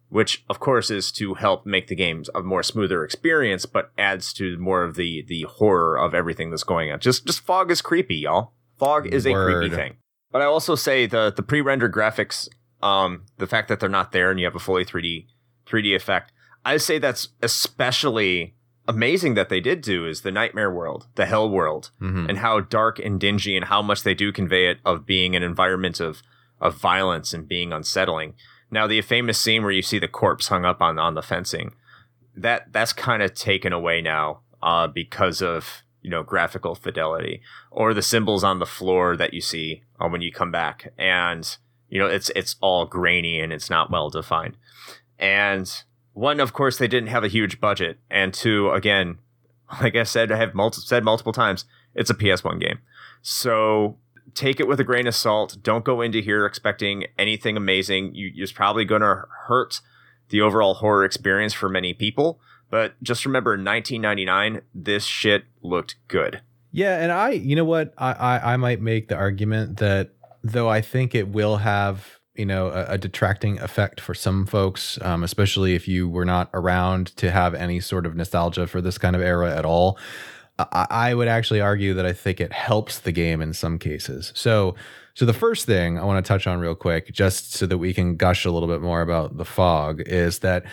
which 0.07 0.45
of 0.49 0.61
course 0.61 0.89
is 0.89 1.11
to 1.11 1.33
help 1.33 1.65
make 1.65 1.87
the 1.87 1.95
games 1.95 2.29
a 2.33 2.41
more 2.41 2.63
smoother 2.63 3.03
experience, 3.03 3.65
but 3.65 3.91
adds 3.97 4.31
to 4.31 4.57
more 4.59 4.81
of 4.81 4.95
the 4.95 5.25
the 5.27 5.41
horror 5.41 5.99
of 5.99 6.15
everything 6.15 6.51
that's 6.51 6.63
going 6.63 6.89
on. 6.89 7.01
Just 7.01 7.27
just 7.27 7.41
fog 7.41 7.69
is 7.69 7.81
creepy, 7.81 8.15
y'all. 8.15 8.53
Fog 8.77 9.13
is 9.13 9.27
a 9.27 9.33
creepy 9.33 9.75
thing. 9.75 9.97
But 10.31 10.41
I 10.41 10.45
also 10.45 10.75
say 10.75 11.05
the 11.05 11.33
the 11.35 11.43
pre-rendered 11.43 11.91
graphics, 11.91 12.47
um, 12.81 13.25
the 13.39 13.47
fact 13.47 13.67
that 13.67 13.81
they're 13.81 13.89
not 13.89 14.13
there 14.13 14.31
and 14.31 14.39
you 14.39 14.45
have 14.45 14.55
a 14.55 14.59
fully 14.59 14.85
3D 14.85 15.25
3D 15.67 15.93
effect, 15.97 16.31
I 16.63 16.77
say 16.77 16.97
that's 16.97 17.27
especially 17.41 18.55
amazing 18.95 19.33
that 19.35 19.49
they 19.49 19.59
did 19.59 19.81
do 19.81 20.05
is 20.05 20.21
the 20.21 20.31
nightmare 20.31 20.71
world, 20.71 21.07
the 21.15 21.25
hell 21.25 21.49
world, 21.49 21.91
Mhm. 22.01 22.27
and 22.29 22.37
how 22.39 22.59
dark 22.59 22.99
and 22.99 23.19
dingy 23.19 23.55
and 23.55 23.65
how 23.65 23.81
much 23.81 24.03
they 24.03 24.13
do 24.13 24.31
convey 24.31 24.67
it 24.71 24.79
of 24.85 25.05
being 25.05 25.35
an 25.35 25.43
environment 25.43 25.99
of 25.99 26.21
of 26.59 26.75
violence 26.75 27.33
and 27.33 27.47
being 27.47 27.73
unsettling. 27.73 28.35
Now 28.69 28.85
the 28.87 29.01
famous 29.01 29.39
scene 29.39 29.63
where 29.63 29.71
you 29.71 29.81
see 29.81 29.97
the 29.99 30.07
corpse 30.07 30.47
hung 30.49 30.63
up 30.65 30.79
on 30.81 30.99
on 30.99 31.15
the 31.15 31.23
fencing, 31.23 31.73
that 32.35 32.71
that's 32.71 32.93
kind 32.93 33.23
of 33.23 33.33
taken 33.33 33.73
away 33.73 33.99
now 34.01 34.41
uh, 34.61 34.87
because 34.87 35.41
of 35.41 35.81
you 36.03 36.09
know 36.11 36.23
graphical 36.23 36.75
fidelity 36.75 37.41
or 37.71 37.93
the 37.93 38.01
symbols 38.01 38.43
on 38.43 38.59
the 38.59 38.65
floor 38.77 39.17
that 39.17 39.33
you 39.33 39.41
see 39.41 39.83
uh, 39.99 40.07
when 40.07 40.21
you 40.21 40.31
come 40.31 40.51
back 40.51 40.91
and 40.97 41.57
you 41.89 41.99
know 41.99 42.07
it's 42.07 42.29
it's 42.35 42.55
all 42.61 42.85
grainy 42.85 43.39
and 43.39 43.51
it's 43.53 43.69
not 43.69 43.89
well 43.91 44.09
defined 44.09 44.55
and 45.19 45.83
one 46.13 46.39
of 46.39 46.53
course 46.53 46.77
they 46.77 46.87
didn't 46.87 47.09
have 47.09 47.23
a 47.23 47.29
huge 47.29 47.59
budget. 47.59 47.99
And 48.09 48.33
two 48.33 48.71
again 48.71 49.17
like 49.81 49.95
i 49.95 50.03
said 50.03 50.31
i 50.31 50.35
have 50.35 50.53
multi- 50.53 50.81
said 50.81 51.03
multiple 51.03 51.31
times 51.31 51.65
it's 51.95 52.09
a 52.09 52.13
ps1 52.13 52.59
game. 52.59 52.79
So 53.21 53.97
take 54.33 54.59
it 54.59 54.67
with 54.67 54.79
a 54.79 54.83
grain 54.83 55.07
of 55.07 55.15
salt. 55.15 55.57
Don't 55.61 55.83
go 55.83 56.01
into 56.01 56.21
here 56.21 56.45
expecting 56.45 57.05
anything 57.17 57.57
amazing. 57.57 58.15
You, 58.15 58.31
it's 58.35 58.51
probably 58.51 58.85
going 58.85 59.01
to 59.01 59.25
hurt 59.47 59.81
the 60.29 60.41
overall 60.41 60.75
horror 60.75 61.03
experience 61.03 61.53
for 61.53 61.69
many 61.69 61.93
people. 61.93 62.39
But 62.69 63.01
just 63.03 63.25
remember 63.25 63.53
in 63.53 63.65
1999 63.65 64.61
this 64.73 65.03
shit 65.03 65.43
looked 65.61 65.95
good. 66.07 66.41
Yeah, 66.71 66.99
and 66.99 67.11
I, 67.11 67.31
you 67.31 67.55
know 67.57 67.65
what, 67.65 67.93
I, 67.97 68.13
I, 68.13 68.53
I 68.53 68.57
might 68.57 68.79
make 68.79 69.09
the 69.09 69.17
argument 69.17 69.77
that 69.77 70.11
though 70.41 70.69
I 70.69 70.79
think 70.79 71.13
it 71.13 71.27
will 71.27 71.57
have, 71.57 72.20
you 72.35 72.45
know, 72.45 72.67
a, 72.67 72.93
a 72.93 72.97
detracting 72.97 73.59
effect 73.59 73.99
for 73.99 74.13
some 74.13 74.45
folks, 74.45 74.97
um, 75.01 75.23
especially 75.23 75.75
if 75.75 75.87
you 75.87 76.07
were 76.07 76.25
not 76.25 76.49
around 76.53 77.07
to 77.17 77.29
have 77.29 77.53
any 77.53 77.79
sort 77.79 78.05
of 78.05 78.15
nostalgia 78.15 78.67
for 78.67 78.81
this 78.81 78.97
kind 78.97 79.15
of 79.15 79.21
era 79.21 79.55
at 79.55 79.65
all. 79.65 79.97
I, 80.57 80.87
I 80.89 81.13
would 81.13 81.27
actually 81.27 81.61
argue 81.61 81.93
that 81.95 82.05
I 82.05 82.13
think 82.13 82.39
it 82.39 82.53
helps 82.53 82.99
the 82.99 83.11
game 83.11 83.41
in 83.41 83.53
some 83.53 83.77
cases. 83.77 84.31
So, 84.35 84.75
so 85.13 85.25
the 85.25 85.33
first 85.33 85.65
thing 85.65 85.99
I 85.99 86.05
want 86.05 86.23
to 86.23 86.27
touch 86.27 86.47
on 86.47 86.59
real 86.59 86.75
quick, 86.75 87.11
just 87.11 87.53
so 87.53 87.65
that 87.65 87.77
we 87.77 87.93
can 87.93 88.15
gush 88.15 88.45
a 88.45 88.51
little 88.51 88.69
bit 88.69 88.81
more 88.81 89.01
about 89.01 89.37
the 89.37 89.45
fog, 89.45 90.01
is 90.05 90.39
that 90.39 90.65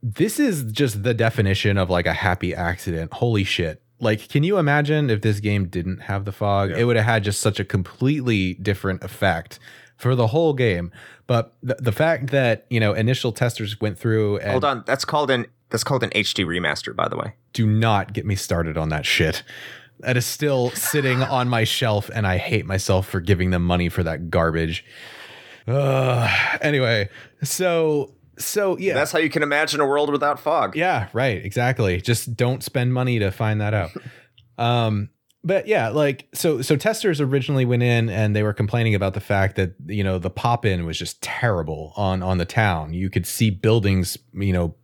this 0.00 0.38
is 0.38 0.62
just 0.70 1.02
the 1.02 1.14
definition 1.14 1.76
of 1.76 1.90
like 1.90 2.06
a 2.06 2.12
happy 2.12 2.54
accident. 2.54 3.12
Holy 3.12 3.42
shit. 3.42 3.82
Like, 4.00 4.28
can 4.28 4.44
you 4.44 4.58
imagine 4.58 5.10
if 5.10 5.22
this 5.22 5.40
game 5.40 5.66
didn't 5.66 6.02
have 6.02 6.24
the 6.24 6.30
fog? 6.30 6.70
Yeah. 6.70 6.78
It 6.78 6.84
would 6.84 6.94
have 6.94 7.04
had 7.04 7.24
just 7.24 7.40
such 7.40 7.58
a 7.58 7.64
completely 7.64 8.54
different 8.54 9.02
effect 9.02 9.58
for 9.98 10.14
the 10.14 10.28
whole 10.28 10.54
game. 10.54 10.90
But 11.26 11.54
the, 11.62 11.76
the 11.78 11.92
fact 11.92 12.30
that, 12.30 12.64
you 12.70 12.80
know, 12.80 12.94
initial 12.94 13.32
testers 13.32 13.78
went 13.80 13.98
through 13.98 14.38
and 14.38 14.52
hold 14.52 14.64
on 14.64 14.84
that's 14.86 15.04
called 15.04 15.30
an 15.30 15.46
that's 15.68 15.84
called 15.84 16.02
an 16.02 16.08
hd 16.10 16.46
remaster 16.46 16.96
by 16.96 17.08
the 17.08 17.16
way 17.16 17.34
do 17.52 17.66
not 17.66 18.14
get 18.14 18.24
me 18.24 18.36
started 18.36 18.78
on 18.78 18.88
that 18.90 19.04
shit. 19.04 19.42
That 20.00 20.16
is 20.16 20.24
still 20.24 20.70
sitting 20.70 21.24
on 21.24 21.48
my 21.48 21.64
shelf, 21.64 22.08
and 22.14 22.24
I 22.24 22.36
hate 22.36 22.66
myself 22.66 23.08
for 23.08 23.20
giving 23.20 23.50
them 23.50 23.64
money 23.64 23.88
for 23.88 24.04
that 24.04 24.30
garbage. 24.30 24.84
Ugh. 25.66 26.58
anyway, 26.62 27.08
so 27.42 28.14
so 28.38 28.78
yeah, 28.78 28.94
that's 28.94 29.10
how 29.10 29.18
you 29.18 29.28
can 29.28 29.42
imagine 29.42 29.80
a 29.80 29.86
world 29.86 30.10
without 30.10 30.38
fog 30.38 30.76
yeah, 30.76 31.08
right, 31.12 31.44
exactly. 31.44 32.00
Just 32.00 32.36
don't 32.36 32.62
spend 32.62 32.94
money 32.94 33.18
to 33.18 33.32
find 33.32 33.60
that 33.60 33.74
out. 33.74 33.90
um, 34.58 35.10
but 35.48 35.66
yeah, 35.66 35.88
like 35.88 36.28
so 36.34 36.60
so 36.60 36.76
testers 36.76 37.22
originally 37.22 37.64
went 37.64 37.82
in 37.82 38.10
and 38.10 38.36
they 38.36 38.42
were 38.42 38.52
complaining 38.52 38.94
about 38.94 39.14
the 39.14 39.20
fact 39.20 39.56
that 39.56 39.72
you 39.86 40.04
know 40.04 40.18
the 40.18 40.28
pop 40.28 40.66
in 40.66 40.84
was 40.84 40.98
just 40.98 41.22
terrible 41.22 41.94
on 41.96 42.22
on 42.22 42.36
the 42.36 42.44
town. 42.44 42.92
You 42.92 43.08
could 43.08 43.26
see 43.26 43.48
buildings, 43.48 44.18
you 44.34 44.52
know, 44.52 44.74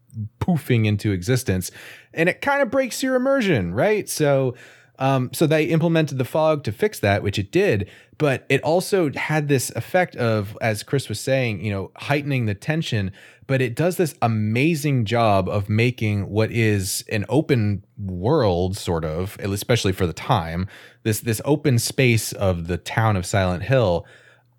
poofing 0.40 0.86
into 0.86 1.12
existence, 1.12 1.70
and 2.14 2.30
it 2.30 2.40
kind 2.40 2.62
of 2.62 2.70
breaks 2.70 3.02
your 3.02 3.14
immersion, 3.14 3.74
right? 3.74 4.08
So 4.08 4.54
um, 4.98 5.30
so 5.32 5.46
they 5.46 5.64
implemented 5.64 6.18
the 6.18 6.24
fog 6.24 6.62
to 6.64 6.72
fix 6.72 7.00
that, 7.00 7.22
which 7.22 7.38
it 7.38 7.50
did, 7.50 7.90
but 8.16 8.46
it 8.48 8.62
also 8.62 9.10
had 9.12 9.48
this 9.48 9.70
effect 9.70 10.14
of, 10.16 10.56
as 10.60 10.82
Chris 10.82 11.08
was 11.08 11.18
saying, 11.18 11.64
you 11.64 11.72
know, 11.72 11.90
heightening 11.96 12.46
the 12.46 12.54
tension. 12.54 13.12
But 13.46 13.60
it 13.60 13.74
does 13.74 13.96
this 13.96 14.14
amazing 14.22 15.04
job 15.04 15.48
of 15.48 15.68
making 15.68 16.30
what 16.30 16.50
is 16.50 17.04
an 17.10 17.24
open 17.28 17.84
world, 17.98 18.76
sort 18.76 19.04
of, 19.04 19.36
especially 19.40 19.92
for 19.92 20.06
the 20.06 20.12
time, 20.12 20.68
this 21.02 21.20
this 21.20 21.42
open 21.44 21.78
space 21.78 22.32
of 22.32 22.68
the 22.68 22.78
town 22.78 23.16
of 23.16 23.26
Silent 23.26 23.64
Hill, 23.64 24.06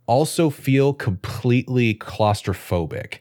also 0.05 0.49
feel 0.49 0.93
completely 0.93 1.95
claustrophobic 1.95 3.19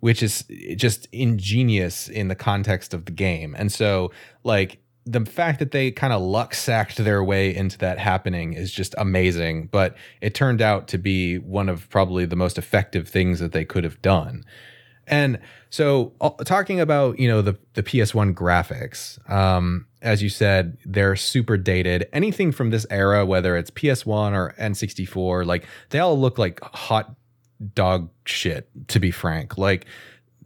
which 0.00 0.22
is 0.22 0.44
just 0.76 1.08
ingenious 1.10 2.06
in 2.06 2.28
the 2.28 2.34
context 2.34 2.92
of 2.92 3.06
the 3.06 3.12
game. 3.12 3.56
And 3.58 3.72
so, 3.72 4.12
like, 4.44 4.78
the 5.06 5.24
fact 5.24 5.60
that 5.60 5.70
they 5.70 5.92
kind 5.92 6.12
of 6.12 6.20
luck 6.20 6.52
sacked 6.52 6.96
their 6.96 7.22
way 7.22 7.54
into 7.54 7.78
that 7.78 7.98
happening 7.98 8.54
is 8.54 8.72
just 8.72 8.94
amazing. 8.98 9.68
But 9.70 9.96
it 10.20 10.34
turned 10.34 10.60
out 10.60 10.88
to 10.88 10.98
be 10.98 11.38
one 11.38 11.68
of 11.68 11.88
probably 11.88 12.26
the 12.26 12.36
most 12.36 12.58
effective 12.58 13.08
things 13.08 13.38
that 13.38 13.52
they 13.52 13.64
could 13.64 13.84
have 13.84 14.02
done. 14.02 14.44
And 15.06 15.38
so, 15.70 16.12
uh, 16.20 16.30
talking 16.44 16.80
about 16.80 17.18
you 17.20 17.28
know 17.28 17.40
the 17.40 17.56
the 17.74 17.82
PS1 17.84 18.34
graphics, 18.34 19.18
um, 19.30 19.86
as 20.02 20.22
you 20.22 20.28
said, 20.28 20.76
they're 20.84 21.14
super 21.14 21.56
dated. 21.56 22.08
Anything 22.12 22.50
from 22.50 22.70
this 22.70 22.86
era, 22.90 23.24
whether 23.24 23.56
it's 23.56 23.70
PS1 23.70 24.32
or 24.32 24.54
N64, 24.58 25.46
like 25.46 25.64
they 25.90 26.00
all 26.00 26.18
look 26.18 26.38
like 26.38 26.60
hot 26.62 27.14
dog 27.74 28.10
shit. 28.24 28.68
To 28.88 28.98
be 28.98 29.12
frank, 29.12 29.56
like 29.56 29.86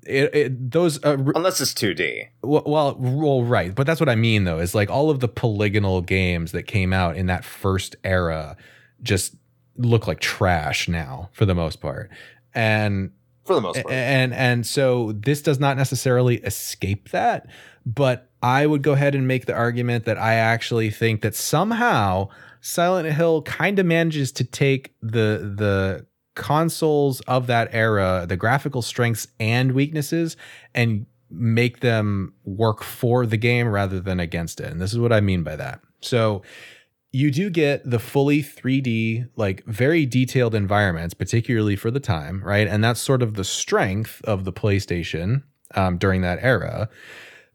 it, 0.06 0.34
it 0.34 0.70
those 0.70 1.02
uh, 1.04 1.16
unless 1.34 1.60
it's 1.60 1.72
2d 1.74 2.28
well, 2.42 2.62
well, 2.66 2.96
well, 2.98 3.42
right. 3.44 3.74
But 3.74 3.86
that's 3.86 4.00
what 4.00 4.08
I 4.08 4.14
mean, 4.14 4.44
though, 4.44 4.58
is 4.58 4.74
like 4.74 4.90
all 4.90 5.10
of 5.10 5.20
the 5.20 5.28
polygonal 5.28 6.00
games 6.00 6.52
that 6.52 6.64
came 6.64 6.92
out 6.92 7.16
in 7.16 7.26
that 7.26 7.44
first 7.44 7.96
era 8.04 8.56
just 9.02 9.34
look 9.76 10.06
like 10.06 10.20
trash 10.20 10.88
now 10.88 11.28
for 11.32 11.44
the 11.46 11.54
most 11.54 11.80
part. 11.80 12.10
And 12.54 13.12
for 13.44 13.54
the 13.54 13.60
most 13.60 13.82
part 13.82 13.92
and 13.92 14.34
and 14.34 14.66
so 14.66 15.12
this 15.12 15.42
does 15.42 15.58
not 15.58 15.76
necessarily 15.76 16.36
escape 16.36 17.10
that, 17.10 17.46
but 17.84 18.30
I 18.42 18.66
would 18.66 18.82
go 18.82 18.92
ahead 18.92 19.14
and 19.14 19.26
make 19.26 19.46
the 19.46 19.54
argument 19.54 20.04
that 20.04 20.18
I 20.18 20.34
actually 20.34 20.90
think 20.90 21.22
that 21.22 21.34
somehow 21.34 22.28
Silent 22.60 23.12
Hill 23.12 23.42
kind 23.42 23.78
of 23.78 23.86
manages 23.86 24.32
to 24.32 24.44
take 24.44 24.94
the 25.02 25.54
the 25.56 26.06
consoles 26.34 27.20
of 27.22 27.46
that 27.48 27.68
era, 27.72 28.24
the 28.28 28.36
graphical 28.36 28.82
strengths 28.82 29.26
and 29.38 29.72
weaknesses, 29.72 30.36
and 30.74 31.06
make 31.30 31.80
them 31.80 32.34
work 32.44 32.82
for 32.82 33.26
the 33.26 33.36
game 33.36 33.68
rather 33.68 34.00
than 34.00 34.20
against 34.20 34.60
it. 34.60 34.70
And 34.70 34.80
this 34.80 34.92
is 34.92 34.98
what 34.98 35.12
I 35.12 35.20
mean 35.20 35.42
by 35.42 35.56
that. 35.56 35.80
So 36.00 36.42
you 37.12 37.30
do 37.30 37.50
get 37.50 37.88
the 37.88 37.98
fully 37.98 38.42
3D, 38.42 39.28
like 39.36 39.64
very 39.66 40.06
detailed 40.06 40.54
environments, 40.54 41.14
particularly 41.14 41.76
for 41.76 41.90
the 41.90 42.00
time, 42.00 42.42
right? 42.44 42.68
And 42.68 42.82
that's 42.82 43.00
sort 43.00 43.22
of 43.22 43.34
the 43.34 43.44
strength 43.44 44.20
of 44.24 44.44
the 44.44 44.52
PlayStation 44.52 45.42
um, 45.74 45.98
during 45.98 46.22
that 46.22 46.38
era. 46.40 46.88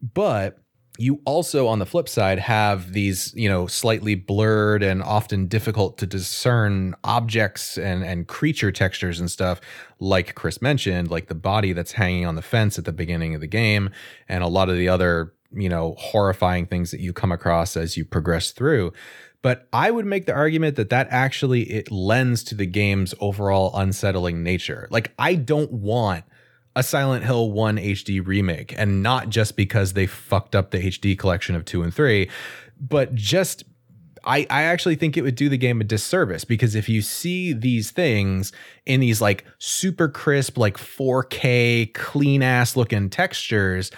But 0.02 0.60
you 0.98 1.22
also, 1.26 1.68
on 1.68 1.80
the 1.80 1.86
flip 1.86 2.08
side, 2.08 2.40
have 2.40 2.94
these, 2.94 3.34
you 3.36 3.50
know, 3.50 3.68
slightly 3.68 4.16
blurred 4.16 4.82
and 4.82 5.04
often 5.04 5.48
difficult 5.48 5.98
to 5.98 6.06
discern 6.06 6.96
objects 7.04 7.78
and 7.78 8.04
and 8.04 8.28
creature 8.28 8.72
textures 8.72 9.20
and 9.20 9.30
stuff, 9.30 9.60
like 10.00 10.36
Chris 10.36 10.62
mentioned, 10.62 11.12
like 11.12 11.28
the 11.28 11.36
body 11.36 11.74
that's 11.74 11.94
hanging 11.94 12.26
on 12.26 12.36
the 12.36 12.42
fence 12.42 12.78
at 12.78 12.86
the 12.86 12.94
beginning 12.94 13.36
of 13.36 13.42
the 13.42 13.48
game, 13.48 13.90
and 14.30 14.44
a 14.44 14.48
lot 14.48 14.70
of 14.70 14.78
the 14.78 14.88
other, 14.88 15.34
you 15.54 15.68
know, 15.68 15.96
horrifying 15.98 16.66
things 16.66 16.92
that 16.92 17.02
you 17.02 17.12
come 17.12 17.32
across 17.32 17.76
as 17.76 17.98
you 17.98 18.06
progress 18.06 18.52
through. 18.52 18.94
But 19.42 19.68
I 19.74 19.92
would 19.92 20.06
make 20.06 20.26
the 20.26 20.34
argument 20.34 20.76
that 20.78 20.90
that 20.90 21.08
actually 21.12 21.64
it 21.64 21.92
lends 21.92 22.44
to 22.46 22.56
the 22.56 22.66
game's 22.66 23.14
overall 23.20 23.78
unsettling 23.78 24.44
nature. 24.44 24.88
Like 24.90 25.14
I 25.20 25.36
don't 25.36 25.72
want 25.72 26.24
a 26.76 26.84
Silent 26.84 27.24
Hill 27.24 27.52
1 27.52 27.78
HD 27.78 28.26
remake 28.26 28.74
and 28.78 29.02
not 29.02 29.30
just 29.30 29.56
because 29.56 29.94
they 29.94 30.06
fucked 30.06 30.56
up 30.56 30.72
the 30.72 30.80
HD 30.80 31.18
collection 31.18 31.56
of 31.56 31.66
2 31.66 31.84
and 31.84 31.94
3, 31.94 32.30
but 32.80 33.16
just 33.16 33.64
I, 34.26 34.48
I 34.50 34.64
actually 34.64 34.96
think 34.96 35.18
it 35.18 35.22
would 35.22 35.36
do 35.36 35.50
the 35.50 35.58
game 35.58 35.80
a 35.82 35.84
disservice 35.84 36.44
because 36.44 36.76
if 36.76 36.90
you 36.90 37.02
see 37.02 37.54
these 37.54 37.92
things 37.92 38.52
in 38.86 39.00
these 39.00 39.22
like 39.22 39.46
super 39.60 40.10
crisp, 40.10 40.58
like 40.58 40.78
4K, 40.78 41.94
clean 41.94 42.42
ass 42.42 42.76
looking 42.76 43.10
textures, 43.10 43.92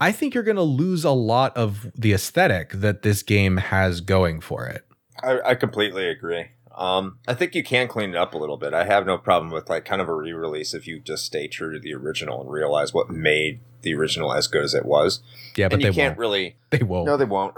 I 0.00 0.12
think 0.12 0.34
you're 0.34 0.44
going 0.44 0.56
to 0.56 0.62
lose 0.62 1.04
a 1.04 1.10
lot 1.10 1.56
of 1.56 1.90
the 1.94 2.12
aesthetic 2.12 2.70
that 2.72 3.02
this 3.02 3.22
game 3.22 3.56
has 3.56 4.00
going 4.00 4.40
for 4.40 4.66
it. 4.66 4.86
I, 5.22 5.40
I 5.50 5.54
completely 5.54 6.08
agree. 6.08 6.46
Um, 6.74 7.18
I 7.28 7.34
think 7.34 7.54
you 7.54 7.62
can 7.62 7.88
clean 7.88 8.10
it 8.10 8.16
up 8.16 8.34
a 8.34 8.38
little 8.38 8.56
bit. 8.56 8.72
I 8.74 8.84
have 8.84 9.06
no 9.06 9.18
problem 9.18 9.52
with 9.52 9.68
like 9.68 9.84
kind 9.84 10.00
of 10.00 10.08
a 10.08 10.14
re-release 10.14 10.72
if 10.74 10.86
you 10.86 11.00
just 11.00 11.24
stay 11.24 11.46
true 11.48 11.72
to 11.72 11.78
the 11.78 11.94
original 11.94 12.40
and 12.40 12.50
realize 12.50 12.94
what 12.94 13.10
made 13.10 13.60
the 13.82 13.94
original 13.94 14.32
as 14.32 14.46
good 14.46 14.62
as 14.64 14.74
it 14.74 14.84
was. 14.86 15.20
Yeah, 15.56 15.68
but 15.68 15.74
and 15.74 15.82
you 15.82 15.90
they 15.90 15.94
can't 15.96 16.10
won't. 16.12 16.18
really. 16.18 16.56
They 16.70 16.82
won't. 16.82 17.06
No, 17.06 17.16
they 17.16 17.24
won't. 17.24 17.54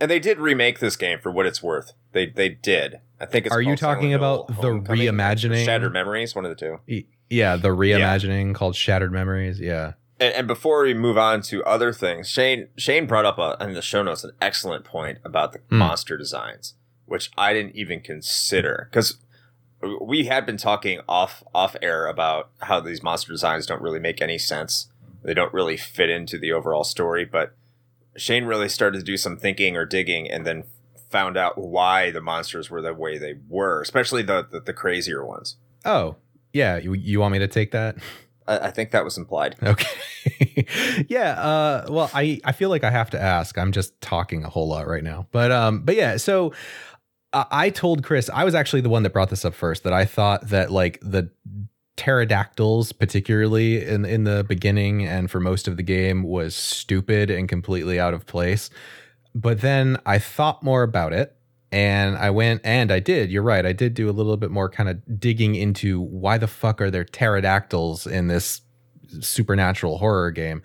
And 0.00 0.10
they 0.10 0.18
did 0.18 0.38
remake 0.38 0.78
this 0.78 0.94
game 0.96 1.18
for 1.20 1.30
what 1.32 1.46
it's 1.46 1.62
worth. 1.62 1.92
They 2.12 2.26
they 2.26 2.50
did. 2.50 3.00
I 3.20 3.24
think 3.26 3.46
it's. 3.46 3.54
Are 3.54 3.62
you 3.62 3.76
talking 3.76 4.12
about 4.12 4.48
the 4.48 4.68
reimagining? 4.70 5.64
Shattered 5.64 5.92
Memories? 5.92 6.34
One 6.34 6.44
of 6.44 6.50
the 6.56 6.78
two. 6.86 7.04
Yeah, 7.30 7.56
the 7.56 7.68
reimagining 7.70 8.54
called 8.54 8.76
Shattered 8.76 9.10
Memories. 9.10 9.58
Yeah. 9.58 9.94
And, 10.20 10.34
and 10.34 10.46
before 10.46 10.82
we 10.82 10.94
move 10.94 11.16
on 11.18 11.40
to 11.42 11.64
other 11.64 11.92
things, 11.92 12.28
Shane 12.28 12.68
Shane 12.76 13.06
brought 13.06 13.24
up 13.24 13.38
a, 13.38 13.56
in 13.64 13.72
the 13.72 13.82
show 13.82 14.02
notes 14.02 14.22
an 14.22 14.32
excellent 14.40 14.84
point 14.84 15.18
about 15.24 15.52
the 15.52 15.60
Hmm. 15.70 15.78
monster 15.78 16.16
designs, 16.18 16.74
which 17.06 17.30
I 17.36 17.52
didn't 17.52 17.76
even 17.76 18.00
consider 18.00 18.88
because 18.90 19.18
we 20.00 20.24
had 20.24 20.46
been 20.46 20.56
talking 20.56 21.00
off 21.08 21.42
off 21.54 21.76
air 21.82 22.06
about 22.06 22.50
how 22.60 22.80
these 22.80 23.02
monster 23.02 23.32
designs 23.32 23.66
don't 23.66 23.82
really 23.82 24.00
make 24.00 24.20
any 24.20 24.38
sense. 24.38 24.88
They 25.22 25.34
don't 25.34 25.52
really 25.52 25.76
fit 25.76 26.10
into 26.10 26.38
the 26.38 26.52
overall 26.52 26.84
story, 26.84 27.24
but 27.24 27.54
Shane 28.16 28.44
really 28.44 28.68
started 28.68 28.98
to 28.98 29.04
do 29.04 29.16
some 29.16 29.36
thinking 29.36 29.76
or 29.76 29.84
digging, 29.84 30.30
and 30.30 30.46
then 30.46 30.64
found 31.10 31.36
out 31.36 31.58
why 31.58 32.10
the 32.10 32.20
monsters 32.20 32.70
were 32.70 32.82
the 32.82 32.94
way 32.94 33.18
they 33.18 33.34
were, 33.48 33.80
especially 33.80 34.22
the 34.22 34.46
the, 34.50 34.60
the 34.60 34.72
crazier 34.72 35.24
ones. 35.24 35.56
Oh, 35.84 36.16
yeah. 36.52 36.78
You, 36.78 36.94
you 36.94 37.20
want 37.20 37.32
me 37.32 37.38
to 37.38 37.48
take 37.48 37.70
that? 37.72 37.96
I, 38.48 38.58
I 38.58 38.70
think 38.70 38.90
that 38.90 39.04
was 39.04 39.16
implied. 39.16 39.56
Okay. 39.62 40.66
yeah. 41.08 41.32
Uh, 41.32 41.86
well, 41.88 42.10
I, 42.12 42.40
I 42.44 42.52
feel 42.52 42.70
like 42.70 42.82
I 42.82 42.90
have 42.90 43.10
to 43.10 43.20
ask. 43.20 43.56
I'm 43.58 43.72
just 43.72 44.00
talking 44.00 44.44
a 44.44 44.48
whole 44.48 44.68
lot 44.68 44.88
right 44.88 45.04
now. 45.04 45.26
But 45.30 45.52
um, 45.52 45.82
but 45.82 45.94
yeah, 45.94 46.16
so 46.16 46.52
I 47.50 47.70
told 47.70 48.02
Chris, 48.02 48.30
I 48.32 48.44
was 48.44 48.54
actually 48.54 48.82
the 48.82 48.88
one 48.88 49.02
that 49.02 49.12
brought 49.12 49.30
this 49.30 49.44
up 49.44 49.54
first, 49.54 49.84
that 49.84 49.92
I 49.92 50.04
thought 50.04 50.48
that 50.48 50.70
like 50.70 50.98
the 51.02 51.30
pterodactyls, 51.96 52.92
particularly 52.92 53.84
in 53.84 54.04
in 54.04 54.24
the 54.24 54.44
beginning 54.44 55.06
and 55.06 55.30
for 55.30 55.40
most 55.40 55.66
of 55.68 55.76
the 55.76 55.82
game, 55.82 56.22
was 56.22 56.54
stupid 56.54 57.30
and 57.30 57.48
completely 57.48 57.98
out 57.98 58.14
of 58.14 58.26
place. 58.26 58.70
But 59.34 59.60
then 59.60 59.98
I 60.06 60.18
thought 60.18 60.62
more 60.62 60.82
about 60.82 61.12
it. 61.12 61.32
And 61.72 62.16
I 62.16 62.30
went 62.30 62.60
and 62.64 62.92
I 62.92 63.00
did. 63.00 63.30
You're 63.30 63.42
right. 63.42 63.66
I 63.66 63.72
did 63.72 63.92
do 63.94 64.08
a 64.08 64.12
little 64.12 64.36
bit 64.36 64.50
more 64.50 64.70
kind 64.70 64.88
of 64.88 65.20
digging 65.20 65.56
into 65.56 66.00
why 66.00 66.38
the 66.38 66.46
fuck 66.46 66.80
are 66.80 66.90
there 66.90 67.04
pterodactyls 67.04 68.06
in 68.06 68.28
this 68.28 68.62
supernatural 69.20 69.98
horror 69.98 70.30
game. 70.30 70.62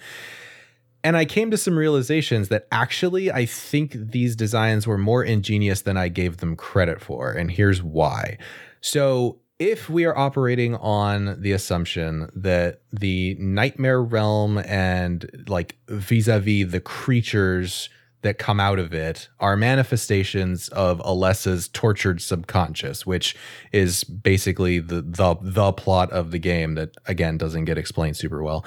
And 1.04 1.18
I 1.18 1.26
came 1.26 1.52
to 1.52 1.58
some 1.58 1.78
realizations 1.78 2.50
that 2.50 2.68
actually 2.72 3.32
I 3.32 3.46
think 3.46 3.94
these 3.94 4.36
designs 4.36 4.86
were 4.86 4.98
more 4.98 5.24
ingenious 5.24 5.82
than 5.82 5.98
I 5.98 6.10
gave 6.10 6.38
them 6.38 6.56
credit 6.56 7.02
for. 7.02 7.32
And 7.32 7.52
here's 7.52 7.82
why. 7.82 8.38
So, 8.82 9.40
if 9.60 9.92
we 9.92 10.06
are 10.06 10.18
operating 10.18 10.74
on 10.78 11.40
the 11.40 11.52
assumption 11.52 12.32
that 12.36 12.82
the 12.92 13.36
nightmare 13.40 14.02
realm 14.02 14.58
and 14.58 15.30
like 15.48 15.78
vis 15.88 16.28
a 16.28 16.40
vis 16.40 16.72
the 16.72 16.80
creatures 16.80 17.88
that 18.24 18.40
come 18.40 18.60
out 18.60 18.80
of 18.80 18.94
it 18.94 19.30
are 19.40 19.56
manifestations 19.56 20.68
of 20.70 21.00
Alessa's 21.02 21.68
tortured 21.68 22.22
subconscious, 22.22 23.06
which 23.06 23.36
is 23.72 24.04
basically 24.04 24.80
the 24.80 25.02
the 25.02 25.36
the 25.42 25.72
plot 25.74 26.12
of 26.12 26.32
the 26.32 26.40
game 26.40 26.74
that 26.74 26.96
again 27.06 27.38
doesn't 27.38 27.66
get 27.66 27.78
explained 27.78 28.18
super 28.18 28.42
well. 28.42 28.66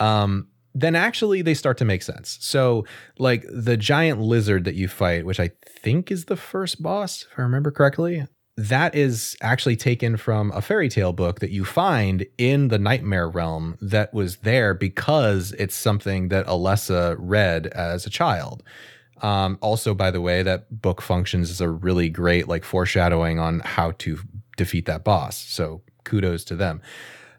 Um, 0.00 0.48
then 0.74 0.94
actually 0.94 1.42
they 1.42 1.54
start 1.54 1.78
to 1.78 1.84
make 1.84 2.02
sense. 2.02 2.38
So, 2.40 2.84
like 3.18 3.44
the 3.50 3.76
giant 3.76 4.20
lizard 4.20 4.64
that 4.64 4.74
you 4.74 4.88
fight, 4.88 5.26
which 5.26 5.40
I 5.40 5.50
think 5.64 6.10
is 6.10 6.26
the 6.26 6.36
first 6.36 6.82
boss, 6.82 7.26
if 7.30 7.38
I 7.38 7.42
remember 7.42 7.70
correctly, 7.70 8.26
that 8.56 8.94
is 8.94 9.36
actually 9.40 9.76
taken 9.76 10.16
from 10.16 10.52
a 10.52 10.60
fairy 10.60 10.88
tale 10.88 11.12
book 11.12 11.40
that 11.40 11.50
you 11.50 11.64
find 11.64 12.26
in 12.36 12.68
the 12.68 12.78
nightmare 12.78 13.28
realm 13.28 13.78
that 13.80 14.12
was 14.12 14.38
there 14.38 14.74
because 14.74 15.52
it's 15.52 15.74
something 15.74 16.28
that 16.28 16.46
Alessa 16.46 17.16
read 17.18 17.66
as 17.68 18.06
a 18.06 18.10
child. 18.10 18.62
Um, 19.22 19.56
also, 19.62 19.94
by 19.94 20.10
the 20.10 20.20
way, 20.20 20.42
that 20.42 20.82
book 20.82 21.00
functions 21.00 21.50
as 21.50 21.60
a 21.60 21.68
really 21.68 22.08
great 22.08 22.48
like 22.48 22.64
foreshadowing 22.64 23.38
on 23.38 23.60
how 23.60 23.92
to 23.98 24.18
defeat 24.56 24.86
that 24.86 25.04
boss. 25.04 25.36
So 25.36 25.82
kudos 26.04 26.44
to 26.44 26.56
them. 26.56 26.82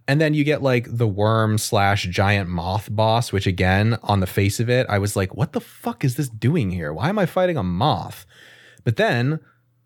And 0.08 0.20
then 0.20 0.34
you 0.34 0.44
get 0.44 0.62
like 0.62 0.88
the 0.90 1.08
worm 1.08 1.58
slash 1.58 2.08
giant 2.08 2.50
moth 2.50 2.90
boss, 2.92 3.32
which 3.32 3.48
again, 3.48 3.98
on 4.04 4.20
the 4.20 4.28
face 4.28 4.60
of 4.60 4.70
it, 4.70 4.86
I 4.90 4.98
was 4.98 5.16
like, 5.16 5.36
what 5.36 5.54
the 5.54 5.62
fuck 5.62 6.04
is 6.04 6.16
this 6.16 6.30
doing 6.30 6.72
here? 6.72 6.92
Why 6.92 7.10
am 7.10 7.20
I 7.20 7.26
fighting 7.26 7.58
a 7.58 7.64
moth? 7.64 8.26
But 8.84 8.98
then 8.98 9.40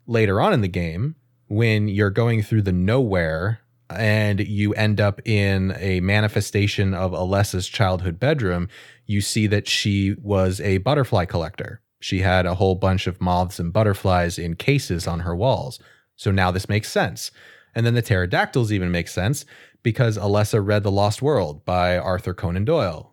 later 0.06 0.40
on 0.40 0.52
in 0.52 0.60
the 0.60 0.68
game, 0.68 1.14
when 1.46 1.88
you're 1.88 2.10
going 2.10 2.42
through 2.42 2.62
the 2.62 2.72
nowhere 2.72 3.60
and 3.90 4.40
you 4.40 4.74
end 4.74 5.00
up 5.00 5.20
in 5.26 5.74
a 5.78 6.00
manifestation 6.00 6.94
of 6.94 7.12
Alessa's 7.12 7.68
childhood 7.68 8.18
bedroom, 8.18 8.68
you 9.06 9.20
see 9.20 9.46
that 9.46 9.68
she 9.68 10.14
was 10.20 10.60
a 10.60 10.78
butterfly 10.78 11.24
collector. 11.24 11.80
She 12.00 12.20
had 12.20 12.44
a 12.44 12.56
whole 12.56 12.74
bunch 12.74 13.06
of 13.06 13.20
moths 13.20 13.58
and 13.58 13.72
butterflies 13.72 14.38
in 14.38 14.56
cases 14.56 15.06
on 15.06 15.20
her 15.20 15.34
walls. 15.34 15.78
So 16.16 16.30
now 16.30 16.50
this 16.50 16.68
makes 16.68 16.90
sense. 16.90 17.30
And 17.74 17.86
then 17.86 17.94
the 17.94 18.02
pterodactyls 18.02 18.72
even 18.72 18.90
make 18.90 19.08
sense 19.08 19.44
because 19.82 20.18
Alessa 20.18 20.64
read 20.64 20.82
The 20.82 20.90
Lost 20.90 21.22
World 21.22 21.64
by 21.64 21.96
Arthur 21.96 22.34
Conan 22.34 22.64
Doyle. 22.64 23.12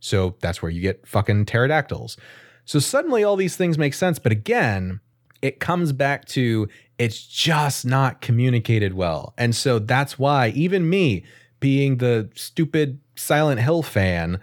So 0.00 0.36
that's 0.40 0.60
where 0.62 0.70
you 0.70 0.80
get 0.80 1.06
fucking 1.06 1.46
pterodactyls. 1.46 2.16
So 2.64 2.78
suddenly 2.78 3.24
all 3.24 3.36
these 3.36 3.56
things 3.56 3.78
make 3.78 3.94
sense. 3.94 4.18
But 4.18 4.32
again, 4.32 5.00
it 5.42 5.60
comes 5.60 5.92
back 5.92 6.24
to 6.26 6.68
it's 6.98 7.26
just 7.26 7.84
not 7.84 8.20
communicated 8.20 8.94
well. 8.94 9.34
And 9.36 9.54
so 9.54 9.78
that's 9.78 10.18
why 10.18 10.48
even 10.48 10.88
me, 10.88 11.24
being 11.60 11.98
the 11.98 12.30
stupid 12.34 13.00
Silent 13.16 13.60
Hill 13.60 13.82
fan, 13.82 14.40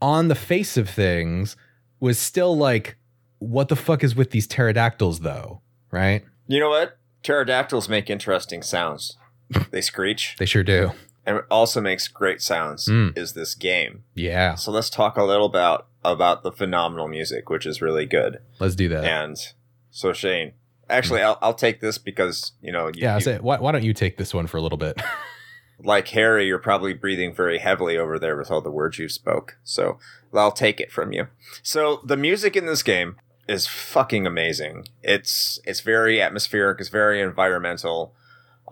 on 0.00 0.28
the 0.28 0.34
face 0.34 0.76
of 0.76 0.90
things, 0.90 1.56
was 2.00 2.18
still 2.18 2.56
like, 2.56 2.96
what 3.38 3.68
the 3.68 3.76
fuck 3.76 4.04
is 4.04 4.14
with 4.14 4.30
these 4.30 4.46
pterodactyls 4.46 5.20
though? 5.20 5.60
Right? 5.90 6.24
You 6.46 6.60
know 6.60 6.70
what? 6.70 6.98
Pterodactyls 7.22 7.88
make 7.88 8.10
interesting 8.10 8.62
sounds. 8.62 9.16
They 9.70 9.80
screech. 9.80 10.36
They 10.38 10.46
sure 10.46 10.62
do. 10.62 10.92
And 11.24 11.36
it 11.38 11.44
also 11.50 11.80
makes 11.80 12.08
great 12.08 12.42
sounds 12.42 12.86
Mm. 12.88 13.16
is 13.16 13.32
this 13.34 13.54
game. 13.54 14.02
Yeah. 14.14 14.56
So 14.56 14.72
let's 14.72 14.90
talk 14.90 15.16
a 15.16 15.22
little 15.24 15.46
about 15.46 15.86
about 16.04 16.42
the 16.42 16.50
phenomenal 16.50 17.06
music, 17.06 17.48
which 17.48 17.64
is 17.64 17.80
really 17.80 18.06
good. 18.06 18.38
Let's 18.58 18.74
do 18.74 18.88
that. 18.88 19.04
And 19.04 19.36
so 19.90 20.12
Shane, 20.12 20.52
actually, 20.90 21.22
I'll, 21.22 21.38
I'll 21.40 21.54
take 21.54 21.80
this 21.80 21.96
because 21.98 22.52
you 22.60 22.72
know, 22.72 22.88
you, 22.88 22.94
yeah, 23.02 23.12
I 23.14 23.18
you- 23.18 23.20
say, 23.22 23.38
why, 23.38 23.58
why 23.58 23.70
don't 23.70 23.84
you 23.84 23.94
take 23.94 24.16
this 24.16 24.34
one 24.34 24.48
for 24.48 24.56
a 24.56 24.60
little 24.60 24.78
bit? 24.78 25.00
like 25.78 26.08
Harry, 26.08 26.46
you're 26.46 26.58
probably 26.58 26.92
breathing 26.92 27.34
very 27.34 27.58
heavily 27.58 27.96
over 27.96 28.18
there 28.18 28.36
with 28.36 28.50
all 28.50 28.60
the 28.60 28.70
words 28.70 28.98
you 28.98 29.08
spoke. 29.08 29.58
So 29.64 29.98
I'll 30.34 30.50
take 30.52 30.80
it 30.80 30.90
from 30.90 31.12
you. 31.12 31.28
So 31.62 32.00
the 32.04 32.16
music 32.16 32.56
in 32.56 32.66
this 32.66 32.82
game 32.82 33.16
is 33.48 33.66
fucking 33.68 34.26
amazing. 34.26 34.86
It's 35.02 35.60
it's 35.64 35.80
very 35.80 36.20
atmospheric. 36.20 36.80
It's 36.80 36.88
very 36.88 37.20
environmental. 37.20 38.14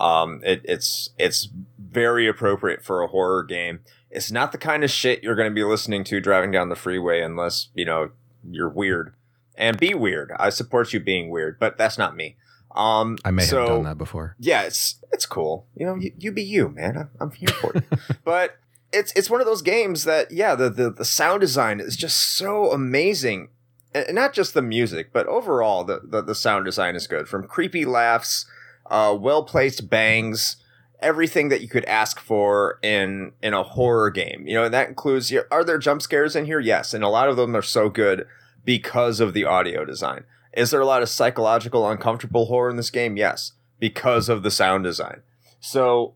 Um, 0.01 0.41
it, 0.43 0.63
it's 0.65 1.11
it's 1.19 1.49
very 1.79 2.27
appropriate 2.27 2.83
for 2.83 3.03
a 3.03 3.09
horror 3.09 3.45
game. 3.45 3.81
It's 4.11 4.33
not 4.33 4.51
the 4.51 4.59
kind 4.59 4.83
of 4.83 4.91
shit 4.91 5.23
you're 5.23 5.37
going 5.37 5.51
to 5.51 5.55
be 5.55 5.63
listening 5.63 6.05
to 6.05 6.21
driving 6.21 6.51
down 6.51 6.71
the 6.71 6.77
freeway 6.77 7.21
unless 7.21 7.69
you 7.75 7.85
know 7.85 8.11
you're 8.49 8.71
weird. 8.71 9.15
And 9.57 9.79
be 9.79 9.93
weird. 9.93 10.33
I 10.39 10.49
support 10.49 10.95
you 10.95 11.01
being 11.01 11.29
weird, 11.29 11.59
but 11.61 11.77
that's 11.77 11.99
not 11.99 12.17
me. 12.17 12.37
Um, 12.75 13.19
I 13.25 13.31
may 13.31 13.43
so, 13.43 13.59
have 13.59 13.69
done 13.69 13.83
that 13.83 13.99
before. 13.99 14.37
yeah, 14.39 14.63
it's 14.63 14.97
it's 15.13 15.27
cool. 15.27 15.67
You 15.75 15.87
know, 15.87 15.97
you, 15.97 16.13
you 16.17 16.33
be 16.33 16.43
you, 16.43 16.71
man. 16.71 16.97
I'm, 16.97 17.11
I'm 17.21 17.31
here 17.33 17.49
for 17.49 17.73
it. 17.75 17.85
but 18.25 18.57
it's 18.93 19.13
it's 19.15 19.29
one 19.29 19.41
of 19.41 19.47
those 19.47 19.61
games 19.61 20.05
that 20.05 20.31
yeah, 20.31 20.55
the, 20.55 20.71
the 20.71 20.91
the 20.91 21.05
sound 21.05 21.43
design 21.43 21.81
is 21.81 21.97
just 21.97 22.37
so 22.37 22.73
amazing, 22.73 23.49
and 23.93 24.15
not 24.15 24.33
just 24.33 24.55
the 24.55 24.63
music, 24.63 25.13
but 25.13 25.27
overall 25.27 25.85
the 25.85 26.01
the, 26.03 26.23
the 26.23 26.35
sound 26.35 26.65
design 26.65 26.95
is 26.95 27.07
good. 27.07 27.29
From 27.29 27.47
creepy 27.47 27.85
laughs, 27.85 28.47
uh, 28.91 29.17
well 29.19 29.45
placed 29.45 29.89
bangs, 29.89 30.57
everything 31.01 31.49
that 31.49 31.61
you 31.61 31.69
could 31.69 31.85
ask 31.87 32.21
for 32.21 32.79
in 32.83 33.33
in 33.43 33.55
a 33.55 33.63
horror 33.63 34.11
game. 34.11 34.45
You 34.47 34.55
know, 34.55 34.65
and 34.65 34.75
that 34.75 34.89
includes 34.89 35.33
are 35.51 35.65
there 35.65 35.79
jump 35.79 36.03
scares 36.03 36.37
in 36.37 36.47
here? 36.47 36.61
Yes, 36.61 36.93
and 36.93 37.05
a 37.05 37.09
lot 37.09 37.29
of 37.29 37.37
them 37.37 37.57
are 37.57 37.63
so 37.63 37.89
good 37.89 38.27
because 38.65 39.21
of 39.21 39.33
the 39.33 39.45
audio 39.45 39.85
design. 39.85 40.25
Is 40.53 40.71
there 40.71 40.81
a 40.81 40.87
lot 40.87 41.03
of 41.03 41.09
psychological 41.09 41.89
uncomfortable 41.89 42.47
horror 42.47 42.71
in 42.71 42.77
this 42.77 42.91
game? 42.91 43.17
Yes, 43.17 43.53
because 43.79 44.29
of 44.29 44.43
the 44.43 44.51
sound 44.51 44.85
design. 44.85 45.23
So 45.61 46.15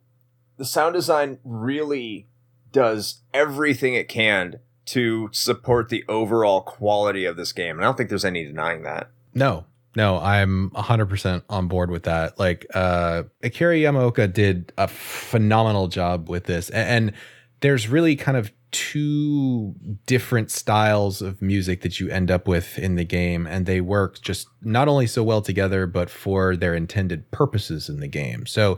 the 0.56 0.64
sound 0.64 0.94
design 0.94 1.38
really 1.44 2.26
does 2.72 3.20
everything 3.32 3.94
it 3.94 4.08
can 4.08 4.58
to 4.86 5.28
support 5.32 5.88
the 5.88 6.04
overall 6.08 6.60
quality 6.60 7.24
of 7.24 7.36
this 7.36 7.52
game. 7.52 7.76
And 7.76 7.84
I 7.84 7.84
don't 7.84 7.96
think 7.96 8.08
there's 8.08 8.24
any 8.24 8.44
denying 8.44 8.82
that. 8.82 9.10
No, 9.32 9.66
no, 9.96 10.18
I'm 10.18 10.70
100% 10.70 11.42
on 11.48 11.68
board 11.68 11.90
with 11.90 12.02
that. 12.04 12.38
Like, 12.38 12.66
uh, 12.74 13.24
Akira 13.42 13.76
Yamaoka 13.76 14.32
did 14.32 14.72
a 14.76 14.88
phenomenal 14.88 15.88
job 15.88 16.28
with 16.28 16.44
this. 16.44 16.70
A- 16.70 16.76
And, 16.76 17.12
there's 17.60 17.88
really 17.88 18.14
kind 18.14 18.36
of 18.36 18.52
two 18.72 19.74
different 20.04 20.50
styles 20.50 21.22
of 21.22 21.40
music 21.40 21.80
that 21.80 21.98
you 21.98 22.10
end 22.10 22.30
up 22.30 22.46
with 22.46 22.78
in 22.78 22.96
the 22.96 23.04
game 23.04 23.46
and 23.46 23.64
they 23.64 23.80
work 23.80 24.20
just 24.20 24.48
not 24.60 24.86
only 24.86 25.06
so 25.06 25.22
well 25.22 25.40
together 25.40 25.86
but 25.86 26.10
for 26.10 26.56
their 26.56 26.74
intended 26.74 27.30
purposes 27.30 27.88
in 27.88 28.00
the 28.00 28.08
game 28.08 28.44
so 28.44 28.76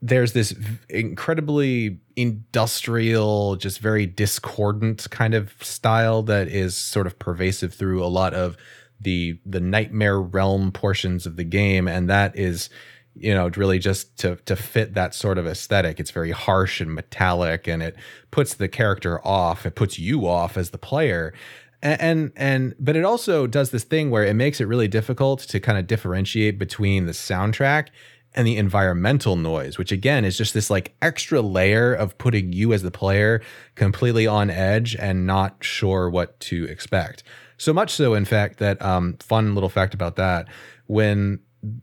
there's 0.00 0.32
this 0.32 0.54
incredibly 0.88 1.98
industrial 2.16 3.56
just 3.56 3.80
very 3.80 4.06
discordant 4.06 5.08
kind 5.10 5.34
of 5.34 5.52
style 5.60 6.22
that 6.22 6.48
is 6.48 6.76
sort 6.76 7.06
of 7.06 7.18
pervasive 7.18 7.74
through 7.74 8.02
a 8.02 8.06
lot 8.08 8.32
of 8.32 8.56
the 9.00 9.38
the 9.46 9.60
nightmare 9.60 10.20
realm 10.20 10.72
portions 10.72 11.26
of 11.26 11.36
the 11.36 11.44
game 11.44 11.88
and 11.88 12.08
that 12.10 12.36
is 12.36 12.68
you 13.14 13.34
know, 13.34 13.48
really 13.56 13.78
just 13.78 14.16
to 14.18 14.36
to 14.46 14.56
fit 14.56 14.94
that 14.94 15.14
sort 15.14 15.38
of 15.38 15.46
aesthetic. 15.46 16.00
It's 16.00 16.10
very 16.10 16.30
harsh 16.30 16.80
and 16.80 16.94
metallic, 16.94 17.66
and 17.66 17.82
it 17.82 17.96
puts 18.30 18.54
the 18.54 18.68
character 18.68 19.24
off. 19.26 19.66
It 19.66 19.74
puts 19.74 19.98
you 19.98 20.26
off 20.26 20.56
as 20.56 20.70
the 20.70 20.78
player. 20.78 21.34
And, 21.82 22.00
and 22.00 22.32
and 22.36 22.74
but 22.78 22.96
it 22.96 23.04
also 23.04 23.46
does 23.46 23.70
this 23.70 23.84
thing 23.84 24.10
where 24.10 24.24
it 24.24 24.34
makes 24.34 24.60
it 24.60 24.66
really 24.66 24.88
difficult 24.88 25.40
to 25.40 25.60
kind 25.60 25.78
of 25.78 25.86
differentiate 25.86 26.58
between 26.58 27.06
the 27.06 27.12
soundtrack 27.12 27.88
and 28.34 28.46
the 28.46 28.56
environmental 28.56 29.34
noise, 29.34 29.76
which 29.76 29.90
again 29.90 30.24
is 30.24 30.38
just 30.38 30.54
this 30.54 30.70
like 30.70 30.94
extra 31.02 31.40
layer 31.40 31.92
of 31.92 32.16
putting 32.16 32.52
you 32.52 32.72
as 32.72 32.82
the 32.82 32.90
player 32.90 33.42
completely 33.74 34.26
on 34.26 34.50
edge 34.50 34.94
and 34.94 35.26
not 35.26 35.64
sure 35.64 36.08
what 36.08 36.38
to 36.40 36.64
expect. 36.66 37.24
So 37.60 37.74
much 37.74 37.92
so, 37.92 38.14
in 38.14 38.24
fact, 38.24 38.58
that 38.60 38.80
um, 38.80 39.18
fun 39.20 39.52
little 39.52 39.68
fact 39.68 39.92
about 39.92 40.16
that 40.16 40.48
when 40.86 41.40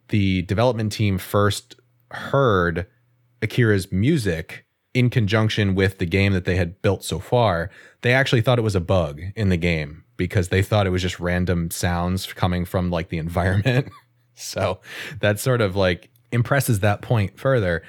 the 0.07 0.41
development 0.41 0.91
team 0.91 1.19
first 1.19 1.75
heard 2.09 2.87
Akira's 3.43 3.91
music 3.91 4.65
in 4.95 5.11
conjunction 5.11 5.75
with 5.75 5.99
the 5.99 6.07
game 6.07 6.33
that 6.33 6.45
they 6.45 6.55
had 6.55 6.81
built 6.81 7.03
so 7.03 7.19
far, 7.19 7.69
they 8.01 8.11
actually 8.11 8.41
thought 8.41 8.57
it 8.57 8.63
was 8.63 8.73
a 8.73 8.79
bug 8.81 9.21
in 9.35 9.49
the 9.49 9.57
game 9.57 10.03
because 10.17 10.49
they 10.49 10.63
thought 10.63 10.87
it 10.87 10.89
was 10.89 11.03
just 11.03 11.19
random 11.19 11.69
sounds 11.69 12.33
coming 12.33 12.65
from 12.65 12.89
like 12.89 13.09
the 13.09 13.17
environment. 13.19 13.91
so 14.33 14.79
that 15.19 15.39
sort 15.39 15.61
of 15.61 15.75
like 15.75 16.09
impresses 16.31 16.79
that 16.79 17.03
point 17.03 17.39
further. 17.39 17.83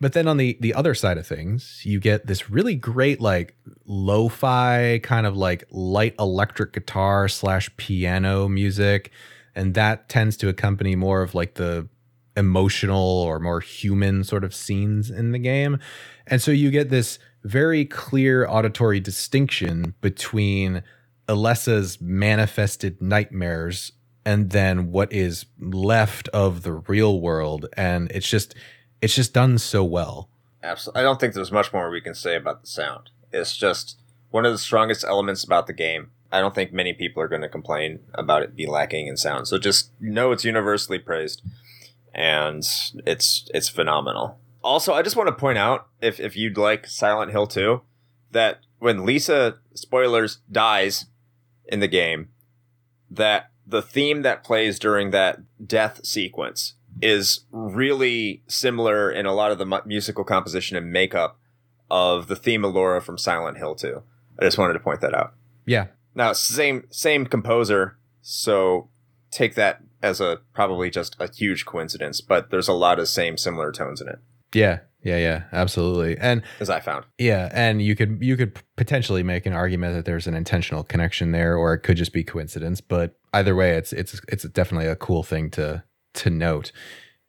But 0.00 0.14
then 0.14 0.26
on 0.26 0.38
the 0.38 0.56
the 0.60 0.74
other 0.74 0.94
side 0.94 1.18
of 1.18 1.26
things, 1.26 1.82
you 1.84 2.00
get 2.00 2.26
this 2.26 2.48
really 2.48 2.74
great 2.74 3.20
like 3.20 3.54
lo-fi 3.84 5.00
kind 5.02 5.26
of 5.26 5.36
like 5.36 5.64
light 5.70 6.14
electric 6.18 6.72
guitar 6.72 7.28
slash 7.28 7.70
piano 7.76 8.48
music 8.48 9.10
and 9.54 9.74
that 9.74 10.08
tends 10.08 10.36
to 10.38 10.48
accompany 10.48 10.96
more 10.96 11.22
of 11.22 11.34
like 11.34 11.54
the 11.54 11.88
emotional 12.36 12.98
or 12.98 13.38
more 13.38 13.60
human 13.60 14.24
sort 14.24 14.44
of 14.44 14.54
scenes 14.54 15.10
in 15.10 15.32
the 15.32 15.38
game. 15.38 15.78
And 16.26 16.40
so 16.40 16.50
you 16.50 16.70
get 16.70 16.90
this 16.90 17.18
very 17.44 17.84
clear 17.84 18.46
auditory 18.48 19.00
distinction 19.00 19.94
between 20.00 20.82
Alessa's 21.28 22.00
manifested 22.00 23.00
nightmares 23.02 23.92
and 24.24 24.50
then 24.50 24.90
what 24.90 25.12
is 25.12 25.46
left 25.58 26.28
of 26.28 26.62
the 26.62 26.72
real 26.72 27.20
world 27.20 27.66
and 27.76 28.10
it's 28.12 28.28
just 28.28 28.54
it's 29.02 29.14
just 29.14 29.34
done 29.34 29.58
so 29.58 29.84
well. 29.84 30.28
Absolutely. 30.62 31.00
I 31.00 31.02
don't 31.02 31.18
think 31.18 31.34
there's 31.34 31.52
much 31.52 31.72
more 31.72 31.90
we 31.90 32.00
can 32.00 32.14
say 32.14 32.36
about 32.36 32.60
the 32.60 32.66
sound. 32.66 33.10
It's 33.32 33.56
just 33.56 33.98
one 34.30 34.44
of 34.44 34.52
the 34.52 34.58
strongest 34.58 35.04
elements 35.04 35.42
about 35.42 35.66
the 35.66 35.72
game 35.72 36.10
I 36.32 36.40
don't 36.40 36.54
think 36.54 36.72
many 36.72 36.92
people 36.92 37.22
are 37.22 37.28
going 37.28 37.42
to 37.42 37.48
complain 37.48 38.00
about 38.14 38.42
it 38.42 38.56
be 38.56 38.66
lacking 38.66 39.08
in 39.08 39.16
sound. 39.16 39.48
So 39.48 39.58
just 39.58 39.90
know 40.00 40.32
it's 40.32 40.44
universally 40.44 40.98
praised, 40.98 41.42
and 42.14 42.58
it's 43.06 43.48
it's 43.52 43.68
phenomenal. 43.68 44.38
Also, 44.62 44.92
I 44.92 45.02
just 45.02 45.16
want 45.16 45.28
to 45.28 45.34
point 45.34 45.58
out 45.58 45.88
if 46.00 46.20
if 46.20 46.36
you'd 46.36 46.58
like 46.58 46.86
Silent 46.86 47.32
Hill 47.32 47.46
2, 47.46 47.80
that 48.30 48.60
when 48.78 49.04
Lisa 49.04 49.58
spoilers 49.74 50.38
dies 50.50 51.06
in 51.66 51.80
the 51.80 51.88
game, 51.88 52.28
that 53.10 53.50
the 53.66 53.82
theme 53.82 54.22
that 54.22 54.44
plays 54.44 54.78
during 54.78 55.10
that 55.10 55.40
death 55.66 56.04
sequence 56.04 56.74
is 57.00 57.46
really 57.50 58.42
similar 58.46 59.10
in 59.10 59.26
a 59.26 59.34
lot 59.34 59.52
of 59.52 59.58
the 59.58 59.82
musical 59.86 60.24
composition 60.24 60.76
and 60.76 60.92
makeup 60.92 61.38
of 61.90 62.28
the 62.28 62.36
theme 62.36 62.64
of 62.64 62.74
Laura 62.74 63.00
from 63.00 63.18
Silent 63.18 63.58
Hill 63.58 63.74
2. 63.74 64.02
I 64.38 64.44
just 64.44 64.58
wanted 64.58 64.74
to 64.74 64.80
point 64.80 65.00
that 65.00 65.14
out. 65.14 65.34
Yeah, 65.66 65.86
now, 66.14 66.32
same 66.32 66.84
same 66.90 67.26
composer, 67.26 67.96
so 68.20 68.88
take 69.30 69.54
that 69.54 69.80
as 70.02 70.20
a 70.20 70.40
probably 70.52 70.90
just 70.90 71.16
a 71.20 71.30
huge 71.32 71.64
coincidence, 71.64 72.20
but 72.20 72.50
there's 72.50 72.68
a 72.68 72.72
lot 72.72 72.98
of 72.98 73.08
same 73.08 73.36
similar 73.36 73.70
tones 73.70 74.00
in 74.00 74.08
it. 74.08 74.18
Yeah, 74.52 74.80
yeah, 75.02 75.18
yeah, 75.18 75.42
absolutely. 75.52 76.18
And 76.18 76.42
as 76.58 76.68
I 76.68 76.80
found. 76.80 77.04
Yeah, 77.18 77.48
and 77.52 77.80
you 77.80 77.94
could 77.94 78.18
you 78.20 78.36
could 78.36 78.58
potentially 78.76 79.22
make 79.22 79.46
an 79.46 79.52
argument 79.52 79.94
that 79.94 80.04
there's 80.04 80.26
an 80.26 80.34
intentional 80.34 80.82
connection 80.82 81.32
there 81.32 81.56
or 81.56 81.74
it 81.74 81.80
could 81.80 81.96
just 81.96 82.12
be 82.12 82.24
coincidence, 82.24 82.80
but 82.80 83.16
either 83.32 83.54
way 83.54 83.76
it's 83.76 83.92
it's 83.92 84.20
it's 84.28 84.44
definitely 84.48 84.88
a 84.88 84.96
cool 84.96 85.22
thing 85.22 85.50
to 85.50 85.84
to 86.14 86.30
note. 86.30 86.72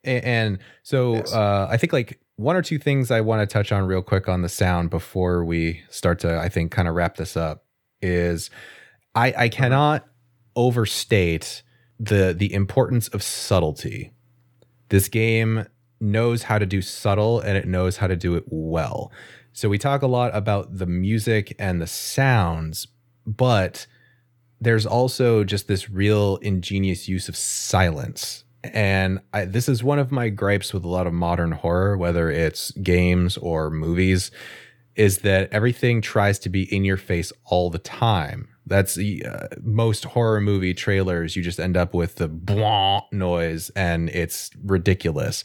And, 0.03 0.23
and 0.23 0.59
so 0.83 1.15
yes. 1.15 1.33
uh 1.33 1.67
I 1.69 1.77
think 1.77 1.93
like 1.93 2.19
one 2.35 2.55
or 2.55 2.61
two 2.61 2.79
things 2.79 3.11
I 3.11 3.21
want 3.21 3.47
to 3.47 3.51
touch 3.51 3.71
on 3.71 3.85
real 3.85 4.01
quick 4.01 4.27
on 4.27 4.41
the 4.41 4.49
sound 4.49 4.89
before 4.89 5.45
we 5.45 5.81
start 5.89 6.19
to 6.19 6.39
I 6.39 6.49
think 6.49 6.71
kind 6.71 6.87
of 6.87 6.95
wrap 6.95 7.17
this 7.17 7.37
up 7.37 7.65
is 8.01 8.49
I, 9.13 9.33
I 9.37 9.49
cannot 9.49 10.07
overstate 10.55 11.63
the 11.99 12.33
the 12.37 12.53
importance 12.53 13.07
of 13.09 13.21
subtlety. 13.21 14.11
This 14.89 15.07
game 15.07 15.67
knows 15.99 16.43
how 16.43 16.57
to 16.57 16.65
do 16.65 16.81
subtle 16.81 17.39
and 17.39 17.57
it 17.57 17.67
knows 17.67 17.97
how 17.97 18.07
to 18.07 18.15
do 18.15 18.35
it 18.35 18.43
well. 18.47 19.11
So 19.53 19.69
we 19.69 19.77
talk 19.77 20.01
a 20.01 20.07
lot 20.07 20.35
about 20.35 20.77
the 20.77 20.85
music 20.85 21.55
and 21.59 21.81
the 21.81 21.87
sounds, 21.87 22.87
but 23.25 23.85
there's 24.59 24.85
also 24.85 25.43
just 25.43 25.67
this 25.67 25.89
real 25.89 26.37
ingenious 26.37 27.07
use 27.07 27.29
of 27.29 27.35
silence. 27.35 28.43
And 28.63 29.19
I, 29.33 29.45
this 29.45 29.67
is 29.67 29.83
one 29.83 29.99
of 29.99 30.11
my 30.11 30.29
gripes 30.29 30.73
with 30.73 30.83
a 30.83 30.89
lot 30.89 31.07
of 31.07 31.13
modern 31.13 31.51
horror, 31.51 31.97
whether 31.97 32.29
it's 32.29 32.71
games 32.71 33.37
or 33.37 33.69
movies, 33.69 34.31
is 34.95 35.19
that 35.19 35.51
everything 35.51 36.01
tries 36.01 36.37
to 36.39 36.49
be 36.49 36.63
in 36.73 36.85
your 36.85 36.97
face 36.97 37.33
all 37.45 37.69
the 37.69 37.79
time. 37.79 38.47
That's 38.67 38.97
uh, 38.97 39.47
most 39.61 40.05
horror 40.05 40.41
movie 40.41 40.73
trailers. 40.73 41.35
You 41.35 41.41
just 41.41 41.59
end 41.59 41.75
up 41.75 41.93
with 41.93 42.15
the 42.15 42.27
blah 42.27 43.01
noise, 43.11 43.71
and 43.71 44.09
it's 44.09 44.51
ridiculous. 44.63 45.43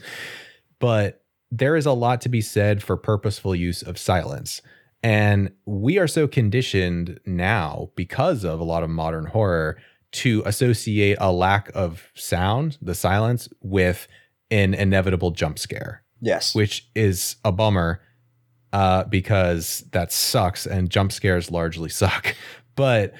But 0.78 1.24
there 1.50 1.76
is 1.76 1.86
a 1.86 1.92
lot 1.92 2.20
to 2.22 2.28
be 2.28 2.40
said 2.40 2.82
for 2.82 2.96
purposeful 2.96 3.54
use 3.54 3.82
of 3.82 3.98
silence. 3.98 4.60
And 5.02 5.52
we 5.64 5.98
are 5.98 6.08
so 6.08 6.26
conditioned 6.26 7.20
now 7.24 7.90
because 7.96 8.44
of 8.44 8.60
a 8.60 8.64
lot 8.64 8.82
of 8.82 8.90
modern 8.90 9.26
horror 9.26 9.78
to 10.16 10.42
associate 10.46 11.18
a 11.20 11.32
lack 11.32 11.70
of 11.74 12.10
sound, 12.14 12.78
the 12.80 12.94
silence, 12.94 13.48
with 13.60 14.08
an 14.50 14.74
inevitable 14.74 15.30
jump 15.30 15.58
scare. 15.58 16.02
Yes. 16.20 16.54
Which 16.54 16.88
is 16.94 17.36
a 17.44 17.52
bummer 17.52 18.00
uh, 18.72 19.04
because 19.04 19.84
that 19.92 20.12
sucks 20.12 20.66
and 20.66 20.90
jump 20.90 21.12
scares 21.12 21.50
largely 21.50 21.88
suck. 21.88 22.34
But 22.76 23.14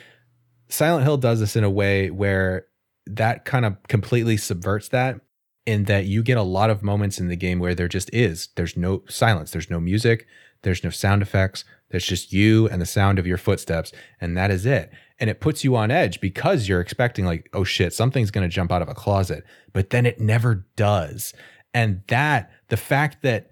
Silent 0.69 1.05
Hill 1.05 1.17
does 1.17 1.41
this 1.41 1.57
in 1.57 1.65
a 1.65 1.71
way 1.71 2.11
where 2.11 2.67
that 3.07 3.47
kind 3.47 3.65
of 3.65 3.83
completely 3.89 4.37
subverts 4.37 4.89
that 4.89 5.21
in 5.65 5.85
that 5.85 6.07
you 6.07 6.23
get 6.23 6.39
a 6.39 6.43
lot 6.43 6.71
of 6.71 6.83
moments 6.83 7.19
in 7.19 7.29
the 7.29 7.37
game 7.37 7.59
where 7.59 7.75
there 7.75 7.89
just 7.89 8.13
is 8.13 8.49
there's 8.57 8.77
no 8.77 9.03
silence 9.09 9.51
there's 9.51 9.71
no 9.71 9.81
music 9.81 10.27
there's 10.63 10.83
no 10.83 10.91
sound 10.91 11.23
effects 11.23 11.65
there's 11.91 12.07
just 12.07 12.33
you 12.33 12.69
and 12.69 12.81
the 12.81 12.87
sound 12.87 13.19
of 13.19 13.27
your 13.27 13.39
footsteps 13.39 13.93
and 14.21 14.37
that 14.37 14.51
is 14.51 14.67
it 14.67 14.91
and 15.19 15.31
it 15.31 15.41
puts 15.41 15.65
you 15.65 15.77
on 15.77 15.91
edge 15.91 16.21
because 16.21 16.69
you're 16.69 16.81
expecting 16.81 17.25
like 17.25 17.49
oh 17.53 17.65
shit 17.65 17.93
something's 17.93 18.31
going 18.31 18.49
to 18.49 18.55
jump 18.55 18.71
out 18.71 18.83
of 18.83 18.89
a 18.89 18.95
closet 18.95 19.45
but 19.73 19.91
then 19.91 20.07
it 20.07 20.21
never 20.21 20.67
does 20.77 21.33
and 21.75 22.03
that 22.09 22.51
the 22.69 22.77
fact 22.77 23.23
that 23.23 23.51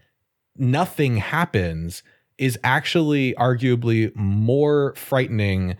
nothing 0.56 1.16
happens 1.16 2.02
is 2.38 2.58
actually 2.64 3.34
arguably 3.34 4.14
more 4.16 4.94
frightening 4.96 5.76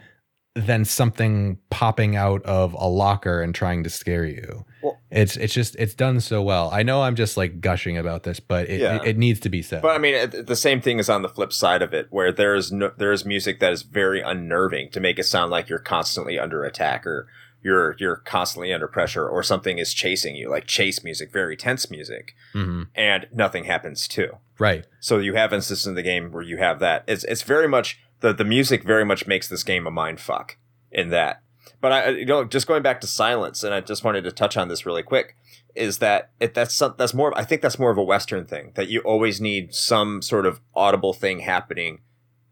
than 0.54 0.84
something 0.84 1.58
popping 1.70 2.16
out 2.16 2.42
of 2.44 2.74
a 2.74 2.86
locker 2.86 3.42
and 3.42 3.54
trying 3.54 3.82
to 3.82 3.90
scare 3.90 4.24
you. 4.24 4.64
Well, 4.82 4.93
it's 5.14 5.36
it's 5.36 5.54
just 5.54 5.76
it's 5.76 5.94
done 5.94 6.18
so 6.18 6.42
well. 6.42 6.70
I 6.72 6.82
know 6.82 7.02
I'm 7.02 7.14
just 7.14 7.36
like 7.36 7.60
gushing 7.60 7.96
about 7.96 8.24
this, 8.24 8.40
but 8.40 8.68
it, 8.68 8.80
yeah. 8.80 8.96
it, 8.96 9.10
it, 9.10 9.16
needs 9.16 9.38
to 9.40 9.48
be 9.48 9.62
said. 9.62 9.80
But 9.80 9.94
I 9.94 9.98
mean, 9.98 10.44
the 10.44 10.56
same 10.56 10.80
thing 10.80 10.98
is 10.98 11.08
on 11.08 11.22
the 11.22 11.28
flip 11.28 11.52
side 11.52 11.82
of 11.82 11.94
it, 11.94 12.08
where 12.10 12.32
there 12.32 12.56
is 12.56 12.72
no, 12.72 12.90
there 12.96 13.12
is 13.12 13.24
music 13.24 13.60
that 13.60 13.72
is 13.72 13.82
very 13.82 14.20
unnerving 14.20 14.90
to 14.90 14.98
make 14.98 15.20
it 15.20 15.24
sound 15.24 15.52
like 15.52 15.68
you're 15.68 15.78
constantly 15.78 16.36
under 16.36 16.64
attack 16.64 17.06
or 17.06 17.28
you're 17.62 17.94
you're 18.00 18.16
constantly 18.16 18.72
under 18.72 18.88
pressure 18.88 19.26
or 19.26 19.44
something 19.44 19.78
is 19.78 19.94
chasing 19.94 20.34
you, 20.34 20.50
like 20.50 20.66
chase 20.66 21.04
music, 21.04 21.32
very 21.32 21.56
tense 21.56 21.90
music, 21.90 22.34
mm-hmm. 22.52 22.82
and 22.96 23.28
nothing 23.32 23.64
happens 23.64 24.08
too. 24.08 24.38
Right. 24.58 24.84
So 24.98 25.18
you 25.18 25.34
have 25.34 25.52
instances 25.52 25.86
in 25.86 25.94
the 25.94 26.02
game 26.02 26.32
where 26.32 26.42
you 26.42 26.56
have 26.56 26.80
that. 26.80 27.04
It's 27.06 27.22
it's 27.24 27.42
very 27.42 27.68
much 27.68 28.00
the 28.18 28.32
the 28.32 28.44
music 28.44 28.82
very 28.82 29.04
much 29.04 29.28
makes 29.28 29.46
this 29.46 29.62
game 29.62 29.86
a 29.86 29.92
mind 29.92 30.18
fuck 30.18 30.56
in 30.90 31.10
that. 31.10 31.40
But 31.84 31.92
I, 31.92 32.08
you 32.08 32.24
know, 32.24 32.44
just 32.44 32.66
going 32.66 32.82
back 32.82 33.02
to 33.02 33.06
silence, 33.06 33.62
and 33.62 33.74
I 33.74 33.82
just 33.82 34.04
wanted 34.04 34.24
to 34.24 34.32
touch 34.32 34.56
on 34.56 34.68
this 34.68 34.86
really 34.86 35.02
quick, 35.02 35.36
is 35.74 35.98
that 35.98 36.30
it, 36.40 36.54
that's 36.54 36.74
some, 36.74 36.94
that's 36.96 37.12
more. 37.12 37.36
I 37.36 37.44
think 37.44 37.60
that's 37.60 37.78
more 37.78 37.90
of 37.90 37.98
a 37.98 38.02
Western 38.02 38.46
thing 38.46 38.72
that 38.74 38.88
you 38.88 39.00
always 39.00 39.38
need 39.38 39.74
some 39.74 40.22
sort 40.22 40.46
of 40.46 40.62
audible 40.74 41.12
thing 41.12 41.40
happening 41.40 42.00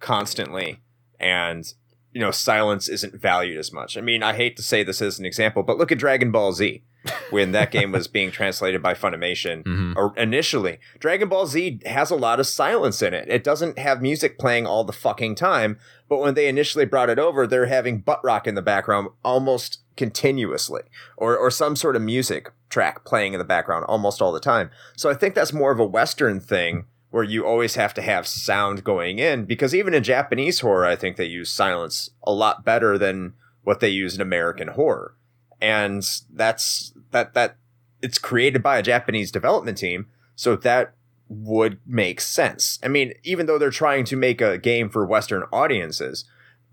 constantly 0.01 0.83
and 1.19 1.73
you 2.13 2.21
know 2.21 2.31
silence 2.31 2.91
isn't 2.91 3.15
valued 3.15 3.57
as 3.57 3.73
much. 3.73 3.97
I 3.97 4.03
mean, 4.03 4.23
I 4.23 4.35
hate 4.35 4.55
to 4.59 4.63
say 4.63 4.83
this 4.83 5.01
as 5.01 5.19
an 5.19 5.25
example, 5.25 5.63
but 5.63 5.79
look 5.79 5.91
at 5.91 5.97
Dragon 5.97 6.31
Ball 6.31 6.53
Z 6.53 6.85
when 7.31 7.53
that 7.53 7.71
game 7.71 7.93
was 7.93 8.07
being 8.09 8.31
translated 8.31 8.83
by 8.83 8.95
Funimation 8.95 9.63
Mhm. 9.65 9.97
or 9.97 10.13
initially. 10.17 10.79
Dragon 10.99 11.29
Ball 11.29 11.47
Z 11.47 11.81
has 11.87 12.11
a 12.11 12.17
lot 12.17 12.39
of 12.41 12.47
silence 12.47 13.03
in 13.03 13.13
it. 13.15 13.29
It 13.29 13.43
doesn't 13.45 13.79
have 13.79 14.01
music 14.03 14.39
playing 14.39 14.67
all 14.67 14.85
the 14.85 14.93
fucking 14.93 15.35
time, 15.35 15.79
but 16.09 16.19
when 16.19 16.35
they 16.35 16.49
initially 16.49 16.85
brought 16.85 17.11
it 17.11 17.19
over, 17.19 17.47
they're 17.47 17.67
having 17.67 17.99
butt 17.99 18.21
rock 18.25 18.47
in 18.47 18.55
the 18.55 18.63
background 18.63 19.09
almost 19.25 19.79
continuously 19.97 20.83
or 21.17 21.37
or 21.37 21.51
some 21.51 21.77
sort 21.77 21.97
of 21.97 22.03
music 22.03 22.51
track 22.71 23.05
playing 23.05 23.35
in 23.35 23.39
the 23.39 23.45
background 23.45 23.85
almost 23.89 24.23
all 24.23 24.33
the 24.33 24.41
time. 24.41 24.71
So 24.97 25.11
I 25.11 25.15
think 25.15 25.35
that's 25.35 25.53
more 25.53 25.71
of 25.73 25.79
a 25.81 25.85
western 25.85 26.41
thing 26.41 26.85
where 27.11 27.25
you 27.25 27.45
always 27.45 27.75
have 27.75 27.93
to 27.95 28.01
have 28.03 28.27
sound 28.27 28.85
going 28.85 29.19
in 29.19 29.45
because 29.45 29.75
even 29.75 29.93
in 29.93 30.03
Japanese 30.03 30.61
horror 30.61 30.87
I 30.87 30.97
think 30.97 31.17
they 31.17 31.27
use 31.27 31.51
silence 31.51 32.09
a 32.23 32.33
lot 32.33 32.65
better 32.65 32.97
than 32.97 33.35
what 33.65 33.81
they 33.81 33.91
use 33.91 34.15
in 34.15 34.21
American 34.23 34.69
horror. 34.69 35.15
And 35.61 36.03
that's 36.33 36.92
that 37.13 37.35
that 37.35 37.57
it's 38.03 38.19
created 38.19 38.63
by 38.63 38.79
a 38.79 38.83
Japanese 38.83 39.31
development 39.31 39.79
team, 39.79 40.07
so 40.35 40.57
that 40.57 40.95
would 41.29 41.81
make 41.87 42.21
sense. 42.21 42.79
I 42.83 42.89
mean, 42.89 43.15
even 43.23 43.47
though 43.47 43.59
they're 43.59 43.71
trying 43.71 44.05
to 44.07 44.17
make 44.17 44.41
a 44.41 44.59
game 44.59 44.91
for 44.91 45.07
Western 45.07 45.45
audiences, 45.53 46.25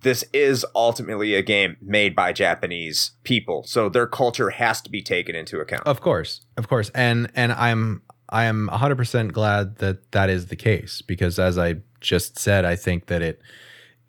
this 0.01 0.25
is 0.33 0.65
ultimately 0.75 1.35
a 1.35 1.41
game 1.41 1.77
made 1.81 2.15
by 2.15 2.33
Japanese 2.33 3.11
people, 3.23 3.63
so 3.63 3.89
their 3.89 4.07
culture 4.07 4.49
has 4.49 4.81
to 4.81 4.89
be 4.89 5.01
taken 5.01 5.35
into 5.35 5.59
account. 5.59 5.85
Of 5.85 6.01
course, 6.01 6.45
of 6.57 6.67
course, 6.67 6.89
and 6.95 7.31
and 7.35 7.51
I'm 7.53 8.01
I 8.29 8.45
am 8.45 8.69
100% 8.71 9.31
glad 9.31 9.77
that 9.77 10.11
that 10.11 10.29
is 10.29 10.47
the 10.47 10.55
case 10.55 11.01
because 11.01 11.39
as 11.39 11.57
I 11.57 11.77
just 11.99 12.37
said, 12.37 12.63
I 12.63 12.75
think 12.75 13.07
that 13.07 13.21
it 13.21 13.41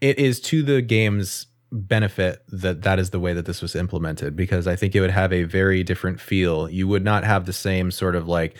it 0.01 0.19
is 0.19 0.41
to 0.41 0.63
the 0.63 0.81
game's 0.83 1.47
benefit 1.73 2.43
that 2.49 2.83
that 2.83 2.99
is 2.99 3.11
the 3.11 3.21
way 3.21 3.33
that 3.33 3.47
this 3.47 3.63
was 3.63 3.77
implemented 3.77 4.35
because 4.35 4.67
I 4.67 4.77
think 4.77 4.95
it 4.95 5.01
would 5.01 5.11
have 5.11 5.33
a 5.33 5.45
very 5.45 5.83
different 5.83 6.21
feel. 6.21 6.69
You 6.69 6.89
would 6.89 7.05
not 7.05 7.25
have 7.25 7.47
the 7.47 7.53
same 7.53 7.91
sort 7.91 8.17
of 8.17 8.27
like 8.27 8.57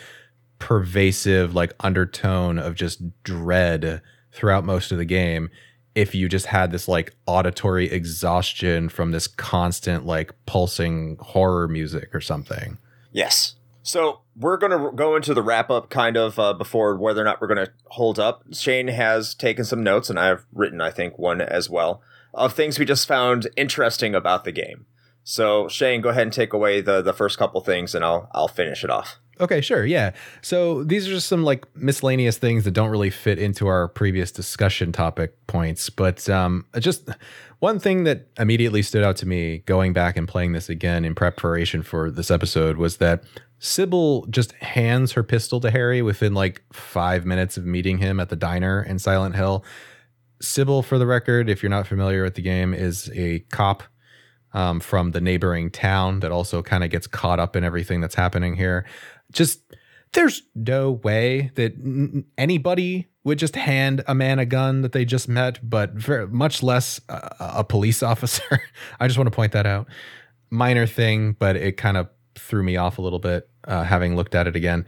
pervasive 0.59 1.55
like 1.55 1.73
undertone 1.79 2.57
of 2.57 2.75
just 2.75 3.01
dread 3.23 4.01
throughout 4.31 4.63
most 4.63 4.91
of 4.91 4.97
the 4.97 5.05
game 5.05 5.49
if 5.93 6.15
you 6.15 6.29
just 6.29 6.45
had 6.45 6.71
this 6.71 6.87
like 6.87 7.13
auditory 7.25 7.91
exhaustion 7.91 8.87
from 8.87 9.11
this 9.11 9.27
constant 9.27 10.05
like 10.05 10.33
pulsing 10.45 11.17
horror 11.19 11.67
music 11.67 12.13
or 12.15 12.21
something. 12.21 12.77
Yes. 13.11 13.55
So 13.83 14.21
we're 14.37 14.57
going 14.57 14.71
to 14.71 14.95
go 14.95 15.15
into 15.15 15.33
the 15.33 15.41
wrap 15.41 15.69
up 15.69 15.89
kind 15.89 16.15
of 16.15 16.39
uh, 16.39 16.53
before 16.53 16.95
whether 16.95 17.21
or 17.21 17.25
not 17.25 17.41
we're 17.41 17.47
going 17.47 17.65
to 17.65 17.71
hold 17.87 18.19
up. 18.19 18.43
Shane 18.53 18.87
has 18.89 19.33
taken 19.33 19.65
some 19.65 19.81
notes, 19.81 20.09
and 20.09 20.19
I've 20.19 20.45
written, 20.53 20.79
I 20.79 20.91
think, 20.91 21.17
one 21.17 21.41
as 21.41 21.67
well 21.67 22.01
of 22.33 22.53
things 22.53 22.79
we 22.79 22.85
just 22.85 23.07
found 23.07 23.47
interesting 23.55 24.15
about 24.15 24.43
the 24.43 24.51
game. 24.51 24.85
So 25.23 25.67
Shane, 25.67 26.01
go 26.01 26.09
ahead 26.09 26.23
and 26.23 26.33
take 26.33 26.53
away 26.53 26.81
the 26.81 27.01
the 27.01 27.13
first 27.13 27.37
couple 27.37 27.61
things, 27.61 27.93
and 27.93 28.03
I'll 28.03 28.29
I'll 28.33 28.47
finish 28.47 28.83
it 28.83 28.89
off. 28.89 29.19
Okay, 29.39 29.59
sure. 29.59 29.85
Yeah. 29.85 30.11
So 30.43 30.83
these 30.83 31.07
are 31.07 31.11
just 31.11 31.27
some 31.27 31.43
like 31.43 31.65
miscellaneous 31.75 32.37
things 32.37 32.63
that 32.65 32.71
don't 32.71 32.89
really 32.89 33.09
fit 33.09 33.39
into 33.39 33.65
our 33.65 33.87
previous 33.87 34.31
discussion 34.31 34.91
topic 34.91 35.35
points, 35.47 35.89
but 35.89 36.29
um, 36.29 36.65
just 36.77 37.09
one 37.57 37.79
thing 37.79 38.03
that 38.03 38.27
immediately 38.37 38.83
stood 38.83 39.03
out 39.03 39.15
to 39.17 39.27
me 39.27 39.59
going 39.59 39.93
back 39.93 40.15
and 40.15 40.27
playing 40.27 40.51
this 40.51 40.69
again 40.69 41.03
in 41.03 41.15
preparation 41.15 41.81
for 41.81 42.11
this 42.11 42.29
episode 42.29 42.77
was 42.77 42.97
that 42.97 43.23
Cybil 43.59 44.29
just 44.29 44.51
hands 44.53 45.13
her 45.13 45.23
pistol 45.23 45.59
to 45.61 45.71
Harry 45.71 46.03
within 46.03 46.35
like 46.35 46.61
five 46.71 47.25
minutes 47.25 47.57
of 47.57 47.65
meeting 47.65 47.97
him 47.97 48.19
at 48.19 48.29
the 48.29 48.35
diner 48.35 48.83
in 48.83 48.99
Silent 48.99 49.35
Hill. 49.35 49.63
Cybil, 50.41 50.83
for 50.83 50.97
the 50.97 51.05
record, 51.05 51.49
if 51.49 51.61
you're 51.61 51.69
not 51.69 51.87
familiar 51.87 52.23
with 52.23 52.35
the 52.35 52.41
game, 52.41 52.73
is 52.73 53.09
a 53.15 53.39
cop 53.51 53.83
um, 54.53 54.79
from 54.79 55.11
the 55.11 55.21
neighboring 55.21 55.69
town 55.69 56.19
that 56.21 56.31
also 56.31 56.61
kind 56.61 56.83
of 56.83 56.89
gets 56.89 57.07
caught 57.07 57.39
up 57.39 57.55
in 57.55 57.63
everything 57.63 58.01
that's 58.01 58.15
happening 58.15 58.55
here. 58.55 58.85
Just 59.31 59.61
there's 60.13 60.43
no 60.55 60.91
way 60.91 61.51
that 61.55 61.73
n- 61.73 62.25
anybody 62.37 63.07
would 63.23 63.39
just 63.39 63.55
hand 63.55 64.03
a 64.07 64.15
man 64.15 64.39
a 64.39 64.45
gun 64.45 64.81
that 64.81 64.91
they 64.91 65.05
just 65.05 65.29
met, 65.29 65.59
but 65.67 65.93
very, 65.93 66.27
much 66.27 66.63
less 66.63 66.99
a, 67.07 67.35
a 67.39 67.63
police 67.63 68.03
officer. 68.11 68.61
I 68.99 69.07
just 69.07 69.17
want 69.17 69.27
to 69.27 69.35
point 69.35 69.53
that 69.53 69.65
out. 69.65 69.87
Minor 70.49 70.85
thing, 70.87 71.33
but 71.39 71.55
it 71.55 71.77
kind 71.77 71.97
of 71.97 72.09
threw 72.35 72.63
me 72.63 72.77
off 72.77 72.97
a 72.97 73.01
little 73.01 73.19
bit 73.19 73.49
uh, 73.65 73.83
having 73.83 74.15
looked 74.15 74.35
at 74.35 74.47
it 74.47 74.55
again. 74.55 74.85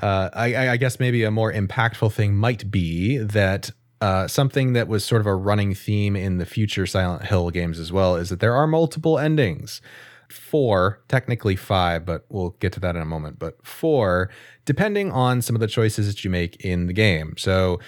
Uh, 0.00 0.30
I, 0.32 0.70
I 0.70 0.76
guess 0.76 1.00
maybe 1.00 1.24
a 1.24 1.30
more 1.30 1.52
impactful 1.52 2.12
thing 2.12 2.34
might 2.34 2.70
be 2.70 3.18
that 3.18 3.70
uh, 4.00 4.28
something 4.28 4.74
that 4.74 4.88
was 4.88 5.04
sort 5.04 5.20
of 5.20 5.26
a 5.26 5.34
running 5.34 5.74
theme 5.74 6.16
in 6.16 6.38
the 6.38 6.46
future 6.46 6.86
Silent 6.86 7.24
Hill 7.24 7.50
games 7.50 7.78
as 7.78 7.92
well 7.92 8.16
is 8.16 8.28
that 8.28 8.40
there 8.40 8.54
are 8.54 8.66
multiple 8.66 9.18
endings. 9.18 9.80
Four, 10.28 11.00
technically 11.08 11.56
five, 11.56 12.04
but 12.04 12.26
we'll 12.28 12.50
get 12.60 12.72
to 12.74 12.80
that 12.80 12.96
in 12.96 13.02
a 13.02 13.06
moment. 13.06 13.38
But 13.38 13.64
four, 13.64 14.28
depending 14.64 15.12
on 15.12 15.40
some 15.40 15.54
of 15.54 15.60
the 15.60 15.68
choices 15.68 16.08
that 16.08 16.24
you 16.24 16.30
make 16.30 16.56
in 16.64 16.88
the 16.88 16.92
game. 16.92 17.36
So 17.38 17.78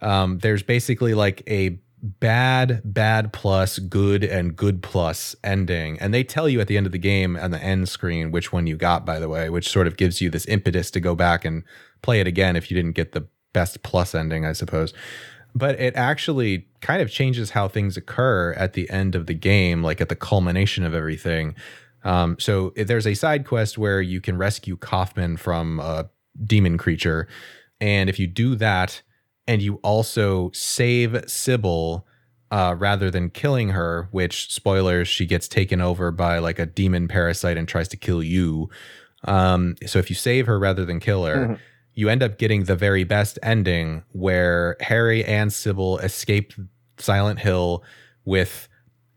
um, 0.00 0.38
there's 0.38 0.62
basically 0.62 1.14
like 1.14 1.42
a 1.48 1.80
bad, 2.00 2.80
bad 2.84 3.32
plus, 3.32 3.80
good, 3.80 4.22
and 4.22 4.54
good 4.54 4.82
plus 4.82 5.34
ending. 5.42 5.98
And 5.98 6.14
they 6.14 6.22
tell 6.22 6.48
you 6.48 6.60
at 6.60 6.68
the 6.68 6.76
end 6.76 6.86
of 6.86 6.92
the 6.92 6.98
game 6.98 7.36
on 7.36 7.50
the 7.50 7.62
end 7.62 7.88
screen 7.88 8.30
which 8.30 8.52
one 8.52 8.68
you 8.68 8.76
got, 8.76 9.04
by 9.04 9.18
the 9.18 9.28
way, 9.28 9.50
which 9.50 9.68
sort 9.68 9.88
of 9.88 9.96
gives 9.96 10.20
you 10.20 10.30
this 10.30 10.46
impetus 10.46 10.90
to 10.92 11.00
go 11.00 11.16
back 11.16 11.44
and 11.44 11.64
play 12.00 12.20
it 12.20 12.28
again 12.28 12.54
if 12.54 12.70
you 12.70 12.76
didn't 12.76 12.94
get 12.94 13.10
the 13.10 13.26
best 13.52 13.82
plus 13.82 14.14
ending, 14.14 14.46
I 14.46 14.52
suppose 14.52 14.94
but 15.54 15.78
it 15.80 15.94
actually 15.96 16.66
kind 16.80 17.02
of 17.02 17.10
changes 17.10 17.50
how 17.50 17.68
things 17.68 17.96
occur 17.96 18.52
at 18.52 18.74
the 18.74 18.88
end 18.90 19.14
of 19.14 19.26
the 19.26 19.34
game, 19.34 19.82
like 19.82 20.00
at 20.00 20.08
the 20.08 20.16
culmination 20.16 20.84
of 20.84 20.94
everything. 20.94 21.54
Um, 22.04 22.36
so 22.38 22.72
there's 22.76 23.06
a 23.06 23.14
side 23.14 23.44
quest 23.46 23.76
where 23.76 24.00
you 24.00 24.20
can 24.20 24.36
rescue 24.38 24.76
Kaufman 24.76 25.36
from 25.36 25.80
a 25.80 26.08
demon 26.44 26.78
creature. 26.78 27.26
And 27.80 28.08
if 28.08 28.18
you 28.18 28.26
do 28.26 28.54
that, 28.56 29.02
and 29.46 29.62
you 29.62 29.76
also 29.76 30.50
save 30.52 31.12
Cybil 31.26 32.04
uh, 32.50 32.76
rather 32.78 33.10
than 33.10 33.30
killing 33.30 33.70
her, 33.70 34.08
which 34.10 34.52
spoilers, 34.52 35.08
she 35.08 35.26
gets 35.26 35.48
taken 35.48 35.80
over 35.80 36.10
by 36.10 36.38
like 36.38 36.58
a 36.58 36.66
demon 36.66 37.08
parasite 37.08 37.56
and 37.56 37.66
tries 37.66 37.88
to 37.88 37.96
kill 37.96 38.22
you. 38.22 38.68
Um, 39.24 39.74
so 39.86 39.98
if 39.98 40.10
you 40.10 40.16
save 40.16 40.46
her 40.46 40.58
rather 40.58 40.84
than 40.84 41.00
kill 41.00 41.24
her, 41.24 41.46
Mhm. 41.46 41.58
You 41.98 42.08
end 42.08 42.22
up 42.22 42.38
getting 42.38 42.64
the 42.64 42.76
very 42.76 43.02
best 43.02 43.40
ending 43.42 44.04
where 44.12 44.76
Harry 44.80 45.24
and 45.24 45.50
Cybil 45.50 45.98
escape 46.04 46.52
Silent 46.98 47.40
Hill 47.40 47.82
with 48.24 48.68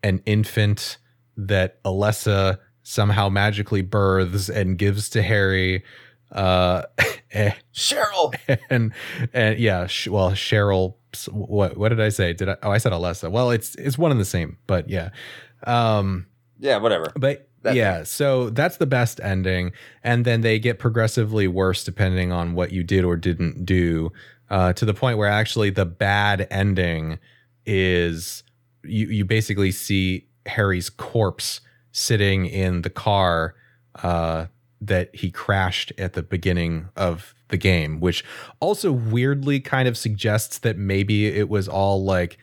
an 0.02 0.20
infant 0.26 0.98
that 1.36 1.80
Alessa 1.84 2.58
somehow 2.82 3.28
magically 3.28 3.82
births 3.82 4.48
and 4.48 4.76
gives 4.76 5.08
to 5.10 5.22
Harry. 5.22 5.84
Uh, 6.32 6.82
and, 7.32 7.54
Cheryl. 7.74 8.34
and 8.68 8.92
and 9.32 9.58
yeah, 9.60 9.86
sh- 9.86 10.08
well, 10.08 10.32
Cheryl. 10.32 10.94
What 11.30 11.76
what 11.76 11.90
did 11.90 12.00
I 12.00 12.08
say? 12.08 12.32
Did 12.32 12.48
I? 12.48 12.56
Oh, 12.64 12.70
I 12.72 12.78
said 12.78 12.92
Alessa. 12.92 13.30
Well, 13.30 13.50
it's 13.52 13.74
it's 13.76 13.96
one 13.96 14.10
and 14.10 14.18
the 14.20 14.24
same, 14.24 14.56
but 14.66 14.88
yeah. 14.88 15.10
Um, 15.64 16.26
Yeah, 16.58 16.78
whatever. 16.78 17.12
but 17.14 17.48
That 17.62 17.76
yeah, 17.76 18.02
so 18.02 18.50
that's 18.50 18.76
the 18.78 18.86
best 18.86 19.20
ending, 19.22 19.72
and 20.02 20.24
then 20.24 20.40
they 20.40 20.58
get 20.58 20.78
progressively 20.78 21.46
worse 21.46 21.84
depending 21.84 22.32
on 22.32 22.54
what 22.54 22.72
you 22.72 22.82
did 22.82 23.04
or 23.04 23.16
didn't 23.16 23.64
do, 23.64 24.12
uh, 24.50 24.72
to 24.74 24.84
the 24.84 24.94
point 24.94 25.18
where 25.18 25.28
actually 25.28 25.70
the 25.70 25.86
bad 25.86 26.46
ending 26.50 27.18
is 27.64 28.42
you 28.84 29.06
you 29.06 29.24
basically 29.24 29.70
see 29.70 30.26
Harry's 30.46 30.90
corpse 30.90 31.60
sitting 31.92 32.46
in 32.46 32.82
the 32.82 32.90
car 32.90 33.54
uh, 34.02 34.46
that 34.80 35.14
he 35.14 35.30
crashed 35.30 35.92
at 35.98 36.14
the 36.14 36.22
beginning 36.22 36.88
of 36.96 37.34
the 37.48 37.56
game, 37.56 38.00
which 38.00 38.24
also 38.58 38.90
weirdly 38.90 39.60
kind 39.60 39.86
of 39.86 39.96
suggests 39.96 40.58
that 40.58 40.76
maybe 40.76 41.26
it 41.26 41.48
was 41.48 41.68
all 41.68 42.02
like 42.02 42.38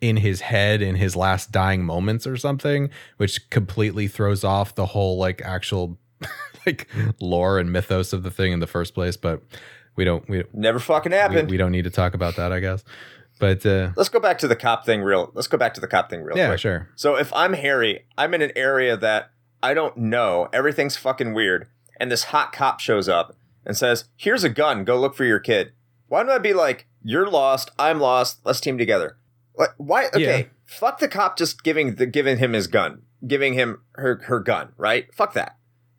in 0.00 0.16
his 0.18 0.40
head 0.42 0.80
in 0.82 0.94
his 0.94 1.16
last 1.16 1.50
dying 1.50 1.84
moments 1.84 2.26
or 2.26 2.36
something, 2.36 2.90
which 3.16 3.48
completely 3.50 4.06
throws 4.08 4.44
off 4.44 4.74
the 4.74 4.86
whole 4.86 5.18
like 5.18 5.42
actual 5.42 5.98
like 6.66 6.88
lore 7.20 7.58
and 7.58 7.72
mythos 7.72 8.12
of 8.12 8.22
the 8.22 8.30
thing 8.30 8.52
in 8.52 8.60
the 8.60 8.66
first 8.66 8.94
place. 8.94 9.16
But 9.16 9.42
we 9.96 10.04
don't 10.04 10.28
we 10.28 10.44
Never 10.52 10.78
fucking 10.78 11.12
we, 11.12 11.18
happened. 11.18 11.50
we 11.50 11.56
don't 11.56 11.72
need 11.72 11.84
to 11.84 11.90
talk 11.90 12.14
about 12.14 12.36
that, 12.36 12.52
I 12.52 12.60
guess. 12.60 12.84
But 13.40 13.64
uh, 13.64 13.92
let's 13.96 14.08
go 14.08 14.18
back 14.18 14.38
to 14.38 14.48
the 14.48 14.56
cop 14.56 14.84
thing 14.84 15.02
real. 15.02 15.30
Let's 15.34 15.46
go 15.46 15.58
back 15.58 15.74
to 15.74 15.80
the 15.80 15.86
cop 15.86 16.10
thing 16.10 16.22
real 16.22 16.36
yeah, 16.36 16.48
quick. 16.48 16.58
sure. 16.60 16.88
So 16.96 17.16
if 17.16 17.32
I'm 17.32 17.52
Harry, 17.52 18.04
I'm 18.16 18.34
in 18.34 18.42
an 18.42 18.52
area 18.56 18.96
that 18.96 19.30
I 19.62 19.74
don't 19.74 19.96
know. 19.96 20.48
Everything's 20.52 20.96
fucking 20.96 21.34
weird. 21.34 21.68
And 22.00 22.10
this 22.10 22.24
hot 22.24 22.52
cop 22.52 22.80
shows 22.80 23.08
up 23.08 23.36
and 23.64 23.76
says, 23.76 24.04
Here's 24.16 24.44
a 24.44 24.48
gun. 24.48 24.84
Go 24.84 24.98
look 24.98 25.14
for 25.14 25.24
your 25.24 25.40
kid. 25.40 25.72
Why 26.08 26.22
don't 26.22 26.32
I 26.32 26.38
be 26.38 26.52
like, 26.52 26.86
You're 27.02 27.28
lost. 27.28 27.70
I'm 27.78 28.00
lost. 28.00 28.40
Let's 28.44 28.60
team 28.60 28.78
together. 28.78 29.18
Like, 29.58 29.70
why? 29.76 30.06
Okay. 30.06 30.20
Yeah. 30.40 30.42
Fuck 30.66 31.00
the 31.00 31.08
cop 31.08 31.36
just 31.36 31.62
giving 31.62 31.96
the 31.96 32.06
giving 32.06 32.38
him 32.38 32.52
his 32.52 32.66
gun, 32.66 33.02
giving 33.26 33.54
him 33.54 33.82
her 33.96 34.22
her 34.26 34.40
gun, 34.40 34.72
right? 34.76 35.12
Fuck 35.14 35.34
that. 35.34 35.56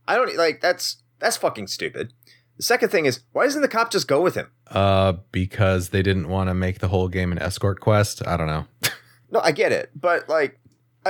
I 0.08 0.16
don't 0.16 0.36
like 0.38 0.62
that's 0.62 1.04
that's 1.20 1.38
fucking 1.38 1.68
stupid. 1.68 2.14
The 2.58 2.64
second 2.64 2.90
thing 2.90 3.06
is, 3.06 3.22
why 3.32 3.46
doesn't 3.46 3.62
the 3.62 3.68
cop 3.68 3.92
just 3.92 4.08
go 4.08 4.22
with 4.22 4.36
him? 4.36 4.52
Uh, 4.68 5.14
because 5.32 5.90
they 5.90 6.02
didn't 6.02 6.28
want 6.28 6.50
to 6.50 6.54
make 6.54 6.80
the 6.80 6.90
whole 6.90 7.08
game 7.08 7.32
an 7.32 7.40
escort 7.40 7.80
quest. 7.80 8.26
I 8.28 8.38
don't 8.38 8.48
know. 8.48 8.66
No, 9.32 9.40
I 9.42 9.52
get 9.52 9.72
it, 9.72 9.92
but 9.94 10.28
like, 10.28 10.60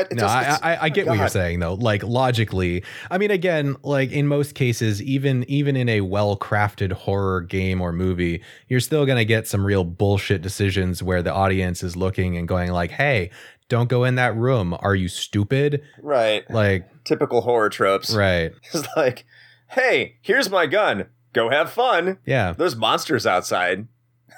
it 0.01 0.13
no, 0.13 0.21
just- 0.23 0.63
I, 0.63 0.73
I, 0.76 0.84
I 0.84 0.89
get 0.89 1.07
what 1.07 1.17
you're 1.17 1.27
saying 1.27 1.59
though. 1.59 1.73
Like 1.76 2.03
logically, 2.03 2.84
I 3.11 3.17
mean, 3.17 3.31
again, 3.31 3.76
like 3.84 4.11
in 4.11 4.27
most 4.27 4.55
cases, 4.55 5.01
even 5.01 5.43
even 5.49 5.76
in 5.76 5.89
a 5.89 6.01
well 6.01 6.38
crafted 6.38 6.91
horror 6.93 7.41
game 7.41 7.81
or 7.81 7.91
movie, 7.91 8.41
you're 8.67 8.80
still 8.80 9.05
gonna 9.05 9.26
get 9.26 9.47
some 9.47 9.65
real 9.65 9.84
bullshit 9.84 10.41
decisions 10.41 11.01
where 11.03 11.21
the 11.21 11.34
audience 11.34 11.84
is 11.84 11.95
looking 11.95 12.38
and 12.38 12.47
going 12.47 12.71
like, 12.71 12.91
"Hey, 12.91 13.30
don't 13.67 13.89
go 13.89 14.03
in 14.03 14.15
that 14.15 14.35
room. 14.35 14.76
Are 14.80 14.95
you 14.95 15.07
stupid?" 15.07 15.81
Right. 16.01 16.49
Like, 16.49 16.88
Typical 17.03 17.41
horror 17.41 17.69
tropes. 17.69 18.13
right? 18.13 18.51
It's 18.73 18.88
like, 18.95 19.26
hey, 19.69 20.17
here's 20.21 20.49
my 20.49 20.65
gun. 20.67 21.05
Go 21.34 21.49
have 21.49 21.71
fun. 21.71 22.17
Yeah, 22.26 22.53
There's 22.53 22.76
monsters 22.76 23.26
outside. 23.27 23.88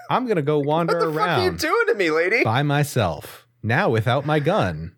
I'm 0.10 0.28
gonna 0.28 0.42
go 0.42 0.60
wander 0.60 0.98
around. 0.98 1.06
What 1.08 1.14
the 1.14 1.20
fuck 1.20 1.30
are 1.40 1.44
you 1.46 1.52
doing 1.58 1.86
to 1.88 1.94
me, 1.96 2.12
lady? 2.12 2.44
by 2.44 2.64
myself 2.64 3.48
now 3.64 3.90
without 3.90 4.26
my 4.26 4.40
gun. 4.40 4.94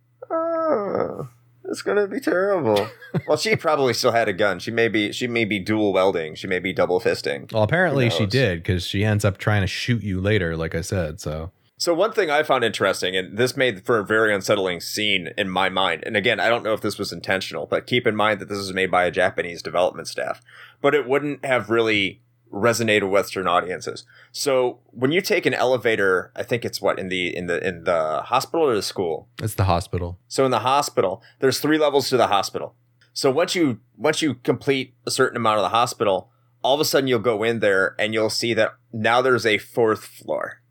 Oh, 0.73 1.29
it's 1.65 1.81
gonna 1.81 2.07
be 2.07 2.19
terrible. 2.19 2.87
well, 3.27 3.37
she 3.37 3.55
probably 3.55 3.93
still 3.93 4.11
had 4.11 4.27
a 4.27 4.33
gun. 4.33 4.59
She 4.59 4.71
may 4.71 4.87
be 4.87 5.11
she 5.11 5.27
may 5.27 5.45
be 5.45 5.59
dual 5.59 5.93
welding. 5.93 6.35
She 6.35 6.47
may 6.47 6.59
be 6.59 6.73
double 6.73 6.99
fisting. 6.99 7.51
Well, 7.51 7.63
apparently 7.63 8.09
she 8.09 8.25
did 8.25 8.63
because 8.63 8.85
she 8.85 9.03
ends 9.03 9.23
up 9.23 9.37
trying 9.37 9.61
to 9.61 9.67
shoot 9.67 10.03
you 10.03 10.19
later, 10.19 10.57
like 10.57 10.75
I 10.75 10.81
said. 10.81 11.19
So 11.21 11.51
So 11.77 11.93
one 11.93 12.11
thing 12.11 12.29
I 12.29 12.43
found 12.43 12.63
interesting, 12.63 13.15
and 13.15 13.37
this 13.37 13.55
made 13.55 13.85
for 13.85 13.99
a 13.99 14.05
very 14.05 14.33
unsettling 14.33 14.79
scene 14.81 15.29
in 15.37 15.49
my 15.49 15.69
mind. 15.69 16.03
And 16.05 16.17
again, 16.17 16.39
I 16.39 16.49
don't 16.49 16.63
know 16.63 16.73
if 16.73 16.81
this 16.81 16.97
was 16.97 17.11
intentional, 17.11 17.65
but 17.65 17.87
keep 17.87 18.05
in 18.07 18.15
mind 18.15 18.39
that 18.41 18.49
this 18.49 18.57
was 18.57 18.73
made 18.73 18.91
by 18.91 19.05
a 19.05 19.11
Japanese 19.11 19.61
development 19.61 20.07
staff. 20.07 20.41
But 20.81 20.93
it 20.95 21.07
wouldn't 21.07 21.45
have 21.45 21.69
really 21.69 22.21
resonated 22.53 23.03
with 23.03 23.11
Western 23.11 23.47
audiences. 23.47 24.05
So 24.31 24.79
when 24.91 25.11
you 25.11 25.21
take 25.21 25.45
an 25.45 25.53
elevator, 25.53 26.31
I 26.35 26.43
think 26.43 26.63
it's 26.63 26.81
what 26.81 26.99
in 26.99 27.09
the 27.09 27.35
in 27.35 27.47
the 27.47 27.65
in 27.67 27.83
the 27.83 28.21
hospital 28.21 28.69
or 28.69 28.75
the 28.75 28.83
school. 28.83 29.27
it's 29.41 29.55
the 29.55 29.63
hospital. 29.63 30.19
So 30.27 30.45
in 30.45 30.51
the 30.51 30.59
hospital, 30.59 31.23
there's 31.39 31.59
three 31.59 31.79
levels 31.79 32.09
to 32.09 32.17
the 32.17 32.27
hospital. 32.27 32.75
So 33.13 33.31
once 33.31 33.55
you 33.55 33.79
once 33.97 34.21
you 34.21 34.35
complete 34.35 34.95
a 35.05 35.11
certain 35.11 35.37
amount 35.37 35.57
of 35.57 35.63
the 35.63 35.69
hospital, 35.69 36.29
all 36.63 36.75
of 36.75 36.79
a 36.79 36.85
sudden 36.85 37.07
you'll 37.07 37.19
go 37.19 37.43
in 37.43 37.59
there 37.59 37.95
and 37.97 38.13
you'll 38.13 38.29
see 38.29 38.53
that 38.53 38.75
now 38.91 39.21
there's 39.21 39.45
a 39.45 39.57
fourth 39.57 40.05
floor. 40.05 40.61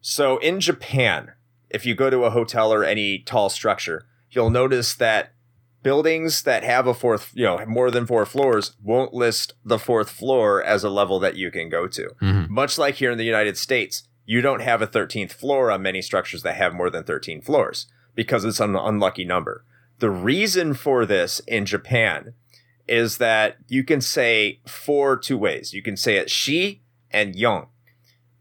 So 0.00 0.38
in 0.38 0.60
Japan, 0.60 1.32
if 1.70 1.84
you 1.84 1.94
go 1.94 2.08
to 2.08 2.24
a 2.24 2.30
hotel 2.30 2.72
or 2.72 2.82
any 2.82 3.18
tall 3.18 3.50
structure, 3.50 4.06
you'll 4.30 4.50
notice 4.50 4.94
that 4.94 5.34
buildings 5.88 6.42
that 6.42 6.62
have 6.64 6.86
a 6.86 6.92
fourth, 6.92 7.30
you 7.34 7.44
know, 7.44 7.64
more 7.66 7.90
than 7.90 8.04
four 8.06 8.26
floors 8.26 8.76
won't 8.82 9.14
list 9.14 9.54
the 9.64 9.78
fourth 9.78 10.10
floor 10.10 10.62
as 10.62 10.84
a 10.84 10.90
level 10.90 11.18
that 11.18 11.36
you 11.36 11.50
can 11.50 11.68
go 11.70 11.86
to. 11.88 12.04
Mhm. 12.20 12.48
Much 12.50 12.76
like 12.76 12.96
here 12.96 13.10
in 13.10 13.16
the 13.18 13.24
United 13.24 13.56
States, 13.56 14.02
you 14.26 14.42
don't 14.42 14.60
have 14.70 14.82
a 14.82 14.86
13th 14.86 15.32
floor 15.32 15.70
on 15.70 15.80
many 15.80 16.02
structures 16.02 16.42
that 16.42 16.56
have 16.56 16.74
more 16.74 16.90
than 16.90 17.04
13 17.04 17.40
floors 17.40 17.86
because 18.14 18.44
it's 18.44 18.60
an 18.60 18.76
unlucky 18.76 19.24
number. 19.24 19.64
The 19.98 20.10
reason 20.10 20.74
for 20.74 21.06
this 21.06 21.40
in 21.46 21.64
Japan 21.64 22.34
is 22.86 23.16
that 23.16 23.56
you 23.68 23.82
can 23.82 24.02
say 24.02 24.60
four 24.66 25.16
two 25.16 25.38
ways. 25.38 25.72
You 25.72 25.82
can 25.82 25.96
say 25.96 26.16
it 26.16 26.28
shi 26.30 26.82
and 27.10 27.34
yon. 27.34 27.66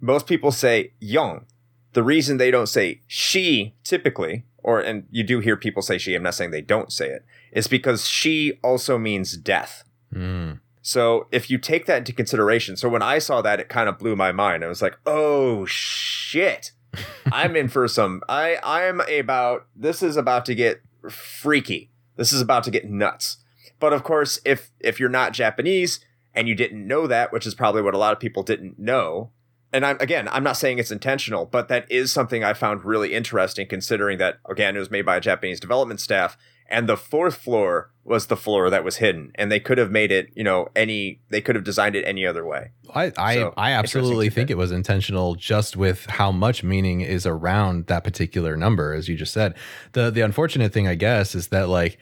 Most 0.01 0.27
people 0.27 0.51
say 0.51 0.91
yon. 0.99 1.45
The 1.93 2.03
reason 2.03 2.35
they 2.37 2.51
don't 2.51 2.67
say 2.77 3.01
shi 3.07 3.73
typically, 3.85 4.43
or 4.67 4.81
and 4.81 5.05
you 5.09 5.23
do 5.23 5.39
hear 5.39 5.55
people 5.55 5.81
say 5.81 5.97
shi, 5.97 6.13
I'm 6.13 6.23
not 6.23 6.35
saying 6.35 6.51
they 6.51 6.61
don't 6.61 6.91
say 6.91 7.07
it. 7.07 7.23
it, 7.53 7.59
is 7.59 7.69
because 7.69 8.05
shi 8.05 8.59
also 8.61 8.97
means 8.97 9.37
death. 9.37 9.85
Mm. 10.13 10.59
So 10.81 11.27
if 11.31 11.49
you 11.49 11.57
take 11.57 11.85
that 11.85 11.99
into 11.99 12.11
consideration, 12.11 12.75
so 12.75 12.89
when 12.89 13.01
I 13.01 13.19
saw 13.19 13.41
that, 13.41 13.61
it 13.61 13.69
kind 13.69 13.87
of 13.87 13.97
blew 13.97 14.17
my 14.17 14.33
mind. 14.33 14.65
I 14.65 14.67
was 14.67 14.81
like, 14.81 14.99
oh 15.05 15.65
shit. 15.65 16.73
I'm 17.31 17.55
in 17.55 17.69
for 17.69 17.87
some 17.87 18.21
I 18.27 18.57
I'm 18.61 18.99
about 18.99 19.67
this 19.73 20.03
is 20.03 20.17
about 20.17 20.45
to 20.47 20.55
get 20.55 20.81
freaky. 21.09 21.89
This 22.17 22.33
is 22.33 22.41
about 22.41 22.65
to 22.65 22.71
get 22.71 22.89
nuts. 22.89 23.37
But 23.79 23.93
of 23.93 24.03
course, 24.03 24.41
if 24.43 24.71
if 24.81 24.99
you're 24.99 25.07
not 25.07 25.31
Japanese 25.31 26.01
and 26.33 26.49
you 26.49 26.55
didn't 26.55 26.85
know 26.85 27.07
that, 27.07 27.31
which 27.31 27.47
is 27.47 27.55
probably 27.55 27.81
what 27.81 27.93
a 27.93 27.97
lot 27.97 28.11
of 28.11 28.19
people 28.19 28.43
didn't 28.43 28.77
know, 28.77 29.31
and 29.73 29.85
I'm 29.85 29.97
again, 29.99 30.27
I'm 30.29 30.43
not 30.43 30.57
saying 30.57 30.79
it's 30.79 30.91
intentional, 30.91 31.45
but 31.45 31.67
that 31.67 31.89
is 31.91 32.11
something 32.11 32.43
I 32.43 32.53
found 32.53 32.85
really 32.85 33.13
interesting 33.13 33.67
considering 33.67 34.17
that 34.19 34.39
again, 34.49 34.75
it 34.75 34.79
was 34.79 34.91
made 34.91 35.05
by 35.05 35.17
a 35.17 35.21
Japanese 35.21 35.59
development 35.59 35.99
staff 35.99 36.37
and 36.69 36.87
the 36.87 36.97
fourth 36.97 37.35
floor 37.35 37.91
was 38.03 38.27
the 38.27 38.37
floor 38.37 38.69
that 38.69 38.83
was 38.83 38.97
hidden 38.97 39.31
and 39.35 39.51
they 39.51 39.59
could 39.59 39.77
have 39.77 39.91
made 39.91 40.11
it, 40.11 40.29
you 40.35 40.43
know, 40.43 40.67
any 40.75 41.21
they 41.29 41.41
could 41.41 41.55
have 41.55 41.63
designed 41.63 41.95
it 41.95 42.03
any 42.03 42.25
other 42.25 42.45
way. 42.45 42.71
I 42.93 43.11
I, 43.17 43.35
So, 43.35 43.53
I 43.57 43.71
absolutely 43.71 44.29
think 44.29 44.49
it 44.49 44.57
was 44.57 44.71
intentional, 44.71 45.35
just 45.35 45.75
with 45.77 46.05
how 46.05 46.31
much 46.31 46.63
meaning 46.63 47.01
is 47.01 47.25
around 47.25 47.87
that 47.87 48.03
particular 48.03 48.55
number, 48.57 48.93
as 48.93 49.07
you 49.07 49.15
just 49.15 49.33
said. 49.33 49.55
the 49.93 50.11
The 50.11 50.21
unfortunate 50.21 50.73
thing, 50.73 50.87
I 50.87 50.95
guess, 50.95 51.35
is 51.35 51.49
that 51.49 51.69
like 51.69 51.97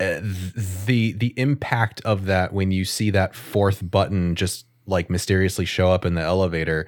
uh, 0.00 0.20
the 0.86 1.12
the 1.12 1.34
impact 1.36 2.00
of 2.04 2.26
that 2.26 2.52
when 2.52 2.70
you 2.70 2.84
see 2.84 3.10
that 3.10 3.34
fourth 3.34 3.88
button 3.90 4.34
just 4.34 4.66
like 4.88 5.08
mysteriously 5.10 5.64
show 5.64 5.90
up 5.92 6.04
in 6.04 6.14
the 6.14 6.22
elevator. 6.22 6.86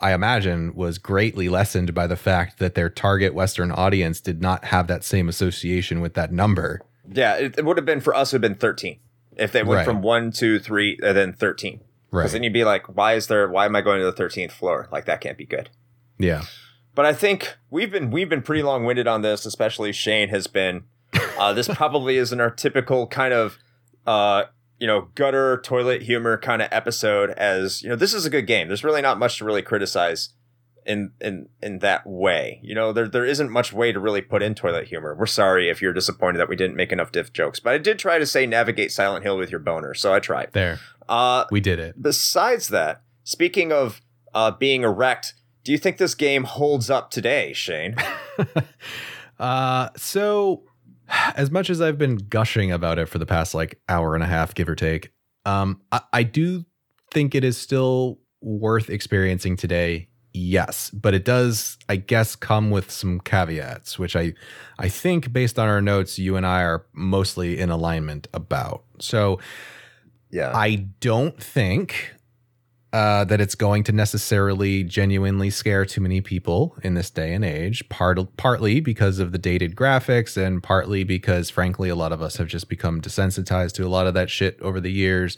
I 0.00 0.14
imagine 0.14 0.74
was 0.74 0.96
greatly 0.96 1.48
lessened 1.50 1.92
by 1.92 2.06
the 2.06 2.16
fact 2.16 2.58
that 2.58 2.74
their 2.74 2.88
target 2.88 3.34
Western 3.34 3.70
audience 3.70 4.20
did 4.20 4.40
not 4.40 4.64
have 4.66 4.86
that 4.86 5.04
same 5.04 5.28
association 5.28 6.00
with 6.00 6.14
that 6.14 6.32
number. 6.32 6.80
Yeah, 7.12 7.34
it, 7.36 7.58
it 7.58 7.64
would 7.66 7.76
have 7.76 7.84
been 7.84 8.00
for 8.00 8.14
us. 8.14 8.32
It 8.32 8.36
would 8.36 8.44
have 8.44 8.52
been 8.52 8.58
thirteen 8.58 8.98
if 9.36 9.52
they 9.52 9.62
went 9.62 9.78
Right. 9.78 9.84
from 9.84 10.00
one, 10.00 10.32
two, 10.32 10.58
three, 10.58 10.98
and 11.02 11.16
then 11.16 11.32
thirteen. 11.34 11.80
Because 12.10 12.32
then 12.32 12.42
you'd 12.42 12.52
be 12.52 12.64
like, 12.64 12.96
why 12.96 13.12
is 13.14 13.26
there? 13.28 13.48
Why 13.48 13.66
am 13.66 13.76
I 13.76 13.82
going 13.82 13.98
to 14.00 14.04
the 14.04 14.12
thirteenth 14.12 14.52
floor? 14.52 14.88
Like 14.90 15.04
that 15.04 15.20
can't 15.20 15.36
be 15.38 15.44
good. 15.46 15.68
Yeah. 16.18 16.42
But 16.94 17.06
I 17.06 17.12
think 17.12 17.56
we've 17.70 17.90
been 17.90 18.10
we've 18.10 18.28
been 18.28 18.42
pretty 18.42 18.62
long 18.62 18.84
winded 18.84 19.06
on 19.06 19.22
this. 19.22 19.44
Especially 19.46 19.92
Shane 19.92 20.28
has 20.30 20.46
been. 20.46 20.84
Uh, 21.38 21.52
this 21.52 21.68
probably 21.74 22.16
isn't 22.16 22.40
our 22.40 22.50
typical 22.50 23.06
kind 23.06 23.32
of, 23.34 23.58
uh, 24.06 24.44
you 24.80 24.86
know, 24.86 25.08
gutter 25.14 25.60
toilet 25.62 26.02
humor 26.02 26.36
kind 26.38 26.60
of 26.62 26.68
episode. 26.72 27.30
As 27.30 27.82
you 27.82 27.88
know, 27.90 27.96
this 27.96 28.14
is 28.14 28.24
a 28.26 28.30
good 28.30 28.46
game. 28.46 28.66
There's 28.66 28.82
really 28.82 29.02
not 29.02 29.18
much 29.18 29.38
to 29.38 29.44
really 29.44 29.62
criticize 29.62 30.30
in 30.86 31.12
in 31.20 31.48
in 31.62 31.78
that 31.80 32.06
way. 32.06 32.58
You 32.62 32.74
know, 32.74 32.92
there 32.92 33.06
there 33.06 33.24
isn't 33.24 33.50
much 33.50 33.72
way 33.72 33.92
to 33.92 34.00
really 34.00 34.22
put 34.22 34.42
in 34.42 34.54
toilet 34.54 34.88
humor. 34.88 35.14
We're 35.14 35.26
sorry 35.26 35.68
if 35.68 35.80
you're 35.82 35.92
disappointed 35.92 36.38
that 36.38 36.48
we 36.48 36.56
didn't 36.56 36.76
make 36.76 36.90
enough 36.92 37.12
diff 37.12 37.32
jokes, 37.32 37.60
but 37.60 37.74
I 37.74 37.78
did 37.78 37.98
try 37.98 38.18
to 38.18 38.26
say 38.26 38.46
navigate 38.46 38.90
Silent 38.90 39.22
Hill 39.22 39.36
with 39.36 39.50
your 39.50 39.60
boner, 39.60 39.94
so 39.94 40.12
I 40.14 40.18
tried. 40.20 40.50
There. 40.52 40.80
Uh, 41.08 41.44
We 41.50 41.60
did 41.60 41.78
it. 41.78 42.00
besides 42.00 42.68
that, 42.68 43.02
speaking 43.24 43.72
of 43.72 44.00
uh, 44.32 44.52
being 44.52 44.82
erect, 44.82 45.34
do 45.64 45.72
you 45.72 45.78
think 45.78 45.98
this 45.98 46.14
game 46.14 46.44
holds 46.44 46.88
up 46.88 47.10
today, 47.10 47.52
Shane? 47.52 47.96
uh, 49.38 49.88
so 49.96 50.62
as 51.34 51.50
much 51.50 51.70
as 51.70 51.80
I've 51.80 51.98
been 51.98 52.16
gushing 52.16 52.70
about 52.72 52.98
it 52.98 53.08
for 53.08 53.18
the 53.18 53.26
past 53.26 53.54
like 53.54 53.80
hour 53.88 54.14
and 54.14 54.22
a 54.24 54.26
half, 54.26 54.54
give 54.54 54.68
or 54.68 54.74
take, 54.74 55.12
um, 55.44 55.80
I, 55.92 56.00
I 56.12 56.22
do 56.22 56.64
think 57.10 57.34
it 57.34 57.44
is 57.44 57.56
still 57.56 58.18
worth 58.40 58.88
experiencing 58.90 59.56
today. 59.56 60.08
Yes, 60.32 60.90
but 60.90 61.12
it 61.12 61.24
does, 61.24 61.76
I 61.88 61.96
guess, 61.96 62.36
come 62.36 62.70
with 62.70 62.90
some 62.90 63.18
caveats, 63.20 63.98
which 63.98 64.14
I, 64.14 64.34
I 64.78 64.88
think, 64.88 65.32
based 65.32 65.58
on 65.58 65.68
our 65.68 65.82
notes, 65.82 66.18
you 66.20 66.36
and 66.36 66.46
I 66.46 66.62
are 66.62 66.86
mostly 66.92 67.58
in 67.58 67.68
alignment 67.68 68.28
about. 68.32 68.84
So, 69.00 69.40
Yeah. 70.30 70.52
I 70.54 70.86
don't 71.00 71.42
think 71.42 72.14
uh, 72.92 73.24
that 73.24 73.40
it's 73.40 73.54
going 73.54 73.84
to 73.84 73.92
necessarily 73.92 74.82
genuinely 74.82 75.50
scare 75.50 75.84
too 75.84 76.00
many 76.00 76.20
people 76.20 76.76
in 76.82 76.94
this 76.94 77.10
day 77.10 77.32
and 77.32 77.44
age. 77.44 77.88
Part 77.88 78.18
partly 78.36 78.80
because 78.80 79.18
of 79.18 79.32
the 79.32 79.38
dated 79.38 79.76
graphics, 79.76 80.36
and 80.36 80.62
partly 80.62 81.04
because, 81.04 81.50
frankly, 81.50 81.88
a 81.88 81.94
lot 81.94 82.12
of 82.12 82.20
us 82.20 82.36
have 82.36 82.48
just 82.48 82.68
become 82.68 83.00
desensitized 83.00 83.74
to 83.74 83.86
a 83.86 83.88
lot 83.88 84.06
of 84.06 84.14
that 84.14 84.28
shit 84.28 84.60
over 84.60 84.80
the 84.80 84.90
years, 84.90 85.36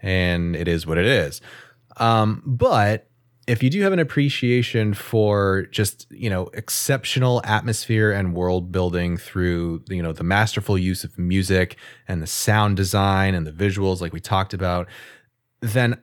and 0.00 0.56
it 0.56 0.68
is 0.68 0.86
what 0.86 0.96
it 0.96 1.06
is. 1.06 1.40
Um, 1.98 2.42
but 2.46 3.10
if 3.46 3.62
you 3.62 3.70
do 3.70 3.82
have 3.82 3.92
an 3.92 3.98
appreciation 3.98 4.92
for 4.92 5.66
just 5.70 6.06
you 6.10 6.28
know 6.28 6.48
exceptional 6.54 7.40
atmosphere 7.44 8.10
and 8.10 8.34
world 8.34 8.72
building 8.72 9.16
through 9.16 9.82
you 9.88 10.02
know 10.02 10.12
the 10.12 10.24
masterful 10.24 10.76
use 10.76 11.04
of 11.04 11.18
music 11.18 11.76
and 12.08 12.20
the 12.20 12.26
sound 12.26 12.76
design 12.76 13.34
and 13.34 13.46
the 13.46 13.52
visuals 13.52 14.00
like 14.00 14.12
we 14.12 14.20
talked 14.20 14.52
about 14.52 14.88
then 15.60 16.00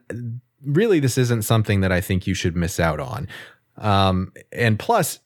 really 0.64 1.00
this 1.00 1.18
isn't 1.18 1.42
something 1.42 1.80
that 1.80 1.92
i 1.92 2.00
think 2.00 2.26
you 2.26 2.34
should 2.34 2.56
miss 2.56 2.78
out 2.80 3.00
on 3.00 3.28
um 3.78 4.32
and 4.52 4.78
plus 4.78 5.20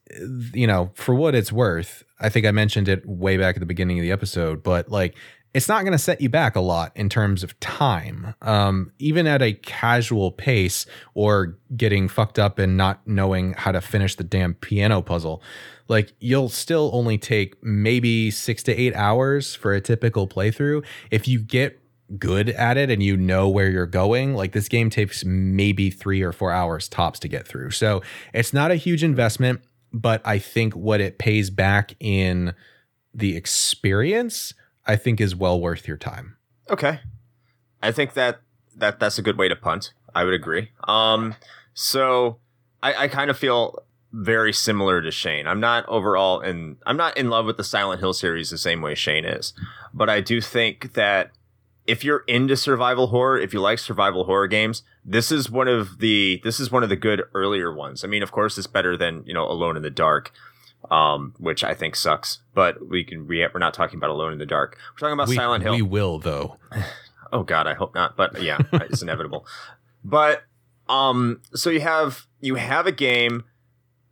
you 0.53 0.67
know 0.67 0.91
for 0.95 1.15
what 1.15 1.35
it's 1.35 1.53
worth 1.53 2.03
i 2.21 2.29
think 2.29 2.47
i 2.47 2.51
mentioned 2.51 2.89
it 2.89 3.07
way 3.07 3.37
back 3.37 3.57
at 3.57 3.61
the 3.61 3.67
beginning 3.67 3.99
of 3.99 4.03
the 4.03 4.13
episode 4.13 4.63
but 4.63 4.89
like 4.91 5.15
it's 5.55 5.69
not 5.69 5.83
going 5.83 5.93
to 5.93 5.99
set 5.99 6.21
you 6.21 6.29
back 6.29 6.57
a 6.57 6.61
lot 6.61 6.93
in 6.95 7.09
terms 7.09 7.43
of 7.43 7.59
time. 7.59 8.35
Um, 8.43 8.93
even 8.99 9.27
at 9.27 9.41
a 9.41 9.55
casual 9.55 10.31
pace 10.31 10.87
or 11.15 11.59
getting 11.77 12.09
fucked 12.09 12.39
up 12.39 12.59
and 12.59 12.77
not 12.77 13.07
knowing 13.07 13.55
how 13.55 13.73
to 13.73 13.81
finish 13.81 14.15
the 14.15 14.25
damn 14.25 14.55
piano 14.55 15.01
puzzle, 15.01 15.43
like 15.89 16.13
you'll 16.21 16.51
still 16.51 16.91
only 16.93 17.17
take 17.17 17.63
maybe 17.63 18.31
six 18.31 18.63
to 18.65 18.75
eight 18.75 18.95
hours 18.95 19.55
for 19.55 19.73
a 19.73 19.81
typical 19.81 20.29
playthrough. 20.29 20.85
If 21.11 21.27
you 21.27 21.41
get 21.41 21.81
good 22.17 22.51
at 22.51 22.77
it 22.77 22.91
and 22.91 23.03
you 23.03 23.17
know 23.17 23.49
where 23.49 23.69
you're 23.69 23.87
going, 23.87 24.35
like 24.35 24.53
this 24.53 24.69
game 24.69 24.91
takes 24.91 25.25
maybe 25.25 25.91
three 25.91 26.23
or 26.23 26.33
four 26.33 26.51
hours 26.51 26.89
tops 26.89 27.19
to 27.21 27.29
get 27.29 27.47
through. 27.47 27.71
So 27.71 28.03
it's 28.33 28.53
not 28.53 28.71
a 28.71 28.77
huge 28.77 29.05
investment, 29.05 29.61
but 29.93 30.23
I 30.25 30.39
think 30.39 30.75
what 30.75 31.01
it 31.01 31.19
pays 31.19 31.51
back 31.51 31.95
in 32.01 32.55
the 33.13 33.37
experience, 33.37 34.55
I 34.87 34.97
think 34.97 35.21
is 35.21 35.37
well 35.37 35.61
worth 35.61 35.87
your 35.87 35.97
time. 35.97 36.37
Okay. 36.71 37.01
I 37.83 37.93
think 37.93 38.15
that 38.15 38.41
that 38.77 39.01
that's 39.01 39.19
a 39.19 39.23
good 39.23 39.37
way 39.37 39.49
to 39.49 39.57
punt. 39.57 39.93
I 40.15 40.25
would 40.25 40.35
agree. 40.35 40.71
Um, 40.85 41.35
so 41.75 42.39
I, 42.83 43.05
I 43.05 43.09
kind 43.09 43.31
of 43.31 43.39
feel 43.39 43.83
very 44.13 44.53
similar 44.53 45.03
to 45.03 45.11
Shane. 45.11 45.47
I'm 45.47 45.61
not 45.61 45.87
overall 45.87 46.41
in 46.41 46.77
I'm 46.87 46.97
not 46.97 47.17
in 47.17 47.29
love 47.29 47.47
with 47.47 47.57
the 47.57 47.65
Silent 47.65 48.01
Hill 48.01 48.15
series 48.15 48.51
the 48.51 48.59
same 48.59 48.81
way 48.81 48.95
Shane 48.95 49.25
is. 49.25 49.53
But 49.93 50.09
I 50.09 50.21
do 50.21 50.41
think 50.41 50.95
that 50.95 51.31
if 51.89 52.05
you're 52.05 52.23
into 52.29 52.55
survival 52.55 53.09
horror, 53.09 53.39
if 53.39 53.55
you 53.55 53.61
like 53.61 53.79
survival 53.79 54.25
horror 54.25 54.47
games, 54.47 54.83
this 55.05 55.33
is 55.33 55.51
one 55.51 55.67
of 55.67 55.99
the 55.99 56.39
this 56.45 56.61
is 56.61 56.71
one 56.71 56.83
of 56.83 56.91
the 56.91 56.97
good 56.97 57.23
earlier 57.35 57.75
ones. 57.75 58.05
I 58.05 58.07
mean, 58.07 58.23
of 58.23 58.31
course, 58.31 58.59
it's 58.59 58.67
better 58.67 58.97
than 58.97 59.25
you 59.25 59.33
know 59.33 59.51
Alone 59.51 59.77
in 59.77 59.83
the 59.83 59.91
Dark, 59.91 60.31
um, 60.91 61.35
which 61.39 61.65
I 61.65 61.73
think 61.73 61.97
sucks. 61.97 62.41
But 62.55 62.87
we 62.87 63.05
can 63.05 63.27
we, 63.27 63.39
we're 63.53 63.59
not 63.59 63.73
talking 63.73 63.97
about 63.97 64.11
Alone 64.11 64.35
in 64.35 64.39
the 64.39 64.47
Dark. 64.47 64.77
We're 64.93 65.09
talking 65.09 65.15
about 65.15 65.29
we, 65.29 65.37
Silent 65.37 65.65
Hill. 65.65 65.75
We 65.75 65.83
will 65.83 66.19
though. 66.19 66.59
oh 67.33 67.43
God, 67.43 67.67
I 67.67 67.73
hope 67.73 67.95
not. 67.95 68.17
But 68.17 68.41
yeah, 68.43 68.59
it's 68.75 69.01
inevitable. 69.01 69.47
But 70.05 70.45
um, 70.91 71.41
so 71.55 71.71
you 71.71 71.81
have 71.81 72.27
you 72.41 72.57
have 72.57 72.87
a 72.87 72.93
game 72.93 73.45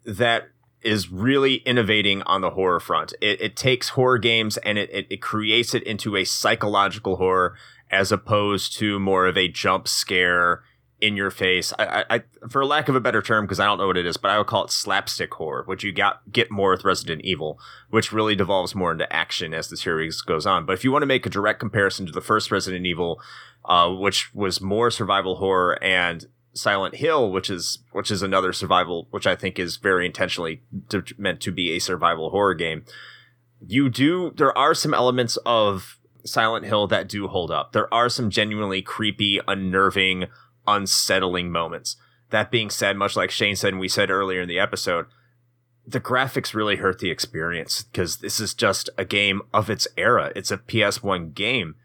that 0.07 0.49
is 0.83 1.11
really 1.11 1.57
innovating 1.57 2.23
on 2.23 2.41
the 2.41 2.51
horror 2.51 2.81
front. 2.81 3.13
It, 3.21 3.41
it 3.41 3.57
takes 3.57 3.91
horror 3.91 4.19
games 4.19 4.57
and 4.59 4.79
it, 4.79 4.91
it, 4.93 5.07
it 5.11 5.23
creates 5.23 5.75
it 5.75 5.83
into 5.83 6.17
a 6.17 6.25
psychological 6.25 7.17
horror 7.17 7.57
as 7.91 8.13
opposed 8.13 8.77
to 8.79 8.99
more 8.99 9.27
of 9.27 9.37
a 9.37 9.49
jump 9.49 9.89
scare 9.89 10.63
in 11.01 11.17
your 11.17 11.31
face. 11.31 11.73
I, 11.79 12.05
I, 12.09 12.23
for 12.49 12.65
lack 12.65 12.89
of 12.89 12.97
a 12.97 13.01
better 13.01 13.21
term, 13.21 13.45
because 13.45 13.61
I 13.61 13.67
don't 13.67 13.79
know 13.79 13.87
what 13.87 13.99
it 13.99 14.07
is, 14.07 14.17
but 14.17 14.31
I 14.31 14.39
would 14.39 14.47
call 14.47 14.65
it 14.65 14.71
slapstick 14.71 15.35
horror, 15.35 15.63
which 15.67 15.85
you 15.85 15.93
got 15.93 16.23
get 16.33 16.51
more 16.51 16.71
with 16.71 16.85
Resident 16.85 17.23
Evil, 17.23 17.61
which 17.91 18.13
really 18.13 18.35
devolves 18.35 18.75
more 18.75 18.93
into 18.93 19.13
action 19.13 19.53
as 19.53 19.69
the 19.69 19.77
series 19.77 20.21
goes 20.23 20.47
on. 20.47 20.65
But 20.65 20.73
if 20.73 20.85
you 20.85 20.93
want 20.93 21.03
to 21.03 21.07
make 21.07 21.27
a 21.27 21.31
direct 21.31 21.61
comparison 21.61 22.07
to 22.07 22.13
the 22.13 22.23
first 22.23 22.51
Resident 22.51 22.87
Evil, 22.87 23.21
uh, 23.67 23.91
which 23.91 24.35
was 24.35 24.61
more 24.61 24.91
survival 24.91 25.37
horror 25.37 25.83
and 25.83 26.27
Silent 26.57 26.97
Hill, 26.97 27.31
which 27.31 27.51
is 27.51 27.79
which 27.93 28.11
is 28.11 28.23
another 28.23 28.53
survival, 28.53 29.07
which 29.11 29.27
I 29.27 29.37
think 29.37 29.59
is 29.59 29.77
very 29.77 30.07
intentionally 30.07 30.63
to, 30.89 31.05
meant 31.19 31.41
to 31.43 31.53
be 31.53 31.73
a 31.73 31.79
survival 31.79 32.31
horror 32.31 32.55
game. 32.55 32.85
You 33.67 33.89
do 33.91 34.33
there 34.37 34.57
are 34.57 34.75
some 34.75 34.95
elements 34.95 35.37
of 35.45 35.99
Silent 36.25 36.67
Hill 36.67 36.87
that 36.89 37.09
do 37.09 37.29
hold 37.29 37.51
up. 37.51 37.73
There 37.73 37.93
are 37.93 38.09
some 38.09 38.31
genuinely 38.31 38.83
creepy, 38.83 39.41
unnerving, 39.47 40.27
unsettling 40.67 41.51
moments. 41.51 41.97
That 42.31 42.51
being 42.51 42.71
said, 42.71 42.97
much 42.97 43.17
like 43.17 43.31
Shane 43.31 43.57
said 43.57 43.75
and 43.75 43.81
we 43.81 43.89
said 43.89 44.11
earlier 44.11 44.41
in 44.41 44.49
the 44.49 44.59
episode, 44.59 45.07
the 45.87 46.01
graphics 46.01 46.55
really 46.55 46.77
hurt 46.77 46.99
the 46.99 47.11
experience 47.11 47.83
because 47.83 48.17
this 48.17 48.41
is 48.41 48.55
just 48.55 48.91
a 48.99 49.05
game 49.05 49.43
of 49.55 49.71
its 49.71 49.87
era. 49.97 50.33
It's 50.35 50.51
a 50.51 50.59
PS1 50.59 51.35
game 51.35 51.77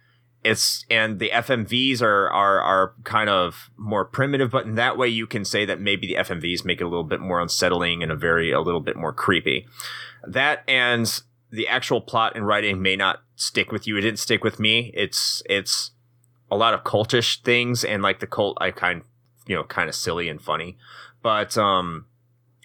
it's 0.44 0.86
and 0.90 1.20
the 1.20 1.30
FMVs 1.30 2.02
are 2.02 2.30
are 2.30 2.60
are 2.60 2.94
kind 3.04 3.30
of 3.30 3.70
more 3.78 4.06
primitive, 4.06 4.52
but 4.52 4.66
in 4.66 4.76
that 4.76 4.98
way 4.98 5.08
you 5.08 5.28
can 5.28 5.46
say 5.46 5.66
that 5.66 5.80
maybe 5.80 6.08
the 6.08 6.16
FMVs 6.16 6.66
make 6.66 6.82
it 6.82 6.84
a 6.84 6.88
little 6.88 7.04
bit 7.04 7.20
more 7.20 7.40
unsettling 7.40 8.02
and 8.02 8.12
a 8.12 8.16
very 8.16 8.52
a 8.52 8.60
little 8.60 8.80
bit 8.80 8.96
more 8.96 9.14
creepy. 9.14 9.68
That 10.28 10.64
and 10.68 11.22
the 11.52 11.68
actual 11.68 12.02
plot 12.02 12.36
and 12.36 12.48
writing 12.48 12.82
may 12.82 12.96
not 12.96 13.22
stick 13.36 13.72
with 13.72 13.86
you. 13.86 13.98
It 13.98 14.02
didn't 14.02 14.20
stick 14.20 14.44
with 14.44 14.60
me. 14.60 14.92
It's 14.96 15.44
it's 15.48 15.92
a 16.50 16.58
lot 16.58 16.74
of 16.74 16.84
cultish 16.84 17.42
things 17.44 17.84
and 17.84 18.02
like 18.02 18.20
the 18.20 18.28
cult 18.28 18.58
I 18.60 18.72
kind 18.72 19.04
you 19.46 19.56
know 19.56 19.64
kind 19.64 19.90
of 19.90 19.96
silly 19.96 20.28
and 20.28 20.42
funny, 20.42 20.78
but 21.22 21.56
um 21.58 22.06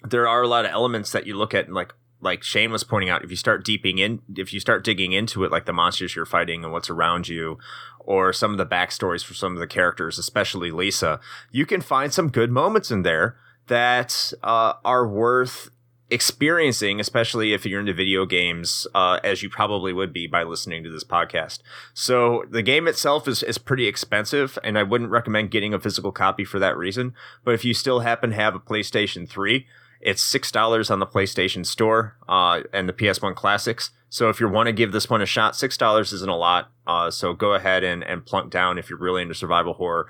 there 0.03 0.27
are 0.27 0.41
a 0.41 0.47
lot 0.47 0.65
of 0.65 0.71
elements 0.71 1.11
that 1.11 1.27
you 1.27 1.35
look 1.35 1.53
at 1.53 1.65
and 1.65 1.75
like 1.75 1.93
like 2.21 2.43
Shane 2.43 2.71
was 2.71 2.83
pointing 2.83 3.09
out, 3.09 3.23
if 3.23 3.29
you 3.29 3.35
start 3.35 3.63
deeping 3.63 3.99
in, 3.99 4.21
if 4.35 4.53
you 4.53 4.59
start 4.59 4.83
digging 4.83 5.11
into 5.11 5.43
it, 5.43 5.51
like 5.51 5.65
the 5.65 5.73
monsters 5.73 6.15
you're 6.15 6.25
fighting 6.25 6.63
and 6.63 6.73
what's 6.73 6.89
around 6.89 7.27
you, 7.27 7.57
or 7.99 8.33
some 8.33 8.51
of 8.51 8.57
the 8.57 8.65
backstories 8.65 9.23
for 9.23 9.33
some 9.33 9.53
of 9.53 9.59
the 9.59 9.67
characters, 9.67 10.17
especially 10.17 10.71
Lisa, 10.71 11.19
you 11.51 11.65
can 11.65 11.81
find 11.81 12.13
some 12.13 12.29
good 12.29 12.51
moments 12.51 12.89
in 12.89 13.03
there 13.03 13.37
that 13.67 14.33
uh, 14.43 14.73
are 14.83 15.07
worth 15.07 15.69
experiencing, 16.09 16.99
especially 16.99 17.53
if 17.53 17.65
you're 17.65 17.81
into 17.81 17.93
video 17.93 18.25
games, 18.25 18.87
uh, 18.95 19.19
as 19.23 19.43
you 19.43 19.49
probably 19.49 19.91
would 19.91 20.13
be 20.13 20.25
by 20.25 20.43
listening 20.43 20.83
to 20.83 20.89
this 20.89 21.03
podcast. 21.03 21.59
So 21.93 22.45
the 22.49 22.61
game 22.61 22.87
itself 22.87 23.27
is, 23.27 23.43
is 23.43 23.57
pretty 23.57 23.87
expensive, 23.87 24.57
and 24.63 24.77
I 24.77 24.83
wouldn't 24.83 25.11
recommend 25.11 25.51
getting 25.51 25.73
a 25.73 25.79
physical 25.79 26.11
copy 26.11 26.45
for 26.45 26.59
that 26.59 26.77
reason. 26.77 27.13
But 27.43 27.55
if 27.55 27.65
you 27.65 27.73
still 27.73 27.99
happen 27.99 28.29
to 28.29 28.35
have 28.37 28.55
a 28.55 28.59
PlayStation 28.59 29.27
3, 29.27 29.67
it's 30.01 30.23
six 30.23 30.51
dollars 30.51 30.89
on 30.89 30.99
the 30.99 31.07
PlayStation 31.07 31.65
Store 31.65 32.17
uh, 32.27 32.61
and 32.73 32.87
the 32.87 32.93
PS1 32.93 33.35
Classics. 33.35 33.91
So 34.09 34.29
if 34.29 34.39
you 34.39 34.47
want 34.47 34.67
to 34.67 34.73
give 34.73 34.91
this 34.91 35.09
one 35.09 35.21
a 35.21 35.25
shot, 35.25 35.55
six 35.55 35.77
dollars 35.77 36.13
isn't 36.13 36.29
a 36.29 36.35
lot. 36.35 36.71
Uh, 36.85 37.11
so 37.11 37.33
go 37.33 37.53
ahead 37.53 37.83
and, 37.83 38.03
and 38.03 38.25
plunk 38.25 38.51
down 38.51 38.77
if 38.77 38.89
you're 38.89 38.99
really 38.99 39.21
into 39.21 39.35
survival 39.35 39.73
horror. 39.73 40.07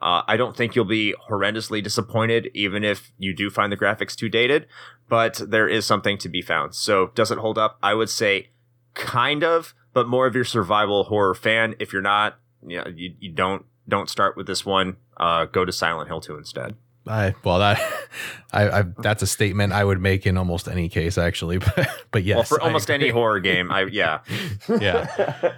Uh, 0.00 0.22
I 0.26 0.36
don't 0.36 0.56
think 0.56 0.74
you'll 0.74 0.86
be 0.86 1.14
horrendously 1.28 1.82
disappointed, 1.82 2.50
even 2.54 2.84
if 2.84 3.12
you 3.18 3.34
do 3.34 3.50
find 3.50 3.70
the 3.70 3.76
graphics 3.76 4.16
too 4.16 4.28
dated. 4.30 4.66
But 5.08 5.42
there 5.46 5.68
is 5.68 5.84
something 5.84 6.16
to 6.18 6.28
be 6.28 6.40
found. 6.40 6.74
So 6.74 7.10
does 7.14 7.30
it 7.30 7.38
hold 7.38 7.58
up? 7.58 7.78
I 7.82 7.94
would 7.94 8.08
say 8.08 8.48
kind 8.94 9.44
of, 9.44 9.74
but 9.92 10.08
more 10.08 10.26
of 10.26 10.34
your 10.34 10.44
survival 10.44 11.04
horror 11.04 11.34
fan. 11.34 11.74
If 11.78 11.92
you're 11.92 12.00
not, 12.00 12.38
you 12.66 12.78
know, 12.78 12.86
you, 12.94 13.14
you 13.18 13.32
don't 13.32 13.66
don't 13.88 14.08
start 14.08 14.36
with 14.36 14.46
this 14.46 14.64
one. 14.64 14.96
Uh, 15.16 15.44
go 15.46 15.64
to 15.64 15.72
Silent 15.72 16.08
Hill 16.08 16.20
2 16.20 16.38
instead. 16.38 16.76
I 17.06 17.34
well 17.44 17.58
that 17.58 17.80
I, 18.52 18.80
I, 18.80 18.84
that's 18.98 19.22
a 19.22 19.26
statement 19.26 19.72
I 19.72 19.84
would 19.84 20.00
make 20.00 20.26
in 20.26 20.36
almost 20.36 20.68
any 20.68 20.88
case 20.88 21.18
actually, 21.18 21.58
but 21.76 21.88
but 22.10 22.24
yes, 22.24 22.36
well, 22.36 22.44
for 22.44 22.60
almost 22.60 22.90
any 22.90 23.08
horror 23.08 23.40
game, 23.40 23.70
I 23.70 23.84
yeah 23.84 24.20
yeah. 24.80 25.52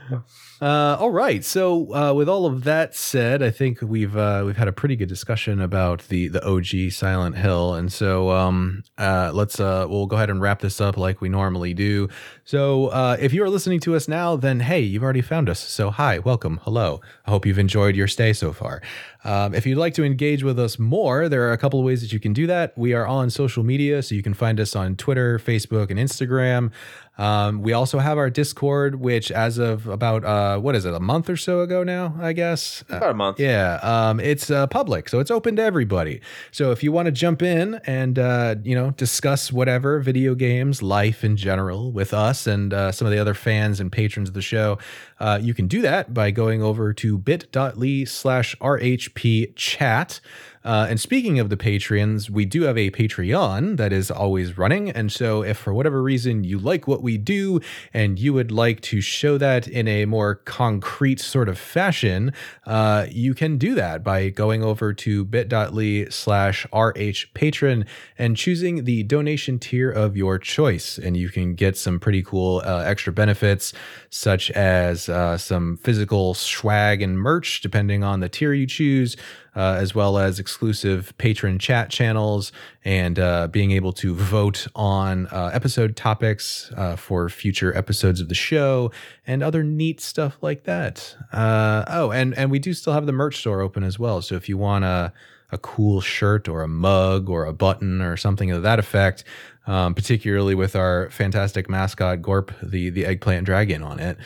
Uh, 0.63 0.97
all 1.01 1.11
right, 1.11 1.45
so 1.45 1.93
uh, 1.93 2.13
with 2.15 2.29
all 2.29 2.47
of 2.47 2.63
that 2.63 2.95
said, 2.95 3.43
I 3.43 3.51
think 3.51 3.83
we've 3.83 4.17
uh, 4.17 4.45
we've 4.47 4.57
had 4.57 4.69
a 4.69 4.73
pretty 4.73 4.95
good 4.95 5.09
discussion 5.09 5.61
about 5.61 6.07
the 6.07 6.29
the 6.29 6.47
OG 6.47 6.93
Silent 6.93 7.37
Hill, 7.37 7.75
and 7.75 7.93
so 7.93 8.31
um, 8.31 8.85
uh, 8.97 9.33
let's 9.35 9.59
uh, 9.59 9.87
we'll 9.89 10.07
go 10.07 10.15
ahead 10.15 10.31
and 10.31 10.41
wrap 10.41 10.61
this 10.61 10.81
up 10.81 10.97
like 10.97 11.21
we 11.21 11.29
normally 11.29 11.75
do. 11.75 12.09
So 12.45 12.89
uh, 12.89 13.17
if 13.21 13.33
you 13.33 13.45
are 13.45 13.49
listening 13.49 13.79
to 13.81 13.95
us 13.95 14.09
now, 14.09 14.35
then 14.35 14.61
hey, 14.61 14.81
you've 14.81 15.03
already 15.03 15.21
found 15.21 15.49
us. 15.49 15.61
So 15.61 15.91
hi, 15.91 16.19
welcome, 16.19 16.61
hello. 16.65 17.01
I 17.25 17.31
hope 17.31 17.47
you've 17.47 17.59
enjoyed 17.59 17.95
your 17.95 18.09
stay 18.09 18.33
so 18.33 18.53
far. 18.53 18.83
Um, 19.25 19.55
if 19.55 19.65
you'd 19.65 19.79
like 19.79 19.95
to 19.95 20.05
engage 20.05 20.43
with 20.43 20.59
us 20.59 20.79
more, 20.79 21.29
there 21.29 21.49
are 21.49 21.53
a 21.53 21.59
couple 21.59 21.79
of 21.79 21.87
ways 21.87 22.01
that 22.03 22.13
you 22.13 22.19
can 22.19 22.33
do 22.33 22.49
that. 22.49 22.77
We 22.77 22.93
are 22.95 23.07
on 23.07 23.31
social 23.31 23.63
media, 23.63 24.03
so 24.03 24.17
you 24.17 24.23
can 24.23 24.35
find 24.35 24.59
us 24.59 24.75
on 24.75 24.97
Twitter, 24.97 25.39
Facebook, 25.39 25.91
and 25.91 26.01
Instagram. 26.01 26.73
Um, 27.19 27.63
we 27.63 27.73
also 27.73 27.99
have 28.01 28.19
our 28.19 28.31
Discord, 28.31 28.97
which 28.97 29.31
as 29.31 29.59
of 29.59 29.87
about 29.87 30.25
uh, 30.25 30.59
what 30.59 30.75
is 30.75 30.85
it, 30.85 30.95
a 30.95 30.99
month 30.99 31.31
or 31.31 31.37
so 31.37 31.61
ago 31.61 31.85
now, 31.85 32.17
I 32.21 32.33
guess. 32.33 32.83
About 32.89 33.11
a 33.11 33.15
month. 33.15 33.39
Uh, 33.39 33.45
yeah. 33.45 33.75
Um, 33.83 34.19
it's 34.19 34.51
uh, 34.51 34.67
public, 34.67 35.09
so 35.09 35.21
it's 35.21 35.31
open 35.31 35.55
to 35.57 35.63
everybody. 35.63 36.21
So 36.51 36.73
if 36.73 36.83
you 36.83 36.91
want 36.91 37.07
to 37.07 37.13
jump 37.13 37.43
in 37.43 37.81
and 37.87 38.19
uh, 38.19 38.57
you 38.65 38.75
know 38.75 38.91
discuss 38.93 39.53
whatever 39.53 40.01
video 40.01 40.35
games, 40.35 40.83
life 40.83 41.23
in 41.23 41.37
general 41.37 41.93
with 41.93 42.13
us 42.13 42.32
and 42.47 42.73
uh, 42.73 42.93
some 42.93 43.07
of 43.07 43.13
the 43.13 43.19
other 43.19 43.35
fans 43.35 43.81
and 43.81 43.91
patrons 43.91 44.29
of 44.29 44.35
the 44.35 44.43
show, 44.43 44.79
uh, 45.21 45.39
you 45.41 45.55
can 45.55 45.67
do 45.67 45.83
that 45.83 46.13
by 46.13 46.31
going 46.31 46.63
over 46.63 46.93
to 46.95 47.19
bit.ly 47.19 48.05
slash 48.05 48.57
rhp 48.59 49.55
chat. 49.57 50.21
Uh, 50.65 50.87
and 50.89 51.01
speaking 51.01 51.39
of 51.39 51.49
the 51.49 51.57
Patreons, 51.57 52.31
we 52.31 52.45
do 52.45 52.63
have 52.63 52.79
a 52.79 52.91
Patreon 52.91 53.77
that 53.77 53.93
is 53.93 54.11
always 54.11 54.57
running. 54.57 54.91
And 54.91 55.11
so, 55.11 55.43
if 55.43 55.59
for 55.59 55.75
whatever 55.75 56.03
reason 56.03 56.45
you 56.45 56.59
like 56.59 56.87
what 56.87 57.03
we 57.03 57.19
do 57.19 57.61
and 57.93 58.19
you 58.19 58.33
would 58.33 58.53
like 58.53 58.81
to 58.83 59.01
show 59.01 59.39
that 59.39 59.67
in 59.67 59.89
a 59.89 60.05
more 60.05 60.37
concrete 60.37 61.21
sort 61.21 61.49
of 61.49 61.59
fashion, 61.59 62.33
uh, 62.67 63.07
you 63.11 63.35
can 63.35 63.59
do 63.59 63.75
that 63.75 64.05
by 64.05 64.29
going 64.29 64.63
over 64.63 64.93
to 64.93 65.25
bit.ly 65.25 66.07
slash 66.11 66.67
rhpatron 66.73 67.87
and 68.19 68.37
choosing 68.37 68.85
the 68.85 69.03
donation 69.03 69.59
tier 69.59 69.91
of 69.91 70.17
your 70.17 70.39
choice. 70.39 70.99
And 70.99 71.17
you 71.17 71.29
can 71.29 71.55
get 71.55 71.77
some 71.77 71.99
pretty 71.99 72.23
cool 72.23 72.63
uh, 72.65 72.83
extra 72.87 73.13
benefits, 73.13 73.73
such 74.11 74.51
as 74.53 75.09
uh, 75.09 75.39
some 75.39 75.77
physical 75.79 76.35
swag 76.35 77.03
and 77.03 77.19
merch, 77.19 77.61
depending 77.61 78.05
on 78.05 78.21
the 78.21 78.29
tier 78.29 78.53
you 78.53 78.67
choose 78.67 79.17
uh, 79.55 79.77
as 79.79 79.95
well 79.95 80.19
as 80.19 80.39
exclusive 80.53 81.17
patron 81.17 81.59
chat 81.59 81.89
channels 81.89 82.53
and 82.85 83.19
uh, 83.19 83.49
being 83.49 83.71
able 83.71 83.91
to 83.91 84.15
vote 84.15 84.67
on 84.75 85.27
uh, 85.29 85.51
episode 85.55 85.97
topics 85.97 86.71
uh, 86.77 86.95
for 86.95 87.31
future 87.31 87.75
episodes 87.75 88.21
of 88.21 88.29
the 88.29 88.35
show 88.35 88.93
and 89.27 89.43
other 89.43 89.65
neat 89.65 89.99
stuff 89.99 90.37
like 90.43 90.65
that. 90.65 91.17
Uh, 91.33 91.85
oh, 91.89 92.11
and 92.11 92.37
and 92.37 92.51
we 92.51 92.59
do 92.59 92.75
still 92.75 92.93
have 92.93 93.07
the 93.07 93.13
merch 93.13 93.39
store 93.39 93.63
open 93.63 93.83
as 93.83 93.99
well. 93.99 94.21
So 94.21 94.35
if 94.35 94.47
you 94.47 94.59
want 94.59 94.85
a 94.85 95.11
a 95.51 95.57
cool 95.57 96.03
shirt 96.03 96.49
or 96.49 96.63
a 96.63 96.69
mug 96.69 97.31
or 97.31 97.47
a 97.47 97.55
button 97.55 98.03
or 98.03 98.19
something 98.19 98.51
of 98.51 98.63
that 98.63 98.79
effect, 98.79 99.25
um, 99.67 99.95
particularly 99.95 100.55
with 100.55 100.77
our 100.77 101.09
fantastic 101.09 101.71
mascot 101.71 102.21
Gorp, 102.21 102.53
the 102.63 102.91
the 102.91 103.07
eggplant 103.07 103.47
dragon 103.47 103.83
on 103.83 103.99
it 103.99 104.19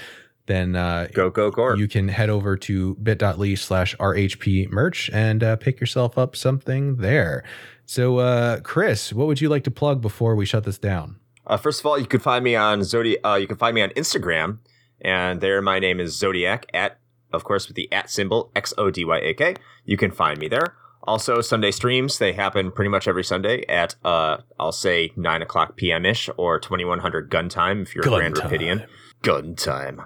then 0.46 0.76
uh, 0.76 1.08
Go, 1.12 1.28
go, 1.30 1.50
go. 1.50 1.74
you 1.74 1.88
can 1.88 2.08
head 2.08 2.30
over 2.30 2.56
to 2.56 2.94
bit.ly 2.96 3.54
slash 3.54 3.94
RHP 3.96 4.70
merch 4.70 5.10
and 5.12 5.42
uh, 5.42 5.56
pick 5.56 5.80
yourself 5.80 6.16
up 6.16 6.34
something 6.36 6.96
there. 6.96 7.44
So, 7.84 8.18
uh, 8.18 8.60
Chris, 8.60 9.12
what 9.12 9.26
would 9.26 9.40
you 9.40 9.48
like 9.48 9.64
to 9.64 9.70
plug 9.70 10.00
before 10.00 10.34
we 10.34 10.44
shut 10.46 10.64
this 10.64 10.78
down? 10.78 11.16
Uh, 11.46 11.56
first 11.56 11.80
of 11.80 11.86
all, 11.86 11.98
you 11.98 12.06
can 12.06 12.18
find 12.20 12.42
me 12.42 12.56
on 12.56 12.80
Xodyak. 12.80 13.16
Uh, 13.24 13.34
you 13.34 13.46
can 13.46 13.56
find 13.56 13.74
me 13.74 13.82
on 13.82 13.90
Instagram, 13.90 14.58
and 15.00 15.40
there 15.40 15.62
my 15.62 15.78
name 15.78 16.00
is 16.00 16.16
Xodyak 16.16 16.64
at, 16.74 16.98
of 17.32 17.44
course, 17.44 17.68
with 17.68 17.76
the 17.76 17.92
at 17.92 18.10
symbol 18.10 18.50
X 18.56 18.74
O 18.76 18.90
D 18.90 19.04
Y 19.04 19.18
A 19.18 19.34
K. 19.34 19.54
You 19.84 19.96
can 19.96 20.10
find 20.10 20.38
me 20.40 20.48
there. 20.48 20.74
Also, 21.04 21.40
Sunday 21.40 21.70
streams 21.70 22.18
they 22.18 22.32
happen 22.32 22.72
pretty 22.72 22.88
much 22.88 23.06
every 23.06 23.22
Sunday 23.22 23.64
at 23.68 23.94
uh, 24.04 24.38
I'll 24.58 24.72
say 24.72 25.12
nine 25.14 25.40
o'clock 25.40 25.76
p.m. 25.76 26.04
ish 26.04 26.28
or 26.36 26.58
twenty 26.58 26.84
one 26.84 26.98
hundred 26.98 27.30
gun 27.30 27.48
time 27.48 27.82
if 27.82 27.94
you're 27.94 28.02
Gun 28.02 28.14
a 28.14 28.16
Grand 28.16 28.34
time. 28.34 28.50
Rapidian. 28.50 28.86
Gun 29.26 29.56
time. 29.56 30.02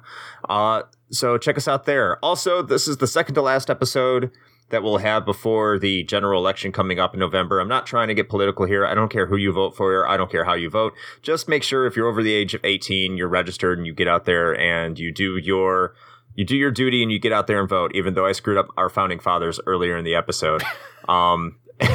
Uh, 0.48 0.84
so 1.10 1.36
check 1.36 1.58
us 1.58 1.68
out 1.68 1.84
there. 1.84 2.18
Also, 2.24 2.62
this 2.62 2.88
is 2.88 2.96
the 2.96 3.06
second 3.06 3.34
to 3.34 3.42
last 3.42 3.68
episode 3.68 4.30
that 4.70 4.82
we'll 4.82 4.96
have 4.96 5.26
before 5.26 5.78
the 5.78 6.04
general 6.04 6.40
election 6.40 6.72
coming 6.72 6.98
up 6.98 7.12
in 7.12 7.20
November. 7.20 7.60
I'm 7.60 7.68
not 7.68 7.86
trying 7.86 8.08
to 8.08 8.14
get 8.14 8.30
political 8.30 8.64
here. 8.64 8.86
I 8.86 8.94
don't 8.94 9.10
care 9.10 9.26
who 9.26 9.36
you 9.36 9.52
vote 9.52 9.76
for. 9.76 10.08
I 10.08 10.16
don't 10.16 10.30
care 10.30 10.44
how 10.44 10.54
you 10.54 10.70
vote. 10.70 10.94
Just 11.20 11.50
make 11.50 11.62
sure 11.62 11.84
if 11.84 11.96
you're 11.96 12.08
over 12.08 12.22
the 12.22 12.32
age 12.32 12.54
of 12.54 12.64
18, 12.64 13.18
you're 13.18 13.28
registered 13.28 13.76
and 13.76 13.86
you 13.86 13.92
get 13.92 14.08
out 14.08 14.24
there 14.24 14.58
and 14.58 14.98
you 14.98 15.12
do 15.12 15.36
your 15.36 15.94
you 16.34 16.46
do 16.46 16.56
your 16.56 16.70
duty 16.70 17.02
and 17.02 17.12
you 17.12 17.18
get 17.18 17.32
out 17.32 17.46
there 17.46 17.60
and 17.60 17.68
vote. 17.68 17.92
Even 17.94 18.14
though 18.14 18.24
I 18.24 18.32
screwed 18.32 18.56
up 18.56 18.68
our 18.78 18.88
founding 18.88 19.18
fathers 19.18 19.60
earlier 19.66 19.98
in 19.98 20.04
the 20.04 20.14
episode. 20.14 20.62
Um, 21.08 21.56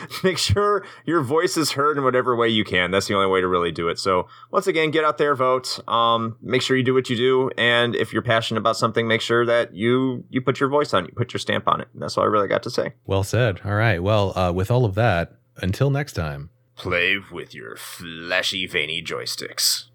make 0.24 0.38
sure 0.38 0.84
your 1.04 1.20
voice 1.20 1.56
is 1.56 1.72
heard 1.72 1.96
in 1.96 2.04
whatever 2.04 2.36
way 2.36 2.48
you 2.48 2.64
can. 2.64 2.90
That's 2.90 3.06
the 3.06 3.14
only 3.14 3.28
way 3.28 3.40
to 3.40 3.48
really 3.48 3.72
do 3.72 3.88
it. 3.88 3.98
So 3.98 4.28
once 4.50 4.66
again, 4.66 4.90
get 4.90 5.04
out 5.04 5.18
there, 5.18 5.34
vote. 5.34 5.80
Um, 5.88 6.36
make 6.40 6.62
sure 6.62 6.76
you 6.76 6.82
do 6.82 6.94
what 6.94 7.10
you 7.10 7.16
do, 7.16 7.50
and 7.56 7.94
if 7.94 8.12
you're 8.12 8.22
passionate 8.22 8.60
about 8.60 8.76
something, 8.76 9.06
make 9.06 9.20
sure 9.20 9.44
that 9.46 9.74
you 9.74 10.24
you 10.30 10.40
put 10.40 10.60
your 10.60 10.68
voice 10.68 10.94
on 10.94 11.04
it, 11.04 11.10
you 11.10 11.14
put 11.16 11.32
your 11.32 11.40
stamp 11.40 11.68
on 11.68 11.80
it. 11.80 11.88
And 11.92 12.02
that's 12.02 12.16
all 12.16 12.24
I 12.24 12.28
really 12.28 12.48
got 12.48 12.62
to 12.64 12.70
say. 12.70 12.94
Well 13.06 13.24
said. 13.24 13.60
All 13.64 13.74
right. 13.74 14.02
Well, 14.02 14.36
uh, 14.38 14.52
with 14.52 14.70
all 14.70 14.84
of 14.84 14.94
that, 14.94 15.32
until 15.56 15.90
next 15.90 16.12
time. 16.12 16.50
Play 16.76 17.18
with 17.32 17.54
your 17.54 17.74
flashy, 17.76 18.66
veiny 18.66 19.02
joysticks. 19.02 19.86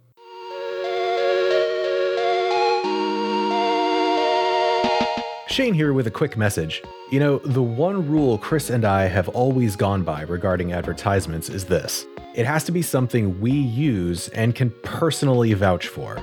Shane 5.48 5.74
here 5.74 5.92
with 5.92 6.08
a 6.08 6.12
quick 6.12 6.38
message. 6.38 6.82
You 7.12 7.20
know, 7.20 7.38
the 7.40 7.62
one 7.62 8.08
rule 8.08 8.38
Chris 8.38 8.70
and 8.70 8.86
I 8.86 9.08
have 9.08 9.28
always 9.30 9.76
gone 9.76 10.04
by 10.04 10.22
regarding 10.22 10.72
advertisements 10.72 11.50
is 11.50 11.66
this 11.66 12.06
it 12.34 12.46
has 12.46 12.64
to 12.64 12.72
be 12.72 12.82
something 12.82 13.40
we 13.40 13.52
use 13.52 14.30
and 14.30 14.56
can 14.56 14.72
personally 14.84 15.54
vouch 15.54 15.88
for. 15.88 16.18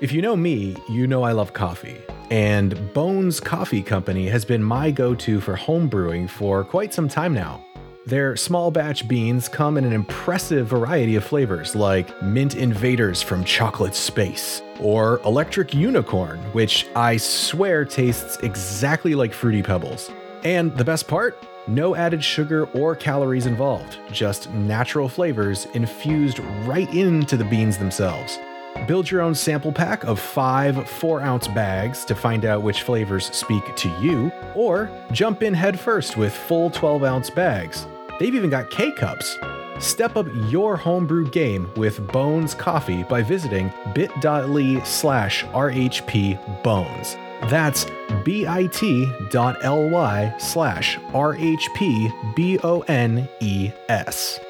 If 0.00 0.12
you 0.12 0.22
know 0.22 0.36
me, 0.36 0.76
you 0.88 1.06
know 1.06 1.24
I 1.24 1.32
love 1.32 1.52
coffee. 1.52 2.00
And 2.30 2.92
Bones 2.92 3.40
Coffee 3.40 3.82
Company 3.82 4.28
has 4.28 4.44
been 4.44 4.62
my 4.62 4.90
go 4.90 5.14
to 5.14 5.40
for 5.40 5.56
home 5.56 5.88
brewing 5.88 6.28
for 6.28 6.62
quite 6.62 6.92
some 6.94 7.08
time 7.08 7.32
now. 7.32 7.64
Their 8.08 8.36
small 8.36 8.70
batch 8.70 9.06
beans 9.06 9.50
come 9.50 9.76
in 9.76 9.84
an 9.84 9.92
impressive 9.92 10.66
variety 10.66 11.16
of 11.16 11.24
flavors 11.24 11.76
like 11.76 12.22
Mint 12.22 12.54
Invaders 12.56 13.20
from 13.20 13.44
Chocolate 13.44 13.94
Space, 13.94 14.62
or 14.80 15.20
Electric 15.26 15.74
Unicorn, 15.74 16.38
which 16.54 16.86
I 16.96 17.18
swear 17.18 17.84
tastes 17.84 18.38
exactly 18.38 19.14
like 19.14 19.34
Fruity 19.34 19.62
Pebbles. 19.62 20.10
And 20.42 20.74
the 20.78 20.86
best 20.86 21.06
part? 21.06 21.36
No 21.66 21.94
added 21.94 22.24
sugar 22.24 22.64
or 22.72 22.96
calories 22.96 23.44
involved, 23.44 23.98
just 24.10 24.48
natural 24.52 25.10
flavors 25.10 25.66
infused 25.74 26.38
right 26.64 26.90
into 26.94 27.36
the 27.36 27.44
beans 27.44 27.76
themselves. 27.76 28.38
Build 28.86 29.10
your 29.10 29.20
own 29.20 29.34
sample 29.34 29.72
pack 29.72 30.04
of 30.04 30.18
five 30.18 30.88
4 30.88 31.20
ounce 31.20 31.48
bags 31.48 32.06
to 32.06 32.14
find 32.14 32.46
out 32.46 32.62
which 32.62 32.84
flavors 32.84 33.26
speak 33.36 33.76
to 33.76 33.90
you, 34.00 34.32
or 34.54 34.90
jump 35.12 35.42
in 35.42 35.52
headfirst 35.52 36.16
with 36.16 36.32
full 36.32 36.70
12 36.70 37.04
ounce 37.04 37.28
bags. 37.28 37.86
They've 38.18 38.34
even 38.34 38.50
got 38.50 38.70
K 38.70 38.92
cups. 38.92 39.38
Step 39.78 40.16
up 40.16 40.26
your 40.48 40.76
homebrew 40.76 41.28
game 41.30 41.70
with 41.76 42.04
Bones 42.08 42.54
Coffee 42.54 43.04
by 43.04 43.22
visiting 43.22 43.72
bit.ly 43.94 44.82
slash 44.82 45.44
RHP 45.44 46.62
Bones. 46.64 47.16
That's 47.42 47.86
bit.ly 48.24 49.18
slash 50.38 50.98
RHP 50.98 52.34
B 52.34 52.58
O 52.64 52.80
N 52.88 53.28
E 53.40 53.70
S. 53.88 54.40